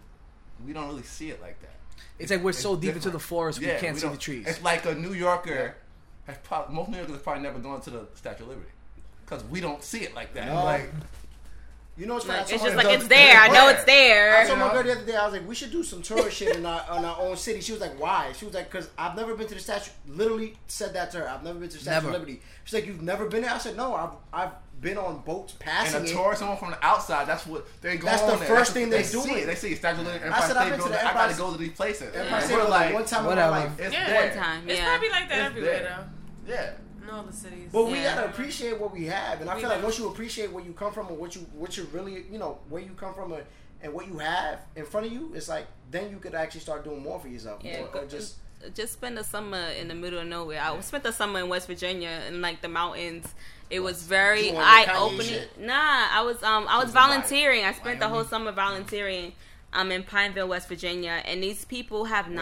we 0.65 0.73
don't 0.73 0.87
really 0.87 1.03
see 1.03 1.29
it 1.29 1.39
like 1.41 1.59
that 1.61 1.75
It's 2.19 2.31
like 2.31 2.43
we're 2.43 2.51
so 2.51 2.73
It's 2.73 2.81
deep 2.81 2.89
into 2.95 2.99
the 3.09 3.17
different. 3.17 3.21
forest 3.21 3.59
we 3.59 3.67
can't 3.67 3.93
we 3.93 3.99
see 3.99 4.07
the 4.09 4.17
trees. 4.17 4.47
It's 4.47 4.63
like 4.63 4.85
a 4.85 4.95
New 4.95 5.13
Yorker. 5.13 5.75
Has 6.25 6.37
probably, 6.43 6.75
most 6.75 6.89
New 6.89 6.97
Yorkers 6.97 7.13
have 7.15 7.23
probably 7.23 7.43
never 7.43 7.59
gone 7.59 7.79
to 7.81 7.89
the 7.91 8.07
Statue 8.15 8.43
of 8.43 8.49
Liberty 8.49 8.71
because 9.23 9.43
we 9.45 9.59
don't 9.61 9.81
see 9.83 9.99
it 9.99 10.13
like 10.15 10.33
that. 10.33 10.47
No. 10.47 10.63
Like 10.63 10.89
You 11.97 12.05
know 12.05 12.13
what's 12.13 12.25
funny? 12.25 12.37
Like, 12.39 12.47
told 12.47 12.55
it's 12.61 12.63
just 12.63 12.75
like 12.75 12.95
it's 12.95 13.07
there. 13.07 13.39
I 13.39 13.47
know 13.47 13.69
it's 13.69 13.83
there. 13.85 14.37
I 14.37 14.45
told 14.45 14.59
my 14.59 14.71
girl 14.71 14.83
the 14.83 14.91
other 14.91 15.03
day, 15.05 15.15
I 15.15 15.23
was 15.25 15.33
like, 15.33 15.47
we 15.47 15.55
should 15.55 15.71
do 15.71 15.81
some 15.83 16.03
tourist 16.03 16.37
shit 16.37 16.55
in 16.55 16.63
our, 16.65 16.85
on 16.89 17.03
our 17.03 17.19
own 17.19 17.35
city. 17.35 17.59
She 17.59 17.71
was 17.71 17.81
like, 17.81 17.99
why? 17.99 18.33
She 18.37 18.45
was 18.45 18.53
like, 18.53 18.69
because 18.71 18.87
I've 18.99 19.15
never 19.15 19.33
been 19.35 19.47
to 19.47 19.55
the 19.55 19.59
statue. 19.59 19.89
Literally 20.07 20.55
said 20.67 20.93
that 20.93 21.09
to 21.11 21.17
her. 21.19 21.29
I've 21.29 21.43
never 21.43 21.57
been 21.59 21.69
to 21.69 21.75
the 21.77 21.81
Statue 21.81 21.95
Never. 21.95 22.07
of 22.09 22.13
Liberty. 22.13 22.41
She's 22.65 22.73
like, 22.75 22.85
you've 22.85 23.01
never 23.01 23.25
been 23.27 23.41
there? 23.41 23.51
I 23.51 23.57
said, 23.57 23.75
no, 23.75 23.95
I've, 23.95 24.11
I've 24.31 24.51
been 24.79 24.99
on 24.99 25.21
boats 25.21 25.55
passing 25.57 25.95
and 26.01 26.07
a 26.07 26.11
it. 26.11 26.13
tour, 26.13 26.35
someone 26.35 26.57
from 26.57 26.69
the 26.69 26.85
outside, 26.85 27.27
that's 27.27 27.47
what 27.47 27.65
they 27.81 27.97
go 27.97 28.05
That's 28.05 28.21
on 28.21 28.29
the 28.29 28.35
there. 28.37 28.47
first 28.47 28.59
That's 28.59 28.69
thing 28.73 28.89
what 28.89 28.97
they 28.97 29.03
see 29.03 29.23
do. 29.23 29.35
it. 29.35 29.45
They 29.47 29.55
see 29.55 29.73
Statue 29.73 30.01
of 30.01 30.05
Liberty, 30.05 30.23
I 30.25 30.27
Empire 30.27 30.41
said, 30.47 30.57
I've 30.57 30.61
State 30.67 30.69
been 30.69 30.71
to 30.79 30.85
Building. 30.85 30.91
the 31.03 31.09
I 31.09 31.13
gotta 31.13 31.37
go 31.37 31.51
to 31.51 31.57
these 31.57 31.71
places. 31.71 32.15
Empire 32.15 32.35
And 32.35 32.45
State 32.45 32.55
we're 32.57 32.69
like, 32.69 32.93
one 32.93 33.05
time 33.05 33.25
whatever. 33.25 33.47
in 33.47 33.51
my 33.63 33.63
life. 33.65 33.79
it's 33.79 33.93
Yeah. 33.93 34.07
there. 34.07 34.29
One 34.29 34.37
time, 34.37 34.69
It's 34.69 34.79
probably 34.81 35.09
like 35.09 35.29
that 35.29 35.37
It's 35.39 35.45
everywhere 35.47 35.79
there. 35.79 36.05
though. 36.45 36.53
Yeah. 36.53 36.71
In 37.07 37.13
all 37.13 37.23
the 37.23 37.33
cities. 37.33 37.69
But 37.71 37.85
we 37.87 38.01
gotta 38.01 38.25
appreciate 38.25 38.79
what 38.79 38.93
we 38.93 39.05
have, 39.05 39.39
and 39.41 39.49
I 39.49 39.55
We 39.55 39.61
feel 39.61 39.69
like 39.69 39.83
once 39.83 39.97
you 39.97 40.07
appreciate 40.09 40.51
where 40.51 40.63
you 40.63 40.73
come 40.73 40.91
from 40.91 41.07
and 41.07 41.17
what 41.17 41.35
you 41.35 41.41
what 41.53 41.77
you 41.77 41.87
really 41.93 42.25
you 42.31 42.37
know 42.37 42.59
where 42.69 42.81
you 42.81 42.91
come 42.97 43.13
from 43.13 43.31
and, 43.31 43.43
and 43.81 43.93
what 43.93 44.07
you 44.07 44.17
have 44.17 44.59
in 44.75 44.85
front 44.85 45.07
of 45.07 45.13
you, 45.13 45.31
it's 45.33 45.47
like 45.47 45.67
then 45.91 46.09
you 46.11 46.17
could 46.17 46.35
actually 46.35 46.61
start 46.61 46.83
doing 46.83 47.01
more 47.01 47.19
for 47.19 47.27
yourself. 47.29 47.61
Yeah, 47.63 47.79
More, 47.79 47.89
go- 47.89 48.05
just 48.07 48.35
just 48.73 48.93
spend 48.93 49.17
the 49.17 49.23
summer 49.23 49.69
in 49.79 49.87
the 49.87 49.95
middle 49.95 50.19
of 50.19 50.27
nowhere. 50.27 50.61
I 50.61 50.79
spent 50.81 51.03
the 51.03 51.13
summer 51.13 51.39
in 51.39 51.47
West 51.47 51.67
Virginia 51.67 52.23
in 52.27 52.41
like 52.41 52.61
the 52.61 52.67
mountains. 52.67 53.27
It 53.69 53.79
was 53.81 54.03
very 54.03 54.47
You 54.47 54.49
on 54.49 54.55
your 54.55 54.63
eye 54.63 54.85
Kanye 54.87 54.99
opening. 54.99 55.41
Nah, 55.59 56.07
I 56.11 56.21
was 56.23 56.41
um 56.43 56.67
I 56.67 56.77
was 56.77 56.85
was 56.87 56.89
in 56.89 56.95
Wyoming. 56.95 57.15
volunteering. 57.21 57.63
I 57.65 57.73
spent 57.73 57.99
the 57.99 58.07
whole 58.09 58.23
summer 58.25 58.51
volunteering. 58.51 59.33
um 59.73 59.91
in 59.91 60.03
Pineville, 60.03 60.47
West 60.47 60.67
Virginia, 60.67 61.21
and 61.25 61.43
these 61.43 61.65
people 61.65 62.05
have 62.05 62.27
Where? 62.27 62.35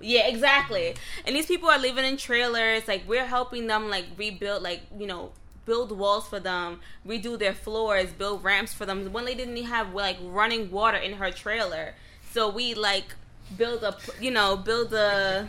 Yeah, 0.00 0.26
exactly. 0.28 0.94
And 1.26 1.34
these 1.34 1.46
people 1.46 1.68
are 1.68 1.78
living 1.78 2.04
in 2.04 2.16
trailers. 2.16 2.86
Like 2.86 3.02
we're 3.08 3.26
helping 3.26 3.66
them 3.66 3.88
like 3.90 4.06
rebuild 4.16 4.62
like, 4.62 4.82
you 4.96 5.06
know, 5.06 5.32
build 5.66 5.96
walls 5.96 6.28
for 6.28 6.40
them, 6.40 6.80
redo 7.06 7.38
their 7.38 7.52
floors, 7.52 8.12
build 8.12 8.44
ramps 8.44 8.72
for 8.72 8.86
them. 8.86 9.12
One 9.12 9.24
lady 9.24 9.44
didn't 9.44 9.64
have 9.64 9.94
like 9.94 10.16
running 10.22 10.70
water 10.70 10.98
in 10.98 11.14
her 11.14 11.30
trailer. 11.30 11.94
So 12.32 12.48
we 12.48 12.74
like 12.74 13.14
build 13.56 13.82
a 13.82 13.96
you 14.20 14.30
know, 14.30 14.56
build 14.56 14.92
a 14.94 15.48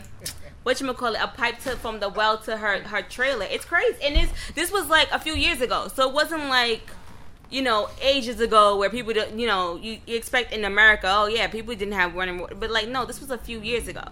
what 0.62 0.80
you 0.80 0.92
call 0.94 1.14
it, 1.14 1.20
a 1.22 1.28
pipe 1.28 1.58
to 1.60 1.70
from 1.76 2.00
the 2.00 2.08
well 2.08 2.38
to 2.38 2.56
her 2.56 2.80
her 2.80 3.02
trailer. 3.02 3.46
It's 3.48 3.64
crazy, 3.64 3.96
and 4.02 4.16
this 4.16 4.30
this 4.54 4.72
was 4.72 4.88
like 4.88 5.08
a 5.12 5.18
few 5.18 5.34
years 5.34 5.60
ago, 5.60 5.88
so 5.88 6.08
it 6.08 6.14
wasn't 6.14 6.46
like 6.48 6.82
you 7.50 7.62
know 7.62 7.88
ages 8.02 8.40
ago 8.40 8.76
where 8.76 8.90
people 8.90 9.12
you 9.14 9.46
know 9.46 9.76
you, 9.76 9.98
you 10.06 10.16
expect 10.16 10.52
in 10.52 10.64
America, 10.64 11.06
oh 11.08 11.26
yeah, 11.26 11.46
people 11.46 11.74
didn't 11.74 11.94
have 11.94 12.14
running 12.14 12.38
water, 12.40 12.54
but 12.54 12.70
like 12.70 12.88
no, 12.88 13.04
this 13.04 13.20
was 13.20 13.30
a 13.30 13.38
few 13.38 13.60
years 13.60 13.88
ago. 13.88 14.04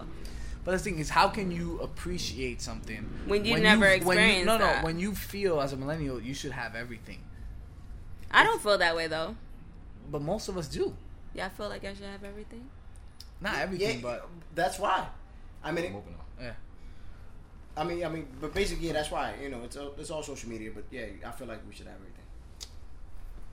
But 0.69 0.73
the 0.73 0.83
thing 0.83 0.99
is, 0.99 1.09
how 1.09 1.29
can 1.29 1.49
you 1.49 1.79
appreciate 1.79 2.61
something 2.61 3.09
When 3.25 3.43
you 3.43 3.57
never 3.57 3.85
when 3.85 3.89
you, 3.89 3.95
experienced 3.95 4.45
no, 4.45 4.59
no, 4.59 4.65
that. 4.65 4.83
when 4.83 4.99
you 4.99 5.15
feel 5.15 5.59
as 5.61 5.73
a 5.73 5.77
millennial, 5.77 6.21
you 6.21 6.35
should 6.35 6.51
have 6.51 6.75
everything. 6.75 7.23
I 8.29 8.43
don't 8.43 8.61
feel 8.61 8.77
that 8.77 8.95
way 8.95 9.07
though. 9.07 9.35
But 10.11 10.21
most 10.21 10.47
of 10.47 10.59
us 10.59 10.67
do. 10.67 10.95
Yeah, 11.33 11.47
I 11.47 11.49
feel 11.49 11.69
like 11.69 11.83
I 11.85 11.95
should 11.95 12.05
have 12.05 12.23
everything. 12.23 12.69
Not 13.41 13.53
yeah, 13.53 13.63
everything, 13.63 14.01
but 14.01 14.29
that's 14.53 14.77
why. 14.77 15.07
I 15.63 15.71
mean, 15.71 15.85
it, 15.85 15.91
Moving 15.91 16.13
on. 16.13 16.45
yeah. 16.45 16.53
I 17.75 17.83
mean, 17.83 18.05
I 18.05 18.09
mean, 18.09 18.27
but 18.39 18.53
basically, 18.53 18.85
yeah, 18.85 18.93
that's 18.93 19.09
why. 19.09 19.33
You 19.41 19.49
know, 19.49 19.63
it's 19.63 19.75
all, 19.75 19.95
it's 19.97 20.11
all 20.11 20.21
social 20.21 20.51
media. 20.51 20.69
But 20.71 20.83
yeah, 20.91 21.05
I 21.25 21.31
feel 21.31 21.47
like 21.47 21.67
we 21.67 21.73
should 21.73 21.87
have 21.87 21.95
everything. 21.95 22.25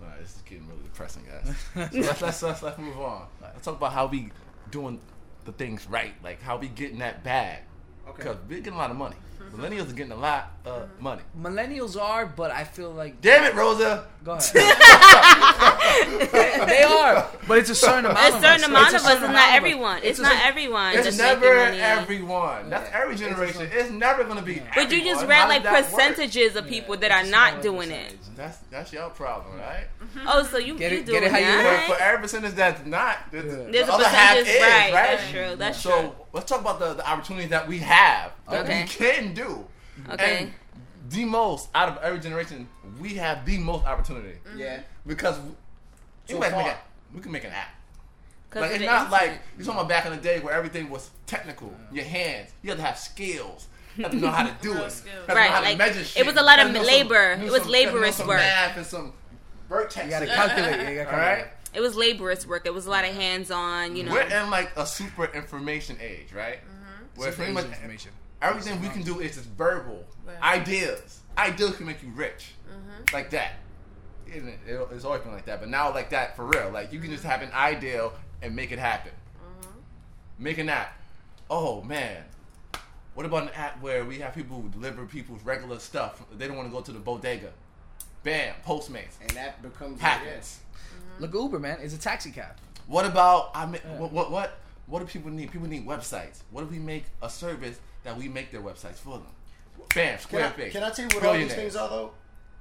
All 0.03 0.09
right, 0.09 0.21
this 0.21 0.37
is 0.37 0.43
getting 0.43 0.69
really 0.69 0.83
depressing, 0.83 1.23
guys. 1.25 1.57
so 1.73 1.81
let's, 1.99 2.21
let's, 2.21 2.43
let's, 2.43 2.63
let's 2.63 2.79
move 2.79 3.01
on. 3.01 3.27
Let's 3.41 3.65
talk 3.65 3.79
about 3.79 3.95
how 3.95 4.07
we 4.07 4.33
doing 4.71 5.01
the 5.47 5.53
things 5.53 5.87
right, 5.89 6.13
like 6.23 6.43
how 6.43 6.57
we 6.57 6.69
getting 6.69 6.99
that 6.99 7.25
bag. 7.25 7.63
Okay. 8.09 8.17
Because 8.19 8.37
we're 8.49 8.59
getting 8.59 8.75
a 8.75 8.79
lot 8.79 8.91
of 8.91 8.97
money. 8.97 9.17
Millennials 9.55 9.91
are 9.91 9.95
getting 9.95 10.13
a 10.13 10.17
lot 10.17 10.51
of 10.65 10.89
money. 11.01 11.23
Millennials 11.41 12.01
are, 12.01 12.27
but 12.27 12.51
I 12.51 12.65
feel 12.65 12.91
like 12.91 13.21
Damn 13.21 13.45
it, 13.45 13.55
Rosa! 13.55 14.07
go 14.25 14.33
ahead. 14.33 14.53
they 16.69 16.83
are, 16.83 17.29
but 17.47 17.59
it's 17.59 17.71
a 17.71 17.75
certain 17.75 18.07
amount. 18.07 18.19
A 18.19 18.37
of 18.37 18.43
certain 18.43 18.63
us. 18.65 18.69
amount 18.69 18.95
It's 18.95 19.05
of 19.05 19.11
a 19.11 19.13
us. 19.13 19.13
certain 19.13 19.17
It's 19.17 19.23
amount 19.23 19.33
not 19.35 19.49
of 19.49 19.51
us. 19.51 19.57
everyone. 19.57 20.01
It's 20.03 20.19
a 20.19 20.23
not 20.23 20.33
certain- 20.33 20.47
everyone. 20.49 20.95
It's 20.95 21.05
that's 21.05 21.19
never 21.19 21.41
making 21.55 21.65
money. 21.71 21.81
everyone. 21.81 22.71
That's 22.71 22.91
every 22.93 23.17
generation. 23.17 23.69
It's 23.73 23.91
never 23.91 24.25
gonna 24.25 24.43
be. 24.43 24.63
But 24.75 24.91
you 24.91 24.99
just 25.05 25.23
everyone. 25.23 25.29
read 25.29 25.37
How 25.41 25.49
like 25.49 25.63
does 25.63 25.73
that 25.87 25.93
work? 25.93 26.01
percentages 26.17 26.57
of 26.57 26.67
people 26.67 26.97
that 26.99 27.11
are 27.11 27.25
not 27.25 27.63
doing 27.63 27.91
it. 27.91 28.17
That's 28.37 28.59
that's 28.71 28.93
your 28.93 29.09
problem, 29.11 29.59
right? 29.59 29.87
Oh, 30.27 30.43
so 30.43 30.59
you 30.59 30.77
Get 30.77 30.93
you 30.93 30.99
it- 30.99 31.07
doing 31.07 31.21
get 31.21 31.29
it 31.29 31.33
how 31.33 31.39
you 31.39 31.45
that? 31.47 31.87
For, 31.89 31.95
for 31.95 32.01
every 32.03 32.23
percentage 32.23 32.53
that's 32.55 32.85
not, 32.87 33.17
the, 33.31 33.43
the- 33.43 33.49
There's 33.71 33.87
the 33.87 33.93
a 33.93 33.95
other 33.95 34.05
half 34.09 34.37
percentage, 34.37 34.55
is, 34.55 34.61
right, 34.63 34.93
right? 34.93 34.93
that's 35.19 35.31
true, 35.31 35.57
that's 35.57 35.81
so 35.81 36.01
true. 36.01 36.13
Let's 36.33 36.49
talk 36.49 36.61
about 36.61 36.79
the, 36.79 36.95
the 36.95 37.09
opportunities 37.09 37.51
that 37.51 37.67
we 37.69 37.79
have 37.79 38.33
that 38.51 38.65
Okay. 38.65 38.83
we 38.83 38.89
can 38.89 39.35
do. 39.35 39.65
Okay. 40.11 40.39
And 40.39 40.53
the 41.11 41.25
most 41.25 41.69
out 41.75 41.89
of 41.89 41.99
every 42.03 42.19
generation, 42.21 42.69
we 43.01 43.15
have 43.15 43.45
the 43.47 43.59
most 43.59 43.85
opportunity 43.87 44.39
mm-hmm. 44.47 44.59
Yeah. 44.59 44.81
because 45.07 45.39
You 45.39 45.55
So 46.35 46.39
might 46.39 46.53
make 46.53 46.67
a, 46.67 46.77
we 47.15 47.21
can 47.21 47.33
make 47.33 47.45
an 47.45 47.53
app. 47.53 47.69
Like 48.55 48.71
it's 48.71 48.81
the 48.81 48.87
not 48.87 49.11
like 49.11 49.39
you're 49.59 49.67
talking 49.67 49.81
about 49.81 49.89
back 49.89 50.07
in 50.07 50.13
the 50.13 50.19
day 50.19 50.41
where 50.41 50.55
everything 50.55 50.89
was 50.89 51.11
technical. 51.27 51.69
Mm. 51.69 51.97
Your 51.97 52.05
hands, 52.07 52.51
you 52.63 52.71
had 52.71 52.79
to 52.79 52.85
have 52.85 52.99
skills. 52.99 53.67
You 53.97 54.05
had 54.05 54.13
to 54.13 54.19
know 54.21 54.31
how 54.31 54.47
to 54.47 54.55
do 54.63 54.73
it. 54.79 54.91
skills. 54.91 55.27
To 55.27 55.35
Right, 55.35 55.47
know 55.49 55.53
how 55.53 55.61
to 55.61 55.67
like, 55.67 55.79
measure 55.79 56.19
it 56.19 56.25
was 56.25 56.37
a 56.37 56.43
lot 56.43 56.59
of 56.59 56.67
had 56.69 56.73
to 56.75 56.81
know 56.81 56.87
labor. 56.87 57.35
some- 57.37 57.47
It 57.47 57.51
was 57.53 57.63
some- 57.63 57.71
you 57.71 57.77
had 57.77 57.81
to 57.81 57.87
know 57.87 57.93
laborious 57.93 58.17
some 58.17 58.29
work. 58.29 58.39
Math 58.39 58.77
and 58.79 58.87
some 58.87 59.13
vertex. 59.69 60.05
You 60.05 60.11
gotta 60.11 60.27
calculate. 60.27 60.81
it, 60.81 60.89
You 60.91 61.05
gotta 61.05 61.11
All 61.13 61.19
right. 61.19 61.47
Calculate. 61.77 61.79
It 61.79 61.81
was 61.81 61.97
laborious 61.97 62.47
work. 62.47 62.67
It 62.67 62.75
was 62.75 62.87
a 62.87 62.91
lot 62.91 63.05
of 63.05 63.15
hands-on. 63.15 63.97
You 63.97 64.05
know. 64.05 64.13
We're 64.13 64.23
in 64.23 64.51
like 64.51 64.73
a 64.77 64.87
super 64.87 65.27
information 65.27 65.97
age, 66.01 66.33
right? 66.35 66.59
Mm-hmm. 66.59 67.21
Where 67.21 67.31
Super 67.31 67.37
pretty 67.37 67.53
much 67.53 67.67
information. 67.67 68.11
everything 68.43 68.81
we 68.83 68.89
can 68.89 69.03
do 69.03 69.21
is 69.21 69.37
just 69.37 69.49
verbal 69.51 70.05
Right. 70.27 70.43
ideas. 70.61 71.21
Ideas 71.39 71.77
can 71.77 71.87
make 71.87 72.03
you 72.03 72.11
rich, 72.11 72.53
Mm-hmm. 72.69 73.15
like 73.15 73.31
that. 73.31 73.53
Isn't 74.27 74.49
it? 74.49 74.59
It- 74.67 74.89
It's 74.93 75.05
always 75.05 75.23
been 75.23 75.33
like 75.33 75.45
that, 75.47 75.61
but 75.61 75.69
now 75.69 75.93
like 75.95 76.11
that 76.11 76.35
for 76.37 76.45
real. 76.47 76.71
Like 76.71 76.93
you 76.93 76.99
can 77.01 77.11
just 77.11 77.25
have 77.25 77.43
an 77.43 77.53
idea 77.53 78.11
and 78.43 78.55
make 78.57 78.73
it 78.73 78.79
happen. 78.79 79.13
Mm-hmm. 79.13 79.71
Make 80.45 80.59
an 80.59 80.69
app. 80.69 80.99
Oh 81.49 81.81
man, 81.83 82.25
what 83.15 83.25
about 83.25 83.45
an 83.45 83.51
app 83.51 83.81
where 83.81 84.05
we 84.05 84.19
have 84.19 84.35
people 84.35 84.61
who 84.61 84.69
deliver 84.69 85.07
people's 85.07 85.43
regular 85.45 85.79
stuff? 85.79 86.23
They 86.37 86.49
don't 86.49 86.57
want 86.57 86.69
to 86.69 86.73
go 86.73 86.81
to 86.83 86.93
the 86.93 86.99
bodega. 86.99 87.53
Bam, 88.25 88.55
Postmates 88.67 89.15
and 89.21 89.31
that 89.31 89.63
becomes 89.63 90.01
happens. 90.01 90.59
Look, 91.19 91.35
Uber, 91.35 91.59
man, 91.59 91.79
it's 91.81 91.95
a 91.95 91.99
taxi 91.99 92.31
cab. 92.31 92.57
What 92.87 93.05
about 93.05 93.51
I 93.55 93.67
mean, 93.67 93.81
what, 93.99 94.13
what 94.13 94.31
what 94.31 94.59
what 94.87 95.01
do 95.01 95.07
people 95.07 95.31
need? 95.31 95.51
People 95.51 95.69
need 95.69 95.87
websites. 95.87 96.43
What 96.51 96.63
if 96.65 96.71
we 96.71 96.79
make 96.79 97.05
a 97.23 97.29
service 97.31 97.79
that 98.05 98.17
we 98.17 98.29
make 98.29 98.53
their 98.53 98.61
websites 98.61 98.95
for 98.97 99.19
them? 99.19 99.27
Bam, 99.95 100.19
Can 100.19 100.43
I, 100.43 100.51
can 100.71 100.83
I 100.83 100.91
tell 100.91 101.05
you 101.09 101.17
what 101.17 101.25
all 101.27 101.35
these 101.35 101.55
things 101.55 101.77
are 101.77 101.89
though? 101.89 102.11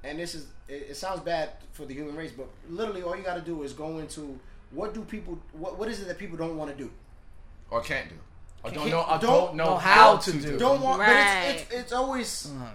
And 0.04 0.18
this 0.18 0.34
is 0.34 0.46
it, 0.68 0.86
it 0.90 0.96
sounds 0.96 1.20
bad 1.20 1.50
for 1.72 1.84
the 1.86 1.94
human 1.94 2.16
race, 2.16 2.32
but 2.32 2.48
literally 2.68 3.02
all 3.02 3.16
you 3.16 3.22
got 3.22 3.34
to 3.34 3.40
do 3.40 3.62
is 3.62 3.72
go 3.72 3.98
into 3.98 4.38
what 4.70 4.94
do 4.94 5.02
people 5.02 5.38
what 5.52 5.78
what 5.78 5.88
is 5.88 6.00
it 6.00 6.08
that 6.08 6.18
people 6.18 6.36
don't 6.36 6.56
want 6.56 6.70
to 6.70 6.76
do? 6.76 6.90
or 7.70 7.80
can't 7.82 8.08
do, 8.08 8.14
or 8.62 8.70
don't 8.70 8.90
know, 8.90 9.00
or 9.02 9.18
don't 9.18 9.20
don't 9.20 9.56
know 9.56 9.64
know 9.64 9.76
how, 9.76 10.12
how 10.12 10.16
to 10.18 10.32
to 10.32 10.38
do. 10.40 10.50
do. 10.52 10.58
Don't 10.58 10.80
want, 10.80 10.98
but 10.98 11.08
it's, 11.10 11.62
it's 11.62 11.72
it's 11.72 11.92
always 11.92 12.46
Uh-huh. 12.46 12.66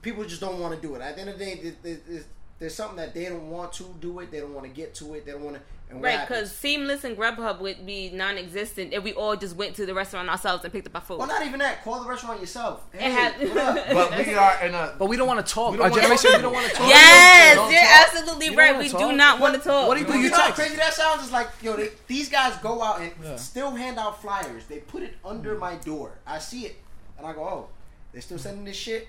people 0.00 0.24
just 0.24 0.40
don't 0.40 0.58
want 0.58 0.74
to 0.74 0.80
do 0.86 0.94
it. 0.94 1.02
At 1.02 1.16
the 1.16 1.20
end 1.22 1.30
of 1.30 1.38
the 1.38 1.44
day, 1.44 1.72
there- 1.82 1.96
there- 2.06 2.24
there's, 2.58 2.60
there's 2.60 2.74
something 2.74 2.96
that 2.96 3.14
they 3.14 3.24
don't 3.26 3.50
want 3.50 3.72
to 3.74 3.84
do 4.00 4.18
it. 4.20 4.30
They 4.30 4.40
don't 4.40 4.54
want 4.54 4.66
to 4.66 4.72
get 4.72 4.94
to 4.96 5.14
it. 5.14 5.24
They 5.26 5.32
don't 5.32 5.42
want 5.44 5.56
to. 5.56 5.62
And 5.90 6.02
what 6.02 6.08
Right, 6.08 6.28
because 6.28 6.52
Seamless 6.54 7.04
and 7.04 7.16
Grubhub 7.16 7.60
would 7.60 7.86
be 7.86 8.10
non-existent 8.10 8.92
if 8.92 9.02
we 9.02 9.14
all 9.14 9.36
just 9.36 9.56
went 9.56 9.74
to 9.76 9.86
the 9.86 9.94
restaurant 9.94 10.28
ourselves 10.28 10.62
and 10.62 10.70
picked 10.70 10.86
up 10.86 10.94
our 10.96 11.00
food. 11.00 11.16
Well, 11.18 11.26
not 11.28 11.46
even 11.46 11.60
that. 11.60 11.82
Call 11.82 12.02
the 12.02 12.08
restaurant 12.10 12.40
yourself. 12.40 12.84
Hey, 12.92 13.10
have- 13.10 13.38
But 13.94 14.18
we 14.26 14.34
are 14.34 14.66
in 14.66 14.74
a. 14.74 14.94
But 14.98 15.06
we 15.06 15.16
don't 15.16 15.26
want 15.26 15.46
to 15.46 15.50
talk. 15.50 15.70
We 15.72 15.78
don't 15.78 15.86
Our 15.86 15.90
wanna 15.90 16.02
generation, 16.02 16.30
talk. 16.30 16.36
we 16.38 16.42
don't 16.42 16.52
want 16.52 16.68
to 16.68 16.74
talk. 16.76 16.88
yes, 16.88 17.54
Don't 17.56 17.72
you're 17.72 17.80
talk. 17.80 18.06
absolutely 18.18 18.46
You 18.48 18.58
right. 18.58 18.76
We 18.78 18.88
talk? 18.90 19.00
do 19.00 19.12
not 19.16 19.40
want 19.40 19.54
to 19.54 19.60
talk. 19.60 19.88
what 19.88 19.94
do 19.94 20.00
you 20.02 20.06
do? 20.06 20.12
You 20.18 20.24
You 20.24 20.30
know 20.30 20.36
how 20.36 20.42
text. 20.48 20.60
crazy 20.60 20.76
that 20.76 20.92
sounds? 20.92 21.22
It's 21.22 21.32
like, 21.32 21.48
yo, 21.62 21.74
they, 21.76 21.88
these 22.06 22.28
guys 22.28 22.54
go 22.58 22.82
out 22.82 23.00
and 23.00 23.10
Yeah. 23.24 23.36
still 23.36 23.70
hand 23.70 23.98
out 23.98 24.20
flyers. 24.20 24.64
They 24.66 24.80
put 24.80 25.02
it 25.02 25.14
under 25.24 25.56
my 25.56 25.76
door. 25.76 26.18
I 26.26 26.38
see 26.38 26.66
it, 26.66 26.76
and 27.16 27.26
I 27.26 27.32
go, 27.32 27.44
oh, 27.44 27.68
they're 28.12 28.20
still 28.20 28.36
sending 28.38 28.64
this 28.66 28.76
shit. 28.76 29.08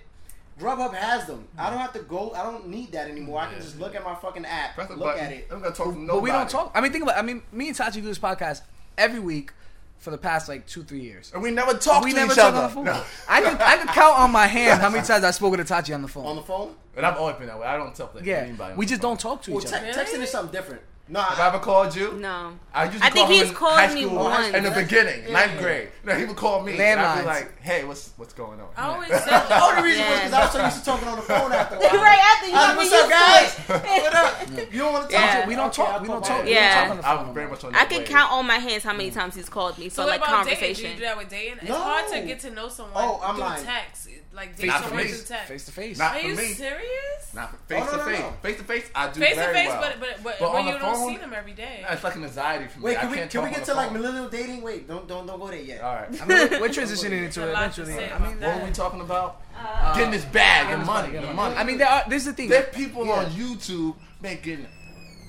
Grubhub 0.60 0.94
has 0.94 1.26
them. 1.26 1.48
I 1.58 1.70
don't 1.70 1.80
have 1.80 1.94
to 1.94 2.00
go. 2.00 2.32
I 2.36 2.44
don't 2.44 2.68
need 2.68 2.92
that 2.92 3.10
anymore. 3.10 3.40
I 3.42 3.52
can 3.52 3.62
just 3.62 3.80
look 3.80 3.96
at 3.96 4.04
my 4.04 4.16
fucking 4.16 4.46
app, 4.46 4.76
Press 4.76 4.90
look 4.90 5.00
button. 5.00 5.24
at 5.26 5.32
it. 5.32 5.48
I'm 5.52 5.62
gonna 5.62 5.74
talk 5.74 5.94
to 5.94 6.00
nobody. 6.00 6.08
But 6.08 6.22
we 6.24 6.32
don't 6.32 6.50
talk. 6.50 6.72
I 6.76 6.82
mean, 6.82 6.92
think 6.92 7.04
about. 7.04 7.16
It. 7.16 7.20
I 7.20 7.22
mean, 7.24 7.42
me 7.52 7.68
and 7.70 7.78
Tachi 7.78 7.94
do 7.94 8.02
this 8.02 8.20
podcast 8.20 8.62
every 8.98 9.20
week 9.20 9.52
for 10.00 10.12
the 10.12 10.18
past 10.18 10.48
like 10.48 10.66
two, 10.68 10.84
three 10.84 11.00
years. 11.02 11.32
and 11.34 11.42
we 11.44 11.52
never 11.52 11.74
talk 11.74 12.04
we 12.04 12.12
to 12.12 12.16
never 12.18 12.32
each 12.32 12.38
talk 12.38 12.54
other. 12.54 12.58
on 12.60 12.64
the 12.64 12.70
phone. 12.76 12.86
No. 12.86 13.04
I 13.28 13.42
can 13.42 13.56
I 13.62 13.78
can 13.78 13.88
count 13.88 14.18
on 14.20 14.32
my 14.32 14.48
hand 14.48 14.82
how 14.82 14.90
many 14.90 15.06
times 15.08 15.24
I 15.24 15.32
spoke 15.32 15.56
to 15.58 15.64
Tachi 15.64 15.94
on 15.94 16.02
the 16.02 16.08
phone. 16.08 16.26
On 16.26 16.36
the 16.36 16.42
phone? 16.42 16.76
And 16.96 17.06
I've 17.06 17.18
always 17.18 17.36
been 17.38 17.48
that 17.48 17.60
way. 17.60 17.66
I 17.68 17.78
don't 17.78 17.96
talk 17.96 18.18
to 18.18 18.24
yeah, 18.24 18.38
anybody. 18.38 18.72
on 18.74 18.78
we 18.78 18.86
the 18.86 18.90
just 18.90 19.02
phone. 19.02 19.12
don't 19.12 19.20
talk 19.20 19.42
to 19.44 19.52
Well, 19.52 19.62
each 19.64 19.70
te- 19.70 19.76
other. 19.78 19.88
texting 19.92 20.20
is 20.22 20.30
something 20.30 20.52
different. 20.52 20.82
No, 21.12 21.22
Have 21.22 21.40
I 21.40 21.44
I, 21.46 21.48
ever 21.48 21.58
called 21.60 21.96
you? 21.96 22.14
No. 22.14 22.54
I 22.72 22.86
used 22.86 23.00
to 23.00 23.04
I 23.04 23.10
call 23.10 23.16
think 23.16 23.30
him 23.30 23.34
he's 23.36 23.50
in 23.50 23.56
called 23.56 23.80
high 23.80 23.94
me 23.96 24.04
school 24.04 24.16
once. 24.16 24.54
in 24.54 24.64
the 24.64 24.70
beginning, 24.70 25.24
yeah, 25.26 25.34
ninth 25.34 25.60
grade. 25.60 25.90
No, 26.04 26.14
he 26.16 26.26
would 26.26 26.36
call 26.36 26.62
me, 26.62 26.80
and 26.80 27.00
I'd 27.00 27.22
be 27.22 27.26
like, 27.26 27.60
"Hey, 27.62 27.84
what's 27.84 28.12
what's 28.18 28.34
going 28.34 28.60
on?" 28.62 28.68
I 28.78 28.94
always 28.94 29.10
said 29.10 29.26
the 29.50 29.64
only 29.64 29.82
reason 29.90 30.06
was 30.06 30.20
because 30.20 30.34
I 30.34 30.42
was 30.44 30.52
so 30.54 30.64
used 30.66 30.78
to 30.80 30.86
talking 30.86 31.08
on 31.08 31.16
the 31.16 31.22
phone 31.24 31.52
after 31.52 31.76
a 31.76 31.80
while. 31.82 31.96
right 31.96 32.20
after 32.20 32.48
you 32.50 32.54
I 32.54 32.58
got 32.58 32.78
was, 32.78 32.92
me 32.92 32.98
What's 32.98 33.04
up, 33.04 33.10
guys? 33.10 33.82
what 34.04 34.16
up? 34.16 34.72
You 34.72 34.80
don't 34.80 34.94
want 34.94 35.10
to 35.10 35.16
talk? 35.16 35.24
Yeah. 35.34 35.48
We 35.48 35.56
don't 35.56 35.66
Okay, 35.68 35.76
talk. 35.82 35.94
I'll 35.96 36.02
We 36.02 36.08
don't 36.08 36.22
back. 36.22 36.30
talk. 36.30 36.44
We 36.46 36.52
Yeah. 36.54 36.76
don't 36.76 36.82
talk 36.84 36.92
on 36.92 36.98
the 36.98 37.04
phone. 37.04 37.28
I'm 37.30 37.34
very 37.34 37.50
much 37.50 37.64
on 37.64 37.76
I 37.76 37.86
can 37.86 38.00
wave. 38.02 38.08
count 38.08 38.32
on 38.32 38.46
my 38.46 38.58
hands 38.58 38.84
how 38.84 38.94
many 38.94 39.10
mm. 39.10 39.14
times 39.16 39.34
he's 39.36 39.50
called 39.50 39.78
me 39.80 39.90
So 39.90 40.04
for 40.04 40.10
what 40.10 40.20
like 40.20 40.30
about 40.30 40.46
dating? 40.46 40.60
Do 40.60 40.60
conversation. 40.62 40.92
you 40.92 40.96
do 40.98 41.02
that 41.06 41.18
with 41.18 41.30
dating? 41.30 41.58
It's 41.62 41.70
No. 41.70 41.76
hard 41.82 42.08
to 42.14 42.22
get 42.22 42.40
to 42.42 42.52
know 42.52 42.70
someone 42.70 42.94
Oh, 43.04 43.20
I'm 43.24 43.34
through 43.36 43.44
lying. 43.46 43.66
text. 43.66 44.10
Like 44.32 44.56
date 44.56 44.68
Not 44.68 44.82
for 44.84 44.88
someone 44.90 45.08
through 45.08 45.18
text. 45.26 45.48
Face 45.48 45.66
to 45.66 45.72
face. 45.72 45.98
Not 45.98 46.16
Are 46.16 46.20
for 46.20 46.28
you 46.28 46.36
me. 46.36 46.44
serious? 46.54 47.34
Not 47.34 47.56
face 47.68 47.82
Oh, 47.82 47.86
no, 47.86 47.92
to 47.92 47.98
no, 47.98 48.06
face. 48.06 48.20
no. 48.20 48.34
Face 48.44 48.58
to 48.58 48.64
face, 48.64 48.90
I 48.94 49.08
do 49.12 49.20
Face 49.20 49.36
to 49.36 49.44
face, 49.54 49.68
well. 49.68 49.82
but 49.82 50.00
but 50.00 50.24
but, 50.24 50.36
But 50.40 50.54
when 50.54 50.66
you 50.68 50.74
the 50.74 50.78
don't 50.80 51.10
see 51.10 51.18
them 51.18 51.34
every 51.34 51.54
day. 51.54 51.84
It's 51.90 52.04
like 52.04 52.16
an 52.16 52.24
anxiety 52.24 52.68
for 52.68 52.80
me. 52.80 52.86
Wait, 52.86 52.98
I 52.98 53.02
can 53.02 53.10
we 53.12 53.18
can't 53.18 53.44
we 53.44 53.50
get 53.50 53.66
to 53.66 53.74
like 53.74 53.92
millennial 53.92 54.30
dating? 54.30 54.62
Wait, 54.62 54.88
don't 54.88 55.08
don't 55.08 55.26
don't 55.26 55.40
go 55.40 55.48
there 55.48 55.60
yet. 55.62 55.82
All 55.82 55.96
right. 55.96 56.22
I 56.22 56.26
mean, 56.26 56.62
we're 56.62 56.70
transitioning 56.70 57.26
into 57.26 57.42
it 57.42 57.50
a 57.50 57.54
lot 57.54 57.74
to 57.74 57.82
eventually. 57.82 58.12
I 58.12 58.20
mean. 58.20 58.40
What 58.40 58.62
are 58.62 58.66
we 58.66 58.72
talking 58.72 59.02
about? 59.02 59.42
Uh, 59.58 59.96
getting 59.96 60.12
this 60.12 60.26
bag, 60.26 60.70
the 60.72 60.86
money, 60.86 61.12
money, 61.14 61.28
the 61.28 61.34
money. 61.34 61.56
I 61.56 61.64
mean, 61.64 61.78
there 61.80 61.90
are. 61.90 62.04
This 62.08 62.22
is 62.26 62.28
the 62.28 62.34
thing. 62.34 62.50
there 62.50 62.62
are 62.64 62.68
people 62.68 63.06
Yeah. 63.08 63.14
on 63.14 63.26
YouTube 63.32 63.96
making 64.22 64.68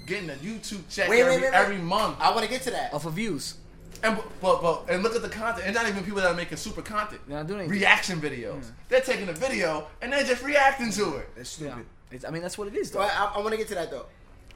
getting 0.07 0.29
a 0.31 0.35
YouTube 0.35 0.83
check 0.91 1.09
Wait, 1.09 1.23
wait, 1.23 1.29
every, 1.31 1.35
wait, 1.37 1.43
wait. 1.53 1.55
every 1.55 1.79
month. 1.79 2.17
I 2.21 2.31
want 2.33 2.43
to 2.45 2.51
get 2.51 2.63
to 2.63 2.71
that. 2.73 2.93
off 2.93 3.07
of 3.07 3.15
views. 3.15 3.55
And 4.03 4.17
but, 4.41 4.63
but 4.63 4.87
and 4.89 5.03
look 5.03 5.15
at 5.15 5.23
the 5.23 5.29
content. 5.29 5.67
And 5.67 5.75
not 5.75 5.89
even 5.89 6.03
people 6.05 6.21
that 6.21 6.31
are 6.31 6.35
making 6.35 6.57
super 6.59 6.83
content. 6.83 7.21
They're 7.27 7.37
not 7.39 7.47
doing 7.47 7.61
anything. 7.61 7.79
Reaction 7.79 8.21
videos. 8.21 8.71
They're 8.89 9.01
taking 9.01 9.29
a 9.29 9.33
video 9.33 9.87
and 10.01 10.13
they're 10.13 10.25
just 10.25 10.43
reacting 10.43 10.91
to 10.93 11.17
it. 11.17 11.29
It's 11.37 11.51
stupid. 11.51 11.87
It's, 12.11 12.25
I 12.25 12.31
mean, 12.31 12.43
that's 12.43 12.59
what 12.59 12.69
it 12.69 12.75
is, 12.75 12.91
though. 12.91 13.01
So 13.01 13.05
I, 13.07 13.33
I 13.37 13.39
want 13.39 13.51
to 13.51 13.57
get 13.57 13.69
to 13.69 13.75
that 13.75 13.91
though. 13.91 14.07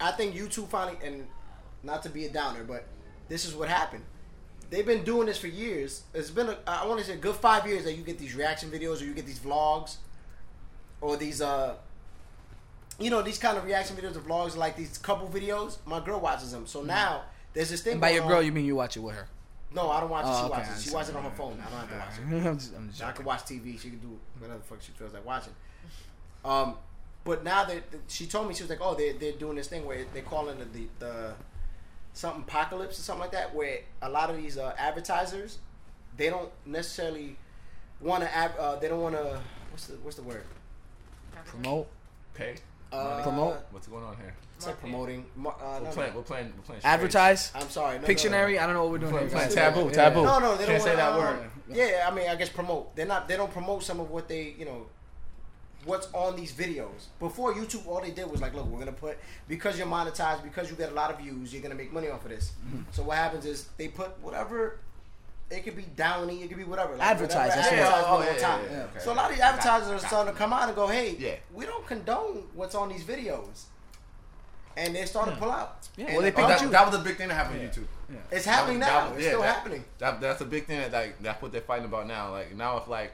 I 0.01 0.11
think 0.13 0.35
YouTube 0.35 0.69
finally, 0.69 0.99
and 1.05 1.27
not 1.83 2.03
to 2.03 2.09
be 2.09 2.25
a 2.25 2.31
downer, 2.31 2.65
but 2.65 2.87
this 3.29 3.45
is 3.45 3.55
what 3.55 3.69
happened. 3.69 4.03
They've 4.71 4.85
been 4.87 5.05
doing 5.05 5.27
this 5.27 5.39
for 5.39 5.47
years. 5.47 6.03
It's 6.15 6.31
been, 6.31 6.49
a, 6.49 6.59
I 6.67 6.87
want 6.87 6.99
to 6.99 7.07
say, 7.07 7.13
a 7.13 7.17
good 7.17 7.37
five 7.37 7.67
years 7.67 7.85
that 7.85 7.93
you 7.93 8.03
get 8.03 8.19
these 8.19 8.35
reaction 8.35 8.71
videos 8.71 9.01
or 9.01 9.05
you 9.05 9.15
get 9.15 9.27
these 9.27 9.39
vlogs 9.39 9.99
or 11.01 11.17
these, 11.17 11.41
uh, 11.41 11.75
you 12.99 13.11
know, 13.11 13.23
these 13.23 13.39
kind 13.39 13.57
of 13.57 13.65
reaction 13.65 13.95
videos 13.97 14.17
or 14.17 14.21
vlogs, 14.21 14.57
like 14.57 14.77
these 14.77 14.99
couple 14.99 15.29
videos. 15.29 15.77
My 15.87 16.01
girl 16.01 16.19
watches 16.19 16.51
them. 16.51 16.67
So 16.67 16.83
now 16.83 17.23
there's 17.53 17.71
this 17.71 17.83
thing. 17.83 17.93
And 17.93 18.01
by 18.01 18.11
your 18.11 18.27
girl, 18.27 18.39
on- 18.39 18.47
you 18.47 18.53
mean 18.53 18.65
you 18.65 18.75
watch 18.75 18.97
it 18.97 19.01
with 19.01 19.15
her? 19.15 19.29
No, 19.75 19.91
I 19.91 20.01
don't 20.01 20.11
watch 20.11 20.25
it. 20.25 20.29
Oh, 20.31 20.39
she 20.39 20.45
okay, 20.45 20.51
watches. 20.51 20.79
It. 20.79 20.83
She 20.83 20.89
see. 20.89 20.95
watches 20.95 21.11
it 21.11 21.17
on 21.17 21.25
her 21.25 21.31
phone. 21.31 21.63
I 21.67 21.71
don't 21.71 21.81
have 21.81 21.91
to 21.91 21.97
watch 21.97 22.43
it. 22.43 22.47
I'm 22.47 22.59
just, 22.59 22.77
I'm 22.77 22.89
just 22.91 23.03
I 23.03 23.13
can 23.13 23.25
watch 23.25 23.41
TV. 23.41 23.81
She 23.81 23.91
can 23.91 23.99
do 23.99 24.19
whatever 24.39 24.59
the 24.59 24.65
fuck 24.65 24.81
she 24.81 24.93
feels 24.93 25.13
like 25.13 25.25
watching. 25.27 25.53
Um, 26.45 26.77
but 27.25 27.43
now 27.43 27.65
that 27.65 27.91
that 27.91 28.01
she 28.09 28.27
told 28.27 28.49
me, 28.49 28.55
she 28.55 28.63
was 28.63 28.71
like, 28.71 28.81
"Oh, 28.83 28.95
they're 28.95 29.15
they're 29.15 29.33
doing 29.33 29.57
this 29.57 29.69
thing 29.69 29.85
where 29.85 30.05
they're 30.13 30.23
calling 30.23 30.59
it 30.61 30.73
the 30.73 30.87
the 30.99 31.35
something 32.13 32.43
apocalypse 32.43 32.99
or 32.99 33.03
something 33.03 33.23
like 33.23 33.33
that, 33.33 33.55
where 33.55 33.81
a 34.03 34.09
lot 34.09 34.31
of 34.31 34.37
these 34.37 34.59
uh, 34.59 34.75
advertisers 34.79 35.59
they 36.17 36.31
don't 36.31 36.51
necessarily 36.65 37.37
want 38.01 38.23
to. 38.23 38.31
Uh, 38.37 38.79
they 38.79 38.89
don't 38.89 39.01
want 39.01 39.17
to. 39.17 39.41
What's 39.71 39.87
the 39.87 39.95
what's 39.97 40.17
the 40.17 40.23
word? 40.23 40.45
Promote. 41.47 41.89
Okay. 42.35 42.57
Uh, 42.93 43.23
Promote? 43.23 43.57
What's 43.71 43.87
going 43.89 44.05
on 44.05 44.17
here? 44.17 44.35
It's 44.57 44.67
like 44.67 44.81
promoting. 44.81 45.27
Uh, 45.37 45.43
We're 45.43 45.81
no, 45.81 45.91
playing. 45.91 46.11
no. 46.13 46.17
We're 46.19 46.23
playing. 46.23 46.53
We're 46.57 46.63
playing. 46.63 46.81
Advertise. 46.85 47.51
I'm 47.55 47.69
sorry. 47.69 47.99
No, 47.99 48.07
Pictionary. 48.07 48.55
No, 48.57 48.63
I 48.63 48.67
don't 48.67 48.75
know 48.75 48.83
what 48.85 48.93
we're 48.93 48.99
doing 48.99 49.13
We're 49.13 49.21
here. 49.21 49.29
playing 49.31 49.49
Right. 49.49 49.55
taboo. 49.55 49.85
Yeah. 49.87 49.91
Taboo. 49.93 50.23
no, 50.25 50.39
no, 50.39 50.53
they 50.57 50.65
Can't 50.67 50.79
don't 50.79 50.89
say 50.89 50.97
that 50.97 51.13
uh, 51.13 51.19
word. 51.19 51.51
Yeah, 51.71 52.09
I 52.11 52.15
mean, 52.15 52.29
I 52.29 52.37
guess 52.37 52.49
promote. 52.51 52.95
They're 52.95 53.07
not. 53.07 53.27
They 53.29 53.37
don't 53.37 53.53
promote 53.53 53.83
some 53.83 53.99
of 54.01 54.11
what 54.11 54.29
they, 54.29 54.55
you 54.59 54.65
know, 54.65 54.87
what's 55.85 56.09
on 56.13 56.37
these 56.37 56.53
videos. 56.53 57.07
Before 57.19 57.53
YouTube, 57.53 57.87
all 57.87 58.01
they 58.01 58.11
did 58.11 58.31
was 58.31 58.41
like, 58.41 58.55
look, 58.55 58.67
we're 58.67 58.79
gonna 58.79 58.93
put 58.93 59.19
because 59.49 59.77
you're 59.77 59.87
monetized, 59.87 60.43
because 60.43 60.71
you 60.71 60.77
get 60.77 60.91
a 60.93 60.95
lot 60.95 61.11
of 61.11 61.19
views, 61.19 61.53
you're 61.53 61.63
gonna 61.63 61.75
make 61.75 61.93
money 61.93 62.09
off 62.09 62.25
of 62.25 62.31
this. 62.31 62.53
Mm-hmm. 62.67 62.83
So 62.93 63.03
what 63.03 63.17
happens 63.19 63.45
is 63.45 63.69
they 63.77 63.89
put 63.89 64.19
whatever. 64.23 64.79
It 65.51 65.63
could 65.63 65.77
be 65.77 65.83
downy. 65.95 66.43
It 66.43 66.49
could 66.49 66.57
be 66.57 66.65
whatever. 66.65 66.97
Like 66.97 67.07
Advertise, 67.11 67.51
whatever 67.55 67.77
that's 67.77 68.09
what- 68.09 68.27
advertisement 68.27 68.69
Oh, 68.71 68.71
yeah, 68.71 68.73
yeah, 68.73 68.79
yeah, 68.79 68.85
okay. 68.85 68.99
So 69.05 69.13
a 69.13 69.15
lot 69.15 69.27
of 69.31 69.37
these 69.37 69.45
advertisers 69.45 69.89
are 70.03 70.07
starting 70.07 70.33
to 70.33 70.39
come 70.39 70.53
out 70.55 70.69
and 70.69 70.75
go, 70.75 70.87
"Hey, 70.87 71.17
Yeah. 71.19 71.35
we 71.53 71.67
don't 71.67 71.87
condone 71.87 72.45
what's 72.55 72.75
on 72.75 72.89
these 72.89 73.05
videos," 73.05 73.65
and 74.77 74.95
they're 74.95 75.07
starting 75.07 75.35
to 75.35 75.41
pull 75.41 75.51
out. 75.51 75.89
Yeah, 75.97 76.07
And 76.07 76.15
well, 76.15 76.23
they 76.23 76.31
the 76.31 76.37
picked 76.37 76.49
that, 76.49 76.63
you. 76.63 76.69
that 76.71 76.87
was 76.87 76.95
a 76.95 77.03
big 77.03 77.17
thing 77.17 77.29
that 77.29 77.35
happened 77.35 77.61
on 77.61 77.67
YouTube. 77.67 77.87
It's 78.31 78.45
happening 78.45 78.79
was- 78.79 78.89
now. 78.89 79.09
that 79.09 79.15
it's 79.15 79.23
yeah, 79.25 79.29
still 79.31 79.43
that- 79.43 79.55
happening. 79.55 79.85
That, 79.99 80.21
that's 80.21 80.41
a 80.41 80.45
big 80.45 80.67
thing 80.67 80.79
that 80.81 80.93
like 80.93 81.23
that's 81.23 81.41
what 81.41 81.53
they're 81.53 81.61
fighting 81.61 81.87
about 81.87 82.07
now. 82.07 82.31
Like 82.31 82.55
now 82.55 82.77
it's 82.79 82.89
like 82.89 83.13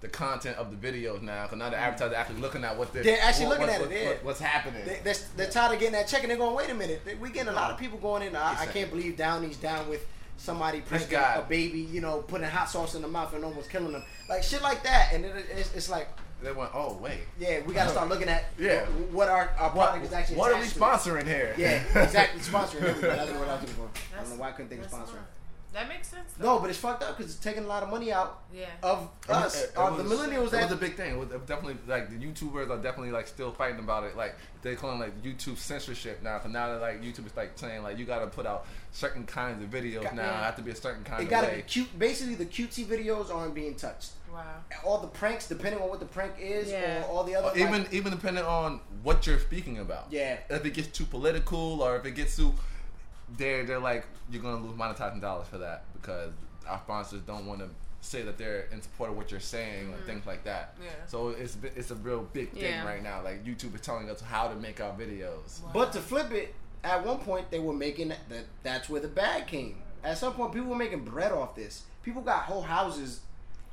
the 0.00 0.08
content 0.08 0.56
of 0.56 0.70
the 0.70 0.92
videos 0.92 1.22
now, 1.22 1.44
because 1.44 1.58
now 1.58 1.70
the 1.70 1.76
mm. 1.76 1.80
advertisers 1.80 2.14
actually 2.16 2.40
looking 2.40 2.64
at 2.64 2.76
what 2.76 2.92
they're, 2.92 3.04
They're 3.04 3.20
actually 3.22 3.46
what- 3.46 3.60
looking 3.60 3.66
what- 3.74 3.74
at 3.74 3.80
it, 3.82 3.88
what- 3.88 3.96
yeah. 3.96 4.08
what- 4.08 4.24
what's 4.24 4.40
happening. 4.40 4.84
They, 4.84 5.00
they're, 5.04 5.14
they're 5.36 5.50
tired 5.50 5.74
of 5.74 5.78
getting 5.78 5.92
that 5.94 6.08
check, 6.08 6.22
and 6.22 6.30
they're 6.30 6.38
going, 6.38 6.56
wait 6.56 6.70
a 6.70 6.74
minute. 6.74 7.02
We 7.20 7.30
getting 7.30 7.50
a 7.50 7.54
lot 7.54 7.70
of 7.70 7.78
people 7.78 7.98
going 7.98 8.22
in. 8.22 8.34
I, 8.34 8.62
I 8.62 8.66
can't 8.66 8.90
believe 8.90 9.16
Downy's 9.16 9.56
down 9.58 9.88
with 9.88 10.04
somebody 10.38 10.80
pranking 10.80 11.16
a 11.18 11.44
baby, 11.48 11.78
you 11.80 12.00
know, 12.00 12.18
putting 12.22 12.48
hot 12.48 12.68
sauce 12.68 12.96
in 12.96 13.02
the 13.02 13.08
mouth 13.08 13.32
and 13.34 13.44
almost 13.44 13.70
killing 13.70 13.92
them. 13.92 14.02
Like 14.28 14.42
shit 14.42 14.60
like 14.60 14.82
that. 14.82 15.10
And 15.12 15.24
it, 15.24 15.46
it's, 15.56 15.72
it's 15.74 15.88
like, 15.88 16.08
they 16.42 16.52
went, 16.52 16.70
oh 16.74 16.98
wait, 17.00 17.20
yeah, 17.38 17.60
we 17.66 17.72
got 17.74 17.84
to 17.84 17.90
start 17.90 18.08
looking 18.08 18.28
at 18.28 18.46
Yeah. 18.58 18.84
what 19.12 19.28
our, 19.28 19.50
our 19.58 19.70
product 19.70 20.04
is 20.04 20.12
actually 20.12 20.36
what 20.36 20.50
are 20.50 20.54
we 20.56 20.60
attached 20.66 20.74
to. 20.74 20.80
sponsoring 20.80 21.24
here? 21.26 21.54
Yeah, 21.56 21.82
exactly. 22.02 22.40
Sponsoring. 22.52 23.00
There. 23.00 23.16
That's 23.16 23.30
what 23.32 23.48
I 23.48 23.52
was 23.54 23.60
looking 23.62 23.76
for. 23.76 23.88
I 24.16 24.20
don't 24.22 24.30
know 24.30 24.36
why 24.36 24.48
I 24.48 24.52
couldn't 24.52 24.68
think 24.68 24.84
of 24.84 24.90
That's 24.90 25.10
sponsoring. 25.10 25.24
That 25.72 25.88
makes 25.88 26.08
sense. 26.08 26.32
Though. 26.38 26.56
No, 26.56 26.58
but 26.58 26.68
it's 26.70 26.78
fucked 26.78 27.02
up 27.02 27.16
because 27.16 27.32
it's 27.34 27.42
taking 27.42 27.64
a 27.64 27.66
lot 27.66 27.82
of 27.82 27.88
money 27.88 28.12
out 28.12 28.42
Yeah. 28.52 28.66
of 28.82 29.08
us. 29.28 29.54
It- 29.62 29.70
it 29.70 29.76
Uh, 29.78 29.90
was- 29.96 29.96
the 30.08 30.14
millennials 30.14 30.46
It 30.48 30.50
that 30.52 30.62
was 30.64 30.72
a 30.72 30.76
big 30.76 30.96
thing. 30.96 31.12
It 31.12 31.18
was 31.18 31.28
definitely 31.46 31.78
like 31.86 32.10
the 32.10 32.16
YouTubers 32.16 32.68
are 32.70 32.76
definitely 32.76 33.10
like 33.10 33.26
still 33.26 33.52
fighting 33.52 33.78
about 33.78 34.04
it. 34.04 34.14
Like 34.16 34.36
they 34.60 34.76
call 34.76 34.92
it 34.92 34.96
like 34.98 35.22
YouTube 35.22 35.56
censorship 35.56 36.22
now. 36.22 36.40
So 36.42 36.48
now 36.48 36.68
that 36.68 36.80
like 36.82 37.00
YouTube 37.02 37.26
is 37.26 37.34
like 37.36 37.52
saying 37.58 37.82
like 37.82 37.96
you 37.98 38.04
got 38.04 38.18
to 38.20 38.26
put 38.26 38.44
out 38.46 38.66
certain 38.92 39.24
kinds 39.24 39.62
of 39.62 39.70
videos 39.70 40.02
Got- 40.02 40.14
now. 40.14 40.22
yeah. 40.24 40.44
Have 40.44 40.56
to 40.56 40.62
be 40.62 40.70
a 40.72 40.76
certain 40.76 41.04
kind 41.04 41.20
it 41.22 41.24
of 41.24 41.30
got 41.30 41.40
to 41.42 41.46
way. 41.48 41.56
be 41.56 41.62
cute. 41.62 41.98
Basically, 41.98 42.34
the 42.34 42.46
cutesy 42.46 42.84
videos 42.84 43.34
aren't 43.34 43.54
being 43.54 43.74
touched. 43.74 44.10
Wow. 44.30 44.42
All 44.84 44.98
the 44.98 45.08
pranks, 45.08 45.46
depending 45.46 45.80
on 45.82 45.88
what 45.90 46.00
the 46.00 46.06
prank 46.06 46.34
is, 46.38 46.70
Yeah. 46.70 47.02
or 47.02 47.04
all 47.04 47.24
the 47.24 47.34
other. 47.34 47.48
Or 47.48 47.56
even 47.56 47.82
like- 47.84 47.92
even 47.92 48.12
depending 48.12 48.44
on 48.44 48.80
what 49.02 49.26
you're 49.26 49.38
speaking 49.40 49.78
about. 49.78 50.06
Yeah. 50.10 50.38
If 50.50 50.64
it 50.66 50.74
gets 50.74 50.88
too 50.88 51.04
political 51.06 51.82
or 51.82 51.96
if 51.96 52.04
it 52.06 52.12
gets 52.12 52.36
too, 52.36 52.54
they're 53.36 53.64
they're 53.64 53.78
like 53.78 54.06
you're 54.30 54.42
gonna 54.42 54.64
lose 54.64 54.76
monetizing 54.76 55.20
dollars 55.20 55.46
for 55.48 55.58
that 55.58 55.84
because 56.00 56.32
our 56.68 56.78
sponsors 56.78 57.22
don't 57.22 57.46
want 57.46 57.60
to 57.60 57.68
say 58.00 58.22
that 58.22 58.36
they're 58.36 58.66
in 58.72 58.82
support 58.82 59.10
of 59.10 59.16
what 59.16 59.30
you're 59.30 59.40
saying 59.40 59.86
and 59.86 59.94
mm-hmm. 59.94 60.06
things 60.06 60.26
like 60.26 60.44
that. 60.44 60.74
Yeah. 60.82 60.90
So 61.06 61.28
it's 61.28 61.56
it's 61.76 61.90
a 61.90 61.94
real 61.96 62.28
big 62.32 62.52
thing 62.52 62.62
Yeah. 62.62 62.84
right 62.84 63.02
now. 63.02 63.22
Like 63.22 63.44
YouTube 63.44 63.74
is 63.74 63.80
telling 63.80 64.10
us 64.10 64.20
how 64.20 64.48
to 64.48 64.54
make 64.56 64.80
our 64.80 64.92
videos. 64.92 65.62
Wow. 65.62 65.70
But 65.72 65.92
to 65.92 66.00
flip 66.00 66.32
it, 66.32 66.54
at 66.84 67.04
one 67.04 67.18
point 67.18 67.50
they 67.50 67.60
were 67.60 67.72
making 67.72 68.08
that. 68.08 68.28
that 68.28 68.44
that's 68.62 68.88
where 68.88 69.00
the 69.00 69.08
bag 69.08 69.46
came. 69.46 69.76
At 70.04 70.18
some 70.18 70.34
point, 70.34 70.52
people 70.52 70.68
were 70.68 70.76
making 70.76 71.04
bread 71.04 71.30
off 71.30 71.54
this. 71.54 71.84
People 72.02 72.22
got 72.22 72.42
whole 72.42 72.62
houses 72.62 73.20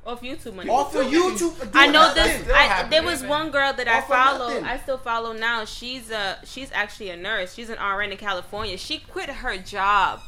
Off 0.06 0.22
YouTube 0.22 0.54
money. 0.54 0.70
off 0.70 0.94
of 0.94 1.06
YouTube. 1.06 1.70
I 1.74 1.86
know 1.86 2.14
this. 2.14 2.48
I, 2.54 2.84
there 2.88 3.02
was 3.02 3.22
one 3.22 3.50
girl 3.50 3.72
that 3.74 3.86
I 3.86 4.00
follow. 4.00 4.48
I 4.62 4.78
still 4.78 4.96
follow 4.98 5.32
now. 5.32 5.64
She's 5.66 6.10
a 6.10 6.38
she's 6.44 6.70
actually 6.72 7.10
a 7.10 7.16
nurse. 7.16 7.54
She's 7.54 7.68
an 7.68 7.78
RN 7.78 8.10
in 8.12 8.16
California. 8.18 8.78
She 8.78 8.98
quit 8.98 9.28
her 9.28 9.58
job 9.58 10.20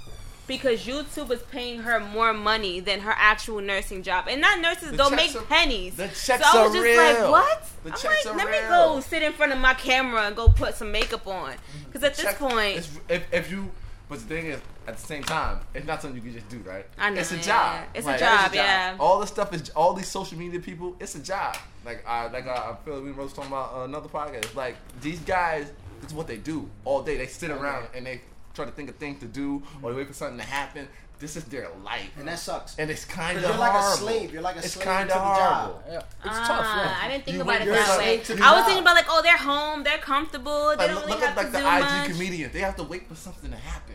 because 0.46 0.84
YouTube 0.84 1.28
was 1.28 1.40
paying 1.44 1.80
her 1.80 1.98
more 2.00 2.34
money 2.34 2.80
than 2.80 3.00
her 3.00 3.14
actual 3.16 3.62
nursing 3.62 4.02
job. 4.02 4.26
And 4.28 4.40
not 4.42 4.60
nurses 4.60 4.90
The 4.90 4.96
don't 4.98 5.16
make 5.16 5.34
are- 5.34 5.40
pennies. 5.42 5.96
the 5.96 6.08
so 6.10 6.34
checks 6.36 6.44
I 6.54 6.62
was 6.66 6.74
are 6.74 6.82
just 6.84 6.96
like, 6.98 7.16
real. 7.18 7.30
what? 7.30 7.70
The 7.84 7.90
I'm 7.92 7.96
checks 7.96 8.26
like, 8.26 8.34
are 8.34 8.36
let 8.38 8.50
me 8.50 8.68
go 8.68 9.00
sit 9.00 9.22
in 9.22 9.32
front 9.32 9.52
of 9.52 9.58
my 9.58 9.72
camera 9.74 10.22
and 10.26 10.36
go 10.36 10.48
put 10.48 10.74
some 10.74 10.92
makeup 10.92 11.26
on. 11.26 11.52
Mm-hmm. 11.52 11.84
Because 11.86 12.02
at 12.02 12.14
this 12.16 12.24
Check- 12.26 12.38
point, 12.38 12.88
if, 13.08 13.32
if 13.32 13.50
you, 13.50 13.70
but 14.12 14.20
the 14.20 14.26
thing 14.34 14.46
is, 14.46 14.60
at 14.86 14.96
the 14.98 15.06
same 15.06 15.22
time, 15.22 15.60
it's 15.74 15.86
not 15.86 16.02
something 16.02 16.16
you 16.16 16.22
can 16.22 16.32
just 16.38 16.48
do, 16.48 16.58
right? 16.68 16.84
I 16.98 17.10
know, 17.10 17.20
It's 17.20 17.32
a 17.32 17.36
yeah, 17.36 17.42
job. 17.42 17.74
yeah. 17.76 17.84
It's 17.94 18.06
a 18.06 18.10
Like, 18.10 18.20
job, 18.20 18.54
yeah. 18.54 18.96
All 19.00 19.20
this 19.20 19.30
stuff 19.30 19.52
is 19.54 19.70
all 19.70 19.94
these 19.94 20.08
social 20.08 20.36
media 20.38 20.60
people. 20.60 20.96
It's 21.00 21.14
a 21.14 21.20
job. 21.20 21.56
Like 21.84 22.04
I 22.06 22.28
like 22.28 22.46
I, 22.46 22.54
I 22.72 22.76
feel 22.84 22.94
like 22.96 23.04
we 23.04 23.12
were 23.12 23.26
talking 23.28 23.46
about 23.46 23.74
uh, 23.74 23.80
another 23.84 24.08
podcast. 24.08 24.54
Like 24.54 24.76
these 25.00 25.20
guys, 25.20 25.72
this 26.00 26.10
is 26.10 26.14
what 26.14 26.26
they 26.26 26.36
do 26.36 26.68
all 26.84 27.02
day. 27.02 27.16
They 27.16 27.26
sit 27.26 27.50
around 27.50 27.86
and 27.94 28.04
they 28.06 28.20
try 28.54 28.64
to 28.66 28.70
think 28.70 28.88
of 28.90 28.96
things 28.96 29.18
to 29.20 29.26
do 29.26 29.62
or 29.82 29.90
they 29.92 29.96
wait 29.98 30.06
for 30.08 30.12
something 30.14 30.38
to 30.38 30.44
happen. 30.44 30.86
This 31.18 31.36
is 31.36 31.44
their 31.44 31.68
life, 31.84 32.10
and 32.18 32.26
that 32.26 32.40
sucks. 32.40 32.76
and 32.80 32.90
it's 32.90 33.04
kind 33.04 33.36
of 33.38 33.44
You're 33.44 33.56
like 33.56 33.80
a 33.80 33.96
slave. 33.96 34.32
You're 34.32 34.42
like 34.42 34.56
a 34.56 34.58
it's 34.58 34.72
slave 34.72 34.86
kinda 34.88 35.12
to 35.12 35.18
the 35.20 35.34
job. 35.44 35.82
Yeah, 35.88 35.96
it's 35.98 36.06
ah, 36.24 36.44
tough. 36.48 36.66
Yeah. 36.66 36.98
I 37.00 37.08
didn't 37.10 37.24
think 37.24 37.36
You 37.36 37.42
about 37.42 37.60
it 37.62 37.66
that 37.68 37.86
son 37.86 37.98
way. 37.98 38.18
to 38.18 38.34
the 38.34 38.44
I 38.44 38.56
was 38.56 38.64
thinking 38.64 38.82
about 38.82 38.96
like, 38.96 39.06
oh, 39.08 39.22
they're 39.22 39.36
home, 39.36 39.84
they're 39.84 39.98
comfortable, 39.98 40.70
they 40.70 40.76
Like, 40.78 40.86
don't 40.88 40.94
look, 40.96 41.06
really 41.06 41.20
look 41.20 41.28
have 41.28 41.38
at 41.38 41.46
to 41.46 41.46
like 41.46 41.52
do 41.52 41.58
the 41.58 41.86
much. 41.86 42.08
IG 42.08 42.12
comedians. 42.16 42.52
They 42.52 42.58
have 42.58 42.74
to 42.74 42.82
wait 42.82 43.08
for 43.08 43.14
something 43.14 43.50
to 43.52 43.56
happen, 43.56 43.94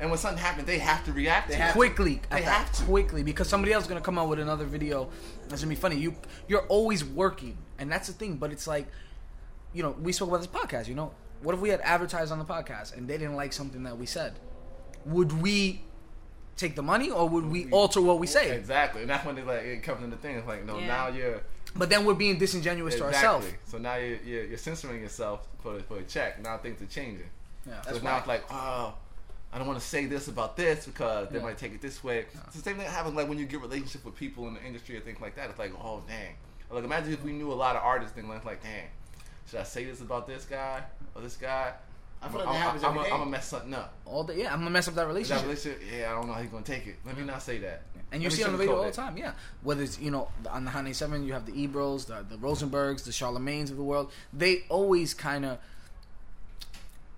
and 0.00 0.10
when 0.10 0.18
something 0.18 0.38
happens, 0.42 0.66
they 0.66 0.78
have 0.78 1.04
to 1.04 1.12
react. 1.12 1.48
They 1.48 1.54
to 1.54 1.60
have 1.60 1.70
it. 1.70 1.72
to. 1.72 1.78
quickly. 1.78 2.20
They 2.30 2.36
at 2.38 2.42
have 2.44 2.72
to. 2.72 2.82
quickly 2.84 3.22
because 3.22 3.48
somebody 3.48 3.72
else 3.72 3.84
is 3.84 3.88
gonna 3.88 4.00
come 4.00 4.18
out 4.18 4.28
with 4.28 4.38
another 4.38 4.64
video 4.64 5.08
that's 5.48 5.62
gonna 5.62 5.70
be 5.70 5.74
funny. 5.80 5.96
You 5.96 6.14
you're 6.48 6.66
always 6.66 7.04
working, 7.04 7.56
and 7.78 7.90
that's 7.90 8.06
the 8.08 8.12
thing. 8.12 8.36
But 8.36 8.52
it's 8.52 8.66
like, 8.66 8.86
you 9.72 9.82
know, 9.82 9.92
we 10.00 10.12
spoke 10.12 10.28
about 10.28 10.38
this 10.38 10.46
podcast. 10.48 10.88
You 10.88 10.94
know, 10.94 11.12
what 11.42 11.54
if 11.54 11.60
we 11.60 11.68
had 11.70 11.80
advertised 11.80 12.30
on 12.32 12.38
the 12.38 12.44
podcast 12.44 12.96
and 12.96 13.08
they 13.08 13.16
didn't 13.18 13.36
like 13.36 13.52
something 13.52 13.82
that 13.84 13.96
we 13.96 14.06
said? 14.06 14.34
Would 15.06 15.32
we 15.40 15.82
take 16.56 16.74
the 16.74 16.82
money 16.82 17.10
or 17.10 17.28
would 17.28 17.46
we 17.46 17.70
alter 17.70 18.00
what 18.00 18.18
we 18.18 18.26
say? 18.26 18.56
Exactly, 18.56 19.02
and 19.02 19.10
that's 19.10 19.24
when 19.24 19.34
they 19.36 19.42
like 19.42 19.62
it 19.62 19.82
comes 19.82 20.02
into 20.02 20.16
thing. 20.16 20.36
It's 20.36 20.46
like 20.46 20.64
no, 20.64 20.78
Yeah. 20.78 20.86
now 20.86 21.08
you're 21.08 21.42
But 21.74 21.90
then 21.90 22.04
we're 22.04 22.14
being 22.14 22.38
disingenuous 22.38 22.96
to 22.96 23.04
ourselves. 23.04 23.46
So 23.66 23.78
now 23.78 23.96
you're, 23.96 24.18
you're 24.24 24.44
you're 24.44 24.58
censoring 24.58 25.00
yourself 25.02 25.46
for 25.62 25.80
for 25.80 25.98
a 25.98 26.02
check. 26.02 26.42
Now 26.42 26.58
things 26.58 26.80
are 26.82 26.86
changing. 26.86 27.28
Yeah. 27.66 27.80
So 27.82 27.90
That's 27.92 28.02
now 28.04 28.12
why- 28.12 28.18
it's 28.18 28.28
like 28.28 28.44
oh. 28.50 28.94
I 29.56 29.58
don't 29.58 29.68
want 29.68 29.80
to 29.80 29.86
say 29.86 30.04
this 30.04 30.28
about 30.28 30.54
this 30.54 30.84
because 30.84 31.30
they 31.30 31.38
Yeah. 31.38 31.44
might 31.44 31.56
take 31.56 31.72
it 31.72 31.80
this 31.80 32.04
way. 32.04 32.26
It's 32.46 32.56
the 32.56 32.62
same 32.62 32.74
thing 32.74 32.84
that 32.84 32.90
happens 32.92 33.16
like 33.16 33.26
when 33.26 33.38
you 33.38 33.46
get 33.46 33.62
relationship 33.62 34.04
with 34.04 34.14
people 34.14 34.46
in 34.48 34.52
the 34.54 34.62
industry 34.62 34.96
and 34.96 35.04
things 35.04 35.18
like 35.18 35.34
that. 35.36 35.48
It's 35.48 35.58
like, 35.58 35.72
oh 35.82 36.02
dang. 36.06 36.34
Like 36.70 36.84
imagine 36.84 37.14
if 37.14 37.22
we 37.24 37.32
knew 37.32 37.50
a 37.50 37.54
lot 37.54 37.74
of 37.74 37.82
artists 37.82 38.14
and 38.18 38.28
like, 38.28 38.44
like 38.44 38.62
dang, 38.62 38.84
should 39.48 39.60
I 39.60 39.62
say 39.62 39.84
this 39.86 40.02
about 40.02 40.26
this 40.26 40.44
guy 40.44 40.82
or 41.14 41.22
this 41.22 41.38
guy? 41.38 41.72
I 42.20 42.28
feel 42.28 42.40
I'm, 42.40 42.46
like 42.48 42.54
that 42.54 42.60
happens 42.62 42.84
I'm, 42.84 42.90
every 42.98 43.06
I'm. 43.06 43.12
I'm 43.14 43.18
gonna 43.20 43.30
mess 43.30 43.48
something 43.48 43.72
up. 43.72 43.94
All 44.04 44.24
day, 44.24 44.40
yeah, 44.40 44.52
I'm 44.52 44.58
gonna 44.58 44.70
mess 44.70 44.88
up 44.88 44.94
that 44.94 45.02
That 45.02 45.08
relationship. 45.08 45.46
relationship, 45.46 45.82
yeah, 45.90 46.10
I 46.12 46.14
don't 46.14 46.26
know 46.26 46.34
how 46.34 46.42
he's 46.42 46.50
gonna 46.50 46.62
take 46.62 46.86
it. 46.86 46.96
Let 47.06 47.16
me 47.16 47.24
not 47.24 47.40
say 47.40 47.56
that. 47.60 47.82
And 48.12 48.22
you 48.22 48.28
see 48.28 48.42
it 48.42 48.46
on 48.46 48.52
the 48.52 48.58
video 48.58 48.76
all 48.76 48.84
the 48.84 48.90
time, 48.90 49.16
yeah. 49.16 49.32
Whether 49.62 49.84
it's 49.84 49.98
you 49.98 50.10
know 50.10 50.28
on 50.50 50.66
the 50.66 50.70
Hot 50.70 50.84
97, 50.84 51.24
you 51.24 51.32
have 51.32 51.46
the 51.46 51.52
Ebros, 51.52 52.04
the 52.06 52.26
the 52.28 52.36
Rosenbergs, 52.36 53.04
the 53.04 53.10
Charlemagne's 53.12 53.70
of 53.70 53.78
the 53.78 53.82
world. 53.82 54.12
They 54.34 54.64
always 54.68 55.14
kind 55.14 55.46
of. 55.46 55.58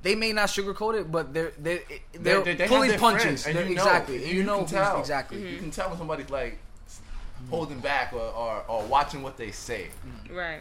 They 0.03 0.15
may 0.15 0.33
not 0.33 0.49
sugarcoat 0.49 1.01
it, 1.01 1.11
but 1.11 1.35
they're 1.35 1.53
they're 1.59 1.81
they're 2.13 2.41
They- 2.43 2.55
they 2.55 2.63
have 2.65 2.69
pulling 2.71 2.91
their 2.91 2.99
punches. 2.99 3.23
friends, 3.43 3.47
and 3.47 3.57
They're- 3.57 3.67
you 3.67 3.75
know, 3.75 3.83
exactly, 3.83 4.17
you 4.19 4.25
and 4.25 4.33
you 4.33 4.43
know 4.45 4.57
can 4.59 4.61
who's- 4.67 4.71
tell. 4.71 5.01
exactly. 5.01 5.39
You 5.41 5.47
can 5.47 5.57
mm-hmm. 5.59 5.71
tell 5.71 5.89
when 5.89 5.99
somebody's 5.99 6.31
like 6.31 6.59
holding 7.51 7.81
back 7.81 8.13
or, 8.13 8.21
or, 8.21 8.65
or 8.69 8.83
watching 8.85 9.23
what 9.23 9.37
they 9.37 9.51
say. 9.51 9.89
Mm-hmm. 10.07 10.37
Right. 10.37 10.61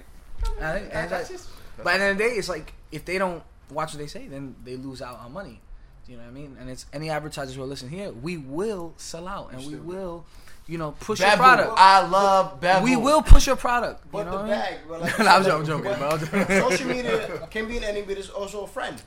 And 0.57 0.65
I 0.65 0.73
think- 0.79 0.85
and 0.93 1.09
That's 1.09 1.27
that- 1.29 1.33
just- 1.38 1.49
but 1.83 1.93
at 1.93 1.97
the 1.99 2.03
end 2.05 2.11
of 2.13 2.17
the 2.17 2.23
day, 2.23 2.29
it's 2.35 2.49
like 2.49 2.73
if 2.91 3.05
they 3.05 3.17
don't 3.17 3.43
watch 3.69 3.93
what 3.93 3.99
they 3.99 4.07
say, 4.07 4.27
then 4.27 4.55
they 4.63 4.75
lose 4.75 5.01
out 5.01 5.19
on 5.19 5.31
money. 5.33 5.61
You 6.07 6.15
know 6.15 6.23
what 6.23 6.29
I 6.29 6.33
mean? 6.33 6.55
And 6.59 6.69
it's 6.69 6.85
any 6.93 7.09
advertisers 7.09 7.55
who 7.55 7.61
are 7.63 7.67
listening 7.67 7.91
here, 7.91 8.11
we 8.11 8.38
will 8.38 8.93
sell 8.97 9.27
out 9.27 9.51
and 9.51 9.65
we 9.67 9.75
will, 9.75 10.25
you 10.65 10.77
know, 10.77 10.91
push 11.01 11.19
your 11.19 11.35
product. 11.35 11.73
I 11.75 12.07
love 12.07 12.61
Bevel. 12.61 12.81
we 12.83 12.95
will 12.95 13.21
push 13.21 13.45
your 13.45 13.57
product. 13.57 14.05
you 14.05 14.11
But 14.13 14.23
know 14.25 14.31
the 14.31 14.38
what 14.38 14.45
I 14.45 14.49
mean? 14.49 14.59
bag, 14.59 14.88
bro, 14.88 14.99
like, 14.99 15.19
No, 15.19 15.25
I'm 15.27 15.43
joking, 15.43 15.73
I'm 15.73 15.83
joking, 15.83 15.99
bro. 15.99 16.09
I'm 16.09 16.19
joking. 16.19 16.61
social 16.71 16.88
media 16.88 17.47
can 17.51 17.67
be 17.67 17.77
an 17.77 17.83
enemy, 17.83 18.05
but 18.07 18.17
it's 18.17 18.29
also 18.29 18.61
a 18.63 18.67
friend. 18.67 19.01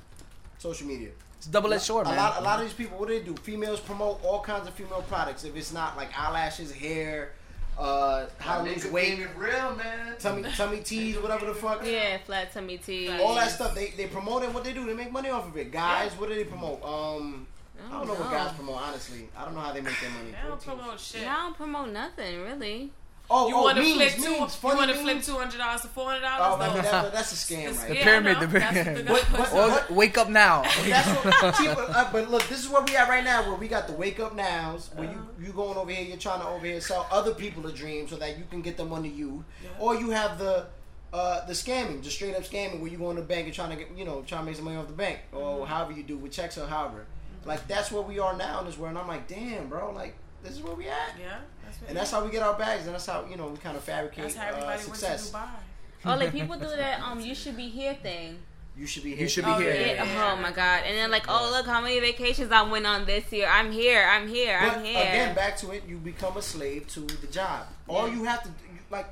Social 0.60 0.86
media. 0.86 1.08
It's 1.38 1.46
double 1.46 1.72
edged 1.72 1.84
sword, 1.84 2.06
a 2.06 2.10
man. 2.10 2.18
lot, 2.18 2.38
a 2.38 2.42
lot 2.42 2.58
of 2.60 2.66
these 2.66 2.74
people, 2.74 2.98
what 2.98 3.08
do 3.08 3.18
they 3.18 3.24
do? 3.24 3.34
Females 3.34 3.80
promote 3.80 4.22
all 4.22 4.42
kinds 4.42 4.68
of 4.68 4.74
female 4.74 5.02
products. 5.08 5.42
If 5.42 5.56
it's 5.56 5.72
not 5.72 5.96
like 5.96 6.10
eyelashes, 6.16 6.70
hair, 6.70 7.32
uh, 7.78 8.26
how 8.38 8.62
to 8.62 8.70
lose 8.70 8.84
weight, 8.84 9.26
real, 9.38 9.74
man. 9.74 10.16
tummy, 10.18 10.42
tummy 10.54 10.80
teas, 10.80 11.16
whatever 11.16 11.46
the 11.46 11.54
fuck. 11.54 11.80
Yeah, 11.82 12.18
flat 12.26 12.52
tummy 12.52 12.76
tea. 12.76 13.08
All 13.08 13.34
that 13.36 13.50
stuff, 13.50 13.74
they 13.74 13.88
they 13.96 14.06
promote 14.06 14.42
it. 14.42 14.52
What 14.52 14.64
they 14.64 14.74
do, 14.74 14.84
they 14.84 14.92
make 14.92 15.10
money 15.10 15.30
off 15.30 15.48
of 15.48 15.56
it. 15.56 15.72
Guys, 15.72 16.12
what 16.18 16.28
do 16.28 16.34
they 16.34 16.44
promote? 16.44 16.84
Um, 16.84 17.46
I 17.88 17.92
don't 17.92 18.06
know 18.06 18.14
what 18.14 18.30
guys 18.30 18.52
promote. 18.52 18.76
Honestly, 18.76 19.30
I 19.34 19.46
don't 19.46 19.54
know 19.54 19.60
how 19.60 19.72
they 19.72 19.80
make 19.80 19.98
their 19.98 20.10
money. 20.10 20.32
They 20.32 20.46
don't 20.46 20.60
promote 20.60 21.00
shit. 21.00 21.22
Y'all 21.22 21.36
don't 21.36 21.56
promote 21.56 21.88
nothing, 21.90 22.42
really. 22.42 22.92
Oh, 23.32 23.48
You 23.48 23.54
oh, 23.56 23.62
want 23.62 23.76
to 23.76 23.82
memes, 23.84 23.94
flip 23.94 24.12
two? 24.14 24.40
memes, 24.40 24.58
You 24.60 24.68
want 24.74 24.90
to 24.90 24.96
flip 24.96 25.22
two 25.22 25.36
hundred 25.36 25.58
dollars 25.58 25.82
to 25.82 25.86
four 25.88 26.06
hundred 26.10 26.22
dollars? 26.22 26.58
man, 26.58 26.82
that, 26.82 27.12
that's 27.12 27.32
a 27.32 27.36
scam, 27.36 27.78
right? 27.78 27.88
The 27.88 27.94
Yeah, 27.96 28.02
pyramid, 28.04 28.36
I 28.38 28.40
the 28.44 28.48
pyramid. 28.60 29.06
the- 29.06 29.24
But- 29.30 29.52
Or 29.90 29.94
wake 29.94 30.18
up 30.18 30.28
now. 30.28 30.62
That's 30.84 31.08
what, 31.42 31.54
see, 31.56 31.66
but, 31.68 31.90
uh, 31.90 32.08
but 32.12 32.28
look, 32.28 32.42
this 32.48 32.58
is 32.58 32.68
where 32.68 32.82
we 32.82 32.96
at 32.96 33.08
right 33.08 33.22
now, 33.22 33.42
where 33.46 33.54
we 33.54 33.68
got 33.68 33.86
the 33.86 33.92
wake 33.92 34.18
up 34.18 34.34
nows, 34.34 34.90
where 34.96 35.08
you 35.08 35.28
you 35.40 35.52
going 35.52 35.76
over 35.78 35.90
here, 35.92 36.04
you're 36.04 36.16
trying 36.16 36.40
to 36.40 36.46
over 36.48 36.66
here 36.66 36.80
sell 36.80 37.06
other 37.12 37.32
people 37.32 37.64
a 37.68 37.72
dream 37.72 38.08
so 38.08 38.16
that 38.16 38.36
you 38.36 38.44
can 38.50 38.62
get 38.62 38.76
them 38.76 38.92
under 38.92 39.08
you, 39.08 39.44
or 39.78 39.94
you 39.94 40.10
have 40.10 40.38
the 40.40 40.66
uh, 41.12 41.44
the 41.46 41.52
scamming, 41.52 42.02
just 42.02 42.16
straight 42.16 42.34
up 42.34 42.42
scamming, 42.42 42.80
where 42.80 42.90
you 42.90 42.98
go 42.98 43.10
in 43.10 43.16
the 43.16 43.22
bank 43.22 43.46
and 43.46 43.54
trying 43.54 43.70
to 43.70 43.76
get 43.76 43.96
you 43.96 44.04
know 44.04 44.22
trying 44.26 44.40
to 44.42 44.46
make 44.46 44.56
some 44.56 44.64
money 44.64 44.76
off 44.76 44.88
the 44.88 44.92
bank, 44.92 45.20
or 45.32 45.66
however 45.68 45.92
you 45.92 46.02
do 46.02 46.16
with 46.16 46.32
checks 46.32 46.58
or 46.58 46.66
however. 46.66 47.06
Like 47.44 47.66
that's 47.68 47.90
where 47.92 48.02
we 48.02 48.18
are 48.18 48.36
now 48.36 48.58
in 48.60 48.66
this 48.66 48.76
world, 48.76 48.90
and 48.90 48.98
I'm 48.98 49.06
like, 49.08 49.28
damn, 49.28 49.68
bro, 49.68 49.92
like 49.92 50.14
this 50.42 50.52
is 50.52 50.62
where 50.62 50.74
we 50.74 50.86
at, 50.88 51.14
Yeah, 51.18 51.38
that's 51.64 51.80
what 51.80 51.88
and 51.88 51.96
that's 51.98 52.10
how 52.10 52.24
we 52.24 52.30
get 52.30 52.42
our 52.42 52.54
bags, 52.58 52.84
and 52.86 52.94
that's 52.94 53.06
how 53.06 53.24
you 53.30 53.36
know 53.36 53.48
we 53.48 53.58
kind 53.58 53.76
of 53.76 53.84
fabricate 53.84 54.24
that's 54.24 54.36
how 54.36 54.50
uh, 54.50 54.76
success. 54.76 55.32
went 55.32 55.44
to 55.44 56.08
Dubai. 56.08 56.12
Oh, 56.12 56.16
like 56.18 56.32
people 56.32 56.56
do 56.56 56.66
that. 56.68 57.00
Um, 57.02 57.20
you 57.20 57.34
should 57.34 57.56
be 57.56 57.68
here 57.68 57.94
thing. 57.94 58.38
You 58.76 58.86
should 58.86 59.02
be 59.02 59.10
here. 59.10 59.22
You 59.22 59.28
should 59.28 59.44
be 59.44 59.50
Oh, 59.50 59.58
here. 59.58 59.74
yeah. 59.74 60.04
Yeah, 60.04 60.32
Oh 60.32 60.36
my 60.40 60.52
god! 60.52 60.84
And 60.86 60.96
then 60.96 61.10
like, 61.10 61.26
oh 61.28 61.50
look 61.54 61.66
how 61.66 61.80
many 61.82 62.00
vacations 62.00 62.50
I 62.50 62.62
went 62.62 62.86
on 62.86 63.04
this 63.04 63.30
year. 63.32 63.48
I'm 63.48 63.70
here. 63.70 64.02
I'm 64.10 64.26
here. 64.28 64.58
But 64.62 64.78
I'm 64.78 64.84
here. 64.84 65.00
again, 65.00 65.34
back 65.34 65.56
to 65.58 65.70
it, 65.72 65.82
you 65.86 65.98
become 65.98 66.36
a 66.36 66.42
slave 66.42 66.86
to 66.94 67.00
the 67.00 67.26
job. 67.26 67.66
All 67.88 68.08
you 68.08 68.24
have 68.24 68.42
to 68.44 68.48
do, 68.48 68.54
like, 68.90 69.08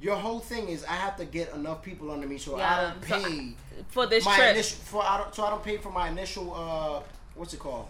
your 0.00 0.14
whole 0.16 0.38
thing 0.38 0.68
is 0.68 0.84
I 0.84 0.92
have 0.92 1.16
to 1.16 1.24
get 1.24 1.52
enough 1.54 1.82
people 1.82 2.10
under 2.10 2.26
me 2.28 2.38
so 2.38 2.56
I 2.60 2.82
don't 2.82 3.04
so 3.08 3.22
pay 3.22 3.54
for 3.88 4.06
this 4.06 4.24
my 4.24 4.36
trip. 4.36 4.50
initial 4.54 4.78
for 4.84 5.02
I 5.02 5.18
don't, 5.18 5.34
so 5.34 5.44
I 5.44 5.50
don't 5.50 5.64
pay 5.64 5.78
for 5.78 5.90
my 5.90 6.08
initial 6.10 6.54
uh 6.54 7.00
what's 7.34 7.54
it 7.54 7.60
called 7.60 7.88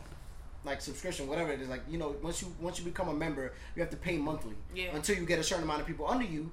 like 0.64 0.80
subscription 0.80 1.28
whatever 1.28 1.52
it 1.52 1.60
is 1.60 1.68
like 1.68 1.82
you 1.90 1.98
know 1.98 2.14
once 2.22 2.40
you 2.40 2.48
once 2.60 2.78
you 2.78 2.84
become 2.84 3.08
a 3.08 3.12
member 3.12 3.52
you 3.76 3.82
have 3.82 3.90
to 3.90 3.96
pay 3.96 4.16
monthly 4.16 4.54
Yeah. 4.74 4.94
until 4.96 5.16
you 5.16 5.26
get 5.26 5.38
a 5.38 5.42
certain 5.44 5.64
amount 5.64 5.80
of 5.82 5.86
people 5.86 6.08
under 6.08 6.24
you. 6.24 6.50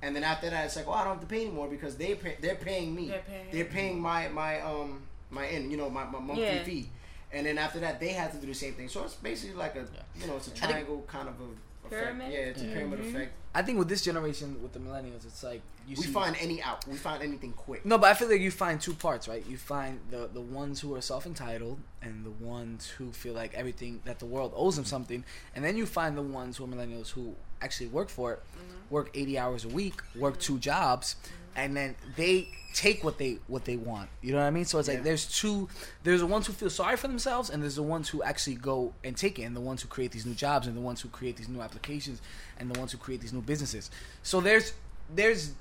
And 0.00 0.14
then 0.14 0.22
after 0.22 0.48
that 0.48 0.64
it's 0.66 0.76
like 0.76 0.86
oh 0.86 0.92
I 0.92 1.02
don't 1.04 1.14
have 1.14 1.20
to 1.20 1.26
pay 1.26 1.42
anymore 1.46 1.66
because 1.68 1.96
they 1.96 2.14
pay, 2.14 2.36
they're 2.40 2.54
paying 2.54 2.94
me. 2.94 3.08
They're 3.08 3.22
paying 3.26 3.46
they're 3.52 3.64
paying 3.64 4.00
my 4.00 4.28
my 4.28 4.60
um 4.60 5.02
my 5.30 5.46
in 5.46 5.70
you 5.72 5.76
know 5.76 5.90
my, 5.90 6.04
my 6.04 6.20
monthly 6.20 6.44
Yeah. 6.44 6.62
fee. 6.64 6.88
And 7.32 7.44
then 7.46 7.58
after 7.58 7.80
that 7.80 7.98
they 8.00 8.10
have 8.10 8.30
to 8.32 8.38
do 8.38 8.46
the 8.46 8.54
same 8.54 8.74
thing. 8.74 8.88
So 8.88 9.02
it's 9.04 9.14
basically 9.14 9.56
like 9.56 9.74
a 9.76 9.86
you 10.20 10.26
know 10.28 10.36
it's 10.36 10.46
a 10.48 10.54
triangle 10.54 11.04
kind 11.08 11.28
of 11.28 11.34
a 11.40 11.48
Pyramid? 11.90 12.32
Yeah, 12.32 12.38
it's 12.38 12.62
a 12.62 12.66
pyramid 12.66 13.00
Mhm. 13.00 13.08
effect. 13.14 13.32
I 13.54 13.62
think 13.62 13.78
with 13.78 13.88
this 13.88 14.02
generation, 14.02 14.62
with 14.62 14.72
the 14.72 14.78
millennials, 14.78 15.24
it's 15.24 15.42
like 15.42 15.62
you 15.86 15.96
We 15.96 16.04
see, 16.04 16.12
find 16.12 16.36
any 16.38 16.62
out. 16.62 16.86
We 16.86 16.96
find 16.96 17.22
anything 17.22 17.52
quick. 17.54 17.84
No, 17.84 17.96
but 17.98 18.10
I 18.10 18.14
feel 18.14 18.28
like 18.28 18.40
you 18.40 18.50
find 18.50 18.80
two 18.80 18.94
parts, 18.94 19.26
right? 19.26 19.44
You 19.46 19.56
find 19.56 20.00
the 20.10 20.28
the 20.32 20.40
ones 20.40 20.80
who 20.80 20.94
are 20.94 21.00
self 21.00 21.26
entitled 21.26 21.80
and 22.02 22.24
the 22.24 22.30
ones 22.30 22.86
who 22.86 23.10
feel 23.12 23.34
like 23.34 23.54
everything 23.54 24.02
that 24.04 24.18
the 24.18 24.26
world 24.26 24.52
owes 24.54 24.76
them 24.76 24.84
something, 24.84 25.24
and 25.54 25.64
then 25.64 25.76
you 25.76 25.86
find 25.86 26.16
the 26.16 26.22
ones 26.22 26.58
who 26.58 26.64
are 26.64 26.68
millennials 26.68 27.10
who 27.10 27.34
actually 27.62 27.88
work 27.88 28.10
for 28.10 28.34
it, 28.34 28.42
work 28.90 29.10
eighty 29.14 29.38
hours 29.38 29.64
a 29.64 29.68
week, 29.68 29.94
work 30.14 30.38
two 30.38 30.58
jobs, 30.58 31.16
and 31.56 31.76
then 31.76 31.96
they 32.16 32.48
take 32.74 33.02
what 33.02 33.18
they 33.18 33.38
what 33.46 33.64
they 33.64 33.76
want. 33.76 34.10
You 34.22 34.32
know 34.32 34.38
what 34.38 34.46
I 34.46 34.50
mean? 34.50 34.64
So 34.64 34.78
it's 34.78 34.88
like 34.88 35.02
there's 35.02 35.26
two. 35.26 35.68
There's 36.04 36.20
the 36.20 36.26
ones 36.26 36.46
who 36.46 36.52
feel 36.52 36.70
sorry 36.70 36.96
for 36.96 37.08
themselves, 37.08 37.50
and 37.50 37.62
there's 37.62 37.76
the 37.76 37.82
ones 37.82 38.08
who 38.08 38.22
actually 38.22 38.56
go 38.56 38.92
and 39.02 39.16
take 39.16 39.38
it, 39.38 39.42
and 39.42 39.56
the 39.56 39.60
ones 39.60 39.82
who 39.82 39.88
create 39.88 40.12
these 40.12 40.26
new 40.26 40.34
jobs, 40.34 40.66
and 40.66 40.76
the 40.76 40.80
ones 40.80 41.00
who 41.00 41.08
create 41.08 41.36
these 41.36 41.48
new 41.48 41.60
applications, 41.60 42.20
and 42.58 42.70
the 42.70 42.78
ones 42.78 42.92
who 42.92 42.98
create 42.98 43.20
these 43.20 43.32
new 43.32 43.42
businesses. 43.42 43.90
So 44.22 44.40
there's 44.40 44.74
there's 45.14 45.52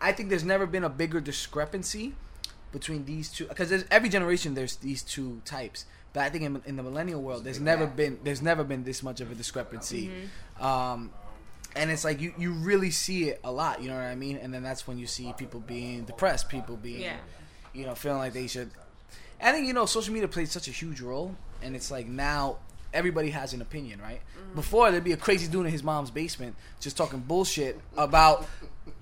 I 0.00 0.12
think 0.12 0.28
there's 0.28 0.44
never 0.44 0.66
been 0.66 0.84
a 0.84 0.88
bigger 0.88 1.20
discrepancy 1.20 2.14
between 2.72 3.04
these 3.04 3.30
two 3.30 3.46
because 3.46 3.68
there's 3.70 3.84
every 3.90 4.08
generation 4.08 4.54
there's 4.54 4.76
these 4.76 5.02
two 5.02 5.40
types. 5.44 5.84
But 6.12 6.22
I 6.24 6.30
think 6.30 6.44
in, 6.44 6.62
in 6.64 6.76
the 6.76 6.82
millennial 6.82 7.20
world, 7.20 7.44
there's 7.44 7.60
never 7.60 7.86
been 7.86 8.18
there's 8.24 8.40
never 8.40 8.64
been 8.64 8.84
this 8.84 9.02
much 9.02 9.20
of 9.20 9.30
a 9.30 9.34
discrepancy, 9.34 10.10
um, 10.58 11.12
and 11.76 11.90
it's 11.90 12.04
like 12.04 12.20
you 12.20 12.32
you 12.38 12.52
really 12.52 12.90
see 12.90 13.28
it 13.28 13.40
a 13.44 13.52
lot. 13.52 13.82
You 13.82 13.88
know 13.88 13.94
what 13.96 14.04
I 14.04 14.14
mean? 14.14 14.36
And 14.38 14.52
then 14.52 14.62
that's 14.62 14.86
when 14.86 14.98
you 14.98 15.06
see 15.06 15.32
people 15.36 15.60
being 15.60 16.04
depressed, 16.04 16.48
people 16.48 16.76
being 16.76 17.02
Yeah. 17.02 17.16
you 17.74 17.86
know 17.86 17.94
feeling 17.94 18.18
like 18.18 18.32
they 18.32 18.46
should. 18.46 18.70
I 19.40 19.52
think 19.52 19.66
you 19.66 19.72
know 19.74 19.86
social 19.86 20.12
media 20.14 20.28
plays 20.28 20.50
such 20.50 20.66
a 20.68 20.70
huge 20.72 21.00
role, 21.00 21.36
and 21.62 21.76
it's 21.76 21.90
like 21.90 22.06
now 22.06 22.56
everybody 22.94 23.30
has 23.30 23.52
an 23.52 23.60
opinion, 23.60 24.00
right? 24.00 24.20
Mm-hmm. 24.38 24.54
Before 24.54 24.90
there'd 24.90 25.04
be 25.04 25.12
a 25.12 25.16
crazy 25.18 25.46
dude 25.48 25.66
in 25.66 25.72
his 25.72 25.82
mom's 25.82 26.10
basement 26.10 26.56
just 26.80 26.96
talking 26.96 27.18
bullshit 27.20 27.78
about 27.96 28.46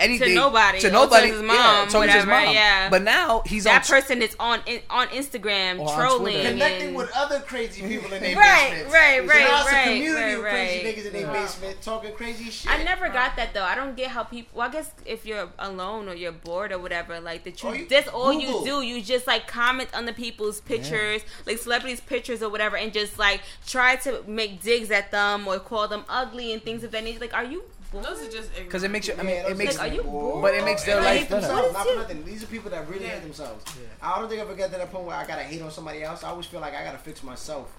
anything 0.01 0.35
nobody, 0.35 0.80
to 0.80 0.87
or 0.89 0.91
to 0.91 0.95
nody, 0.97 1.26
his 1.28 1.41
yeah, 1.41 1.47
mom, 1.47 1.89
talking 1.89 2.09
to 2.09 2.14
his 2.14 2.26
whatever, 2.26 2.47
mom. 2.47 2.55
yeah. 2.55 2.91
But 2.91 3.03
now 3.03 3.43
he's 3.47 3.64
That 3.64 3.82
on 3.82 3.97
person 3.97 4.22
is 4.22 4.35
on 4.41 4.61
on 4.91 5.07
Instagram 5.09 5.80
on 5.87 5.95
trolling, 5.99 6.32
Twitter. 6.35 6.51
Connecting 6.51 6.89
and- 6.89 6.97
with 6.97 7.11
other 7.14 7.41
crazy 7.41 7.82
people 7.82 8.12
in 8.12 8.22
their 8.22 8.35
basement, 8.35 8.37
Right, 8.39 8.70
basements. 8.87 8.93
right, 8.95 9.20
So 9.20 9.26
right, 9.28 9.41
now 9.45 9.64
right, 9.66 9.85
community 9.85 10.14
right, 10.14 10.30
of 10.35 10.41
crazy 10.43 10.85
right. 10.87 10.97
niggas 10.97 11.07
in 11.07 11.12
their 11.12 11.32
basement 11.32 11.82
talking 11.82 12.12
crazy 12.14 12.51
shit. 12.51 12.70
I 12.70 12.82
never 12.82 13.09
got 13.09 13.37
that 13.37 13.55
though. 13.55 13.62
I 13.62 13.74
don't 13.74 13.97
get 13.97 14.09
how 14.11 14.24
people. 14.24 14.59
Well, 14.59 14.68
I 14.68 14.72
guess 14.72 14.91
if 15.07 15.24
you're 15.26 15.49
alone 15.59 16.09
or 16.09 16.14
you're 16.14 16.32
bored 16.32 16.72
or 16.72 16.78
whatever, 16.78 17.20
like 17.20 17.45
the 17.45 17.51
Or 17.51 17.55
truth. 17.55 17.78
you- 17.78 17.87
that's 17.89 18.09
all 18.09 18.32
Google. 18.32 18.61
you 18.61 18.64
do. 18.64 18.82
You 18.82 19.03
just 19.03 19.26
like 19.26 19.47
comment 19.47 19.91
on 19.95 20.07
the 20.07 20.12
people's 20.12 20.61
pictures, 20.61 21.22
like 21.47 21.59
celebrities' 21.59 22.01
pictures 22.01 22.43
or 22.43 22.49
whatever, 22.49 22.76
and 22.76 22.93
just 22.93 23.18
like 23.18 23.43
try 23.66 23.97
to 23.97 24.22
make 24.26 24.62
digs 24.62 24.91
at 24.91 25.11
them 25.11 25.47
or 25.47 25.59
call 25.61 25.89
them 25.89 26.05
ugly 26.09 26.53
and 26.53 26.62
things 26.62 26.82
of 26.85 26.91
that 26.93 27.05
nature. 27.05 27.20
Like, 27.20 27.35
are 27.35 27.45
you? 27.45 27.62
Bored? 27.95 28.05
Those 28.05 28.28
are 28.28 28.30
just 28.30 28.55
because 28.55 28.82
it 28.82 28.90
makes 28.90 29.09
you. 29.09 29.14
I 29.14 29.22
mean, 29.22 29.36
Yeah, 29.36 29.49
it 29.49 29.57
makes. 29.57 29.78
Like, 29.78 29.92
are 29.92 29.95
you 29.95 30.03
bored? 30.03 30.42
But 30.42 30.55
it 30.55 30.64
makes 30.64 30.84
their 30.84 30.97
And 30.97 31.05
life 31.07 31.28
better. 31.28 31.40
themselves, 31.47 31.72
not 31.72 31.86
What 31.86 31.95
for 31.95 32.01
nothing. 32.03 32.24
These 32.24 32.42
are 32.42 32.47
people 32.47 32.70
that 32.70 32.88
really 32.88 33.05
Yeah. 33.07 33.12
hate 33.12 33.22
themselves. 33.22 33.64
I 34.03 34.18
don't 34.18 34.28
think 34.28 34.40
I 34.40 34.45
ever 34.45 34.55
get 34.55 34.70
to 34.72 34.78
that 34.78 34.90
point 34.92 35.05
where 35.07 35.16
I 35.16 35.26
gotta 35.26 35.42
hate 35.42 35.62
on 35.62 35.70
somebody 35.70 36.03
else. 36.03 36.22
I 36.24 36.28
always 36.28 36.47
feel 36.47 36.61
like 36.61 36.74
I 36.74 36.84
gotta 36.84 36.99
fix 36.99 37.22
myself, 37.22 37.72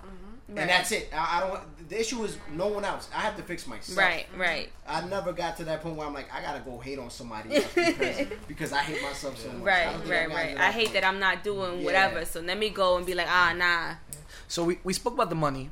Right. 0.48 0.60
and 0.62 0.70
that's 0.70 0.92
it. 0.92 1.10
I, 1.14 1.38
I 1.38 1.40
don't. 1.48 1.90
The 1.90 2.00
issue 2.00 2.24
is 2.24 2.38
no 2.52 2.68
one 2.68 2.84
else. 2.86 3.08
I 3.16 3.20
have 3.22 3.36
to 3.38 3.44
fix 3.44 3.68
myself. 3.68 3.98
Right, 3.98 4.26
right, 4.36 4.70
I 4.88 5.02
never 5.06 5.32
got 5.34 5.58
to 5.58 5.64
that 5.66 5.82
point 5.84 5.96
where 5.98 6.08
I'm 6.08 6.14
like, 6.16 6.34
I 6.34 6.42
gotta 6.42 6.62
go 6.62 6.80
hate 6.80 6.98
on 6.98 7.10
somebody 7.12 7.56
else 7.58 7.68
because, 7.76 8.28
because 8.48 8.74
I 8.74 8.80
hate 8.80 9.02
myself 9.04 9.38
so 9.38 9.50
much. 9.50 9.62
I 9.62 9.94
right, 9.94 10.08
right, 10.08 10.28
got 10.30 10.36
right. 10.36 10.58
I 10.58 10.72
hate 10.72 10.94
that 10.94 11.04
I'm 11.04 11.20
not 11.20 11.44
doing 11.44 11.80
Yeah. 11.80 11.86
whatever. 11.86 12.26
So 12.26 12.40
let 12.42 12.58
me 12.58 12.70
go 12.70 12.98
and 12.98 13.06
be 13.06 13.14
like, 13.14 13.28
ah, 13.30 13.54
nah. 13.56 13.96
So 14.48 14.64
we, 14.64 14.80
we 14.84 14.94
spoke 14.94 15.14
about 15.14 15.30
the 15.30 15.36
money. 15.36 15.70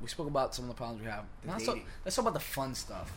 We 0.00 0.08
spoke 0.08 0.26
about 0.26 0.54
some 0.54 0.66
of 0.66 0.68
the 0.70 0.74
problems 0.74 1.02
we 1.02 1.08
have. 1.10 1.24
The 1.42 1.46
Now 1.48 1.52
let's, 1.54 1.64
talk, 1.66 1.78
let's 2.04 2.16
talk 2.16 2.24
about 2.24 2.34
the 2.34 2.40
fun 2.40 2.74
stuff. 2.74 3.10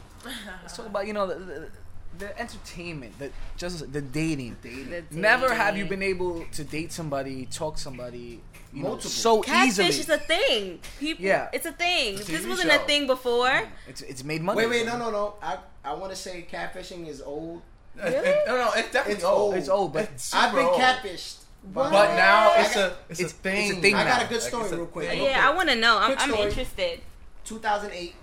Let's 0.62 0.76
talk 0.76 0.86
about 0.88 1.08
you 1.08 1.14
know 1.14 1.28
the, 1.28 1.36
the, 1.36 1.70
the 2.18 2.40
entertainment, 2.40 3.18
the 3.20 3.32
just 3.58 3.92
the 3.94 4.02
dating. 4.02 4.58
Dating. 4.62 4.90
The 4.90 5.04
Never 5.12 5.54
have 5.54 5.78
you 5.78 5.86
been 5.86 6.04
able 6.04 6.46
to 6.54 6.64
date 6.64 6.92
somebody, 6.92 7.46
talk 7.46 7.78
somebody, 7.78 8.42
you 8.74 8.84
know, 8.84 8.90
Multiple. 8.90 9.10
so 9.12 9.42
Catfish 9.42 9.70
easily. 9.90 9.90
is 9.90 10.10
a 10.10 10.18
thing. 10.18 10.80
People, 11.00 11.26
Yeah. 11.26 11.50
it's 11.54 11.66
a 11.66 11.72
thing. 11.72 12.16
It's 12.16 12.28
a 12.28 12.32
This 12.32 12.46
wasn't 12.48 12.72
show. 12.72 12.82
a 12.84 12.86
thing 12.88 13.08
before. 13.08 13.48
Mm. 13.48 13.68
It's 13.88 14.02
it's 14.02 14.24
made 14.24 14.42
money. 14.42 14.58
Wait, 14.58 14.70
wait, 14.70 14.86
no, 14.86 14.98
no, 14.98 15.10
no. 15.12 15.36
I 15.42 15.58
I 15.84 15.94
want 15.94 16.12
to 16.12 16.16
say 16.18 16.46
catfishing 16.52 17.08
is 17.08 17.22
old. 17.22 17.62
It- 17.98 18.14
it- 18.14 18.44
no, 18.48 18.56
no, 18.58 18.72
it's 18.76 18.92
definitely 18.92 19.14
It's 19.16 19.24
old. 19.24 19.40
old. 19.42 19.56
It's 19.56 19.70
old, 19.70 19.94
but 19.94 20.04
It's 20.14 20.34
I've 20.34 20.54
been 20.54 20.66
old. 20.66 20.80
catfished. 20.80 21.36
What? 21.74 21.92
But 21.92 22.16
now 22.16 22.52
I 22.52 22.62
it's 22.62 22.76
got- 22.76 22.92
a 22.92 22.96
it's, 23.10 23.20
it's- 23.20 23.32
a 23.34 23.36
thing. 23.36 23.70
it's 23.70 23.78
a 23.78 23.82
thing 23.82 23.96
I 23.96 24.04
got 24.06 24.24
a 24.24 24.28
good 24.28 24.42
story 24.42 24.64
it's 24.64 24.72
a 24.74 24.78
real 24.78 24.86
quick. 24.88 25.10
thing. 25.10 25.20
Real 25.20 25.30
Yeah, 25.30 25.50
I 25.50 25.54
want 25.54 25.70
to 25.70 25.76
know. 25.76 25.98
I'm, 26.00 26.18
I'm 26.18 26.34
interested. 26.34 27.02
2008. 27.46 28.14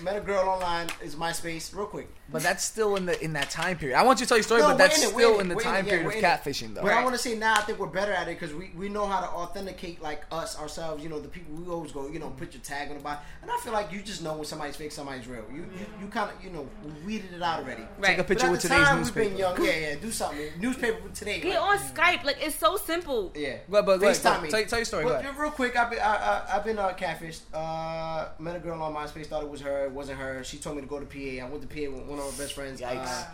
Met 0.00 0.16
a 0.16 0.20
girl 0.20 0.48
online. 0.48 0.88
Is 1.02 1.16
MySpace. 1.16 1.74
Real 1.74 1.86
quick. 1.86 2.08
But 2.30 2.42
that's 2.42 2.64
still 2.64 2.96
in 2.96 3.06
the 3.06 3.22
in 3.24 3.32
that 3.34 3.50
time 3.50 3.78
period. 3.78 3.96
I 3.96 4.02
want 4.02 4.20
you 4.20 4.26
to 4.26 4.28
tell 4.28 4.36
your 4.38 4.42
story, 4.44 4.60
No, 4.60 4.68
but 4.68 4.78
that's 4.78 4.98
in 4.98 5.08
it, 5.08 5.12
still 5.14 5.34
in 5.40 5.50
in 5.50 5.56
the 5.56 5.62
time 5.62 5.86
it, 5.86 5.88
yeah, 5.88 5.90
period 5.98 6.06
we're 6.06 6.16
of 6.18 6.22
catfishing, 6.22 6.74
though. 6.74 6.82
But 6.82 6.92
I 6.92 7.02
want 7.02 7.14
to 7.16 7.20
say 7.22 7.36
now 7.36 7.54
I 7.54 7.62
think 7.62 7.78
we're 7.78 7.86
better 7.86 8.12
at 8.12 8.28
it 8.28 8.38
because 8.38 8.54
we, 8.54 8.70
we 8.76 8.88
know 8.88 9.06
how 9.06 9.20
to 9.20 9.26
authenticate 9.28 10.02
like 10.02 10.24
us 10.30 10.58
ourselves. 10.58 11.02
You 11.02 11.08
know 11.08 11.20
the 11.20 11.28
people 11.28 11.54
we 11.54 11.70
always 11.70 11.92
go. 11.92 12.06
You 12.08 12.18
know 12.18 12.30
put 12.30 12.52
your 12.52 12.62
tag 12.62 12.90
on 12.90 12.98
the 12.98 13.02
bottom, 13.02 13.24
and 13.42 13.50
I 13.50 13.56
feel 13.60 13.72
like 13.72 13.92
you 13.92 14.02
just 14.02 14.22
know 14.22 14.34
when 14.34 14.44
somebody's 14.44 14.76
fake, 14.76 14.92
somebody's 14.92 15.26
real. 15.26 15.44
You 15.50 15.60
you, 15.78 15.86
you 16.02 16.06
kind 16.08 16.30
of 16.30 16.44
you 16.44 16.50
know 16.50 16.68
weeded 17.06 17.32
it 17.34 17.42
out 17.42 17.60
already. 17.62 17.82
Right. 17.98 18.08
Take 18.08 18.14
a 18.14 18.18
But 18.18 18.28
picture 18.28 18.46
at 18.46 18.52
with 18.52 18.62
the 18.62 18.68
today's 18.68 18.84
time, 18.86 18.98
newspaper. 18.98 19.20
We've 19.20 19.30
been 19.30 19.38
young. 19.38 19.64
Yeah, 19.64 19.76
yeah. 19.78 19.94
Do 19.96 20.10
something. 20.10 20.46
Newspaper 20.60 21.08
today. 21.14 21.40
Get 21.40 21.60
like, 21.60 21.70
on 21.70 21.78
Skype. 21.78 22.24
Like 22.24 22.36
it's 22.40 22.56
so 22.56 22.76
simple. 22.76 23.32
Yeah. 23.34 23.56
But- 23.68 23.86
but 23.86 24.00
go 24.00 24.06
ahead, 24.06 24.22
go 24.22 24.28
FaceTime 24.28 24.30
ahead. 24.32 24.42
me. 24.42 24.50
Tell- 24.50 24.64
tell 24.66 24.78
your 24.80 24.84
story, 24.84 25.04
But 25.04 25.08
go 25.10 25.28
ahead. 25.28 25.38
real 25.38 25.50
quick, 25.50 25.76
I've 25.76 25.90
been 25.90 26.00
I, 26.00 26.14
I, 26.16 26.56
I've 26.56 26.64
been 26.64 26.78
uh, 26.78 26.90
catfished. 26.90 27.40
Uh, 27.54 28.28
met 28.38 28.56
a 28.56 28.58
girl 28.58 28.82
on 28.82 28.92
MySpace. 28.94 29.26
Thought 29.26 29.44
it 29.44 29.48
was 29.48 29.60
her. 29.62 29.84
It 29.86 29.92
wasn't 29.92 30.18
her. 30.18 30.44
She 30.44 30.58
told 30.58 30.76
me 30.76 30.82
to 30.82 30.88
go 30.88 31.00
to 31.00 31.06
PA. 31.06 31.44
I 31.44 31.48
went 31.48 31.62
to 31.62 31.68
PA 31.68 31.90
with 31.94 32.06
one 32.18 32.28
of 32.28 32.38
my 32.38 32.44
best 32.44 32.54
friends. 32.54 32.80
Yikes. 32.80 33.06
Uh, 33.06 33.26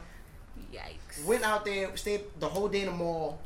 Yikes. 0.73 1.25
went 1.25 1.45
out 1.45 1.65
there, 1.65 1.97
stayed 1.97 2.23
the 2.39 2.49
whole 2.49 2.69
day 2.69 2.81
in 2.81 2.87
the 2.87 2.93
mall. 2.93 3.41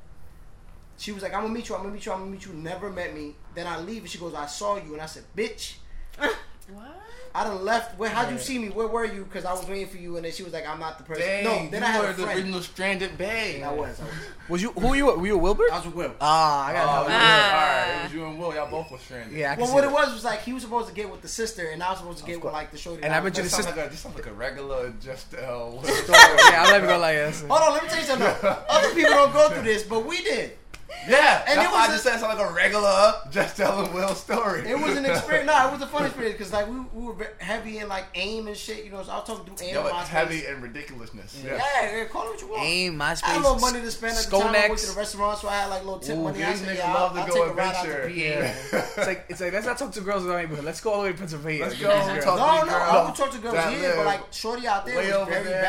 She 0.96 1.12
was 1.12 1.22
like, 1.22 1.32
"I'm 1.32 1.42
gonna 1.42 1.54
meet 1.54 1.68
you. 1.68 1.74
I'm 1.74 1.82
gonna 1.82 1.94
meet 1.94 2.04
you. 2.04 2.12
I'm 2.12 2.18
gonna 2.18 2.30
meet 2.30 2.44
you." 2.44 2.52
Never 2.52 2.90
met 2.90 3.14
me. 3.14 3.36
Then 3.54 3.66
I 3.66 3.78
leave, 3.78 4.02
and 4.02 4.10
she 4.10 4.18
goes, 4.18 4.34
"I 4.34 4.46
saw 4.46 4.76
you," 4.76 4.92
and 4.94 5.02
I 5.02 5.06
said, 5.06 5.24
"Bitch." 5.36 5.76
What? 6.70 6.97
I 7.38 7.44
done 7.44 7.64
left. 7.64 7.98
Where? 7.98 8.10
How'd 8.10 8.30
you 8.32 8.38
see 8.38 8.58
me? 8.58 8.68
Where 8.70 8.88
were 8.88 9.04
you? 9.04 9.24
Because 9.24 9.44
I 9.44 9.52
was 9.52 9.66
waiting 9.68 9.86
for 9.88 9.96
you, 9.98 10.16
and 10.16 10.24
then 10.24 10.32
she 10.32 10.42
was 10.42 10.52
like, 10.52 10.66
"I'm 10.68 10.80
not 10.80 10.98
the 10.98 11.04
person." 11.04 11.22
Dang, 11.24 11.44
no, 11.44 11.70
then 11.70 11.82
you 11.82 11.86
I 11.86 11.90
had 11.90 12.02
were 12.02 12.10
a 12.10 12.12
the 12.14 12.26
original 12.28 12.60
stranded 12.62 13.16
babe. 13.16 13.62
I 13.62 13.72
was. 13.72 14.00
I 14.00 14.04
was. 14.04 14.12
Was 14.48 14.62
you 14.62 14.70
who 14.72 14.88
were 14.88 14.96
you? 14.96 15.04
Were 15.04 15.26
you 15.26 15.36
Wilbur? 15.36 15.64
I 15.70 15.76
was 15.76 15.84
with 15.84 15.94
Will. 15.94 16.14
Ah, 16.22 16.68
I 16.68 16.70
Oh, 16.70 16.74
got 16.74 16.82
it 16.82 17.04
was, 17.04 17.08
to 17.08 17.14
Ah. 17.20 17.52
alright. 17.52 18.00
It 18.00 18.02
was 18.04 18.12
you 18.14 18.24
and 18.24 18.38
Will. 18.38 18.54
Y'all 18.54 18.70
both 18.70 18.90
were 18.90 18.96
stranded. 18.98 19.36
Yeah, 19.36 19.52
I 19.52 19.56
Well, 19.58 19.66
see 19.66 19.74
what 19.74 19.82
that. 19.82 19.90
it 19.90 19.92
was 19.92 20.14
was 20.14 20.24
like 20.24 20.40
he 20.42 20.54
was 20.54 20.62
supposed 20.62 20.88
to 20.88 20.94
get 20.94 21.10
with 21.10 21.20
the 21.20 21.28
sister, 21.28 21.66
and 21.68 21.82
I 21.82 21.90
was 21.90 21.98
supposed 21.98 22.18
to 22.20 22.24
get 22.24 22.42
with 22.42 22.54
like 22.54 22.70
the 22.70 22.78
shorty. 22.78 23.02
And 23.02 23.12
I 23.12 23.20
bet 23.20 23.36
you 23.36 23.42
was 23.42 23.50
the 23.52 23.58
This 23.58 23.66
with. 23.66 23.66
sounds 23.66 23.76
like 23.76 23.86
a, 23.86 23.90
this 23.90 24.00
sounds 24.00 24.14
like 24.16 24.26
a 24.26 24.32
regular 24.32 24.94
just 25.02 25.34
uh, 25.34 25.70
story. 25.82 26.18
yeah, 26.50 26.62
I'm 26.64 26.70
never 26.72 26.86
gonna 26.86 26.98
lie. 26.98 27.30
Hold 27.30 27.50
on, 27.62 27.72
let 27.74 27.82
me 27.82 27.88
tell 27.90 27.98
you 28.00 28.06
something. 28.06 28.26
Other 28.70 28.94
people 28.94 29.10
don't 29.12 29.32
go 29.34 29.50
through 29.50 29.64
this, 29.64 29.82
but 29.82 30.06
we 30.06 30.22
did. 30.22 30.52
yeah. 31.08 31.40
And 31.46 31.50
And 31.50 31.60
it 31.60 31.62
that's 31.62 31.72
why 31.72 31.80
was 31.80 31.88
I 31.88 31.92
a- 31.92 31.94
just 31.94 32.02
said 32.04 32.14
it 32.16 32.20
sounded 32.20 32.38
like 32.42 32.50
a 32.50 32.54
regular 32.54 33.12
just 33.30 33.56
telling 33.56 33.92
Will 33.92 34.14
story. 34.14 34.68
It 34.68 34.78
was 34.78 34.96
an 34.96 35.04
experience. 35.04 35.46
no, 35.46 35.68
it 35.68 35.72
was 35.72 35.82
a 35.82 35.86
fun 35.86 36.06
experience 36.06 36.36
because 36.38 36.52
like 36.52 36.66
we, 36.68 36.80
we 36.92 37.04
were 37.06 37.26
heavy 37.38 37.78
in 37.78 37.88
like 37.88 38.06
AIM 38.14 38.46
and 38.48 38.56
shit. 38.56 38.84
You 38.84 38.90
know, 38.92 39.02
so 39.02 39.12
I 39.12 39.16
was 39.16 39.26
talking 39.26 39.54
to 39.54 39.64
AIM. 39.64 39.74
Yo, 39.74 39.80
on 39.80 39.84
but 39.86 39.92
my 39.94 40.04
heavy 40.04 40.46
and 40.46 40.62
ridiculousness. 40.62 41.42
Yeah, 41.44 41.56
Yeah. 41.56 41.96
yeah, 41.96 42.04
call 42.06 42.24
it 42.26 42.30
what 42.30 42.40
you 42.40 42.48
want. 42.48 42.62
AIM, 42.62 42.96
my 42.96 43.14
space. 43.14 43.28
I 43.28 43.32
had 43.34 43.40
a 43.40 43.42
little 43.42 43.58
money 43.60 43.80
to 43.80 43.90
spend 43.90 44.16
at 44.16 44.24
the 44.24 44.38
time. 44.38 44.54
I 44.54 44.68
went 44.68 44.78
to 44.80 44.86
the 44.86 44.96
restaurant, 44.98 45.38
so 45.38 45.48
I 45.48 45.54
had 45.56 45.66
like 45.68 45.84
little 45.84 45.98
tip 45.98 46.16
Ooh, 46.16 46.22
money. 46.22 46.42
I 46.42 46.50
These 46.52 46.60
said, 46.60 46.68
niggas 46.76 46.78
yeah, 46.78 46.94
love 46.94 47.16
I'll, 47.16 47.26
to 47.26 47.32
I'll 47.32 47.36
go 47.36 47.44
take 47.44 47.52
a 47.52 47.54
ride 47.54 47.84
to 47.84 48.06
adventure. 48.06 48.48
PA. 48.70 48.78
It's 48.98 49.06
like 49.06 49.24
it's 49.28 49.40
like 49.40 49.52
let's 49.52 49.66
not 49.66 49.78
talk 49.78 49.92
to 49.92 50.00
girls 50.00 50.24
in 50.24 50.30
our 50.30 50.40
neighborhood. 50.40 50.64
Let's 50.64 50.80
go 50.80 50.92
all 50.92 51.02
the 51.02 51.06
way 51.08 51.12
to 51.12 51.18
Pennsylvania. 51.18 51.64
Let's 51.64 51.78
Get 51.78 51.82
go 51.90 51.98
these 52.14 52.24
girls. 52.24 52.24
talk- 52.24 52.38
No, 52.38 52.60
the 52.60 52.66
no, 52.72 52.78
girl 52.78 52.82
I 52.90 53.04
would 53.04 53.14
talk 53.14 53.30
to 53.32 53.38
girls 53.38 53.54
that 53.54 53.72
here, 53.72 53.92
but 53.96 54.06
like 54.06 54.32
shorty 54.32 54.66
out 54.66 54.86
there 54.86 54.96
way 54.96 55.06
was 55.06 55.14
over 55.14 55.30
very 55.30 55.44
there. 55.44 55.62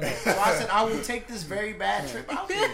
bad. 0.00 0.16
So 0.18 0.30
I 0.38 0.54
said 0.54 0.68
I 0.70 0.84
will 0.84 1.00
take 1.02 1.26
this 1.26 1.42
very 1.42 1.72
bad 1.72 2.08
trip 2.08 2.32
out 2.32 2.46
there. 2.48 2.68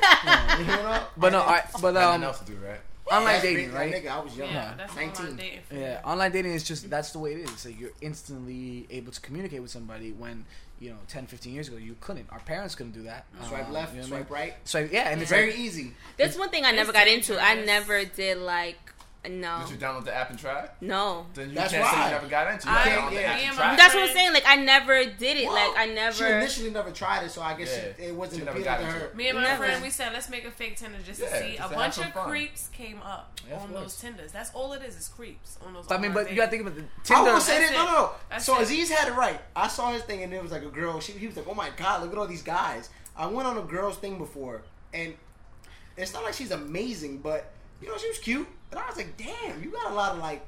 You 0.59 0.65
know? 0.67 1.03
But 1.17 1.33
no, 1.33 1.41
I, 1.41 1.63
but 1.81 1.95
Nothing 1.95 2.15
um, 2.17 2.25
else 2.25 2.39
to 2.41 2.45
do, 2.45 2.57
right? 2.57 2.81
online 3.09 3.25
That's 3.35 3.43
dating, 3.43 3.67
big, 3.67 3.75
right? 3.75 3.93
Nigga, 3.95 4.09
I 4.11 4.19
was 4.21 4.37
young. 4.37 4.51
Yeah, 4.51 4.75
that's 4.77 4.91
all 4.97 4.97
19. 5.03 5.27
I'm 5.27 5.37
dating. 5.37 5.61
Yeah, 5.73 6.01
online 6.05 6.33
dating 6.33 6.53
is 6.55 6.65
just 6.65 6.91
that's 6.91 7.13
the 7.13 7.19
way 7.21 7.35
it 7.35 7.39
is. 7.39 7.51
It's 7.51 7.65
like 7.67 7.79
you're 7.79 7.93
instantly 8.01 8.87
able 8.91 9.13
to 9.13 9.21
communicate 9.21 9.63
with 9.63 9.71
somebody 9.71 10.11
when 10.13 10.45
you 10.81 10.91
know 10.91 10.97
10, 11.09 11.27
15 11.27 11.55
years 11.55 11.69
ago 11.69 11.77
you 11.77 11.95
couldn't. 12.01 12.27
Our 12.31 12.41
parents 12.41 12.75
couldn't 12.75 12.93
do 12.93 13.03
that. 13.05 13.27
Swipe 13.47 13.69
Um, 13.69 13.73
left, 13.73 13.95
you 13.95 14.01
know 14.01 14.07
what 14.09 14.13
I 14.13 14.19
swipe 14.25 14.31
mean? 14.31 14.39
right. 14.41 14.55
Swipe 14.65 14.93
yeah, 14.93 15.09
and 15.11 15.21
it's 15.23 15.31
Very 15.31 15.55
easy. 15.55 15.93
That's 16.17 16.37
one 16.37 16.49
thing 16.49 16.65
I 16.65 16.73
never 16.73 16.93
got 16.93 17.07
into. 17.07 17.39
I 17.41 17.55
never 17.65 18.05
did 18.05 18.39
like 18.39 18.77
no, 19.29 19.61
Did 19.63 19.71
you 19.73 19.77
download 19.77 20.05
the 20.05 20.15
app 20.15 20.31
and 20.31 20.39
try? 20.39 20.69
no. 20.81 21.27
Then 21.35 21.49
you 21.51 21.55
That's 21.55 21.73
can't 21.73 21.87
say 21.91 22.05
you 22.05 22.11
never 22.11 22.27
got 22.29 22.53
into 22.53 22.69
it. 22.69 22.71
I- 22.73 22.85
You 22.85 22.91
download 23.01 23.11
the 23.11 23.15
yeah. 23.21 23.21
app 23.21 23.37
Me 23.37 23.41
and 23.43 23.49
and 23.49 23.57
try. 23.57 23.71
my 23.71 23.77
That's 23.77 23.95
what 23.95 24.09
I'm 24.09 24.15
saying. 24.15 24.33
Like 24.33 24.45
I 24.47 24.57
never 24.57 25.05
did 25.05 25.37
it. 25.39 25.47
Well, 25.47 25.55
like 25.55 25.79
I 25.79 25.87
never. 25.93 26.17
She 26.17 26.25
initially 26.25 26.71
never 26.71 26.91
tried 26.91 27.25
it, 27.25 27.31
so 27.31 27.43
I 27.43 27.55
guess 27.55 27.71
Yeah. 27.77 27.83
it, 27.83 27.97
it 28.09 28.15
wasn't 28.15 28.41
She 28.41 28.45
never 28.45 28.59
appealing 28.59 28.65
got 28.65 28.77
to 28.81 28.87
into 28.87 28.99
her. 29.01 29.07
it. 29.07 29.17
Me 29.17 29.29
and 29.29 29.39
my 29.39 29.45
Never. 29.45 29.65
friend, 29.65 29.83
we 29.83 29.91
said 29.91 30.13
let's 30.13 30.29
make 30.31 30.45
a 30.45 30.51
fake 30.51 30.77
Tinder 30.77 30.99
just 31.05 31.21
to 31.21 31.29
see. 31.29 31.57
just 31.57 31.67
A 31.67 31.69
to 31.71 31.75
bunch 31.75 31.99
of 31.99 32.13
fun. 32.13 32.29
creeps 32.29 32.69
came 32.69 33.01
up 33.03 33.39
Yeah, 33.49 33.59
on 33.59 33.73
those 33.73 34.01
Tinders. 34.01 34.33
That's 34.33 34.51
all 34.55 34.73
it 34.73 34.83
is. 34.83 34.97
Is 34.97 35.09
creeps 35.09 35.59
on 35.67 35.75
those. 35.75 35.87
But 35.87 35.99
I 35.99 35.99
mean, 36.03 36.11
online 36.11 36.25
but 36.25 36.31
you 36.31 36.37
gotta 36.37 36.51
think 36.51 36.63
about 36.63 36.75
the 36.77 36.83
I 36.83 36.87
Tinder. 37.05 37.33
will 37.33 37.41
say 37.41 37.59
this. 37.59 37.71
No, 37.73 37.83
it. 37.83 37.87
no, 37.87 37.93
no. 37.93 38.11
That's 38.31 38.45
so 38.45 38.57
it. 38.59 38.63
Aziz 38.63 38.91
had 38.91 39.09
it 39.09 39.15
right. 39.15 39.41
I 39.55 39.69
saw 39.69 39.93
his 39.93 40.03
thing, 40.03 40.23
and 40.23 40.33
it 40.33 40.43
was 40.43 40.53
like 40.53 40.63
a 40.63 40.69
girl. 40.69 41.01
She, 41.01 41.13
he 41.13 41.27
was 41.27 41.37
like, 41.37 41.47
"Oh 41.49 41.55
my 41.55 41.71
god, 41.77 42.03
look 42.03 42.13
at 42.13 42.19
all 42.19 42.27
these 42.27 42.43
guys." 42.43 42.89
I 43.17 43.27
went 43.27 43.49
on 43.49 43.57
a 43.57 43.63
girl's 43.63 43.97
thing 43.97 44.19
before, 44.19 44.63
and 44.93 45.15
it's 45.97 46.13
not 46.13 46.23
like 46.25 46.35
she's 46.35 46.51
amazing, 46.51 47.19
but 47.19 47.53
you 47.81 47.89
know, 47.89 47.97
she 47.97 48.09
was 48.09 48.19
cute. 48.19 48.47
And 48.71 48.81
I 48.81 48.87
was 48.87 48.97
like, 48.97 49.17
"Damn, 49.17 49.63
you 49.63 49.71
got 49.71 49.91
a 49.91 49.95
lot 49.95 50.13
of 50.13 50.19
like." 50.19 50.47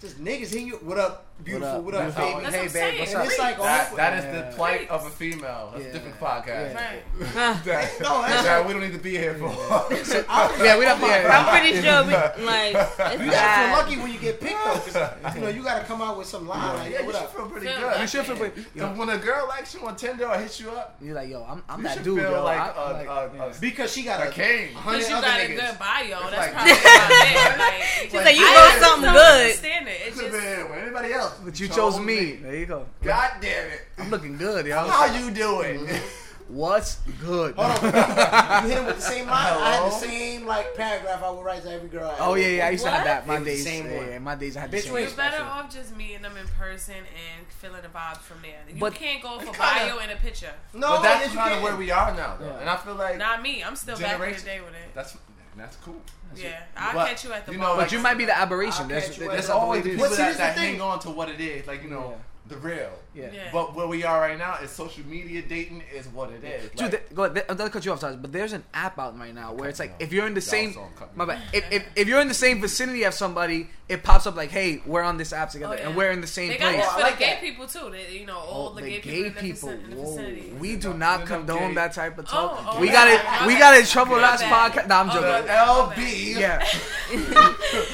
Just 0.00 0.22
niggas 0.22 0.50
hitting 0.50 0.68
you. 0.68 0.76
What 0.76 0.96
up, 0.98 1.26
beautiful? 1.44 1.80
What 1.82 1.94
up, 1.94 2.02
Beautiful. 2.14 2.24
baby? 2.24 2.42
That's 2.42 2.54
Hey, 2.54 2.60
what 2.62 2.72
babe, 2.72 2.72
saying. 2.72 2.98
what's 3.00 3.14
up? 3.14 3.26
it's 3.26 3.38
like, 3.38 3.58
That, 3.58 3.96
that 3.96 4.12
is 4.18 4.24
the 4.50 4.56
plight 4.56 4.90
of 4.90 5.06
a 5.06 5.10
female. 5.10 5.70
That's 5.72 5.84
Yeah. 5.84 5.90
a 5.90 5.92
different 5.92 6.20
podcast. 6.20 6.46
Yeah. 6.74 6.90
Right. 6.90 7.02
That, 7.64 7.92
No, 8.00 8.22
that's- 8.22 8.44
that 8.44 8.66
we 8.66 8.72
don't 8.72 8.82
need 8.82 8.92
to 8.92 8.98
be 8.98 9.16
here 9.16 9.34
for. 9.34 9.48
Yeah, 9.48 10.78
we 10.78 10.84
don't. 10.84 11.00
Yeah, 11.00 11.44
I'm 11.46 11.60
pretty 11.60 11.80
sure 11.80 12.04
we 12.04 12.12
like 12.44 12.74
it's 12.74 13.22
You 13.22 13.30
gotta 13.30 13.68
feel 13.68 13.76
lucky 13.78 13.96
when 13.98 14.12
you 14.12 14.18
get 14.18 14.40
picked 14.40 14.64
though, 14.64 15.00
'cause, 15.00 15.34
you 15.36 15.40
know 15.42 15.48
you 15.48 15.62
gotta 15.62 15.84
come 15.84 16.02
out 16.02 16.18
with 16.18 16.26
some 16.26 16.46
line 16.48 16.76
like, 16.78 16.90
yeah, 16.92 16.96
yo, 16.98 17.00
you 17.00 17.06
what 17.06 17.16
should 17.16 17.28
feel 17.30 17.46
pretty 17.46 17.66
good. 17.66 18.00
You 18.00 18.06
should 18.06 18.26
feel 18.26 18.36
pretty. 18.36 18.62
When 18.98 19.08
a 19.10 19.18
girl 19.18 19.46
likes 19.48 19.74
you 19.74 19.86
on 19.86 19.96
Tinder 19.96 20.26
or 20.28 20.36
hits 20.38 20.60
you 20.60 20.70
up, 20.70 20.96
You're 21.00 21.14
like, 21.14 21.28
yo, 21.30 21.44
I'm, 21.48 21.62
I'm 21.68 21.82
that 21.82 22.02
dude, 22.02 22.20
feel 22.20 22.30
yo. 22.32 22.44
like, 22.44 22.58
I- 22.58 22.68
a, 22.76 22.92
like, 22.92 23.06
a, 23.06 23.30
yeah. 23.36 23.44
a, 23.56 23.60
Because 23.60 23.92
she 23.92 24.02
got 24.02 24.20
a 24.20 24.28
a 24.28 24.32
king. 24.32 24.68
Because 24.74 25.08
you 25.08 25.16
other 25.16 25.26
got 25.26 25.40
a 25.40 25.42
niggas. 25.44 25.56
good 25.56 25.78
bio. 25.78 26.30
That's 26.30 26.52
probably 26.52 26.72
about 26.72 27.72
it. 27.72 27.84
She's 28.02 28.14
Like, 28.14 28.24
like, 28.24 28.36
you 28.36 28.44
I 28.46 28.72
wrote 28.74 28.82
something 28.86 29.12
good. 29.12 29.40
understand 29.42 29.88
it. 29.88 30.00
It 30.06 30.12
Could 30.14 30.24
have 30.24 30.32
just 30.32 30.68
been 30.68 30.78
anybody 30.82 31.12
else. 31.12 31.27
But 31.44 31.58
you 31.60 31.68
chose 31.68 31.98
me. 32.00 32.32
There 32.36 32.56
you 32.56 32.66
go. 32.66 32.86
God 33.02 33.32
damn 33.40 33.70
it. 33.70 33.80
I'm 33.98 34.10
looking 34.10 34.36
good, 34.36 34.66
yo. 34.66 34.76
How 34.88 35.06
you 35.06 35.30
doing? 35.30 35.80
Mm-hmm. 35.86 36.24
What's 36.54 36.96
good? 37.20 37.54
Hold 37.56 37.94
on, 37.94 38.62
you 38.64 38.70
hit 38.70 38.78
him 38.78 38.86
with 38.86 38.96
the 38.96 39.02
same 39.02 39.26
line. 39.26 39.36
I 39.52 39.70
had 39.74 39.84
the 39.84 39.90
same 39.90 40.46
like 40.46 40.74
paragraph 40.74 41.22
I 41.22 41.30
would 41.30 41.44
write 41.44 41.62
to 41.64 41.70
every 41.70 41.90
girl. 41.90 42.08
I 42.08 42.16
Oh 42.20 42.34
yeah, 42.36 42.46
yeah. 42.48 42.66
I 42.68 42.70
used 42.70 42.84
to 42.84 42.90
have 42.90 43.04
that. 43.04 43.26
My 43.26 43.36
It 43.36 43.40
the 43.40 43.44
days. 43.44 43.64
same 43.64 43.84
yeah, 43.84 43.96
one. 43.98 44.06
yeah, 44.08 44.18
my 44.18 44.34
days. 44.34 44.56
I 44.56 44.60
had 44.60 44.70
the 44.70 44.78
Bitch, 44.78 44.84
same. 44.84 44.96
You're 44.96 45.10
better 45.10 45.42
off 45.42 45.70
just 45.70 45.94
meeting 45.94 46.22
them 46.22 46.38
in 46.38 46.46
person 46.58 46.94
and 46.94 47.46
feeling 47.48 47.82
the 47.82 47.88
vibes 47.88 48.22
from 48.22 48.38
there. 48.40 48.60
You 48.66 48.80
But- 48.80 48.94
can't 48.94 49.22
go 49.22 49.38
for 49.40 49.44
kinda- 49.52 49.58
bio 49.58 49.98
and 49.98 50.10
a 50.10 50.16
picture. 50.16 50.52
No, 50.72 50.88
but 50.96 51.02
that's 51.02 51.34
kind 51.34 51.54
of 51.56 51.62
where 51.62 51.76
we 51.76 51.90
are 51.90 52.14
now, 52.14 52.36
though. 52.40 52.46
Yeah. 52.46 52.60
And 52.60 52.70
I 52.70 52.76
feel 52.78 52.94
like 52.94 53.18
Not 53.18 53.42
me. 53.42 53.62
I'm 53.62 53.76
still 53.76 53.96
back 53.98 54.04
in 54.14 54.18
the 54.20 54.24
Generation- 54.24 54.46
day 54.46 54.60
with 54.62 54.70
it. 54.72 54.94
that's 54.94 55.18
that's 55.58 55.76
cool. 55.76 56.00
Yeah, 56.36 56.60
I'll 56.76 56.94
But, 56.94 57.08
catch 57.08 57.24
you 57.24 57.32
at 57.32 57.46
the 57.46 57.52
you 57.52 57.58
bar. 57.58 57.68
know, 57.68 57.74
But 57.74 57.82
like- 57.82 57.92
you 57.92 57.98
might 58.00 58.18
be 58.18 58.24
the 58.26 58.36
aberration. 58.38 58.82
I'll 58.82 58.88
There's, 58.88 59.04
catch 59.06 59.18
you 59.18 59.24
there's 59.24 59.32
There's 59.46 59.50
always 59.50 59.82
the 59.84 59.90
people 59.90 60.08
that, 60.10 60.36
that 60.36 60.54
thing. 60.56 60.72
hang 60.72 60.80
on 60.80 60.98
to 61.00 61.10
what 61.10 61.28
it 61.28 61.40
is, 61.40 61.66
like 61.66 61.82
you 61.82 61.90
know, 61.90 62.10
Yeah. 62.16 62.16
the 62.48 62.56
real. 62.58 62.90
Yeah. 63.18 63.28
Yeah. 63.32 63.48
But 63.52 63.74
where 63.74 63.86
we 63.86 64.04
are 64.04 64.20
right 64.20 64.38
now 64.38 64.56
is 64.62 64.70
social 64.70 65.04
media 65.06 65.42
dating 65.42 65.82
is 65.94 66.06
what 66.08 66.30
it 66.30 66.44
is. 66.44 66.70
Dude, 66.70 66.80
Like, 66.80 66.90
th- 66.90 67.02
go 67.14 67.24
ahead. 67.24 67.44
I'm 67.48 67.56
gonna 67.56 67.70
cut 67.70 67.84
you 67.84 67.92
off, 67.92 68.00
Taj, 68.00 68.16
but 68.16 68.32
there's 68.32 68.52
an 68.52 68.64
app 68.72 68.98
out 68.98 69.18
right 69.18 69.34
now 69.34 69.52
where 69.54 69.68
it's 69.68 69.78
like 69.80 69.94
if 69.98 70.12
you're 70.12 70.26
in 70.26 70.34
the 70.34 70.40
same, 70.40 70.72
don't 70.72 70.94
cut 70.96 71.08
me 71.12 71.16
my 71.16 71.24
bad. 71.24 71.42
If, 71.52 71.64
if, 71.72 71.86
if 71.96 72.08
you're 72.08 72.20
in 72.20 72.28
the 72.28 72.34
same 72.34 72.60
vicinity 72.60 73.02
of 73.04 73.14
somebody, 73.14 73.68
it 73.88 74.02
pops 74.02 74.26
up 74.26 74.36
like, 74.36 74.50
hey, 74.50 74.82
we're 74.86 75.02
on 75.02 75.16
this 75.16 75.32
app 75.32 75.50
together 75.50 75.74
Oh, 75.74 75.80
yeah. 75.80 75.88
and 75.88 75.96
we're 75.96 76.10
in 76.10 76.20
the 76.20 76.26
same 76.26 76.48
They 76.50 76.58
got 76.58 76.74
place. 76.74 76.84
this 76.84 76.86
Oh, 76.86 76.90
I 76.90 76.94
for 76.96 77.00
like 77.02 77.14
the 77.18 77.24
gay 77.24 77.30
that. 77.30 77.40
people 77.40 77.66
too. 77.66 77.90
They, 77.90 78.18
you 78.18 78.26
know, 78.26 78.36
Oh, 78.38 78.50
all 78.50 78.70
the, 78.70 78.82
gay, 78.82 79.00
people, 79.00 79.10
in 79.24 79.34
the, 79.34 79.40
people. 79.40 79.68
in 79.70 79.90
the 79.90 79.96
Whoa. 79.96 80.04
vicinity. 80.16 80.52
We 80.60 80.76
do 80.76 80.88
not 80.94 80.98
not 81.20 81.26
condone 81.26 81.74
that 81.74 81.94
type 81.94 82.18
of 82.18 82.26
talk. 82.28 82.58
Oh, 82.66 82.74
oh, 82.76 82.80
we 82.80 82.88
got 82.88 83.06
bad. 83.06 83.42
it. 83.42 83.46
We 83.46 83.58
got 83.58 83.78
in 83.78 83.86
trouble 83.86 84.16
last 84.18 84.42
podcast. 84.44 84.88
Nah, 84.88 85.00
I'm 85.00 85.10
Oh, 85.10 85.14
joking. 85.14 85.28
my 85.30 85.40
the 85.40 85.46
bad. 85.46 85.68
LB. 85.96 86.38
Yeah, 86.38 86.64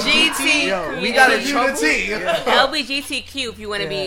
GT. 0.00 0.66
yo, 0.68 1.00
we 1.02 1.12
got 1.12 1.32
in 1.32 1.44
trouble. 1.46 1.68
Unity. 1.82 2.08
LBGTQ 2.12 3.50
if 3.52 3.58
you 3.58 3.68
want 3.68 3.82
to 3.82 3.88
be. 3.88 4.06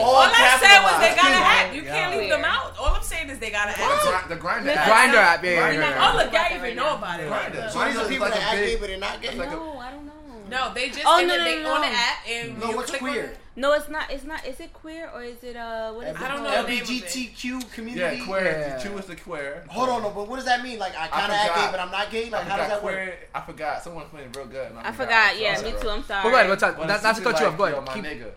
Yeah. 0.50 0.56
All 0.56 0.58
I 0.58 0.68
said 0.68 0.82
was 0.84 0.97
they 1.02 1.16
got 1.16 1.26
an 1.26 1.32
Capitalized. 1.32 1.70
app. 1.70 1.76
You 1.76 1.82
can't 1.84 2.12
leave 2.18 2.30
Yeah. 2.30 2.36
them 2.36 2.45
out. 2.45 2.78
All 2.80 2.95
I'm 2.95 3.04
saying 3.04 3.30
is 3.30 3.39
they 3.39 3.52
got 3.52 3.68
an 3.70 3.74
The 3.78 3.84
app. 4.16 4.28
The 4.30 4.36
Grindr. 4.36 4.76
app. 4.76 4.89
Grindr 4.89 5.16
app. 5.16 5.43
Yeah, 5.43 5.52
yeah, 5.52 5.60
Grindr 5.62 5.74
yeah, 5.80 5.88
app. 5.89 5.95
yeah. 5.95 6.06
All 6.06 6.14
the 6.18 6.28
About 6.28 6.34
guy 6.34 6.56
even 6.58 6.76
know 6.76 6.95
about 6.97 7.20
it. 7.20 7.30
Grindr. 7.30 7.70
So 7.72 7.86
these 7.86 7.97
are 7.97 8.08
people 8.08 8.26
like 8.26 8.34
that 8.36 8.43
act 8.43 8.56
gay 8.58 8.76
but 8.78 8.88
they're 8.88 8.97
not 8.97 9.22
gay. 9.22 9.36
No, 9.36 9.43
I 9.80 9.91
don't 9.91 10.06
know. 10.06 10.14
No, 10.50 10.74
they 10.74 10.89
just 10.89 11.06
Oh, 11.06 11.20
and 11.20 11.28
no, 11.28 11.36
then 11.36 11.45
no, 11.45 11.58
they 11.58 11.64
no, 11.64 11.74
on 11.76 11.82
the 11.82 11.88
app 11.88 12.18
and 12.28 12.60
No, 12.60 12.70
you 12.72 12.76
what's 12.78 12.89
click 12.89 13.04
on 13.04 13.10
queer? 13.10 13.24
it. 13.26 13.38
No, 13.56 13.74
it's 13.74 13.88
not. 13.89 14.10
It's 14.10 14.24
not. 14.24 14.43
Is 14.47 14.60
it 14.60 14.74
queer 14.74 15.08
or 15.14 15.22
is 15.22 15.43
it 15.43 15.56
uh? 15.56 15.91
What 15.91 16.08
is 16.08 16.16
I 16.18 16.28
don't 16.28 16.41
know 16.43 16.50
called? 16.50 16.66
the 16.66 16.70
name 16.72 16.82
of 16.82 16.89
it. 16.89 17.04
LGBTQ 17.04 17.43
Yeah, 17.43 17.60
community. 17.76 18.26
queer. 18.26 18.43
Yeah. 18.45 18.78
The 18.78 18.82
Q 18.89 18.97
is 18.97 19.06
the 19.06 19.16
queer. 19.16 19.64
Hold 19.70 19.89
on, 19.89 20.02
no, 20.02 20.10
but 20.10 20.28
what 20.28 20.38
does 20.38 20.45
that 20.45 20.64
mean? 20.64 20.80
Like 20.80 20.93
I 20.97 21.08
kind 21.08 21.32
of 21.32 21.38
act 21.38 21.56
gay, 21.56 21.68
but 21.70 21.80
I'm 21.80 21.91
not 21.91 22.10
gay. 22.10 22.28
I 22.28 22.30
Like 22.30 22.47
how 22.47 22.58
does 22.58 22.66
forgot 22.66 22.70
that 22.70 22.84
work? 22.84 22.93
queer. 22.95 23.18
I 23.36 23.41
forgot. 23.41 23.84
Someone 23.84 24.06
playing 24.10 24.32
real 24.32 24.45
good. 24.47 24.72
and 24.72 24.80
I 24.80 24.91
forgot. 24.91 25.38
Yeah, 25.39 25.62
me 25.62 25.74
too. 25.80 25.89
I'm 25.89 26.04
sorry. 26.04 26.24
But 26.24 26.30
go 26.30 26.36
ahead. 26.36 26.47
But 26.50 26.60
Taj, 26.60 26.76
But 26.78 26.88
not, 26.88 27.16
to 27.16 27.22
cut 27.22 27.34
like, 27.34 27.41
you 27.41 27.47
off. 27.47 27.58
Go 27.58 27.66
yo, 27.68 27.72
ahead. 27.74 27.86
my 27.86 27.93
Keep, 27.93 28.04
nigga. 28.06 28.32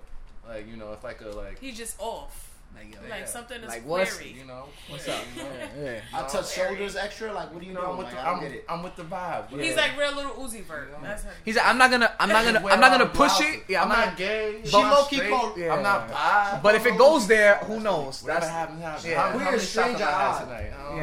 Like 0.54 0.68
you 0.68 0.76
know, 0.76 0.92
if 0.92 1.02
like 1.04 1.20
a 1.20 1.28
like. 1.28 1.58
He's 1.58 1.76
just 1.76 1.96
off. 2.00 2.50
like, 2.74 2.92
yo, 2.94 3.00
Like 3.08 3.20
Yeah. 3.20 3.26
something 3.26 3.60
is 3.60 3.68
Like, 3.68 3.84
what's- 3.86 4.16
query. 4.16 4.32
You 4.38 4.44
know. 4.46 4.64
What's 4.88 5.06
yeah, 5.06 5.14
up? 5.14 5.22
You 5.36 5.42
know? 5.42 5.48
Yeah, 5.82 5.84
yeah. 5.92 6.00
I 6.18 6.22
touch 6.26 6.52
shoulders 6.52 6.96
extra. 6.96 7.32
Like 7.32 7.52
what 7.52 7.60
do 7.60 7.66
you 7.66 7.72
You 7.72 7.78
know, 7.78 7.92
I'm 7.92 7.98
with 7.98 8.06
Like, 8.06 8.14
the, 8.16 8.20
I 8.20 8.24
don't 8.24 8.34
I'm, 8.36 8.40
get 8.42 8.52
it. 8.52 8.64
I'm 8.68 8.82
with 8.82 8.96
the 8.96 9.02
vibe. 9.04 9.60
He's 9.60 9.76
like 9.76 9.98
real 9.98 10.14
Lil 10.16 10.30
Uzi 10.30 10.62
Vert. 10.64 10.90
That's 11.02 11.22
him. 11.24 11.32
He's 11.44 11.56
like, 11.56 11.66
I'm 11.66 11.76
not 11.78 11.90
gonna, 11.90 12.10
I'm 12.18 12.28
not 12.30 12.44
gonna, 12.46 12.66
I'm 12.72 12.80
not 12.80 12.90
gonna 12.92 13.10
push 13.10 13.40
it. 13.40 13.64
Yeah, 13.68 13.82
I'm, 13.82 13.88
not. 13.90 14.16
gay. 14.16 14.60
She 14.64 14.74
I'm 14.76 14.90
low-key 14.90 15.16
straight, 15.16 15.30
called- 15.30 15.56
Yeah. 15.58 15.74
I'm 15.74 15.82
not 15.82 16.08
bi. 16.10 16.60
But 16.62 16.74
if 16.76 16.86
it 16.86 16.96
goes 16.96 17.26
there, 17.26 17.56
who 17.68 17.78
knows? 17.80 18.22
Whatever 18.22 18.40
That's 18.40 18.52
happens, 18.52 18.80
happens. 18.82 19.06
yeah. 19.06 19.16
How, 19.22 19.30
how 19.30 19.36
We're 19.38 19.44
many 19.44 19.56
a 19.56 19.60
stranger 19.60 20.04
I 20.04 20.10
had 20.10 20.28
odd. 20.28 20.40
tonight? 20.44 20.72
Um, 20.72 20.98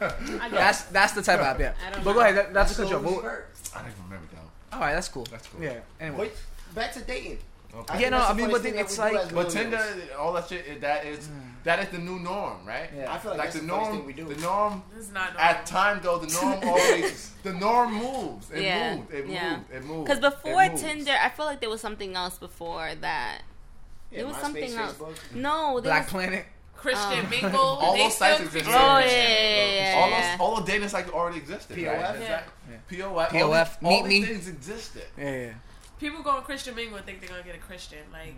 I 0.00 0.08
don't 0.08 0.30
Yeah. 0.40 0.48
that's 0.50 0.82
that's 0.96 1.12
the 1.14 1.22
type 1.22 1.40
of 1.40 1.46
app. 1.46 1.58
Yeah. 1.60 1.72
But 2.04 2.12
go 2.12 2.20
ahead. 2.20 2.36
That, 2.36 2.52
that's 2.54 2.72
a 2.72 2.74
So 2.74 2.82
good 2.84 2.90
job. 2.90 3.02
who's 3.04 3.14
But- 3.14 3.22
first? 3.22 3.74
I 3.76 3.78
don't 3.82 3.90
even 3.90 4.04
remember 4.04 4.28
though. 4.32 4.76
All 4.76 4.80
right, 4.82 4.92
that's 4.94 5.08
cool. 5.08 5.24
That's 5.30 5.46
cool. 5.48 5.62
Yeah. 5.62 5.78
Anyway. 6.00 6.30
Back 6.74 6.92
to 6.92 7.00
dating. 7.00 7.38
Okay. 7.76 7.94
I 7.94 7.96
Yeah, 7.96 8.00
think 8.00 8.10
no, 8.12 8.18
I 8.18 8.32
mean, 8.34 8.50
but 8.50 8.62
thing 8.62 8.72
then 8.74 8.84
it's 8.84 8.98
like- 8.98 9.34
But. 9.34 9.50
Tinder, 9.50 9.82
all 10.18 10.32
that 10.32 10.48
shit, 10.48 10.80
that 10.80 11.04
is 11.04 11.28
that 11.64 11.80
is 11.80 11.88
the 11.88 11.98
new 11.98 12.18
norm, 12.20 12.64
right? 12.64 12.88
Yeah. 12.96 13.12
I 13.12 13.18
feel 13.18 13.32
like, 13.32 13.38
Like 13.40 13.46
that's 13.48 13.54
the 13.56 13.60
the 13.62 13.66
norm, 13.66 13.96
thing 13.96 14.06
we 14.06 14.12
do. 14.12 14.24
the 14.32 14.40
norm. 14.40 14.82
This 14.94 15.06
is 15.06 15.12
not 15.12 15.34
normal. 15.34 15.40
At 15.42 15.66
time 15.66 16.00
though, 16.02 16.18
the 16.18 16.32
norm 16.32 16.60
always, 16.68 17.32
the 17.42 17.52
norm 17.52 17.94
moves. 17.94 18.50
It 18.52 18.62
Yeah, 18.62 18.94
moved. 18.96 19.12
It 19.14 19.26
yeah. 19.26 19.56
moved. 19.56 19.70
It 19.72 19.84
moved. 19.84 20.04
Because 20.06 20.20
before 20.20 20.62
It 20.62 20.70
moves. 20.72 20.82
Tinder, 20.82 21.16
I 21.20 21.28
feel 21.30 21.44
like 21.46 21.60
there 21.60 21.68
was 21.70 21.80
something 21.80 22.14
else 22.14 22.38
before 22.38 22.94
that. 23.00 23.42
Yeah, 24.12 24.18
there 24.18 24.26
was 24.28 24.36
MySpace, 24.36 24.40
something 24.40 24.74
else. 24.74 24.92
Facebook. 24.94 25.34
No, 25.34 25.74
there 25.80 25.90
Black 25.90 26.02
was. 26.04 26.10
Planet. 26.12 26.46
Christian 26.76 27.24
Um, 27.24 27.30
Mingle. 27.30 27.58
All 27.82 27.96
those 27.96 28.16
sites 28.16 28.38
existed. 28.40 28.58
exist. 28.60 28.78
Oh 28.78 28.98
yeah, 28.98 29.06
yeah, 29.06 29.94
all 29.98 30.10
yeah. 30.10 30.30
those, 30.36 30.40
all 30.40 30.56
the 30.60 30.70
dating 30.70 30.88
sites 30.90 31.10
already 31.10 31.38
existed. 31.38 31.76
POF? 31.76 31.86
Right? 31.86 32.20
Yeah. 32.20 32.42
POF. 32.90 33.28
POF, 33.28 33.32
All 33.42 33.48
these, 33.48 33.76
all 33.82 33.90
Meet 34.02 34.08
these 34.08 34.22
Me. 34.22 34.26
things 34.34 34.48
existed. 34.48 35.02
Yeah, 35.18 35.30
yeah. 35.30 35.52
People 35.98 36.22
go 36.22 36.40
Christian 36.42 36.74
Mingle 36.74 36.96
and 36.96 37.06
think 37.06 37.20
they're 37.20 37.28
gonna 37.28 37.42
get 37.42 37.54
a 37.54 37.58
Christian. 37.58 38.04
Like, 38.12 38.34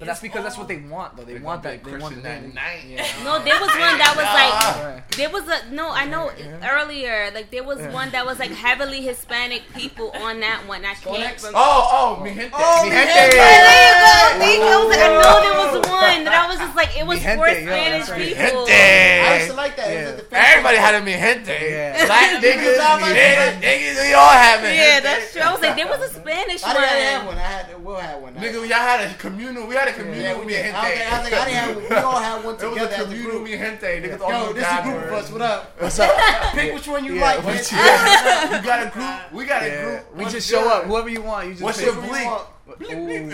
But 0.00 0.06
that's 0.06 0.20
because 0.20 0.42
that's 0.44 0.56
what 0.56 0.66
they 0.66 0.78
want, 0.78 1.14
though. 1.14 1.24
They 1.24 1.34
They're 1.34 1.42
want 1.42 1.62
that. 1.62 1.84
They 1.84 1.96
want 1.98 2.14
that. 2.24 2.42
that 2.42 2.54
night. 2.54 2.84
Yeah. 2.88 3.04
No, 3.22 3.38
there 3.44 3.60
was 3.60 3.68
one 3.68 3.98
that 4.00 4.14
was 4.16 4.24
like. 4.24 5.10
There 5.14 5.28
was 5.28 5.44
a 5.46 5.70
no, 5.74 5.90
I 5.90 6.06
know 6.06 6.32
Yeah. 6.38 6.64
earlier. 6.72 7.30
Like 7.34 7.50
there 7.50 7.62
was 7.62 7.78
Yeah. 7.78 7.92
one 7.92 8.10
that 8.12 8.24
was 8.24 8.38
like 8.38 8.50
heavily 8.50 9.02
Hispanic 9.02 9.62
people 9.74 10.10
on 10.24 10.40
that 10.40 10.66
one. 10.66 10.86
I 10.86 10.94
can't 10.94 11.18
Next. 11.20 11.42
remember. 11.44 11.58
Oh, 11.60 12.16
oh, 12.16 12.24
mi 12.24 12.32
gente. 12.32 12.50
Oh, 12.56 12.82
Mi 12.84 12.88
mi 12.90 12.96
gente. 12.96 13.12
gente. 13.12 13.36
Yeah, 13.36 13.60
there 13.68 13.84
you 13.84 14.00
go. 14.00 14.40
Thank. 14.40 14.62
I, 14.64 14.76
was 14.80 14.88
like, 14.88 15.04
I 15.04 15.08
know 15.20 15.36
there 15.44 15.58
was 15.60 15.74
one 15.90 16.24
that 16.24 16.32
I 16.32 16.48
was 16.48 16.58
just 16.58 16.74
like, 16.76 16.96
it 16.96 17.06
was 17.06 17.18
gente, 17.20 17.36
for 17.36 17.48
Spanish 17.50 18.06
that's 18.06 18.10
right. 18.10 18.34
People. 18.40 18.66
gente. 18.66 19.20
I 19.20 19.36
used 19.36 19.50
to 19.50 19.56
like 19.56 19.76
that. 19.76 19.88
Yeah. 19.92 20.08
at 20.16 20.30
the 20.30 20.36
Everybody 20.48 20.76
had 20.78 20.94
a 20.96 21.02
mi 21.04 21.12
gente. 21.12 21.52
Yeah. 21.52 22.06
Black 22.06 22.30
niggas, 22.42 22.76
Black 22.80 23.00
niggas, 23.04 23.52
niggas, 23.60 23.96
we 24.00 24.14
all 24.16 24.32
have 24.32 24.64
it. 24.64 24.74
Yeah, 24.80 25.00
that's 25.00 25.32
true. 25.36 25.42
I 25.42 25.52
was 25.52 25.60
like, 25.60 25.76
there 25.76 25.86
was 25.92 26.00
a 26.08 26.14
Spanish 26.14 26.62
one. 26.64 26.72
I 26.72 26.80
didn't 26.88 27.04
have 27.12 27.26
one. 27.28 27.36
one. 27.36 27.44
I 27.44 27.48
had. 27.52 27.84
Will 27.84 27.96
had 27.96 28.22
one. 28.22 28.34
Nigga, 28.34 28.60
y'all 28.64 28.78
had 28.80 29.00
a 29.04 29.14
communal. 29.14 29.66
We 29.66 29.74
had 29.74 29.88
a 29.90 29.98
communal 29.98 30.22
yeah, 30.22 30.34
mi 30.34 30.40
we 30.44 30.52
did. 30.52 30.64
gente. 30.64 30.74
I 30.76 30.82
was 30.82 30.98
like, 30.98 31.12
I 31.12 31.20
was 31.22 31.30
like, 31.30 31.40
I 31.40 31.44
didn't 31.44 31.56
have. 31.60 31.90
We 31.90 31.96
all 31.96 32.18
had 32.20 32.44
one 32.44 32.54
It 32.60 32.62
was 32.70 32.76
a 32.76 32.80
as 32.82 32.98
a 33.00 33.04
communal 33.04 33.30
group. 33.30 33.44
mi 33.44 33.50
gente. 33.56 33.86
Niggas 34.02 34.20
all 34.20 34.30
Yo, 34.30 34.52
this 34.52 34.66
is 34.66 34.78
a 34.78 34.82
group 34.82 34.96
of 35.04 35.12
us. 35.12 35.30
What 35.32 35.42
up? 35.42 35.80
What's 35.80 35.98
up? 35.98 36.52
Pick 36.54 36.74
which 36.74 36.88
one 36.88 37.04
you 37.04 37.14
Yeah, 37.14 37.20
like, 37.22 37.44
what 37.44 37.54
bitch. 37.56 37.72
you- 38.56 38.62
got 38.64 38.86
a 38.86 38.90
group. 38.90 39.32
We 39.32 39.44
got 39.46 39.62
a 39.62 39.70
group. 39.82 40.16
We 40.16 40.24
just 40.26 40.48
show 40.50 40.68
up. 40.68 40.84
Whoever 40.84 41.08
you 41.08 41.22
want. 41.22 41.46
You 41.48 41.52
just 41.54 41.62
What's 41.62 41.78
pick. 41.78 41.86
your 41.86 41.96
Which 42.00 42.10
one 42.10 42.20
bleep? 42.20 42.46
Ooh. 42.92 43.30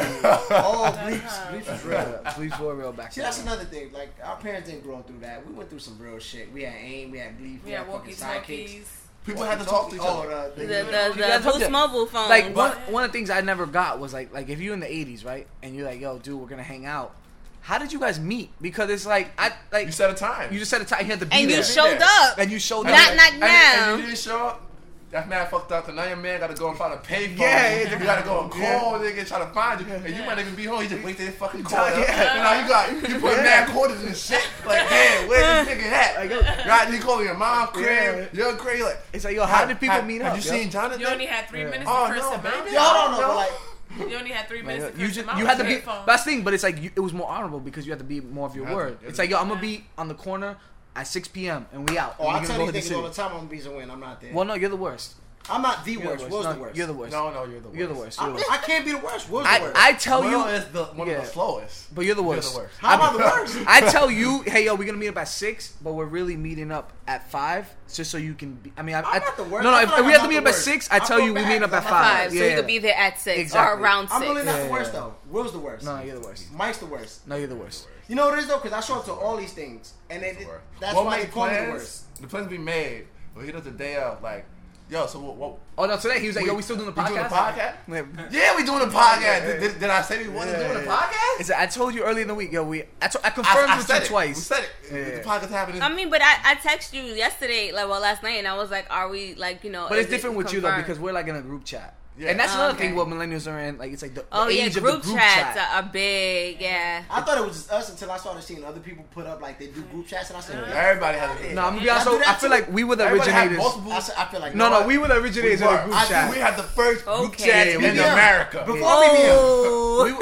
Oh, 0.50 0.98
bleeps. 1.02 1.46
Bleeps 1.50 1.74
is 1.76 1.84
real. 1.84 2.20
Please 2.32 2.54
for 2.54 2.74
real 2.74 2.92
back 2.92 3.12
See, 3.12 3.20
then. 3.20 3.26
that's 3.26 3.42
another 3.42 3.64
thing. 3.64 3.92
Like, 3.92 4.14
our 4.24 4.36
parents 4.36 4.68
didn't 4.70 4.82
grow 4.82 5.02
through 5.02 5.18
that. 5.20 5.46
We 5.46 5.52
went 5.54 5.68
through 5.68 5.80
some 5.80 5.98
real 5.98 6.18
shit. 6.18 6.50
We 6.52 6.62
had 6.62 6.74
AIM, 6.80 7.11
we 7.11 7.18
had 7.18 7.38
bleep, 7.38 7.40
we, 7.40 7.61
We 7.66 7.70
had 7.72 7.80
had 7.80 7.88
walkie 7.88 8.12
sidekicks. 8.12 8.84
Talkies. 9.27 9.35
People 9.35 9.45
had 9.45 9.59
to 9.59 9.64
talk 9.66 9.89
to 9.91 9.97
each 9.97 10.01
Oh, 10.03 10.22
other. 10.22 10.51
the, 10.55 10.61
The 10.62 10.66
the, 10.66 10.74
the, 10.85 10.85
gotta 10.85 11.14
the 11.16 11.45
talk 11.45 11.53
Boost 11.55 11.64
to- 11.66 11.70
mobile 11.70 12.07
phone. 12.07 12.29
Like 12.29 12.55
one 12.57 12.72
one 12.93 13.05
of 13.05 13.12
the 13.12 13.18
things 13.18 13.31
I 13.31 13.41
never 13.41 13.66
got 13.66 13.99
was 14.01 14.12
like 14.12 14.33
like 14.33 14.49
if 14.49 14.61
you're 14.61 14.74
in 14.74 14.81
the 14.81 14.87
80s, 14.87 15.24
right, 15.24 15.47
and 15.62 15.74
you're 15.74 15.87
like, 15.87 16.01
yo, 16.01 16.18
dude, 16.18 16.41
we're 16.41 16.47
gonna 16.49 16.62
hang 16.62 16.87
out. 16.87 17.14
How 17.61 17.79
did 17.79 17.93
you 17.93 17.99
guys 17.99 18.20
meet? 18.20 18.51
Because 18.62 18.91
it's 18.91 19.07
like 19.07 19.31
I 19.37 19.53
like 19.72 19.87
You 19.87 19.93
set 19.93 20.09
a 20.11 20.14
time. 20.14 20.53
you 20.53 20.59
just 20.61 20.70
said 20.70 20.83
a 20.83 20.85
time. 20.85 21.01
You 21.01 21.07
had 21.11 21.18
to 21.20 21.27
be 21.27 21.33
and 21.37 21.51
there. 21.51 21.59
you 21.59 21.64
showed 21.64 21.99
there. 21.99 22.03
up. 22.03 22.39
and 22.39 22.51
you 22.51 22.59
showed 22.61 22.87
And- 22.87 22.91
up. 22.95 23.01
Not 23.09 23.16
like 23.16 23.33
and, 23.33 23.41
now. 23.41 23.91
And 23.95 24.01
you 24.01 24.07
didn't 24.07 24.18
show 24.18 24.39
up. 24.47 24.66
That 25.12 25.28
man 25.28 25.46
fucked 25.46 25.70
up. 25.70 25.86
Cause 25.86 25.94
now 25.94 26.04
your 26.04 26.16
man 26.16 26.40
got 26.40 26.50
to 26.50 26.57
go 26.57 26.68
and 26.68 26.76
find 26.76 26.92
a 26.92 26.96
payphone. 26.96 27.38
Yeah, 27.38 27.76
yeah, 27.82 27.98
you 27.98 28.04
got 28.04 28.18
to 28.18 28.24
go 28.24 28.42
and 28.42 28.50
call. 28.50 28.61
yeah. 28.61 29.11
Nigga 29.12 29.26
try 29.26 29.38
to 29.38 29.46
find 29.54 29.80
you, 29.80 29.86
and 29.92 30.14
you 30.16 30.22
might 30.24 30.38
even 30.40 30.54
be 30.57 30.64
home. 30.64 30.82
You 30.82 30.88
just 30.88 31.04
wait 31.04 31.16
till 31.16 31.26
they 31.26 31.32
fucking 31.32 31.62
call. 31.62 31.86
Yeah. 31.88 32.34
And 32.34 32.42
now 32.42 32.61
you 32.61 32.68
got 32.68 33.09
you 33.11 33.20
put 33.20 33.36
Yeah. 33.36 33.42
mad 33.44 33.68
quarters 33.68 34.02
and 34.02 34.16
shit. 34.16 34.44
Like, 34.66 34.90
man, 34.90 35.28
where's 35.28 35.66
this 35.68 35.76
nigga 35.78 35.90
at? 35.92 36.16
Like, 36.16 36.30
yo- 36.30 36.68
right? 36.68 36.92
You 36.92 37.00
calling 37.00 37.24
your 37.26 37.36
mom 37.36 37.68
crib, 37.68 37.86
Yeah. 37.86 38.26
your 38.32 38.57
crib. 38.57 38.80
Like, 38.80 38.98
It's 39.12 39.24
like, 39.24 39.36
yo, 39.36 39.46
how 39.46 39.64
did 39.64 39.78
people 39.78 39.94
have, 39.94 40.07
meet 40.07 40.22
have 40.22 40.32
up? 40.32 40.44
you 40.44 40.50
yo? 40.50 40.59
seen 40.59 40.70
Jonathan? 40.70 41.00
You 41.00 41.07
only 41.07 41.26
had 41.26 41.48
three 41.48 41.61
Yeah. 41.61 41.70
minutes 41.70 41.90
Oh 41.92 42.09
to 42.09 42.12
curse 42.14 42.22
no, 42.22 42.30
him 42.32 42.40
baby. 42.42 42.74
Y'all 42.74 42.94
don't 42.94 43.12
know, 43.12 43.20
No. 43.20 43.28
but 43.28 43.36
like, 43.36 44.11
You 44.11 44.16
only 44.18 44.30
had 44.32 44.48
three 44.48 44.59
Like, 44.59 44.66
minutes 44.66 44.96
to 44.96 45.00
you 45.00 45.07
just 45.12 45.28
him 45.30 45.38
you 45.38 45.46
had 45.46 45.57
to 45.59 45.64
be. 45.64 45.70
Headphone. 45.74 46.04
That's 46.04 46.24
thing, 46.24 46.42
but 46.42 46.52
it's 46.52 46.64
like 46.64 46.82
you, 46.82 46.90
it 46.96 47.00
was 47.00 47.12
more 47.12 47.30
honorable 47.30 47.61
because 47.61 47.86
you 47.86 47.92
had 47.92 48.00
to 48.00 48.04
be 48.04 48.20
more 48.20 48.48
of 48.48 48.57
your 48.57 48.64
You 48.64 48.68
had 48.68 48.70
to- 48.72 48.76
word. 48.76 48.98
It's 49.07 49.18
like 49.20 49.30
yo, 49.30 49.38
I'm 49.38 49.48
gonna 49.48 49.61
be 49.61 49.86
on 49.96 50.09
the 50.09 50.14
corner 50.14 50.57
at 50.97 51.07
6 51.07 51.28
p.m. 51.28 51.66
and 51.72 51.88
we 51.88 51.99
out. 51.99 52.16
oh, 52.18 52.28
I 52.28 52.44
tell 52.44 52.59
gonna 52.59 52.72
these 52.72 52.88
go 52.88 52.97
niggas 52.97 52.99
all 53.03 53.09
the 53.09 53.14
time 53.14 53.30
I'm 53.32 53.36
gonna 53.38 53.49
be 53.51 53.61
some 53.61 53.76
win. 53.76 53.90
I'm 53.90 54.01
not 54.01 54.20
there. 54.20 54.32
Well, 54.32 54.44
no, 54.44 54.55
you're 54.55 54.70
the 54.70 54.76
worst. 54.76 55.14
I'm 55.49 55.62
not 55.62 55.84
the 55.84 55.92
You're 55.92 56.03
worst. 56.07 56.24
the 56.24 56.30
Will's 56.30 56.44
worst. 56.44 56.49
the 56.49 56.55
No, 56.57 56.61
worst. 56.62 56.76
You're 56.76 56.86
the 56.88 56.92
worst. 56.92 57.12
No, 57.12 57.30
no, 57.30 57.44
you're 57.44 57.61
the 57.61 57.68
worst. 57.68 57.78
You're 57.78 57.86
the 57.86 57.94
worst. 57.94 58.20
I, 58.20 58.24
You're 58.24 58.32
the 58.32 58.38
worst. 58.38 58.51
I 58.51 58.57
can't 58.57 58.84
be 58.84 58.90
the 58.90 58.99
worst. 58.99 59.30
Will's 59.30 59.44
the 59.47 59.61
worst. 59.62 59.76
I 59.76 59.92
tell 59.92 60.22
Will 60.22 60.30
you, 60.30 60.44
is 60.47 60.64
the 60.72 60.84
one 60.86 61.07
Yeah. 61.07 61.14
of 61.14 61.22
the 61.22 61.28
slowest. 61.28 61.94
but 61.94 62.05
you're 62.05 62.14
the 62.16 62.22
worst. 62.24 62.53
You're 62.53 62.62
the 62.64 62.66
worst. 62.66 62.78
How 62.80 62.94
am 62.94 63.01
I 63.03 63.12
the 63.12 63.18
worst? 63.18 63.59
I 63.68 63.80
tell 63.92 64.11
you, 64.11 64.42
hey 64.42 64.64
yo, 64.64 64.74
we're 64.74 64.86
gonna 64.86 64.99
meet 64.99 65.07
up 65.07 65.18
at 65.18 65.28
six, 65.28 65.72
but 65.80 65.92
we're 65.92 66.05
really 66.07 66.36
meeting 66.36 66.72
up 66.72 66.92
at 67.07 67.30
five, 67.30 67.72
just 67.94 68.11
so 68.11 68.18
you 68.18 68.34
can. 68.34 68.55
Be, 68.55 68.72
I 68.76 68.82
mean, 68.82 68.97
I, 68.97 69.03
I'm 69.03 69.07
I, 69.07 69.18
not 69.24 69.36
the 69.36 69.44
worst. 69.44 69.62
No, 69.62 69.70
no. 69.70 69.78
If, 69.82 69.90
feel 69.90 69.99
if 70.01 70.07
we 70.07 70.12
have 70.14 70.22
to 70.22 70.28
meet 70.28 70.34
the 70.34 70.40
up 70.40 70.49
at 70.49 70.55
six, 70.57 70.90
I 70.90 70.97
I 70.97 70.99
tell 70.99 71.20
you 71.20 71.32
we 71.32 71.44
meet 71.44 71.62
up 71.62 71.72
at 71.72 71.82
because 71.84 71.84
five. 71.84 72.30
Five, 72.30 72.32
so 72.32 72.44
you 72.44 72.57
could 72.57 72.66
be 72.66 72.78
there 72.80 72.97
at 72.97 73.20
six 73.20 73.38
Exactly. 73.38 73.78
or 73.78 73.84
around 73.84 74.09
six. 74.09 74.14
I'm 74.14 74.22
six. 74.22 74.34
really 74.34 74.47
not 74.47 74.62
the 74.66 74.72
worst 74.72 74.92
though. 74.94 75.14
Will's 75.30 75.53
the 75.53 75.59
worst. 75.61 75.84
No, 75.84 76.03
you're 76.03 76.18
the 76.18 76.26
worst. 76.26 76.53
Mike's 76.54 76.79
the 76.79 76.87
worst. 76.87 77.25
No, 77.29 77.37
you're 77.37 77.46
the 77.46 77.54
worst. 77.54 77.87
You 78.08 78.14
know 78.14 78.26
what 78.26 78.38
it 78.38 78.42
is 78.42 78.46
though, 78.49 78.58
because 78.58 78.72
I 78.72 78.80
show 78.80 78.96
up 78.96 79.04
to 79.07 79.12
all 79.12 79.37
these 79.37 79.53
things, 79.53 79.95
and 80.11 80.22
it, 80.22 80.41
it- 80.41 80.49
that's 80.80 80.95
We'll 80.95 81.04
why 81.04 81.18
make 81.18 81.20
you 81.20 81.24
me 81.26 81.30
the 81.30 81.33
plans. 81.33 81.72
worst. 81.72 82.20
The 82.20 82.26
plans 82.28 82.49
be 82.49 82.58
made, 82.58 83.07
but 83.34 83.45
he 83.45 83.53
does 83.53 83.64
the 83.64 83.70
day 83.72 83.96
of 83.96 84.22
like, 84.22 84.45
yo. 84.88 85.07
So 85.07 85.18
what? 85.20 85.37
what 85.37 85.58
Oh 85.76 85.87
no, 85.87 85.96
today 85.99 86.20
he 86.20 86.28
was 86.28 86.37
like, 86.37 86.46
yo, 86.46 86.54
we 86.54 86.62
still 86.62 86.76
doing 86.76 86.92
the 86.95 87.00
we 87.00 87.07
doing 87.08 87.20
podcast. 87.20 87.28
the 87.28 87.34
podcast? 87.34 87.74
Yeah. 87.88 88.28
Yeah, 88.30 88.57
we 88.57 88.64
doing 88.64 88.78
the 88.78 88.87
podcast. 88.95 89.46
Did, 89.46 89.61
did, 89.61 89.80
did 89.80 89.91
I 89.91 90.00
say 90.03 90.22
we 90.22 90.28
wasn't 90.28 90.58
Yeah, 90.61 90.72
doing 90.72 90.84
the 90.84 90.91
podcast? 90.91 91.41
It's- 91.41 91.50
I 91.50 91.66
told 91.66 91.95
you 91.95 92.04
earlier 92.04 92.22
in 92.22 92.28
the 92.28 92.34
week, 92.34 92.53
yo. 92.53 92.62
We 92.62 92.84
I, 93.03 93.08
to, 93.08 93.26
I 93.26 93.30
confirmed 93.30 93.70
I, 93.70 93.74
I 93.74 93.76
with 93.78 93.87
said 93.87 93.99
you 93.99 94.04
it. 94.04 94.08
twice. 94.08 94.37
We 94.37 94.42
said 94.42 94.62
it. 94.64 94.70
Yeah. 94.92 95.16
The 95.18 95.22
podcast 95.28 95.50
happening. 95.50 95.83
I 95.83 95.92
mean, 95.92 96.08
but 96.08 96.22
I, 96.22 96.37
I 96.45 96.54
texted 96.54 96.95
you 96.95 97.03
yesterday, 97.12 97.72
like 97.72 97.88
well 97.88 98.00
last 98.00 98.22
night, 98.22 98.37
and 98.38 98.46
I 98.46 98.54
was 98.57 98.70
like, 98.70 98.87
"Are 98.88 99.08
we 99.08 99.34
like 99.34 99.64
you 99.64 99.70
know?" 99.70 99.87
But 99.88 99.99
is 99.99 100.04
it's 100.04 100.12
it 100.12 100.16
different 100.16 100.37
with 100.37 100.53
you 100.53 100.61
though 100.61 100.76
because 100.76 100.99
we're 101.00 101.12
like 101.12 101.26
in 101.26 101.34
a 101.37 101.42
group 101.42 101.64
chat. 101.64 101.95
Yeah. 102.18 102.30
And 102.30 102.41
that's 102.41 102.53
Oh, 102.55 102.57
another 102.57 102.75
okay. 102.75 102.87
thing 102.88 102.97
what 102.97 103.09
millennials 103.09 103.51
are 103.51 103.59
in. 103.59 103.76
Like 103.76 103.93
it's 103.93 104.01
like 104.03 104.14
the, 104.14 104.22
the 104.22 104.26
oh 104.33 104.49
yeah, 104.49 104.64
age 104.64 104.75
group, 104.75 104.87
of 104.95 105.03
the 105.03 105.09
group 105.09 105.18
chats 105.18 105.57
chat. 105.57 105.68
are, 105.75 105.83
are 105.83 105.91
big. 105.93 106.61
Yeah. 106.61 107.03
I 107.11 107.21
thought 107.21 107.37
it 107.38 107.45
was 107.45 107.57
just 107.57 107.71
us 107.72 107.91
until 107.91 108.11
I 108.11 108.17
started 108.17 108.43
seeing 108.43 108.64
other 108.64 108.80
people 108.80 109.05
put 109.11 109.26
up 109.26 109.43
like 109.43 109.59
they 109.59 109.67
do 109.67 109.83
group 109.83 110.07
chats, 110.07 110.30
and 110.30 110.38
I 110.38 110.41
said, 110.41 110.64
Everybody 110.72 111.18
has 111.18 111.41
a 111.41 111.55
No, 111.55 111.63
I'm 111.67 111.72
gonna 111.75 111.83
be 111.83 111.91
honest. 111.91 112.07
do 112.09 112.22
I 112.26 112.34
feel 112.34 112.51
like 112.51 112.72
we 112.72 112.84
were 112.84 112.97
the 112.97 113.07
originators. 113.13 113.59
multiple- 113.59 113.93
I, 113.93 113.99
said, 114.01 114.14
I 114.17 114.25
feel 114.26 114.41
like 114.41 114.55
No, 114.55 114.71
what? 114.71 114.80
no, 114.80 114.87
we 114.87 114.97
were 114.99 115.09
the 115.09 115.17
originators 115.18 115.61
We 115.61 115.67
of 115.67 115.72
the 115.72 115.84
group 115.84 115.97
I 115.97 116.07
chat. 116.07 116.30
we 116.30 116.38
had 116.38 116.57
the 116.57 116.63
first 116.63 117.05
group 117.05 117.37
chat 117.37 117.67
Yeah, 117.67 117.79
in. 117.79 117.99
America. 117.99 118.63
Before 118.67 118.80
Oh. 118.83 120.05
We 120.05 120.13
were- 120.13 120.21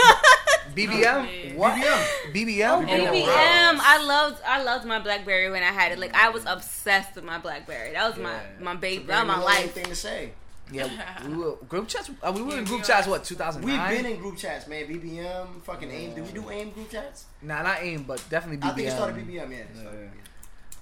BBM. 0.74 1.54
What? 1.54 1.74
BBM. 2.32 2.82
Oh, 2.82 2.86
BBM. 2.86 3.78
I 3.80 4.02
loved 4.04 4.42
I 4.44 4.62
loved 4.64 4.84
my 4.84 4.98
BlackBerry 4.98 5.48
when 5.50 5.62
I 5.62 5.66
had 5.70 5.92
it. 5.92 5.98
Like 6.00 6.14
I 6.16 6.30
was 6.30 6.44
obsessed 6.46 7.14
with 7.14 7.24
my 7.24 7.38
BlackBerry. 7.38 7.92
That 7.92 8.08
was 8.08 8.18
my 8.18 8.34
my 8.60 8.74
baby. 8.74 9.04
BBM, 9.04 9.06
That 9.06 9.26
was 9.28 9.36
my 9.36 9.42
life. 9.44 9.72
thing 9.72 9.84
to 9.86 9.94
say. 9.94 10.32
Yeah, 10.72 10.88
we 11.28 11.36
were 11.36 11.56
group 11.68 11.88
chats. 11.88 12.10
Uh, 12.22 12.32
we 12.34 12.42
were 12.42 12.56
in 12.56 12.64
group 12.64 12.80
we 12.80 12.86
chats. 12.86 13.06
What 13.06 13.24
2009? 13.24 13.90
We've 13.90 14.02
been 14.02 14.12
in 14.12 14.18
group 14.18 14.36
chats, 14.36 14.66
man. 14.66 14.86
BBM, 14.86 15.62
fucking 15.62 15.90
AIM. 15.90 16.14
Did 16.14 16.26
we 16.26 16.32
do 16.32 16.50
AIM 16.50 16.70
group 16.70 16.90
chats? 16.90 17.26
Nah, 17.42 17.62
not 17.62 17.82
AIM, 17.82 18.04
but 18.04 18.24
definitely 18.30 18.58
BBM. 18.58 18.70
I 18.70 18.74
think 18.74 18.88
it 18.88 18.92
started 18.92 19.16
BBM. 19.16 19.50
Yeah. 19.50 19.56
it 19.56 19.76
started 19.76 20.00
Yeah. 20.00 20.08
BBM. 20.08 20.24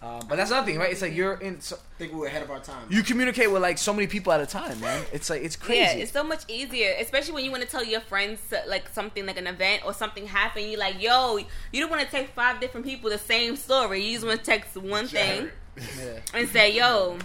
Um, 0.02 0.20
but 0.28 0.34
that's 0.34 0.50
another 0.50 0.66
thing, 0.66 0.80
right? 0.80 0.90
It's 0.90 1.00
like 1.00 1.14
you're 1.14 1.34
in. 1.34 1.60
So, 1.60 1.76
I 1.76 1.98
think 1.98 2.12
we 2.12 2.18
were 2.18 2.26
ahead 2.26 2.42
of 2.42 2.50
our 2.50 2.58
time. 2.58 2.88
you 2.90 3.04
communicate 3.04 3.52
with 3.52 3.62
like 3.62 3.78
so 3.78 3.92
many 3.92 4.08
people 4.08 4.32
at 4.32 4.40
a 4.40 4.46
time, 4.46 4.80
man. 4.80 5.04
It's 5.12 5.30
like 5.30 5.42
it's 5.42 5.54
crazy. 5.54 5.80
Yeah, 5.80 5.92
it's 5.92 6.10
so 6.10 6.24
much 6.24 6.42
easier, 6.48 6.96
especially 6.98 7.34
when 7.34 7.44
you 7.44 7.52
want 7.52 7.62
to 7.62 7.68
tell 7.68 7.84
your 7.84 8.00
friends 8.00 8.40
uh, 8.52 8.62
like 8.66 8.88
something 8.88 9.24
like 9.26 9.38
an 9.38 9.46
event 9.46 9.82
or 9.84 9.94
something 9.94 10.26
happened. 10.26 10.66
You're 10.66 10.80
like, 10.80 11.00
yo, 11.00 11.38
you 11.72 11.80
don't 11.80 11.90
want 11.90 12.02
to 12.02 12.08
text 12.08 12.32
five 12.34 12.60
different 12.60 12.84
people 12.84 13.10
the 13.10 13.18
same 13.18 13.54
story. 13.54 14.04
You 14.04 14.14
just 14.14 14.26
want 14.26 14.40
to 14.40 14.44
text 14.44 14.76
one 14.76 15.06
thing 15.06 15.50
yeah. 15.76 16.18
and 16.34 16.48
say, 16.48 16.74
yo, 16.76 17.18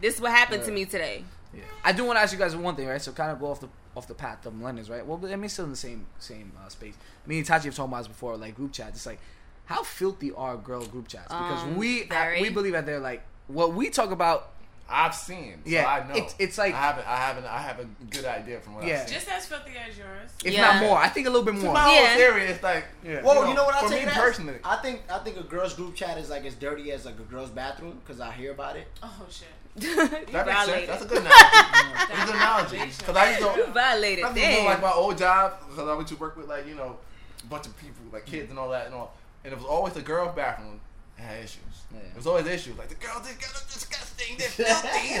this 0.00 0.14
is 0.14 0.20
what 0.20 0.30
happened 0.32 0.64
to 0.64 0.72
me 0.72 0.86
today. 0.86 1.22
Yeah. 1.56 1.62
I 1.84 1.92
do 1.92 2.04
want 2.04 2.18
to 2.18 2.22
ask 2.22 2.32
you 2.32 2.38
guys 2.38 2.54
one 2.54 2.76
thing, 2.76 2.86
right? 2.86 3.00
So 3.00 3.12
kind 3.12 3.30
of 3.32 3.40
go 3.40 3.50
off 3.50 3.60
the 3.60 3.68
off 3.96 4.06
the 4.06 4.14
path 4.14 4.44
of 4.44 4.52
millennials, 4.52 4.90
right? 4.90 5.04
Well, 5.06 5.18
I 5.32 5.36
mean, 5.36 5.48
still 5.48 5.64
in 5.64 5.70
the 5.70 5.76
same 5.76 6.06
same 6.18 6.52
uh, 6.62 6.68
space. 6.68 6.94
Me 7.26 7.38
and 7.38 7.46
Tachi 7.46 7.64
have 7.64 7.74
talked 7.74 7.88
about 7.88 7.98
this 7.98 8.08
before, 8.08 8.36
like 8.36 8.54
group 8.54 8.72
chats. 8.72 8.96
It's 8.96 9.06
like, 9.06 9.20
how 9.64 9.82
filthy 9.82 10.32
are 10.32 10.56
girl 10.56 10.84
group 10.84 11.08
chats? 11.08 11.28
Because 11.28 11.62
Um, 11.62 11.76
we 11.76 12.04
very. 12.04 12.42
we 12.42 12.50
believe 12.50 12.72
that 12.72 12.84
they're 12.86 13.00
like 13.00 13.22
what 13.48 13.72
we 13.74 13.90
talk 13.90 14.10
about. 14.10 14.50
I've 14.88 15.16
seen. 15.16 15.54
So 15.64 15.70
Yeah, 15.72 15.84
I 15.88 16.06
know. 16.06 16.14
it's- 16.14 16.36
it's 16.38 16.56
like- 16.58 16.72
I 16.72 16.78
haven't. 16.78 17.06
I 17.08 17.16
haven't. 17.16 17.44
I 17.46 17.58
have 17.58 17.80
a 17.80 17.86
good 18.08 18.24
idea 18.24 18.60
from 18.60 18.74
what 18.76 18.84
Yeah. 18.84 19.00
I've 19.02 19.08
seen. 19.08 19.14
Just 19.14 19.28
as 19.28 19.44
filthy 19.46 19.72
as 19.76 19.98
yours. 19.98 20.30
If 20.44 20.54
Yeah. 20.54 20.60
not 20.62 20.80
more, 20.80 20.96
I 20.96 21.08
think 21.08 21.26
a 21.26 21.30
little 21.30 21.44
bit 21.44 21.56
To 21.58 21.64
more. 21.64 21.74
my 21.74 21.90
Yeah. 21.92 22.06
whole 22.06 22.16
theory, 22.18 22.42
is 22.44 22.62
like. 22.62 22.84
Yeah. 23.02 23.20
Whoa, 23.22 23.48
you 23.48 23.54
know, 23.54 23.64
what 23.64 23.74
I 23.74 23.80
For 23.80 23.88
take 23.88 24.06
me 24.06 24.12
personally, 24.12 24.60
I 24.62 24.76
think 24.76 25.02
I 25.10 25.18
think 25.20 25.38
a 25.38 25.42
girl's 25.42 25.74
group 25.74 25.96
chat 25.96 26.18
is 26.18 26.30
like 26.30 26.44
as 26.44 26.54
dirty 26.54 26.92
as 26.92 27.04
like 27.04 27.18
a 27.18 27.22
girl's 27.24 27.50
bathroom 27.50 27.98
because 28.04 28.20
I 28.20 28.30
hear 28.30 28.52
about 28.52 28.76
it. 28.76 28.86
Oh 29.02 29.26
shit. 29.28 29.48
You 29.78 29.96
that 29.96 30.46
makes 30.46 30.64
sense. 30.64 30.86
That's 30.86 31.04
a 31.04 31.08
good 31.08 31.18
analogy. 31.18 31.26
That's 32.08 32.22
a 32.22 32.26
good 32.26 32.34
analogy. 32.34 32.78
Because 32.98 33.16
I 33.16 33.26
just 33.38 33.40
You 33.56 33.62
don't. 33.64 33.74
violated. 33.74 34.24
That's 34.24 34.34
just 34.38 34.60
more 34.62 34.70
like 34.70 34.82
my 34.82 34.92
old 34.92 35.18
job 35.18 35.54
because 35.68 35.88
I 35.88 35.94
went 35.94 36.08
to 36.08 36.16
work 36.16 36.36
with 36.36 36.48
like 36.48 36.66
you 36.66 36.74
know 36.74 36.96
a 37.42 37.46
bunch 37.46 37.66
of 37.66 37.76
people 37.78 38.02
like 38.12 38.26
kids 38.26 38.50
and 38.50 38.58
all 38.58 38.70
that 38.70 38.86
and 38.86 38.94
all, 38.94 39.14
and 39.44 39.52
it 39.52 39.56
was 39.56 39.66
always 39.66 39.92
the 39.94 40.02
girls' 40.02 40.34
bathroom 40.34 40.80
had 41.16 41.38
issues. 41.38 41.60
Yeah. 41.92 42.00
It 42.00 42.16
was 42.16 42.26
always 42.26 42.46
issues 42.46 42.76
like 42.78 42.88
the 42.88 42.94
girls 42.96 43.22
this 43.22 43.36
girls 43.36 43.62
are 43.62 43.72
disgusting, 43.72 44.36
they're 44.38 44.48
filthy, 44.48 45.18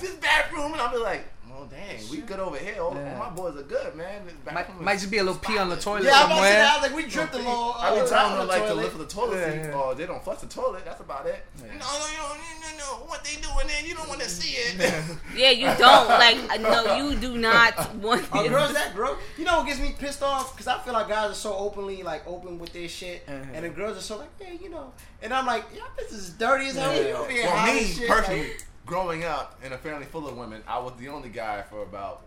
this 0.00 0.14
bathroom, 0.16 0.72
and 0.72 0.80
I'll 0.80 0.90
be 0.90 0.96
like, 0.98 1.26
well, 1.58 1.66
dang, 1.68 2.08
we 2.10 2.18
good 2.18 2.38
over 2.40 2.56
here. 2.56 2.80
All, 2.80 2.94
Yeah. 2.94 3.18
my 3.18 3.30
boys 3.30 3.56
are 3.56 3.62
good, 3.62 3.94
man. 3.96 4.22
Might, 4.52 4.80
might 4.80 4.94
just 4.98 5.10
be 5.10 5.18
a 5.18 5.24
little 5.24 5.38
pee 5.40 5.58
on 5.58 5.68
the 5.68 5.76
toilet 5.76 6.04
Yeah, 6.04 6.12
I'm 6.20 6.26
about 6.26 6.36
to 6.38 6.42
say 6.44 6.52
that. 6.54 6.70
I 6.72 6.80
was 6.80 6.90
like, 6.90 6.96
we 7.04 7.10
dripped 7.10 7.34
a 7.34 7.38
little. 7.38 7.74
I 7.76 7.94
be 7.94 8.00
uh, 8.00 8.06
telling 8.06 8.12
around 8.12 8.38
them 8.38 8.46
the 8.46 8.52
like 8.52 8.62
to 8.62 8.68
toilet. 8.68 8.82
lift 8.82 8.98
the 8.98 9.06
toilet 9.06 9.36
Yeah, 9.38 9.50
seat, 9.52 9.68
yeah. 9.68 9.74
or 9.78 9.94
they 9.94 10.06
don't 10.06 10.22
flush 10.24 10.38
the 10.40 10.46
toilet. 10.46 10.84
That's 10.84 11.00
about 11.00 11.26
it. 11.26 11.44
Yeah. 11.58 11.66
No, 11.66 11.72
no, 11.78 11.78
no, 11.78 12.28
no, 12.28 12.34
no, 12.34 12.78
no. 12.78 13.04
What 13.06 13.24
they 13.24 13.34
doing 13.40 13.66
there? 13.66 13.84
You 13.86 13.94
don't 13.94 14.08
want 14.08 14.20
to 14.20 14.28
see 14.30 14.54
it. 14.56 15.04
Yeah, 15.36 15.50
you 15.50 15.66
don't 15.78 16.08
like. 16.08 16.36
uh, 16.50 16.56
No, 16.58 16.96
you 16.96 17.16
do 17.16 17.36
not 17.38 17.94
want. 18.02 18.26
Are 18.32 18.42
this. 18.42 18.50
girls 18.50 18.72
that 18.74 18.94
girl? 18.94 19.16
You 19.36 19.44
know 19.44 19.58
what 19.58 19.66
gets 19.66 19.80
me 19.80 19.94
pissed 19.98 20.22
off? 20.22 20.52
Because 20.54 20.66
I 20.68 20.78
feel 20.78 20.92
like 20.94 21.08
guys 21.08 21.30
are 21.30 21.34
so 21.34 21.54
openly 21.56 22.02
like 22.02 22.26
open 22.26 22.58
with 22.58 22.72
their 22.72 22.88
shit, 22.88 23.22
Uh-huh. 23.28 23.36
and 23.54 23.64
the 23.64 23.68
girls 23.68 23.96
are 23.98 24.00
so 24.00 24.16
like, 24.18 24.28
yeah, 24.40 24.52
you 24.60 24.68
know. 24.70 24.92
And 25.22 25.32
I'm 25.34 25.46
like, 25.46 25.64
y'all 25.74 25.84
bitches 25.98 26.12
is 26.14 26.30
dirty 26.30 26.66
as 26.68 26.76
hell. 26.76 26.92
Yeah. 26.94 27.00
You 27.08 27.14
over 27.14 27.30
here 27.30 27.44
Well, 27.46 27.74
me 27.74 27.82
shit, 27.84 28.08
personally, 28.08 28.42
like- 28.48 28.64
growing 28.88 29.22
up 29.22 29.60
in 29.62 29.72
a 29.74 29.78
family 29.78 30.06
full 30.06 30.26
of 30.26 30.36
women, 30.36 30.62
I 30.66 30.78
was 30.78 30.94
the 30.98 31.08
only 31.08 31.28
guy 31.28 31.62
for 31.62 31.82
about 31.82 32.22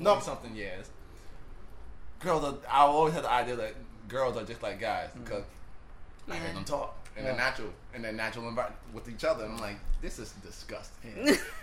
No. 0.00 0.12
twenty 0.14 0.24
something 0.24 0.56
years. 0.56 0.90
Girls, 2.20 2.42
are, 2.44 2.54
I 2.68 2.80
always 2.80 3.14
had 3.14 3.24
the 3.24 3.30
idea 3.30 3.56
that 3.56 3.74
girls 4.08 4.36
are 4.36 4.44
just 4.44 4.62
like 4.62 4.80
guys 4.80 5.10
mm. 5.10 5.22
because 5.22 5.44
I 6.28 6.34
hear 6.36 6.48
Yeah. 6.48 6.52
them 6.54 6.64
talk 6.64 6.96
in 7.18 7.24
Yeah. 7.24 7.30
their 7.32 7.36
natural 7.36 7.68
in 7.94 8.02
their 8.02 8.12
natural 8.12 8.46
environment 8.48 8.80
with 8.92 9.08
each 9.08 9.24
other. 9.24 9.44
And 9.44 9.54
I'm 9.54 9.60
like, 9.60 9.76
this 10.00 10.18
is 10.20 10.30
disgusting. 10.44 11.14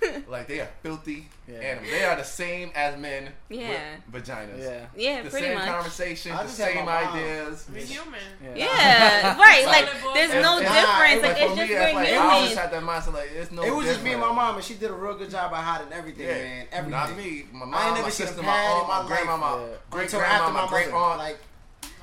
Yeah. 0.02 0.20
like 0.28 0.48
they 0.48 0.60
are 0.60 0.68
filthy 0.84 1.30
Yeah. 1.48 1.60
animals. 1.60 1.92
They 1.92 2.04
are 2.04 2.16
the 2.18 2.24
same 2.26 2.72
as 2.76 2.98
men 3.00 3.30
Yeah. 3.48 3.96
with 4.12 4.26
vaginas. 4.26 4.58
Yeah. 4.60 4.86
Yeah, 4.98 5.22
The 5.22 5.30
pretty 5.30 5.46
same 5.46 5.56
much. 5.58 5.68
conversations, 5.70 6.36
I 6.38 6.44
the 6.44 6.50
same 6.50 6.90
ideas. 6.90 7.66
We're 7.72 7.80
human. 7.86 8.20
Yeah, 8.56 9.38
right. 9.38 9.66
Like, 9.66 9.88
Solid 9.88 10.16
there's 10.16 10.32
And- 10.32 10.42
no 10.42 10.58
and- 10.58 10.66
difference. 10.68 11.22
Like, 11.22 11.38
for 11.38 11.44
it's 11.44 11.52
me, 11.52 11.58
just 11.58 11.72
it's 11.72 11.94
we're 11.94 11.94
like, 12.02 12.10
I 12.10 12.16
always 12.18 12.56
had 12.58 12.72
that 12.72 12.84
mindset 12.84 13.14
like 13.14 13.32
it's 13.34 13.52
no. 13.52 13.64
it 13.64 13.74
was 13.74 13.86
just 13.86 14.04
me 14.04 14.12
and 14.14 14.22
my 14.22 14.32
mom, 14.34 14.56
and 14.56 14.64
she 14.64 14.74
did 14.74 14.90
a 14.92 14.94
real 14.94 15.16
good 15.16 15.30
job 15.30 15.54
of 15.54 15.58
hiding 15.60 15.94
everything, 15.94 16.28
Yeah, 16.28 16.34
man. 16.34 16.68
Everything. 16.72 16.92
Not 16.92 17.16
me. 17.18 17.46
My 17.54 17.60
I 17.60 17.64
ain't 17.64 17.72
mom, 17.72 17.94
never 17.94 18.04
my 18.04 18.10
sister, 18.10 18.42
my 18.42 18.62
in 18.62 18.72
aunt, 18.72 18.88
my 18.88 19.02
my 19.04 19.08
grandma, 19.08 19.58
great 19.90 20.04
Until 20.06 20.20
grandma, 20.20 20.50
my 20.52 20.62
my 20.64 20.68
great 20.68 20.92
aunt. 20.92 21.18
Like, 21.20 21.38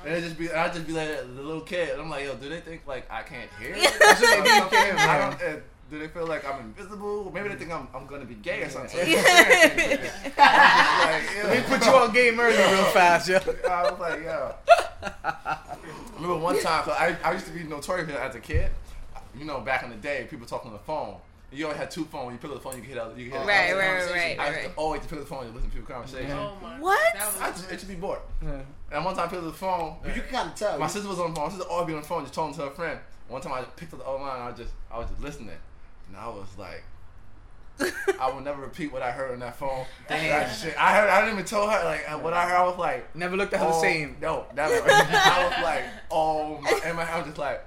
And 0.05 0.13
it 0.13 0.21
just 0.21 0.37
be, 0.37 0.51
I 0.51 0.67
just 0.69 0.85
be 0.85 0.93
like 0.93 1.07
the 1.19 1.41
little 1.41 1.61
kid. 1.61 1.89
And 1.91 2.01
I'm 2.01 2.09
like, 2.09 2.25
yo, 2.25 2.35
do 2.35 2.49
they 2.49 2.59
think 2.59 2.85
like 2.87 3.09
I 3.11 3.21
can't 3.23 3.49
hear? 3.59 3.73
That's 3.75 3.93
what 3.99 4.19
they 4.19 4.39
Or 4.39 4.43
think, 4.43 4.57
something? 4.59 4.79
yeah. 4.79 5.11
I 5.11 5.17
don't, 5.47 5.57
uh, 5.57 5.59
do 5.91 5.99
they 5.99 6.07
feel 6.07 6.25
like 6.27 6.45
I'm 6.47 6.59
invisible? 6.61 7.31
Maybe 7.33 7.49
they 7.49 7.55
think 7.55 7.71
I'm, 7.71 7.87
I'm 7.93 8.05
gonna 8.07 8.25
be 8.25 8.35
gay 8.35 8.63
or 8.63 8.69
something. 8.69 8.99
Yeah. 9.07 9.17
I'm 10.37 11.13
just 11.21 11.35
like, 11.37 11.43
Let 11.43 11.69
me 11.69 11.77
put 11.77 11.85
you 11.85 11.91
on 11.93 12.13
game 12.13 12.39
early 12.39 12.57
real 12.57 12.85
fast, 12.85 13.29
yo. 13.29 13.37
I 13.69 13.91
was 13.91 13.99
like, 13.99 14.23
yo. 14.23 14.55
I 15.23 15.57
remember 16.15 16.37
one 16.37 16.59
time, 16.61 16.83
'cause 16.83 16.95
I, 16.97 17.15
I 17.23 17.33
used 17.33 17.45
to 17.45 17.51
be 17.51 17.63
notorious 17.63 18.09
as 18.09 18.35
a 18.35 18.39
kid. 18.39 18.71
You 19.37 19.45
know, 19.45 19.59
back 19.61 19.83
in 19.83 19.89
the 19.89 19.95
day, 19.95 20.27
people 20.29 20.45
talking 20.45 20.69
on 20.71 20.73
the 20.77 20.83
phone. 20.83 21.15
You 21.53 21.65
always 21.65 21.79
had 21.79 21.91
two 21.91 22.05
phones. 22.05 22.25
When 22.25 22.33
you 22.35 22.39
pick 22.39 22.49
up 22.49 22.57
the 22.57 22.61
phone, 22.61 22.75
you 22.75 22.81
can 22.81 22.91
hear 22.91 23.03
the, 23.03 23.09
you 23.21 23.29
can 23.29 23.31
hear 23.31 23.39
the 23.41 23.45
Right, 23.47 23.69
other 23.71 23.79
right, 23.79 23.87
conversation. 23.99 24.37
right, 24.37 24.39
I 24.39 24.59
used 24.61 24.69
to 24.69 24.75
always 24.75 25.01
pick 25.01 25.13
up 25.13 25.19
the 25.19 25.25
phone 25.25 25.45
and 25.45 25.55
listen 25.55 25.69
to 25.69 25.75
people's 25.75 25.91
conversation. 25.93 26.27
Yeah. 26.29 26.49
Oh 26.51 26.57
my. 26.61 26.79
What? 26.79 27.15
I 27.41 27.49
just, 27.51 27.71
it 27.71 27.79
should 27.79 27.89
be 27.89 27.95
bored. 27.95 28.19
Yeah. 28.41 28.61
And 28.91 29.05
one 29.05 29.15
time 29.15 29.27
I 29.27 29.29
picked 29.29 29.43
up 29.43 29.47
the 29.51 29.57
phone. 29.57 29.97
but 30.03 30.15
you 30.15 30.21
can 30.21 30.31
kind 30.31 30.49
of 30.49 30.55
tell. 30.55 30.79
My 30.79 30.87
sister 30.87 31.07
was 31.09 31.19
on 31.19 31.29
the 31.31 31.35
phone. 31.35 31.45
My 31.45 31.51
sister 31.53 31.69
always 31.69 31.87
be 31.87 31.93
on 31.93 32.01
the 32.01 32.07
phone, 32.07 32.21
just 32.23 32.33
talking 32.33 32.55
to 32.55 32.61
her 32.63 32.69
friend. 32.71 32.99
One 33.27 33.41
time 33.41 33.53
I 33.53 33.61
picked 33.63 33.93
up 33.93 33.99
the 33.99 34.05
other 34.05 34.19
line, 34.23 34.39
and 34.41 34.53
I 34.53 34.57
just, 34.57 34.71
I 34.91 34.97
was 34.99 35.09
just 35.09 35.21
listening, 35.21 35.57
and 36.07 36.17
I 36.17 36.27
was 36.27 36.47
like, 36.57 36.83
I 38.19 38.29
will 38.31 38.41
never 38.41 38.61
repeat 38.61 38.93
what 38.93 39.01
I 39.01 39.11
heard 39.11 39.31
on 39.31 39.39
that 39.39 39.55
phone. 39.57 39.85
That 40.07 40.47
shit, 40.53 40.75
I 40.79 40.95
heard, 40.95 41.09
I 41.09 41.21
didn't 41.21 41.33
even 41.35 41.45
tell 41.45 41.67
her 41.67 41.83
like 41.83 42.03
uh, 42.07 42.19
what 42.19 42.33
I 42.33 42.45
heard. 42.47 42.55
I 42.55 42.63
was 42.67 42.77
like, 42.77 43.15
Never 43.15 43.35
looked 43.35 43.53
at 43.53 43.59
her 43.61 43.65
the 43.67 43.73
oh, 43.73 43.81
same. 43.81 44.17
No, 44.21 44.45
never. 44.55 44.75
I 44.87 45.47
was 45.49 45.63
like, 45.63 45.83
oh 46.11 46.59
my, 46.61 46.79
and 46.85 46.97
my, 46.97 47.09
I 47.09 47.17
was 47.17 47.25
just 47.27 47.37
like, 47.39 47.63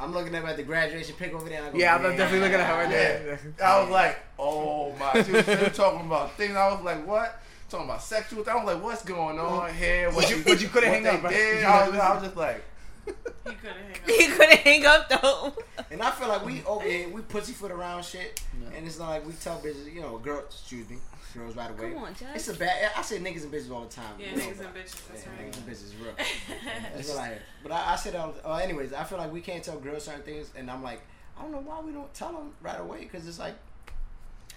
I'm 0.00 0.12
looking 0.12 0.34
at 0.34 0.42
her 0.42 0.48
at 0.48 0.56
the 0.56 0.62
graduation 0.62 1.14
pic 1.16 1.32
over 1.34 1.48
there. 1.48 1.58
And 1.58 1.66
I 1.68 1.70
go, 1.72 1.78
Yeah, 1.78 1.94
I'm 1.96 2.02
"Man." 2.02 2.16
definitely 2.16 2.40
looking 2.48 2.60
at 2.60 2.66
her 2.66 2.74
right 2.84 2.90
yeah. 2.90 3.36
there. 3.36 3.40
I 3.64 3.80
was 3.82 3.90
like, 3.90 4.18
oh 4.38 4.92
my. 4.98 5.22
She 5.22 5.32
was, 5.32 5.44
she 5.44 5.70
talking 5.74 6.06
about 6.06 6.36
things. 6.36 6.56
I 6.56 6.72
was 6.72 6.82
like, 6.82 7.06
what? 7.06 7.40
Talking 7.68 7.86
about 7.86 8.02
sexual. 8.02 8.42
Things. 8.42 8.48
I 8.48 8.64
was 8.64 8.74
like, 8.74 8.82
what's 8.82 9.04
going 9.04 9.38
on 9.38 9.72
here? 9.74 10.10
What 10.10 10.30
you- 10.30 10.42
but 10.44 10.60
you 10.60 10.68
couldn't 10.68 10.90
hang 10.90 11.06
up, 11.06 11.22
right? 11.22 11.32
did? 11.32 11.64
I 11.64 11.88
was, 11.88 11.98
I 11.98 12.14
was 12.14 12.22
just 12.24 12.36
like. 12.36 12.64
He 13.06 13.12
couldn't 13.54 13.76
hang 13.76 13.90
up. 14.04 14.08
He 14.08 14.26
couldn't 14.26 14.58
hang 14.60 14.86
up 14.86 15.08
though. 15.08 15.54
And 15.90 16.02
I 16.02 16.10
feel 16.12 16.28
like 16.28 16.44
we 16.44 16.62
over 16.64 16.84
here, 16.84 17.08
we 17.08 17.22
pussyfoot 17.22 17.70
around 17.70 18.04
shit, 18.04 18.40
and 18.76 18.86
it's 18.86 18.98
not 18.98 19.08
like 19.08 19.26
we 19.26 19.32
tell 19.32 19.58
bitches, 19.58 19.92
you 19.92 20.00
know, 20.02 20.18
girls, 20.18 20.44
excuse 20.50 20.88
me, 20.88 20.98
girls 21.34 21.56
right 21.56 21.70
away. 21.70 21.92
Come 21.92 22.02
on, 22.04 22.14
Judge. 22.14 22.28
It's 22.34 22.48
a 22.48 22.54
bad. 22.54 22.90
I 22.96 23.02
say 23.02 23.18
niggas 23.18 23.42
and 23.44 23.52
bitches 23.52 23.70
all 23.70 23.82
the 23.82 23.88
time. 23.88 24.14
Yeah, 24.18 24.30
you 24.30 24.36
know, 24.36 24.42
niggas 24.44 24.56
but- 24.58 24.66
and 24.66 24.74
bitches. 24.74 25.08
That's 25.08 25.24
yeah, 25.24 25.30
right. 25.32 25.52
niggas 25.52 25.56
and 25.56 25.66
bitches, 25.66 25.92
real. 26.02 26.14
That's 26.94 27.08
what 27.10 27.18
I 27.18 27.26
hear. 27.28 27.42
But 27.62 27.72
I, 27.72 27.92
I 27.92 27.96
said, 27.96 28.14
all, 28.16 28.34
uh, 28.44 28.54
anyways, 28.56 28.92
I 28.92 29.04
feel 29.04 29.18
like 29.18 29.32
we 29.32 29.40
can't 29.40 29.62
tell 29.64 29.78
girls 29.78 30.04
certain 30.04 30.22
things, 30.22 30.50
and 30.56 30.70
I'm 30.70 30.82
like, 30.82 31.02
I 31.38 31.42
don't 31.42 31.52
know 31.52 31.60
why 31.64 31.80
we 31.80 31.92
don't 31.92 32.12
tell 32.14 32.32
them 32.32 32.52
right 32.62 32.80
away, 32.80 33.00
because 33.00 33.26
it's 33.26 33.38
like, 33.38 33.54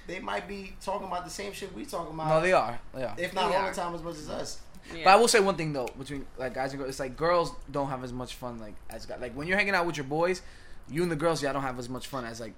they 0.08 0.20
might 0.20 0.48
be 0.48 0.74
talking 0.82 1.08
about 1.08 1.24
the 1.24 1.32
same 1.32 1.54
shit 1.54 1.74
we 1.74 1.86
talking 1.86 2.14
about. 2.14 2.28
No, 2.28 2.42
they 2.42 2.52
are. 2.54 2.80
They 2.94 3.04
are. 3.04 3.16
if 3.18 3.34
not 3.34 3.50
They 3.50 3.56
all 3.56 3.64
are. 3.66 3.70
the 3.70 3.76
time 3.76 3.96
as 3.96 4.02
much 4.02 4.16
as 4.16 4.30
us. 4.30 4.60
Yeah. 4.94 5.06
But 5.06 5.10
I 5.12 5.16
will 5.16 5.30
say 5.30 5.40
one 5.40 5.56
thing 5.56 5.72
though, 5.72 5.88
between 5.98 6.26
like 6.38 6.54
guys 6.54 6.72
and 6.74 6.80
girls, 6.80 6.90
it's 6.90 7.00
like 7.00 7.16
girls 7.16 7.54
don't 7.72 7.88
have 7.88 8.04
as 8.04 8.12
much 8.12 8.36
fun 8.36 8.60
like 8.60 8.74
as 8.90 9.06
guys. 9.06 9.22
Like 9.22 9.34
when 9.34 9.48
you're 9.48 9.56
hanging 9.58 9.74
out 9.76 9.86
with 9.86 9.96
your 9.96 10.04
boys, 10.04 10.42
you 10.90 11.04
and 11.04 11.10
the 11.10 11.16
girls, 11.16 11.42
y'all 11.42 11.54
don't 11.54 11.62
have 11.62 11.80
as 11.80 11.88
much 11.88 12.08
fun 12.08 12.26
as 12.26 12.42
like 12.42 12.54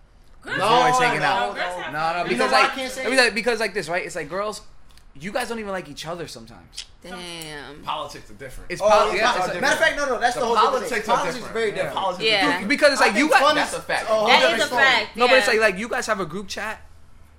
Girls 0.46 0.58
No, 0.60 0.68
have 0.68 0.86
boys 0.86 0.94
fun, 1.00 1.04
hanging 1.08 1.20
though. 1.22 1.26
out. 1.26 1.56
Girls 1.56 1.84
have 1.84 1.94
no, 1.94 2.24
no, 2.24 2.30
because 2.30 2.52
why 2.52 2.58
I 2.58 2.62
like, 2.64 2.72
can't 2.74 2.92
say 2.92 3.02
I 3.06 3.10
mean, 3.10 3.20
it? 3.20 3.22
like 3.24 3.36
because 3.36 3.60
like 3.60 3.74
this, 3.74 3.90
right? 3.90 4.06
It's 4.06 4.16
like 4.16 4.30
girls, 4.30 4.62
you 5.20 5.32
guys 5.32 5.50
don't 5.50 5.60
even 5.60 5.72
like 5.72 5.90
each 5.90 6.06
other 6.06 6.28
sometimes. 6.28 6.86
Damn. 7.04 7.82
Politics 7.84 8.30
are 8.32 8.34
different. 8.34 8.72
It's 8.72 8.82
Oh, 8.82 8.90
poli- 8.90 9.12
it's 9.12 9.18
yeah, 9.20 9.26
not- 9.26 9.38
it's 9.38 9.48
like- 9.50 9.62
matter 9.62 9.74
of 9.74 9.80
fact, 9.80 9.98
no, 9.98 10.06
no, 10.06 10.20
that's 10.20 10.34
the, 10.36 10.40
the 10.42 10.46
whole 10.46 10.56
different 10.56 10.72
politics 10.74 10.92
thing. 10.92 11.00
are 11.02 11.16
Politics 11.18 11.36
different. 11.36 11.56
is 11.56 11.62
very 11.62 11.70
Yeah. 11.70 11.76
different. 11.76 11.96
Politics 11.96 12.24
Yeah. 12.26 12.36
is 12.36 12.46
different. 12.48 12.70
because 12.70 12.92
it's 12.94 13.02
like 13.02 13.14
you 13.14 13.20
think 13.20 13.32
got 13.32 13.42
fun 13.42 13.56
That's 13.56 13.74
a 13.74 13.82
fact. 13.82 14.06
Oh, 14.10 14.14
a 14.14 14.18
whole 14.18 14.28
That 14.28 14.40
different 14.40 14.58
is 14.60 14.64
a 14.64 14.68
story. 14.68 14.84
fact. 14.84 15.16
no, 15.16 15.28
but 15.28 15.38
it's 15.38 15.48
like 15.48 15.60
like 15.60 15.78
you 15.78 15.88
guys 15.90 16.06
have 16.08 16.20
a 16.20 16.26
group 16.26 16.48
chat. 16.48 16.82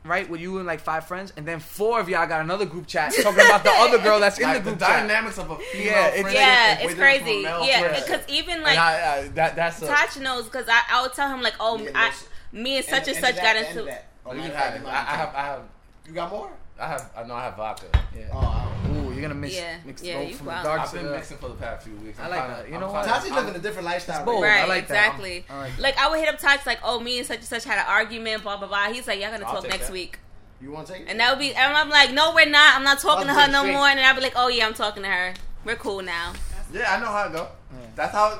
Right, 0.04 0.30
with 0.30 0.40
you 0.40 0.58
and 0.58 0.66
like 0.68 0.78
five 0.78 1.08
friends, 1.08 1.32
and 1.36 1.44
then 1.44 1.58
four 1.58 1.98
of 1.98 2.08
y'all 2.08 2.28
got 2.28 2.40
another 2.40 2.64
group 2.64 2.86
chat 2.86 3.12
talking 3.22 3.44
about 3.44 3.64
the 3.64 3.72
other 3.72 3.98
girl 3.98 4.20
that's 4.20 4.38
in 4.38 4.44
Like, 4.44 4.58
the 4.58 4.70
the 4.70 4.76
group 4.76 4.78
chat. 4.88 5.00
dynamics 5.08 5.36
of 5.36 5.50
a 5.50 5.56
female 5.56 5.84
Yeah, 5.84 6.06
it's- 6.14 6.32
yeah, 6.32 6.78
it's 6.78 6.94
crazy. 6.94 7.40
Yeah, 7.42 8.00
because 8.00 8.20
even 8.28 8.62
like 8.62 8.78
I, 8.78 8.92
I, 9.24 9.28
that 9.34 9.56
that's 9.56 9.82
a, 9.82 9.88
Taj 9.88 10.16
knows 10.18 10.44
because 10.44 10.68
I, 10.68 10.80
I 10.92 11.02
would 11.02 11.12
tell 11.12 11.28
him 11.28 11.42
like, 11.42 11.54
oh, 11.58 11.78
Yeah, 11.78 11.90
I, 11.96 12.06
listen. 12.10 12.28
Me 12.52 12.76
and 12.76 12.84
such 12.84 13.08
and, 13.08 13.08
And- 13.08 13.16
such 13.16 13.24
and 13.34 13.36
got 13.36 13.42
that- 13.54 13.66
into. 13.68 13.78
and 13.80 13.88
that. 13.88 14.04
Oh, 14.24 14.32
you 14.32 14.38
matter 14.38 14.52
can 14.52 14.56
of 14.56 14.62
fact, 14.62 14.76
have. 14.76 14.86
I, 14.86 14.90
I 14.90 15.16
have. 15.16 15.34
I 15.34 15.42
have. 15.42 15.62
You 16.06 16.12
got 16.12 16.30
more? 16.30 16.50
I 16.78 16.88
have. 16.88 17.10
I 17.16 17.22
know. 17.24 17.34
I 17.34 17.44
have 17.44 17.56
vodka. 17.56 17.86
Yeah. 18.14 18.24
Oh, 18.32 18.38
I 18.38 18.86
don't 18.88 18.94
know. 19.04 19.08
Ooh, 19.08 19.12
you're 19.12 19.22
gonna 19.22 19.34
mix 19.34 19.54
Yeah, 19.56 19.76
mix 19.84 20.02
yeah, 20.02 20.14
go 20.14 20.20
you 20.28 20.34
from 20.34 20.46
the 20.46 20.52
dark 20.52 20.80
I've 20.82 20.92
been 20.92 21.10
mixing 21.10 21.38
for 21.38 21.48
the 21.48 21.54
past 21.54 21.86
few 21.86 21.96
weeks. 21.96 22.18
I 22.18 22.24
I'm 22.24 22.30
like 22.30 22.40
kinda- 22.40 22.56
that. 22.56 22.68
You 22.68 22.74
I'm 22.74 22.80
know 22.80 22.92
what? 22.92 23.04
kinda- 23.04 23.18
Taji's 23.20 23.30
I'm- 23.32 23.44
living 23.46 23.60
a 23.60 23.62
different 23.62 23.86
lifestyle. 23.86 24.24
bold. 24.24 24.42
right 24.42 24.50
I 24.52 24.60
Right, 24.60 24.68
like 24.68 24.88
that. 24.88 24.94
exactly. 25.06 25.44
I 25.48 25.58
like 25.58 25.76
that. 25.76 25.82
like 25.82 25.98
I 25.98 26.08
would 26.10 26.18
hit 26.18 26.28
up 26.28 26.38
Taj 26.38 26.66
like, 26.66 26.80
oh, 26.82 27.00
me 27.00 27.18
and 27.18 27.26
such 27.26 27.38
and 27.38 27.46
such 27.46 27.64
had 27.64 27.78
an 27.78 27.86
argument, 27.88 28.42
blah 28.42 28.56
blah 28.56 28.68
blah. 28.68 28.88
He's 28.92 29.06
like, 29.06 29.20
y'all 29.20 29.30
gonna 29.30 29.46
I'll 29.46 29.54
talk 29.62 29.68
next 29.70 29.86
that. 29.86 29.92
week. 29.92 30.18
You 30.60 30.70
want 30.72 30.86
to 30.88 30.92
take 30.94 31.02
it? 31.02 31.08
and 31.08 31.20
that 31.20 31.30
would 31.30 31.38
be. 31.38 31.54
And 31.54 31.76
I'm 31.76 31.88
like, 31.90 32.12
no, 32.12 32.34
we're 32.34 32.46
not. 32.48 32.74
I'm 32.76 32.84
not 32.84 32.98
talking 32.98 33.26
to 33.26 33.32
I'll 33.32 33.40
her 33.46 33.52
no 33.52 33.64
more. 33.64 33.86
And 33.88 34.00
I'd 34.00 34.16
be 34.16 34.22
like, 34.22 34.32
oh 34.36 34.48
yeah, 34.48 34.66
I'm 34.66 34.74
talking 34.74 35.02
to 35.02 35.08
her. 35.08 35.34
We're 35.64 35.76
cool 35.76 36.02
now. 36.02 36.32
Yeah, 36.72 36.94
I 36.94 37.00
know 37.00 37.06
how 37.06 37.26
it 37.26 37.32
go. 37.32 37.48
That's 37.94 38.12
how. 38.12 38.32
It, 38.32 38.38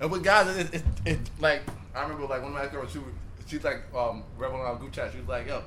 and 0.00 0.10
with 0.10 0.24
guys, 0.24 0.56
it, 0.56 0.74
it, 0.74 0.82
it, 1.04 1.18
like 1.38 1.62
I 1.94 2.02
remember 2.02 2.26
like 2.26 2.42
one 2.42 2.52
of 2.52 2.58
my 2.58 2.66
girls, 2.66 2.92
she 2.92 3.00
she's 3.46 3.64
like 3.64 3.82
um 3.94 4.24
rebel 4.36 4.60
on 4.60 4.78
group 4.78 4.92
chat. 4.92 5.12
She 5.12 5.18
was 5.18 5.28
like, 5.28 5.46
"Yo, 5.46 5.62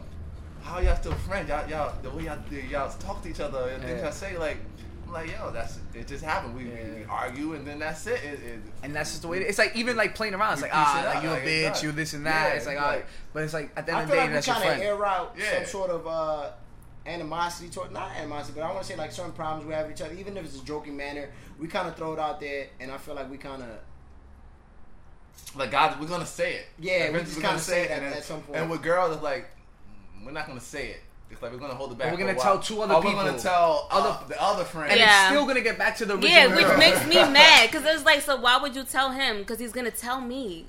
how 0.61 0.79
y'all 0.79 0.95
still 0.95 1.13
friends? 1.13 1.49
Y'all, 1.49 1.69
y'all 1.69 1.93
the 2.01 2.09
way 2.09 2.23
y'all 2.23 2.39
y'all 2.69 2.89
talk 2.97 3.21
to 3.23 3.29
each 3.29 3.39
other 3.39 3.69
and 3.69 3.83
things 3.83 4.01
y'all 4.01 4.11
say 4.11 4.37
like." 4.37 4.57
I'm 5.05 5.11
like, 5.11 5.31
yo, 5.31 5.51
that's 5.51 5.79
it. 5.93 6.07
Just 6.07 6.23
happened. 6.23 6.55
We, 6.55 6.63
we, 6.63 6.71
we 6.71 7.05
argue 7.07 7.53
and 7.53 7.67
then 7.67 7.77
that's 7.77 8.07
it. 8.07 8.23
it, 8.23 8.39
it 8.39 8.59
and 8.81 8.95
that's 8.95 9.11
just 9.11 9.21
the 9.21 9.27
way 9.27 9.37
it 9.37 9.43
is. 9.43 9.49
It's 9.49 9.57
like 9.59 9.75
even 9.75 9.95
like 9.95 10.15
playing 10.15 10.33
around. 10.33 10.53
It's 10.53 10.61
like 10.63 10.71
ah, 10.73 11.11
like 11.13 11.23
you 11.23 11.29
a 11.29 11.33
like, 11.33 11.43
bitch, 11.43 11.83
you 11.83 11.91
this 11.91 12.13
and 12.13 12.25
that. 12.25 12.55
It's 12.55 12.65
like, 12.65 12.79
right, 12.79 13.05
but 13.31 13.43
it's 13.43 13.53
like 13.53 13.71
at 13.75 13.85
the 13.85 13.91
I 13.91 14.01
end 14.01 14.03
of 14.03 14.09
the 14.09 14.15
day, 14.15 14.21
like 14.21 14.31
that's 14.31 14.47
we 14.47 14.53
your 14.53 14.61
kind 14.61 14.69
of 14.71 14.77
friend. 14.77 14.99
air 14.99 15.05
out 15.05 15.37
some 15.55 15.65
sort 15.65 15.91
of 15.91 16.07
uh, 16.07 16.51
animosity 17.05 17.69
toward 17.69 17.91
not 17.91 18.11
animosity, 18.15 18.53
but 18.55 18.65
I 18.65 18.71
want 18.71 18.81
to 18.81 18.87
say 18.87 18.95
like 18.95 19.11
certain 19.11 19.33
problems 19.33 19.67
we 19.67 19.73
have 19.73 19.87
with 19.87 19.99
each 19.99 20.05
other, 20.05 20.15
even 20.15 20.37
if 20.37 20.45
it's 20.45 20.61
a 20.61 20.65
joking 20.65 20.95
manner. 20.95 21.29
We 21.59 21.67
kind 21.67 21.87
of 21.87 21.95
throw 21.95 22.13
it 22.13 22.19
out 22.19 22.39
there, 22.39 22.67
and 22.79 22.91
I 22.91 22.97
feel 22.97 23.15
like 23.15 23.29
we 23.29 23.37
kind 23.37 23.61
of 23.61 23.69
like 25.55 25.71
God, 25.71 25.99
we're 25.99 26.07
gonna 26.07 26.25
say 26.25 26.55
it. 26.55 26.65
Yeah, 26.79 26.91
we 27.11 27.19
Eventually 27.19 27.23
just 27.25 27.35
we're 27.37 27.41
kinda 27.41 27.53
gonna 27.53 27.59
say 27.63 27.81
it 27.83 27.91
at- 27.91 28.01
then- 28.01 28.13
at 28.13 28.23
some 28.23 28.41
point. 28.41 28.59
And 28.59 28.69
with 28.69 28.81
girls, 28.81 29.13
it's 29.13 29.23
like 29.23 29.45
we're 30.25 30.31
not 30.31 30.47
gonna 30.47 30.59
say 30.61 30.87
it. 30.89 31.01
It's 31.31 31.41
like 31.41 31.51
we're 31.51 31.57
gonna 31.57 31.73
hold 31.73 31.91
it 31.91 31.97
back. 31.97 32.11
We're 32.11 32.17
gonna 32.17 32.35
tell 32.35 32.59
two 32.59 32.81
other 32.81 32.93
Or 32.95 33.01
people. 33.01 33.17
We're 33.17 33.25
gonna 33.31 33.39
tell 33.39 33.87
Other- 33.91 34.09
other 34.09 34.19
the 34.29 34.41
other 34.41 34.63
friends. 34.63 34.91
and 34.91 34.99
Yeah. 34.99 35.23
it's 35.27 35.29
still 35.35 35.45
gonna 35.47 35.61
get 35.61 35.77
back 35.79 35.97
to 35.97 36.05
the 36.05 36.13
original. 36.15 36.31
Yeah, 36.31 36.55
which 36.55 36.65
girl. 36.67 36.77
makes 36.77 37.05
me 37.05 37.15
mad 37.29 37.71
because 37.71 37.85
it's 37.85 38.05
like, 38.05 38.21
so 38.21 38.35
why 38.35 38.57
would 38.57 38.75
you 38.75 38.83
tell 38.83 39.11
him? 39.11 39.39
Because 39.39 39.59
he's 39.59 39.71
gonna 39.71 39.89
tell 39.91 40.21
me. 40.21 40.67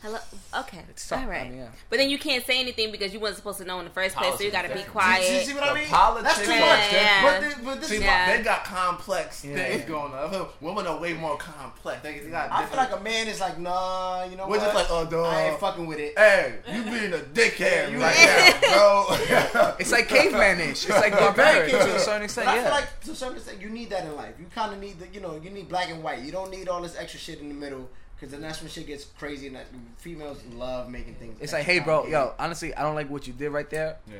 Hello. 0.00 0.18
Okay. 0.60 0.78
It's 0.90 1.08
tough, 1.08 1.26
I 1.28 1.48
mean, 1.48 1.58
yeah. 1.58 1.68
But 1.90 1.98
then 1.98 2.08
you 2.08 2.18
can't 2.20 2.44
say 2.46 2.60
anything 2.60 2.92
because 2.92 3.12
you 3.12 3.18
wasn't 3.18 3.38
supposed 3.38 3.58
to 3.58 3.64
know 3.64 3.80
in 3.80 3.84
the 3.84 3.90
first 3.90 4.14
place, 4.14 4.38
so 4.38 4.44
you 4.44 4.52
gotta 4.52 4.68
be 4.68 4.74
Politics, 4.84 4.92
quiet. 4.92 5.24
See, 5.24 5.44
see 5.46 5.54
what 5.54 5.64
I 5.64 5.68
The 5.70 5.74
mean? 5.80 5.88
politics 5.88 6.34
That's 6.36 6.46
too 6.46 6.52
is 6.54 6.60
much. 6.60 6.92
Yeah. 6.92 7.22
But, 7.24 7.40
this, 7.40 7.54
but 7.64 7.80
this 7.80 7.88
See, 7.90 7.96
is 7.96 8.02
Yeah. 8.02 8.36
they 8.36 8.42
got 8.44 8.64
complex 8.64 9.44
Yeah. 9.44 9.56
things 9.56 9.84
going 9.86 10.12
on. 10.12 10.46
Women 10.60 10.86
are 10.86 11.00
way 11.00 11.14
more 11.14 11.36
complex. 11.36 12.00
They, 12.04 12.20
they 12.20 12.30
got 12.30 12.52
I 12.52 12.64
feel 12.66 12.76
like 12.76 12.92
a 12.92 13.00
man 13.00 13.26
is 13.26 13.40
like, 13.40 13.58
nah, 13.58 14.22
you 14.24 14.36
know 14.36 14.44
We're 14.46 14.58
what? 14.58 14.60
just 14.60 14.74
like, 14.76 14.86
oh, 14.90 15.04
duh. 15.04 15.22
I 15.24 15.42
ain't 15.50 15.58
fucking 15.58 15.84
with 15.88 15.98
it. 15.98 16.16
Hey, 16.16 16.54
you 16.72 16.84
being 16.84 17.12
a 17.12 17.18
dickhead 17.18 17.90
you- 17.90 18.00
right 18.00 18.60
now, 18.62 19.04
bro. 19.52 19.74
It's 19.80 19.90
like 19.90 20.08
cavemanish. 20.08 20.70
It's 20.70 20.88
like 20.90 21.12
Very 21.12 21.24
barbaric 21.24 21.70
to 21.72 21.96
a 21.96 21.98
certain 21.98 22.22
extent. 22.22 22.46
But 22.46 22.58
I 22.58 22.62
feel 22.62 22.70
like 22.70 23.00
to 23.00 23.14
some 23.16 23.34
extent 23.34 23.60
you 23.60 23.68
need 23.68 23.90
that 23.90 24.04
in 24.04 24.14
life. 24.14 24.34
You 24.38 24.46
kind 24.54 24.72
of 24.72 24.78
need 24.80 25.00
the, 25.00 25.08
you 25.08 25.20
know, 25.20 25.40
you 25.42 25.50
need 25.50 25.68
black 25.68 25.90
and 25.90 26.04
white. 26.04 26.20
You 26.22 26.30
don't 26.30 26.52
need 26.52 26.68
all 26.68 26.82
this 26.82 26.94
extra 26.96 27.18
shit 27.18 27.40
in 27.40 27.48
the 27.48 27.54
middle 27.56 27.88
because 28.18 28.32
then 28.32 28.40
that's 28.40 28.60
when 28.60 28.70
shit 28.70 28.86
gets 28.86 29.04
crazy. 29.04 29.46
And 29.46 29.56
that 29.56 29.66
females 29.96 30.42
love 30.54 30.88
making 30.90 31.14
things. 31.14 31.38
it's 31.40 31.52
like, 31.52 31.64
hey, 31.64 31.78
bro, 31.78 32.06
yo, 32.06 32.34
honestly, 32.38 32.74
I 32.74 32.82
don't 32.82 32.94
like 32.94 33.08
what 33.10 33.26
you 33.26 33.32
did 33.32 33.50
right 33.50 33.68
there. 33.70 33.98
yeah. 34.08 34.16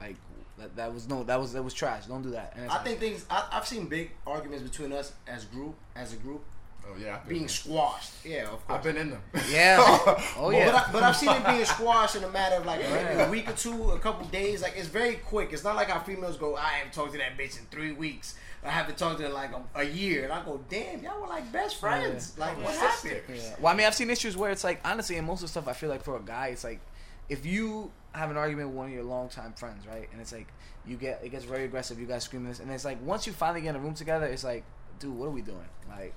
Like 0.00 0.16
that, 0.58 0.76
that 0.76 0.92
was 0.94 1.08
no, 1.08 1.22
that 1.24 1.40
was 1.40 1.52
that 1.52 1.62
was 1.62 1.74
trash. 1.74 2.06
Don't 2.06 2.22
do 2.22 2.30
that. 2.30 2.54
And 2.56 2.70
I 2.70 2.74
like- 2.76 2.84
think 2.86 2.98
things. 3.00 3.26
I, 3.30 3.48
I've 3.52 3.66
seen 3.66 3.86
big 3.86 4.10
arguments 4.26 4.62
between 4.68 4.92
us 4.92 5.12
as 5.26 5.44
group, 5.46 5.74
as 5.96 6.12
a 6.12 6.16
group, 6.16 6.42
Oh 6.86 6.96
yeah. 6.98 7.18
Being 7.28 7.40
there. 7.42 7.48
squashed. 7.50 8.12
Yeah, 8.24 8.44
of 8.44 8.66
course. 8.66 8.78
I've 8.78 8.82
been 8.82 8.96
in 8.96 9.10
them. 9.10 9.22
Yeah. 9.50 9.76
Oh 10.38 10.50
But, 10.50 10.56
yeah. 10.56 10.84
I, 10.88 10.92
but 10.92 11.02
I've 11.02 11.16
seen 11.16 11.28
it 11.30 11.46
being 11.46 11.64
squashed 11.66 12.16
in 12.16 12.24
a 12.24 12.30
matter 12.30 12.56
of 12.56 12.64
like 12.66 12.80
maybe 12.80 12.90
Yeah. 12.92 13.26
a 13.26 13.30
week 13.30 13.48
or 13.48 13.52
two, 13.52 13.90
a 13.90 13.98
couple 13.98 14.26
days. 14.28 14.62
Like 14.62 14.74
it's 14.76 14.88
very 14.88 15.14
quick. 15.16 15.52
It's 15.52 15.62
not 15.64 15.76
like 15.76 15.88
how 15.90 16.00
females 16.00 16.36
go. 16.38 16.56
I 16.56 16.68
haven't 16.68 16.94
talked 16.94 17.12
to 17.12 17.18
that 17.18 17.36
bitch 17.38 17.58
in 17.58 17.66
three 17.70 17.92
weeks. 17.92 18.34
I 18.64 18.68
haven't 18.70 18.98
talked 18.98 19.18
to 19.20 19.26
in 19.26 19.32
like 19.32 19.50
a, 19.52 19.80
a 19.80 19.84
year, 19.84 20.24
and 20.24 20.32
I 20.32 20.44
go, 20.44 20.60
damn, 20.68 21.02
y'all 21.02 21.20
were 21.22 21.26
like 21.28 21.50
best 21.50 21.76
friends. 21.76 22.36
Like 22.38 22.56
what 22.62 22.74
Yeah. 22.74 22.80
happened? 22.80 23.20
Yeah. 23.34 23.54
Well, 23.60 23.72
I 23.72 23.76
mean, 23.76 23.86
I've 23.86 23.94
seen 23.94 24.10
issues 24.10 24.36
where 24.36 24.50
it's 24.50 24.64
like, 24.64 24.80
honestly, 24.84 25.16
and 25.16 25.26
most 25.26 25.38
of 25.38 25.42
the 25.42 25.48
stuff, 25.48 25.66
I 25.68 25.72
feel 25.72 25.88
like 25.88 26.02
for 26.02 26.16
a 26.16 26.20
guy, 26.20 26.48
it's 26.48 26.64
like, 26.64 26.80
if 27.30 27.46
you 27.46 27.90
have 28.12 28.30
an 28.30 28.36
argument 28.36 28.68
with 28.68 28.76
one 28.76 28.86
of 28.88 28.92
your 28.92 29.04
longtime 29.04 29.54
friends, 29.54 29.86
right, 29.86 30.08
and 30.12 30.20
it's 30.20 30.32
like, 30.32 30.48
you 30.86 30.96
get, 30.96 31.20
it 31.24 31.30
gets 31.30 31.44
very 31.44 31.64
aggressive, 31.64 31.98
you 31.98 32.06
guys 32.06 32.24
screaming 32.24 32.48
this, 32.48 32.60
and 32.60 32.70
it's 32.70 32.84
like, 32.84 32.98
once 33.04 33.26
you 33.26 33.32
finally 33.32 33.60
get 33.62 33.70
in 33.70 33.76
a 33.76 33.78
room 33.80 33.94
together, 33.94 34.26
it's 34.26 34.44
like, 34.44 34.64
dude, 34.98 35.14
what 35.14 35.26
are 35.26 35.30
we 35.30 35.40
doing? 35.42 35.58
Like, 35.88 36.12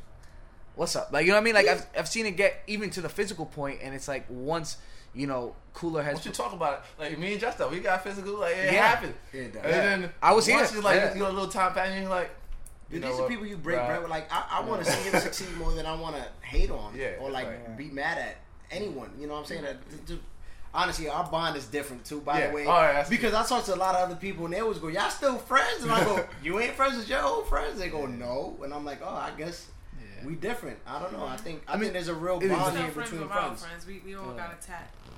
what's 0.76 0.96
up? 0.98 1.14
Like, 1.14 1.26
you 1.26 1.32
know 1.32 1.38
what 1.38 1.42
I 1.42 1.46
mean? 1.46 1.54
Like, 1.54 1.68
I've, 1.68 1.86
I've 1.98 2.08
seen 2.10 2.26
it 2.26 2.32
get 2.32 2.62
even 2.68 2.90
to 2.92 3.02
the 3.02 3.10
physical 3.10 3.46
point, 3.46 3.80
and 3.82 3.94
it's 3.96 4.08
like, 4.10 4.26
once, 4.30 4.78
you 5.16 5.28
know, 5.28 5.56
cooler 5.74 6.02
has. 6.04 6.14
Once 6.16 6.26
you 6.26 6.32
talk 6.32 6.54
about 6.54 6.74
it, 6.74 7.02
like 7.02 7.18
me 7.20 7.34
and 7.34 7.42
Justin, 7.42 7.70
we 7.72 7.80
got 7.80 8.04
physical. 8.04 8.40
Like 8.40 8.56
it 8.56 8.74
Yeah. 8.74 8.88
happened. 8.88 9.14
Yeah, 9.34 9.42
it 9.42 9.54
does. 9.54 9.64
And 9.64 10.04
then 10.04 10.10
I 10.22 10.34
was 10.34 10.48
once 10.50 10.70
here. 10.70 10.80
you 10.80 10.84
like 10.84 10.96
Yeah. 10.98 11.14
you 11.14 11.20
know 11.22 11.30
a 11.30 11.32
little 11.32 11.48
time 11.50 11.74
passing, 11.74 12.02
you're 12.02 12.10
like, 12.10 12.32
you 12.90 13.00
Dude, 13.00 13.02
know 13.04 13.12
these 13.12 13.20
are 13.22 13.28
people 13.30 13.46
you 13.46 13.58
break 13.58 13.78
bruh. 13.80 13.88
bread 13.88 14.02
with. 14.02 14.10
Like 14.10 14.32
I, 14.32 14.46
I 14.52 14.62
want 14.62 14.84
to 14.84 14.92
see 14.92 15.10
him 15.10 15.20
succeed 15.20 15.56
more 15.58 15.72
than 15.74 15.86
I 15.86 15.96
want 15.96 16.16
to 16.16 16.26
hate 16.46 16.70
on 16.72 16.94
Yeah, 16.96 17.12
or 17.20 17.30
like 17.32 17.48
right. 17.48 17.78
be 17.78 17.86
mad 17.90 18.18
at 18.18 18.38
anyone. 18.72 19.10
You 19.20 19.28
know 19.28 19.34
what 19.34 19.40
I'm 19.40 19.46
saying? 19.46 19.64
That- 19.64 19.90
th- 19.90 20.06
th- 20.08 20.20
Honestly, 20.76 21.08
our 21.08 21.24
bond 21.30 21.56
is 21.56 21.68
different 21.68 22.04
too. 22.04 22.20
By 22.22 22.40
Yeah. 22.40 22.48
the 22.48 22.54
way, 22.56 22.66
Oh, 22.66 22.72
yeah, 22.82 22.94
that's 22.94 23.10
because 23.10 23.32
I 23.36 23.44
talk 23.46 23.64
to 23.66 23.76
a 23.76 23.78
lot 23.78 23.94
of 23.94 24.10
other 24.10 24.16
people 24.16 24.46
and 24.46 24.54
they 24.56 24.60
always 24.60 24.80
go, 24.80 24.88
"Y'all 24.88 25.12
still 25.12 25.38
friends?" 25.38 25.84
And 25.84 25.92
I 25.92 26.04
go, 26.04 26.26
"You 26.44 26.60
ain't 26.60 26.74
friends 26.74 26.98
with 26.98 27.08
your 27.08 27.22
old 27.24 27.48
friends?" 27.48 27.78
They 27.78 27.90
go, 27.90 28.08
"No," 28.08 28.58
and 28.64 28.74
I'm 28.74 28.84
like, 28.84 29.00
"Oh, 29.04 29.08
I 29.08 29.30
guess 29.38 29.68
we 30.26 30.34
different." 30.34 30.80
I 30.88 30.98
don't 31.00 31.14
know. 31.14 31.28
I 31.28 31.38
think 31.38 31.62
I, 31.68 31.74
I 31.74 31.76
mean, 31.76 31.82
think 31.82 31.94
there's 31.94 32.08
a 32.08 32.16
real 32.16 32.40
bond 32.40 32.76
here 32.76 32.90
friends 32.90 33.12
between 33.12 33.30
our 33.30 33.38
friends. 33.44 33.64
friends. 33.64 33.86
We, 33.86 34.02
we 34.04 34.16
all 34.16 34.32
got 34.34 34.52
a 34.52 34.66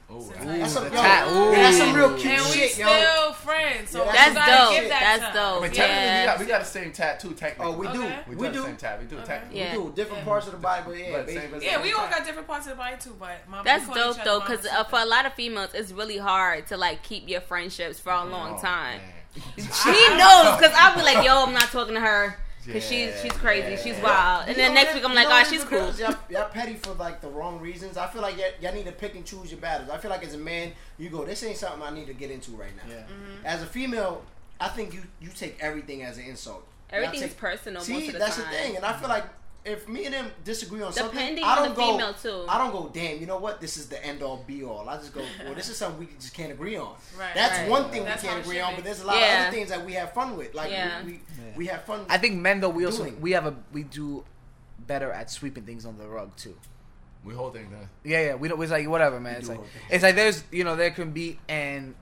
tat. 0.07 0.15
Ooh, 0.15 0.22
Since 0.22 0.45
That's 0.45 0.73
some, 0.73 0.84
school. 0.84 0.90
the 0.91 0.95
yo, 0.95 1.02
tat. 1.02 1.27
yeah, 1.27 1.52
that's 1.64 1.77
some 1.77 1.94
real 1.95 2.10
cute 2.18 2.26
And 2.34 2.45
we 2.45 2.68
still 2.68 2.99
yo. 2.99 3.32
friends. 3.34 3.90
So 3.90 4.06
Yeah, 4.06 4.30
we 4.30 4.36
dope. 4.36 4.82
give 4.82 4.90
that 4.90 5.19
That's 5.19 5.36
dope. 5.36 5.57
I 5.57 5.61
mean, 5.61 5.72
technically, 5.72 5.95
we 5.95 6.06
Yeah. 6.06 6.26
got 6.26 6.40
we 6.40 6.45
got 6.45 6.60
the 6.61 6.65
same 6.68 6.91
tattoo. 6.91 7.34
Technically, 7.34 7.65
Oh, 7.73 7.77
we 7.77 7.88
do. 7.88 8.03
Okay. 8.03 8.19
we, 8.27 8.36
We 8.36 8.44
got 8.48 8.53
the 8.53 8.60
do. 8.60 8.65
same 8.65 8.76
tat. 8.77 8.99
We 8.99 9.06
do 9.06 9.18
Okay. 9.19 9.41
Yeah. 9.52 9.72
We 9.77 9.84
do 9.84 9.94
different 9.95 10.19
Yeah. 10.23 10.26
parts 10.26 10.45
of 10.48 10.52
the 10.53 10.57
Bible. 10.60 10.95
Yeah, 10.95 11.11
But 11.11 11.26
basically. 11.27 11.60
same 11.60 11.69
Yeah, 11.69 11.82
we 11.82 11.94
all 11.94 12.07
got 12.07 12.26
different 12.26 12.48
parts 12.48 12.65
of 12.68 12.72
the 12.72 12.77
body 12.77 12.95
too, 12.99 13.15
but 13.19 13.48
mom, 13.49 13.65
That's 13.65 13.88
dope 13.90 14.23
though, 14.23 14.40
because 14.41 14.65
uh, 14.65 14.84
for 14.86 14.99
a 14.99 15.06
lot 15.06 15.26
of 15.26 15.34
females, 15.34 15.69
it's 15.73 15.91
really 15.91 16.18
hard 16.18 16.68
to 16.68 16.77
like 16.77 17.03
keep 17.03 17.27
your 17.27 17.41
friendships 17.41 17.99
for 17.99 18.11
a 18.14 18.23
long 18.26 18.56
Oh, 18.57 18.61
time. 18.61 18.99
man. 18.99 19.11
She 19.57 20.07
knows 20.18 20.56
because 20.56 20.72
I'll 20.76 20.95
be 20.95 21.02
like, 21.03 21.26
"Yo, 21.26 21.44
I'm 21.44 21.53
not 21.53 21.69
talking 21.72 21.95
to 21.95 21.99
her 21.99 22.38
because 22.65 22.91
Yeah, 22.91 23.11
she's 23.11 23.21
she's 23.21 23.31
crazy, 23.33 23.71
yeah. 23.71 23.77
she's 23.77 24.03
wild," 24.03 24.41
and 24.47 24.49
You 24.49 24.55
then 24.63 24.73
next 24.73 24.87
what- 24.87 24.95
week 24.95 25.05
I'm 25.05 25.15
like, 25.15 25.27
know 25.29 25.41
"Oh, 25.41 25.43
she's 25.49 25.63
cool." 25.63 25.79
is? 25.89 25.99
Y'all, 25.99 26.15
y'all 26.29 26.49
petty 26.49 26.75
for 26.75 26.93
like 26.93 27.21
the 27.21 27.27
wrong 27.29 27.59
reasons. 27.59 27.97
I 27.97 28.07
feel 28.07 28.21
like 28.21 28.37
y'all, 28.37 28.49
y'all 28.61 28.73
need 28.73 28.85
to 28.85 28.91
pick 28.91 29.15
and 29.15 29.25
choose 29.25 29.51
your 29.51 29.59
battles. 29.61 29.89
I 29.89 29.97
feel 29.97 30.11
like 30.11 30.23
as 30.25 30.33
a 30.33 30.37
man, 30.37 30.71
you 30.97 31.09
go, 31.09 31.23
this 31.25 31.43
ain't 31.43 31.57
something 31.57 31.81
I 31.81 31.91
need 31.91 32.07
to 32.07 32.13
get 32.13 32.31
into 32.31 32.51
right 32.51 32.75
now. 32.75 32.83
Yeah. 32.93 33.01
Mm-hmm. 33.01 33.45
As 33.45 33.61
a 33.61 33.65
female, 33.65 34.23
I 34.59 34.69
think 34.69 34.93
you 34.93 35.01
you 35.21 35.29
take 35.29 35.57
everything 35.61 36.03
as 36.03 36.17
an 36.17 36.25
insult. 36.25 36.65
Y'all 36.91 37.03
Everything's 37.03 37.31
take- 37.31 37.37
personal 37.37 37.81
See, 37.81 37.93
most 37.93 38.07
of 38.07 38.13
the 38.13 38.19
that's 38.19 38.35
time. 38.37 38.45
the 38.51 38.57
thing, 38.57 38.75
and 38.77 38.85
I 38.85 38.93
feel 38.93 39.09
like 39.09 39.25
if 39.65 39.87
me 39.89 40.05
and 40.05 40.13
them 40.13 40.31
disagree 40.43 40.81
on 40.83 40.93
something, 40.93 41.39
I 41.43 41.55
don't 41.55 41.69
the 41.69 41.75
go. 41.75 41.91
female, 41.93 42.13
too. 42.13 42.45
I 42.47 42.57
don't 42.57 42.71
go. 42.71 42.89
Damn, 42.93 43.19
you 43.19 43.25
know 43.25 43.37
what? 43.39 43.59
This 43.59 43.77
is 43.77 43.87
the 43.87 44.03
end 44.05 44.21
all 44.21 44.43
be 44.47 44.63
all. 44.63 44.87
I 44.87 44.97
just 44.97 45.13
go. 45.13 45.21
Well, 45.43 45.55
this 45.55 45.69
is 45.69 45.77
something 45.77 45.99
we 46.07 46.13
just 46.19 46.33
can't 46.33 46.51
agree 46.51 46.77
on. 46.77 46.95
Right, 47.19 47.33
That's 47.33 47.59
right. 47.59 47.69
one 47.69 47.89
thing 47.89 48.03
That's 48.05 48.21
we 48.23 48.29
can't 48.29 48.41
agree 48.45 48.59
on, 48.59 48.71
be. 48.71 48.75
but 48.77 48.85
there's 48.85 49.01
a 49.01 49.07
lot 49.07 49.17
of 49.17 49.23
other 49.23 49.51
things 49.51 49.69
that 49.69 49.85
we 49.85 49.93
have 49.93 50.13
fun 50.13 50.37
with. 50.37 50.53
Like 50.53 50.71
Yeah. 50.71 51.03
we, 51.03 51.11
we, 51.13 51.13
Yeah. 51.13 51.43
we 51.57 51.65
have 51.67 51.83
fun. 51.85 52.05
I 52.09 52.17
think 52.17 52.35
men 52.39 52.59
though 52.61 52.69
we 52.69 52.85
also 52.85 53.03
Doing. 53.03 53.19
we 53.21 53.31
have 53.31 53.45
a 53.45 53.55
we 53.73 53.83
do 53.83 54.23
better 54.85 55.11
at 55.11 55.31
sweeping 55.31 55.63
things 55.63 55.85
under 55.85 56.03
the 56.03 56.09
rug 56.09 56.35
too. 56.35 56.55
We 57.23 57.33
hold 57.33 57.53
things 57.53 57.71
down. 57.71 57.89
Yeah, 58.03 58.21
yeah. 58.21 58.35
We 58.35 58.47
don't. 58.49 58.61
It's 58.61 58.71
like 58.71 58.87
whatever, 58.87 59.19
man. 59.19 59.37
It's 59.37 59.49
like 59.49 59.61
it's 59.89 60.03
like 60.03 60.13
there's 60.15 60.43
you 60.51 60.63
know 60.63 60.75
there 60.75 60.91
can 60.91 61.11
be 61.11 61.39
and 61.49 61.95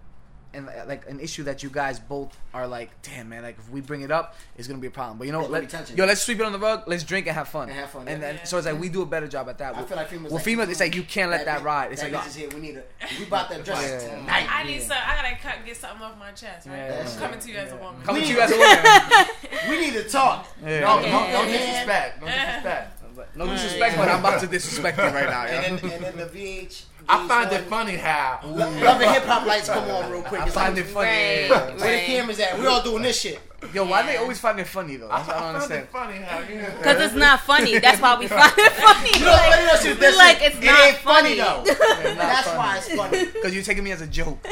and 0.53 0.69
uh, 0.69 0.71
like 0.87 1.07
an 1.09 1.19
issue 1.19 1.43
that 1.43 1.63
you 1.63 1.69
guys 1.69 1.99
both 1.99 2.37
are 2.53 2.67
like, 2.67 2.89
damn 3.01 3.29
man, 3.29 3.43
like 3.43 3.57
if 3.57 3.69
we 3.69 3.81
bring 3.81 4.01
it 4.01 4.11
up, 4.11 4.35
it's 4.57 4.67
gonna 4.67 4.79
be 4.79 4.87
a 4.87 4.91
problem. 4.91 5.17
But 5.17 5.25
you 5.27 5.33
know, 5.33 5.39
Yeah, 5.41 5.47
let, 5.47 5.51
let 5.51 5.61
me 5.63 5.67
touch 5.69 5.91
it. 5.91 5.97
yo, 5.97 6.05
let's 6.05 6.21
sweep 6.21 6.39
it 6.39 6.45
on 6.45 6.51
the 6.51 6.59
rug. 6.59 6.83
Let's 6.87 7.03
drink 7.03 7.27
and 7.27 7.35
have 7.35 7.47
fun. 7.49 7.69
And 7.69 7.77
have 7.77 7.89
fun, 7.89 8.07
And 8.07 8.21
yeah. 8.21 8.27
then 8.27 8.35
Yeah. 8.35 8.43
so 8.43 8.57
it's 8.57 8.67
like 8.67 8.79
we 8.79 8.89
do 8.89 9.01
a 9.01 9.05
better 9.05 9.27
job 9.27 9.49
at 9.49 9.57
that. 9.57 9.75
I 9.75 9.83
feel 9.83 9.97
like 9.97 10.09
females. 10.09 10.31
well, 10.31 10.37
like, 10.37 10.45
females, 10.45 10.69
it's 10.69 10.79
like 10.79 10.95
you 10.95 11.03
can't 11.03 11.31
let 11.31 11.45
that 11.45 11.61
bitch- 11.61 11.63
ride. 11.65 11.91
It's 11.91 12.01
that 12.01 12.11
like 12.11 12.21
bitch 12.23 12.27
is 12.27 12.35
here. 12.35 12.49
We 12.53 12.59
need 12.61 12.77
a. 12.77 12.83
We 13.19 13.25
about 13.25 13.49
to 13.51 13.59
address 13.59 13.83
it 13.83 14.07
Yeah. 14.07 14.17
tonight. 14.19 14.47
I 14.51 14.63
need 14.63 14.75
Yeah. 14.81 14.87
some. 14.87 14.97
I 15.05 15.15
gotta 15.15 15.35
cut, 15.41 15.65
get 15.65 15.77
something 15.77 16.01
off 16.05 16.17
my 16.19 16.31
chest. 16.31 16.67
Right? 16.67 16.77
Yeah. 16.77 17.07
I'm 17.11 17.19
coming 17.19 17.39
to 17.39 17.51
you 17.51 17.57
as 17.57 17.71
a 17.71 17.75
woman. 17.77 18.01
coming 18.03 18.21
We- 18.21 18.27
to 18.27 18.33
you 18.33 18.41
as 18.41 18.51
a 18.51 18.57
woman. 18.57 19.27
We 19.69 19.79
need 19.79 19.93
to 19.93 20.03
talk. 20.09 20.47
Yeah. 20.61 20.79
No, 20.81 20.99
Yeah. 20.99 21.11
no, 21.11 21.19
no 21.19 21.43
Yeah. 21.49 21.57
disrespect. 21.57 22.21
No 22.21 22.27
disrespect. 22.27 23.35
no 23.35 23.47
disrespect, 23.47 23.97
but 23.97 24.09
I'm 24.09 24.19
about 24.19 24.41
to 24.41 24.47
disrespect 24.47 24.97
you 24.97 25.03
right 25.05 25.29
now. 25.29 25.43
And 25.43 25.81
yo. 25.81 25.89
and 25.89 26.03
then 26.03 26.17
the 26.17 26.25
VH. 26.25 26.83
I 27.09 27.27
find 27.27 27.51
it 27.51 27.61
funny 27.65 27.95
how. 27.95 28.39
Lo- 28.43 28.51
Love 28.55 29.01
and 29.01 29.11
hip 29.11 29.23
hop 29.23 29.45
lights 29.45 29.69
come 29.69 29.89
on 29.89 30.11
real 30.11 30.21
quick. 30.21 30.41
I 30.41 30.45
It's 30.45 30.55
find 30.55 30.75
like, 30.75 30.85
it 30.85 30.87
funny. 30.89 31.07
Right, 31.09 31.79
Where 31.79 31.99
the 31.99 32.05
cameras 32.05 32.39
at? 32.39 32.59
We 32.59 32.65
all 32.65 32.81
doing 32.83 33.03
this 33.03 33.19
shit. 33.21 33.39
Yo, 33.73 33.85
why 33.85 34.03
they 34.05 34.17
always 34.17 34.39
find 34.39 34.59
it 34.59 34.67
funny 34.67 34.97
though? 34.97 35.09
I, 35.09 35.17
That's 35.23 35.27
what 35.29 35.37
I 35.37 35.39
don't 35.39 35.43
I 35.55 35.59
found 35.59 35.71
understand. 35.71 35.83
it 35.83 35.91
funny 35.91 36.17
how. 36.17 36.39
You 36.39 36.61
know, 36.61 36.77
Because 36.77 37.01
it's 37.05 37.15
not 37.15 37.39
funny. 37.41 37.77
That's 37.79 38.01
why 38.01 38.19
we 38.19 38.27
find 38.27 38.53
it 38.57 38.71
funny. 38.73 39.09
You 39.19 39.25
know 39.25 39.31
what's 39.31 39.55
funny? 39.55 39.65
That 39.65 39.81
shit- 39.83 39.99
we 39.99 40.17
like 40.17 40.37
it's 40.41 40.57
it 40.57 40.63
not 40.65 40.79
ain't 40.85 40.97
funny, 40.97 41.37
funny. 41.37 41.63
though. 41.63 41.63
not 42.13 42.17
That's 42.17 42.47
funny. 42.47 42.57
why 42.57 42.77
it's 42.77 42.93
funny. 42.93 43.25
Because 43.33 43.53
you're 43.53 43.63
taking 43.63 43.83
me 43.83 43.91
as 43.91 44.01
a 44.01 44.07
joke. 44.07 44.45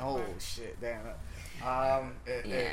Oh 0.00 0.22
shit, 0.38 0.76
damn. 0.80 1.00
Um, 1.64 2.12
it- 2.26 2.30
it- 2.30 2.46
Yeah. 2.46 2.68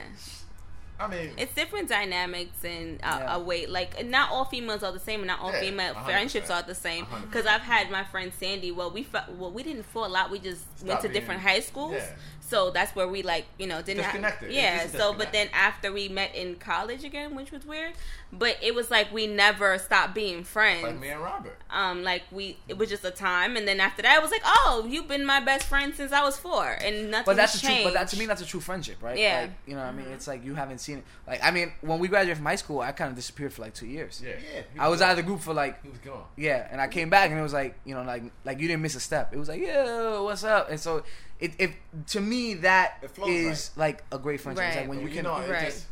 I 0.99 1.07
mean, 1.07 1.31
It's 1.37 1.53
different 1.53 1.89
dynamics 1.89 2.63
and 2.63 2.99
uh, 3.03 3.17
Yeah. 3.19 3.35
a 3.35 3.39
way. 3.39 3.65
Like 3.65 4.05
not 4.05 4.31
all 4.31 4.45
females 4.45 4.81
are 4.83 4.91
the 4.93 4.99
same, 4.99 5.19
and 5.21 5.27
not 5.27 5.39
all 5.41 5.51
Yeah, 5.51 5.59
female 5.59 5.93
100%. 5.93 6.05
friendships 6.05 6.49
are 6.49 6.61
the 6.61 6.75
same. 6.75 7.05
Because 7.23 7.45
I've 7.45 7.61
had 7.61 7.91
my 7.91 8.03
friend 8.05 8.31
Sandy. 8.39 8.71
Well, 8.71 8.91
we 8.91 9.05
well 9.37 9.51
we 9.51 9.63
didn't 9.63 9.83
fall 9.83 10.15
out. 10.15 10.31
We 10.31 10.39
just 10.39 10.63
went 10.83 11.01
to 11.01 11.09
being- 11.09 11.13
different 11.19 11.41
high 11.41 11.59
schools. 11.59 11.93
yeah. 11.95 12.15
So 12.55 12.71
that's 12.71 12.95
where 12.95 13.07
we 13.07 13.21
like 13.21 13.45
you 13.59 13.67
know 13.67 13.81
didn't 13.81 14.03
have 14.03 14.13
Disconnected. 14.13 14.47
It's 14.47 14.57
yeah. 14.57 14.83
just 14.83 14.97
So 14.97 15.13
but 15.13 15.33
then 15.33 15.49
after 15.53 15.91
we 15.91 16.07
met 16.07 16.33
in 16.33 16.55
college 16.55 17.03
again, 17.03 17.35
which 17.35 17.51
was 17.51 17.65
weird, 17.65 17.93
but 18.31 18.57
it 18.61 18.73
was 18.73 18.89
like 18.89 19.13
we 19.13 19.27
never 19.27 19.77
stopped 19.77 20.15
being 20.15 20.43
friends. 20.43 20.83
like 20.83 20.99
me 20.99 21.09
and 21.09 21.21
Robert. 21.21 21.57
um 21.69 22.03
like 22.03 22.23
we 22.31 22.57
it 22.67 22.77
was 22.77 22.89
just 22.89 23.03
a 23.03 23.11
time 23.11 23.57
and 23.57 23.67
then 23.67 23.79
after 23.79 24.01
that 24.01 24.17
it 24.17 24.21
was 24.21 24.31
like 24.31 24.41
oh 24.45 24.85
you've 24.89 25.07
been 25.07 25.25
my 25.25 25.39
best 25.39 25.65
friend 25.65 25.93
since 25.95 26.11
i 26.11 26.23
was 26.23 26.37
four 26.37 26.77
and 26.81 27.11
nothing 27.11 27.25
but 27.25 27.35
that's 27.35 27.55
a 27.55 27.59
changed 27.59 27.83
true. 27.83 27.91
But 27.91 27.93
that 27.99 28.07
to 28.09 28.17
me, 28.17 28.25
that's 28.25 28.41
a 28.41 28.45
true 28.45 28.59
friendship, 28.59 28.97
right? 29.01 29.17
Yeah. 29.17 29.41
Like, 29.41 29.51
you 29.67 29.75
know, 29.75 29.81
what 29.81 29.87
I 29.87 29.91
mean, 29.91 30.07
it's 30.07 30.27
like 30.27 30.45
you 30.45 30.55
haven't 30.55 30.79
seen 30.79 30.99
it. 30.99 31.03
Like, 31.27 31.43
I 31.43 31.51
mean, 31.51 31.71
when 31.81 31.99
we 31.99 32.07
graduated 32.07 32.37
from 32.37 32.45
high 32.45 32.55
school, 32.55 32.79
I 32.79 32.91
kind 32.91 33.09
of 33.09 33.15
disappeared 33.15 33.51
for 33.53 33.61
like 33.63 33.73
two 33.73 33.87
years. 33.87 34.21
Yeah, 34.23 34.31
Yeah. 34.31 34.61
He 34.73 34.79
I 34.79 34.87
was 34.87 34.99
gone. 34.99 35.09
out 35.09 35.11
of 35.11 35.17
the 35.17 35.23
group 35.23 35.41
for 35.41 35.53
like 35.53 35.81
He 35.83 35.89
was 35.89 35.99
gone. 35.99 36.23
Yeah, 36.37 36.67
and 36.71 36.79
I 36.79 36.87
came 36.87 37.09
back 37.09 37.31
and 37.31 37.39
it 37.39 37.43
was 37.43 37.53
like 37.53 37.77
you 37.85 37.95
know 37.95 38.03
like 38.03 38.23
like 38.45 38.59
you 38.59 38.67
didn't 38.67 38.81
miss 38.81 38.95
a 38.95 38.99
step. 38.99 39.33
It 39.33 39.37
was 39.37 39.49
like 39.49 39.61
yo, 39.61 40.23
what's 40.23 40.43
up? 40.43 40.69
And 40.69 40.79
so 40.79 41.03
it, 41.39 41.51
it 41.59 41.71
to 42.07 42.21
me 42.21 42.53
that 42.55 42.97
is 43.01 43.09
It 43.11 43.15
flows 43.15 43.29
is 43.29 43.71
like 43.75 44.03
a 44.11 44.17
great 44.17 44.39
friendship. 44.41 44.65
It's 44.65 44.75
Right. 44.75 44.81
like 44.83 44.89
when 44.89 44.99
you 45.01 45.07
you 45.07 45.13
can 45.13 45.23
know, 45.23 45.37
it 45.37 45.49
Right. 45.49 45.65
just. 45.65 45.85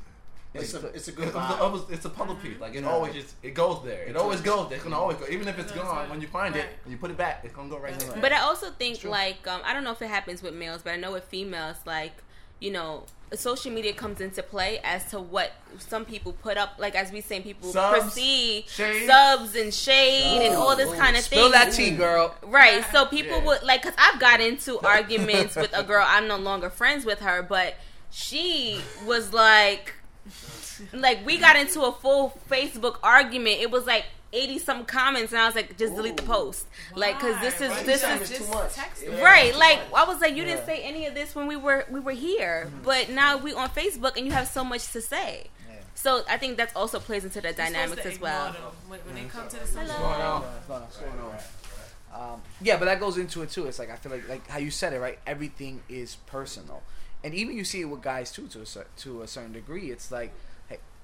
It's 0.55 0.71
a, 0.75 0.85
it's 0.89 1.07
a 1.07 1.11
good 1.13 1.29
It's 1.29 1.35
a, 1.35 1.39
vibe. 1.39 1.91
it's 1.91 2.05
a 2.05 2.09
puzzle 2.11 2.35
piece. 2.35 2.59
Like 2.59 2.75
it 2.75 2.83
Yeah. 2.83 2.89
always 2.91 3.13
just 3.15 3.33
it 3.41 3.55
goes 3.55 3.83
there. 3.83 4.03
It 4.03 4.15
always 4.15 4.39
goes 4.39 4.69
there. 4.69 4.75
It's 4.75 4.83
gonna 4.83 4.99
always 4.99 5.17
go. 5.17 5.25
Even 5.27 5.47
if 5.47 5.57
it's 5.57 5.71
That's 5.71 5.83
gone, 5.83 5.95
right. 5.97 6.09
when 6.09 6.21
you 6.21 6.27
find 6.27 6.55
it, 6.55 6.59
Right. 6.59 6.69
when 6.85 6.91
you 6.91 6.97
put 6.99 7.09
it 7.09 7.17
back, 7.17 7.41
it's 7.43 7.55
gonna 7.55 7.69
go 7.69 7.79
right 7.79 7.97
there. 7.99 8.21
but 8.21 8.31
i 8.31 8.39
also 8.39 8.69
think 8.69 9.03
like 9.03 9.47
um 9.47 9.61
i 9.65 9.73
don't 9.73 9.83
know 9.83 9.91
if 9.91 10.01
it 10.03 10.09
happens 10.09 10.43
with 10.43 10.53
males 10.53 10.81
but 10.83 10.91
i 10.91 10.95
know 10.95 11.11
with 11.11 11.23
females 11.23 11.77
like 11.87 12.13
you 12.59 12.69
know 12.71 13.03
social 13.35 13.71
media 13.71 13.93
comes 13.93 14.21
into 14.21 14.43
play 14.43 14.79
as 14.83 15.05
to 15.11 15.19
what 15.19 15.51
some 15.79 16.05
people 16.05 16.33
put 16.33 16.57
up 16.57 16.75
like 16.77 16.95
as 16.95 17.11
we 17.11 17.21
say, 17.21 17.39
people 17.41 17.71
Subs, 17.71 18.03
perceive 18.05 18.69
shade. 18.69 19.07
subs 19.07 19.55
and 19.55 19.73
shade 19.73 20.45
and 20.47 20.55
all 20.55 20.75
this 20.75 20.89
Ooh, 20.89 20.95
kind 20.97 21.15
of 21.17 21.23
spill 21.23 21.43
thing 21.43 21.51
that 21.53 21.73
tea, 21.73 21.91
girl. 21.91 22.35
Right. 22.43 22.83
So 22.91 23.05
people 23.05 23.37
Yeah. 23.39 23.45
would 23.45 23.63
like, 23.63 23.81
cause 23.83 23.93
I've 23.97 24.19
got 24.19 24.39
into 24.41 24.79
arguments 24.79 25.55
with 25.55 25.71
a 25.75 25.83
girl. 25.83 26.05
I'm 26.07 26.27
no 26.27 26.37
longer 26.37 26.69
friends 26.69 27.05
with 27.05 27.19
her, 27.19 27.41
but 27.41 27.75
she 28.11 28.79
was 29.05 29.33
like, 29.33 29.93
like 30.93 31.25
we 31.25 31.37
got 31.37 31.55
into 31.55 31.81
a 31.81 31.91
full 31.91 32.39
Facebook 32.49 32.97
argument. 33.03 33.59
It 33.61 33.71
was 33.71 33.85
like 33.85 34.05
eighty 34.33 34.59
some 34.59 34.83
comments, 34.85 35.31
and 35.31 35.39
I 35.41 35.45
was 35.45 35.55
like, 35.55 35.77
just 35.77 35.95
delete 35.95 36.17
the 36.17 36.23
post, 36.23 36.67
like, 36.95 37.19
cause 37.19 37.39
this 37.39 37.61
is 37.61 37.69
Why? 37.69 37.83
this 37.83 38.03
is 38.03 38.21
It's 38.21 38.29
too 38.31 38.37
Just 38.39 38.49
much. 38.53 38.73
text 38.73 39.03
Yeah. 39.07 39.21
right. 39.21 39.55
Like 39.55 39.79
I 39.95 40.03
was 40.05 40.19
like, 40.19 40.35
you 40.35 40.43
didn't 40.43 40.65
say 40.65 40.81
any 40.83 41.05
of 41.05 41.13
this 41.13 41.35
when 41.35 41.47
we 41.47 41.55
were 41.55 41.85
we 41.89 41.99
were 41.99 42.11
here, 42.11 42.69
but 42.83 43.09
now 43.09 43.37
we 43.37 43.53
on 43.53 43.69
Facebook, 43.69 44.17
and 44.17 44.25
you 44.25 44.31
have 44.33 44.47
so 44.47 44.63
much 44.63 44.91
to 44.91 45.01
say. 45.01 45.47
Yeah. 45.69 45.75
So 45.95 46.23
I 46.27 46.37
think 46.37 46.57
that 46.57 46.75
also 46.75 46.99
plays 46.99 47.23
into 47.23 47.39
the 47.41 47.49
You're 47.49 47.53
dynamics 47.53 48.05
as 48.05 48.19
well. 48.19 48.47
ignore 48.47 48.61
them. 48.71 48.71
When, 48.89 48.99
when 49.01 49.15
they 49.15 49.23
come 49.29 49.47
to 49.47 49.59
the 49.59 49.67
social 49.67 49.87
Hello. 49.93 50.09
Going 50.09 50.21
on. 50.21 50.41
What's 50.41 50.67
going 50.67 50.79
on? 50.81 51.27
What's 51.29 51.47
going 52.11 52.21
on? 52.21 52.33
Um, 52.33 52.41
yeah, 52.61 52.77
but 52.77 52.85
that 52.85 52.99
goes 52.99 53.17
into 53.17 53.41
it 53.41 53.49
too. 53.49 53.65
It's 53.67 53.79
like 53.79 53.89
I 53.89 53.95
feel 53.95 54.11
like 54.11 54.27
like 54.29 54.47
how 54.47 54.59
you 54.59 54.69
said 54.71 54.93
it, 54.93 54.99
right? 54.99 55.17
Everything 55.25 55.81
is 55.89 56.17
personal, 56.27 56.83
and 57.23 57.33
even 57.33 57.57
you 57.57 57.63
see 57.63 57.81
it 57.81 57.85
with 57.85 58.01
guys 58.03 58.31
too, 58.31 58.47
to 58.49 58.61
a 58.61 58.65
cer- 58.67 58.87
to 58.97 59.23
a 59.23 59.27
certain 59.27 59.51
degree. 59.51 59.89
It's 59.91 60.11
like, 60.11 60.29
hey, 60.29 60.33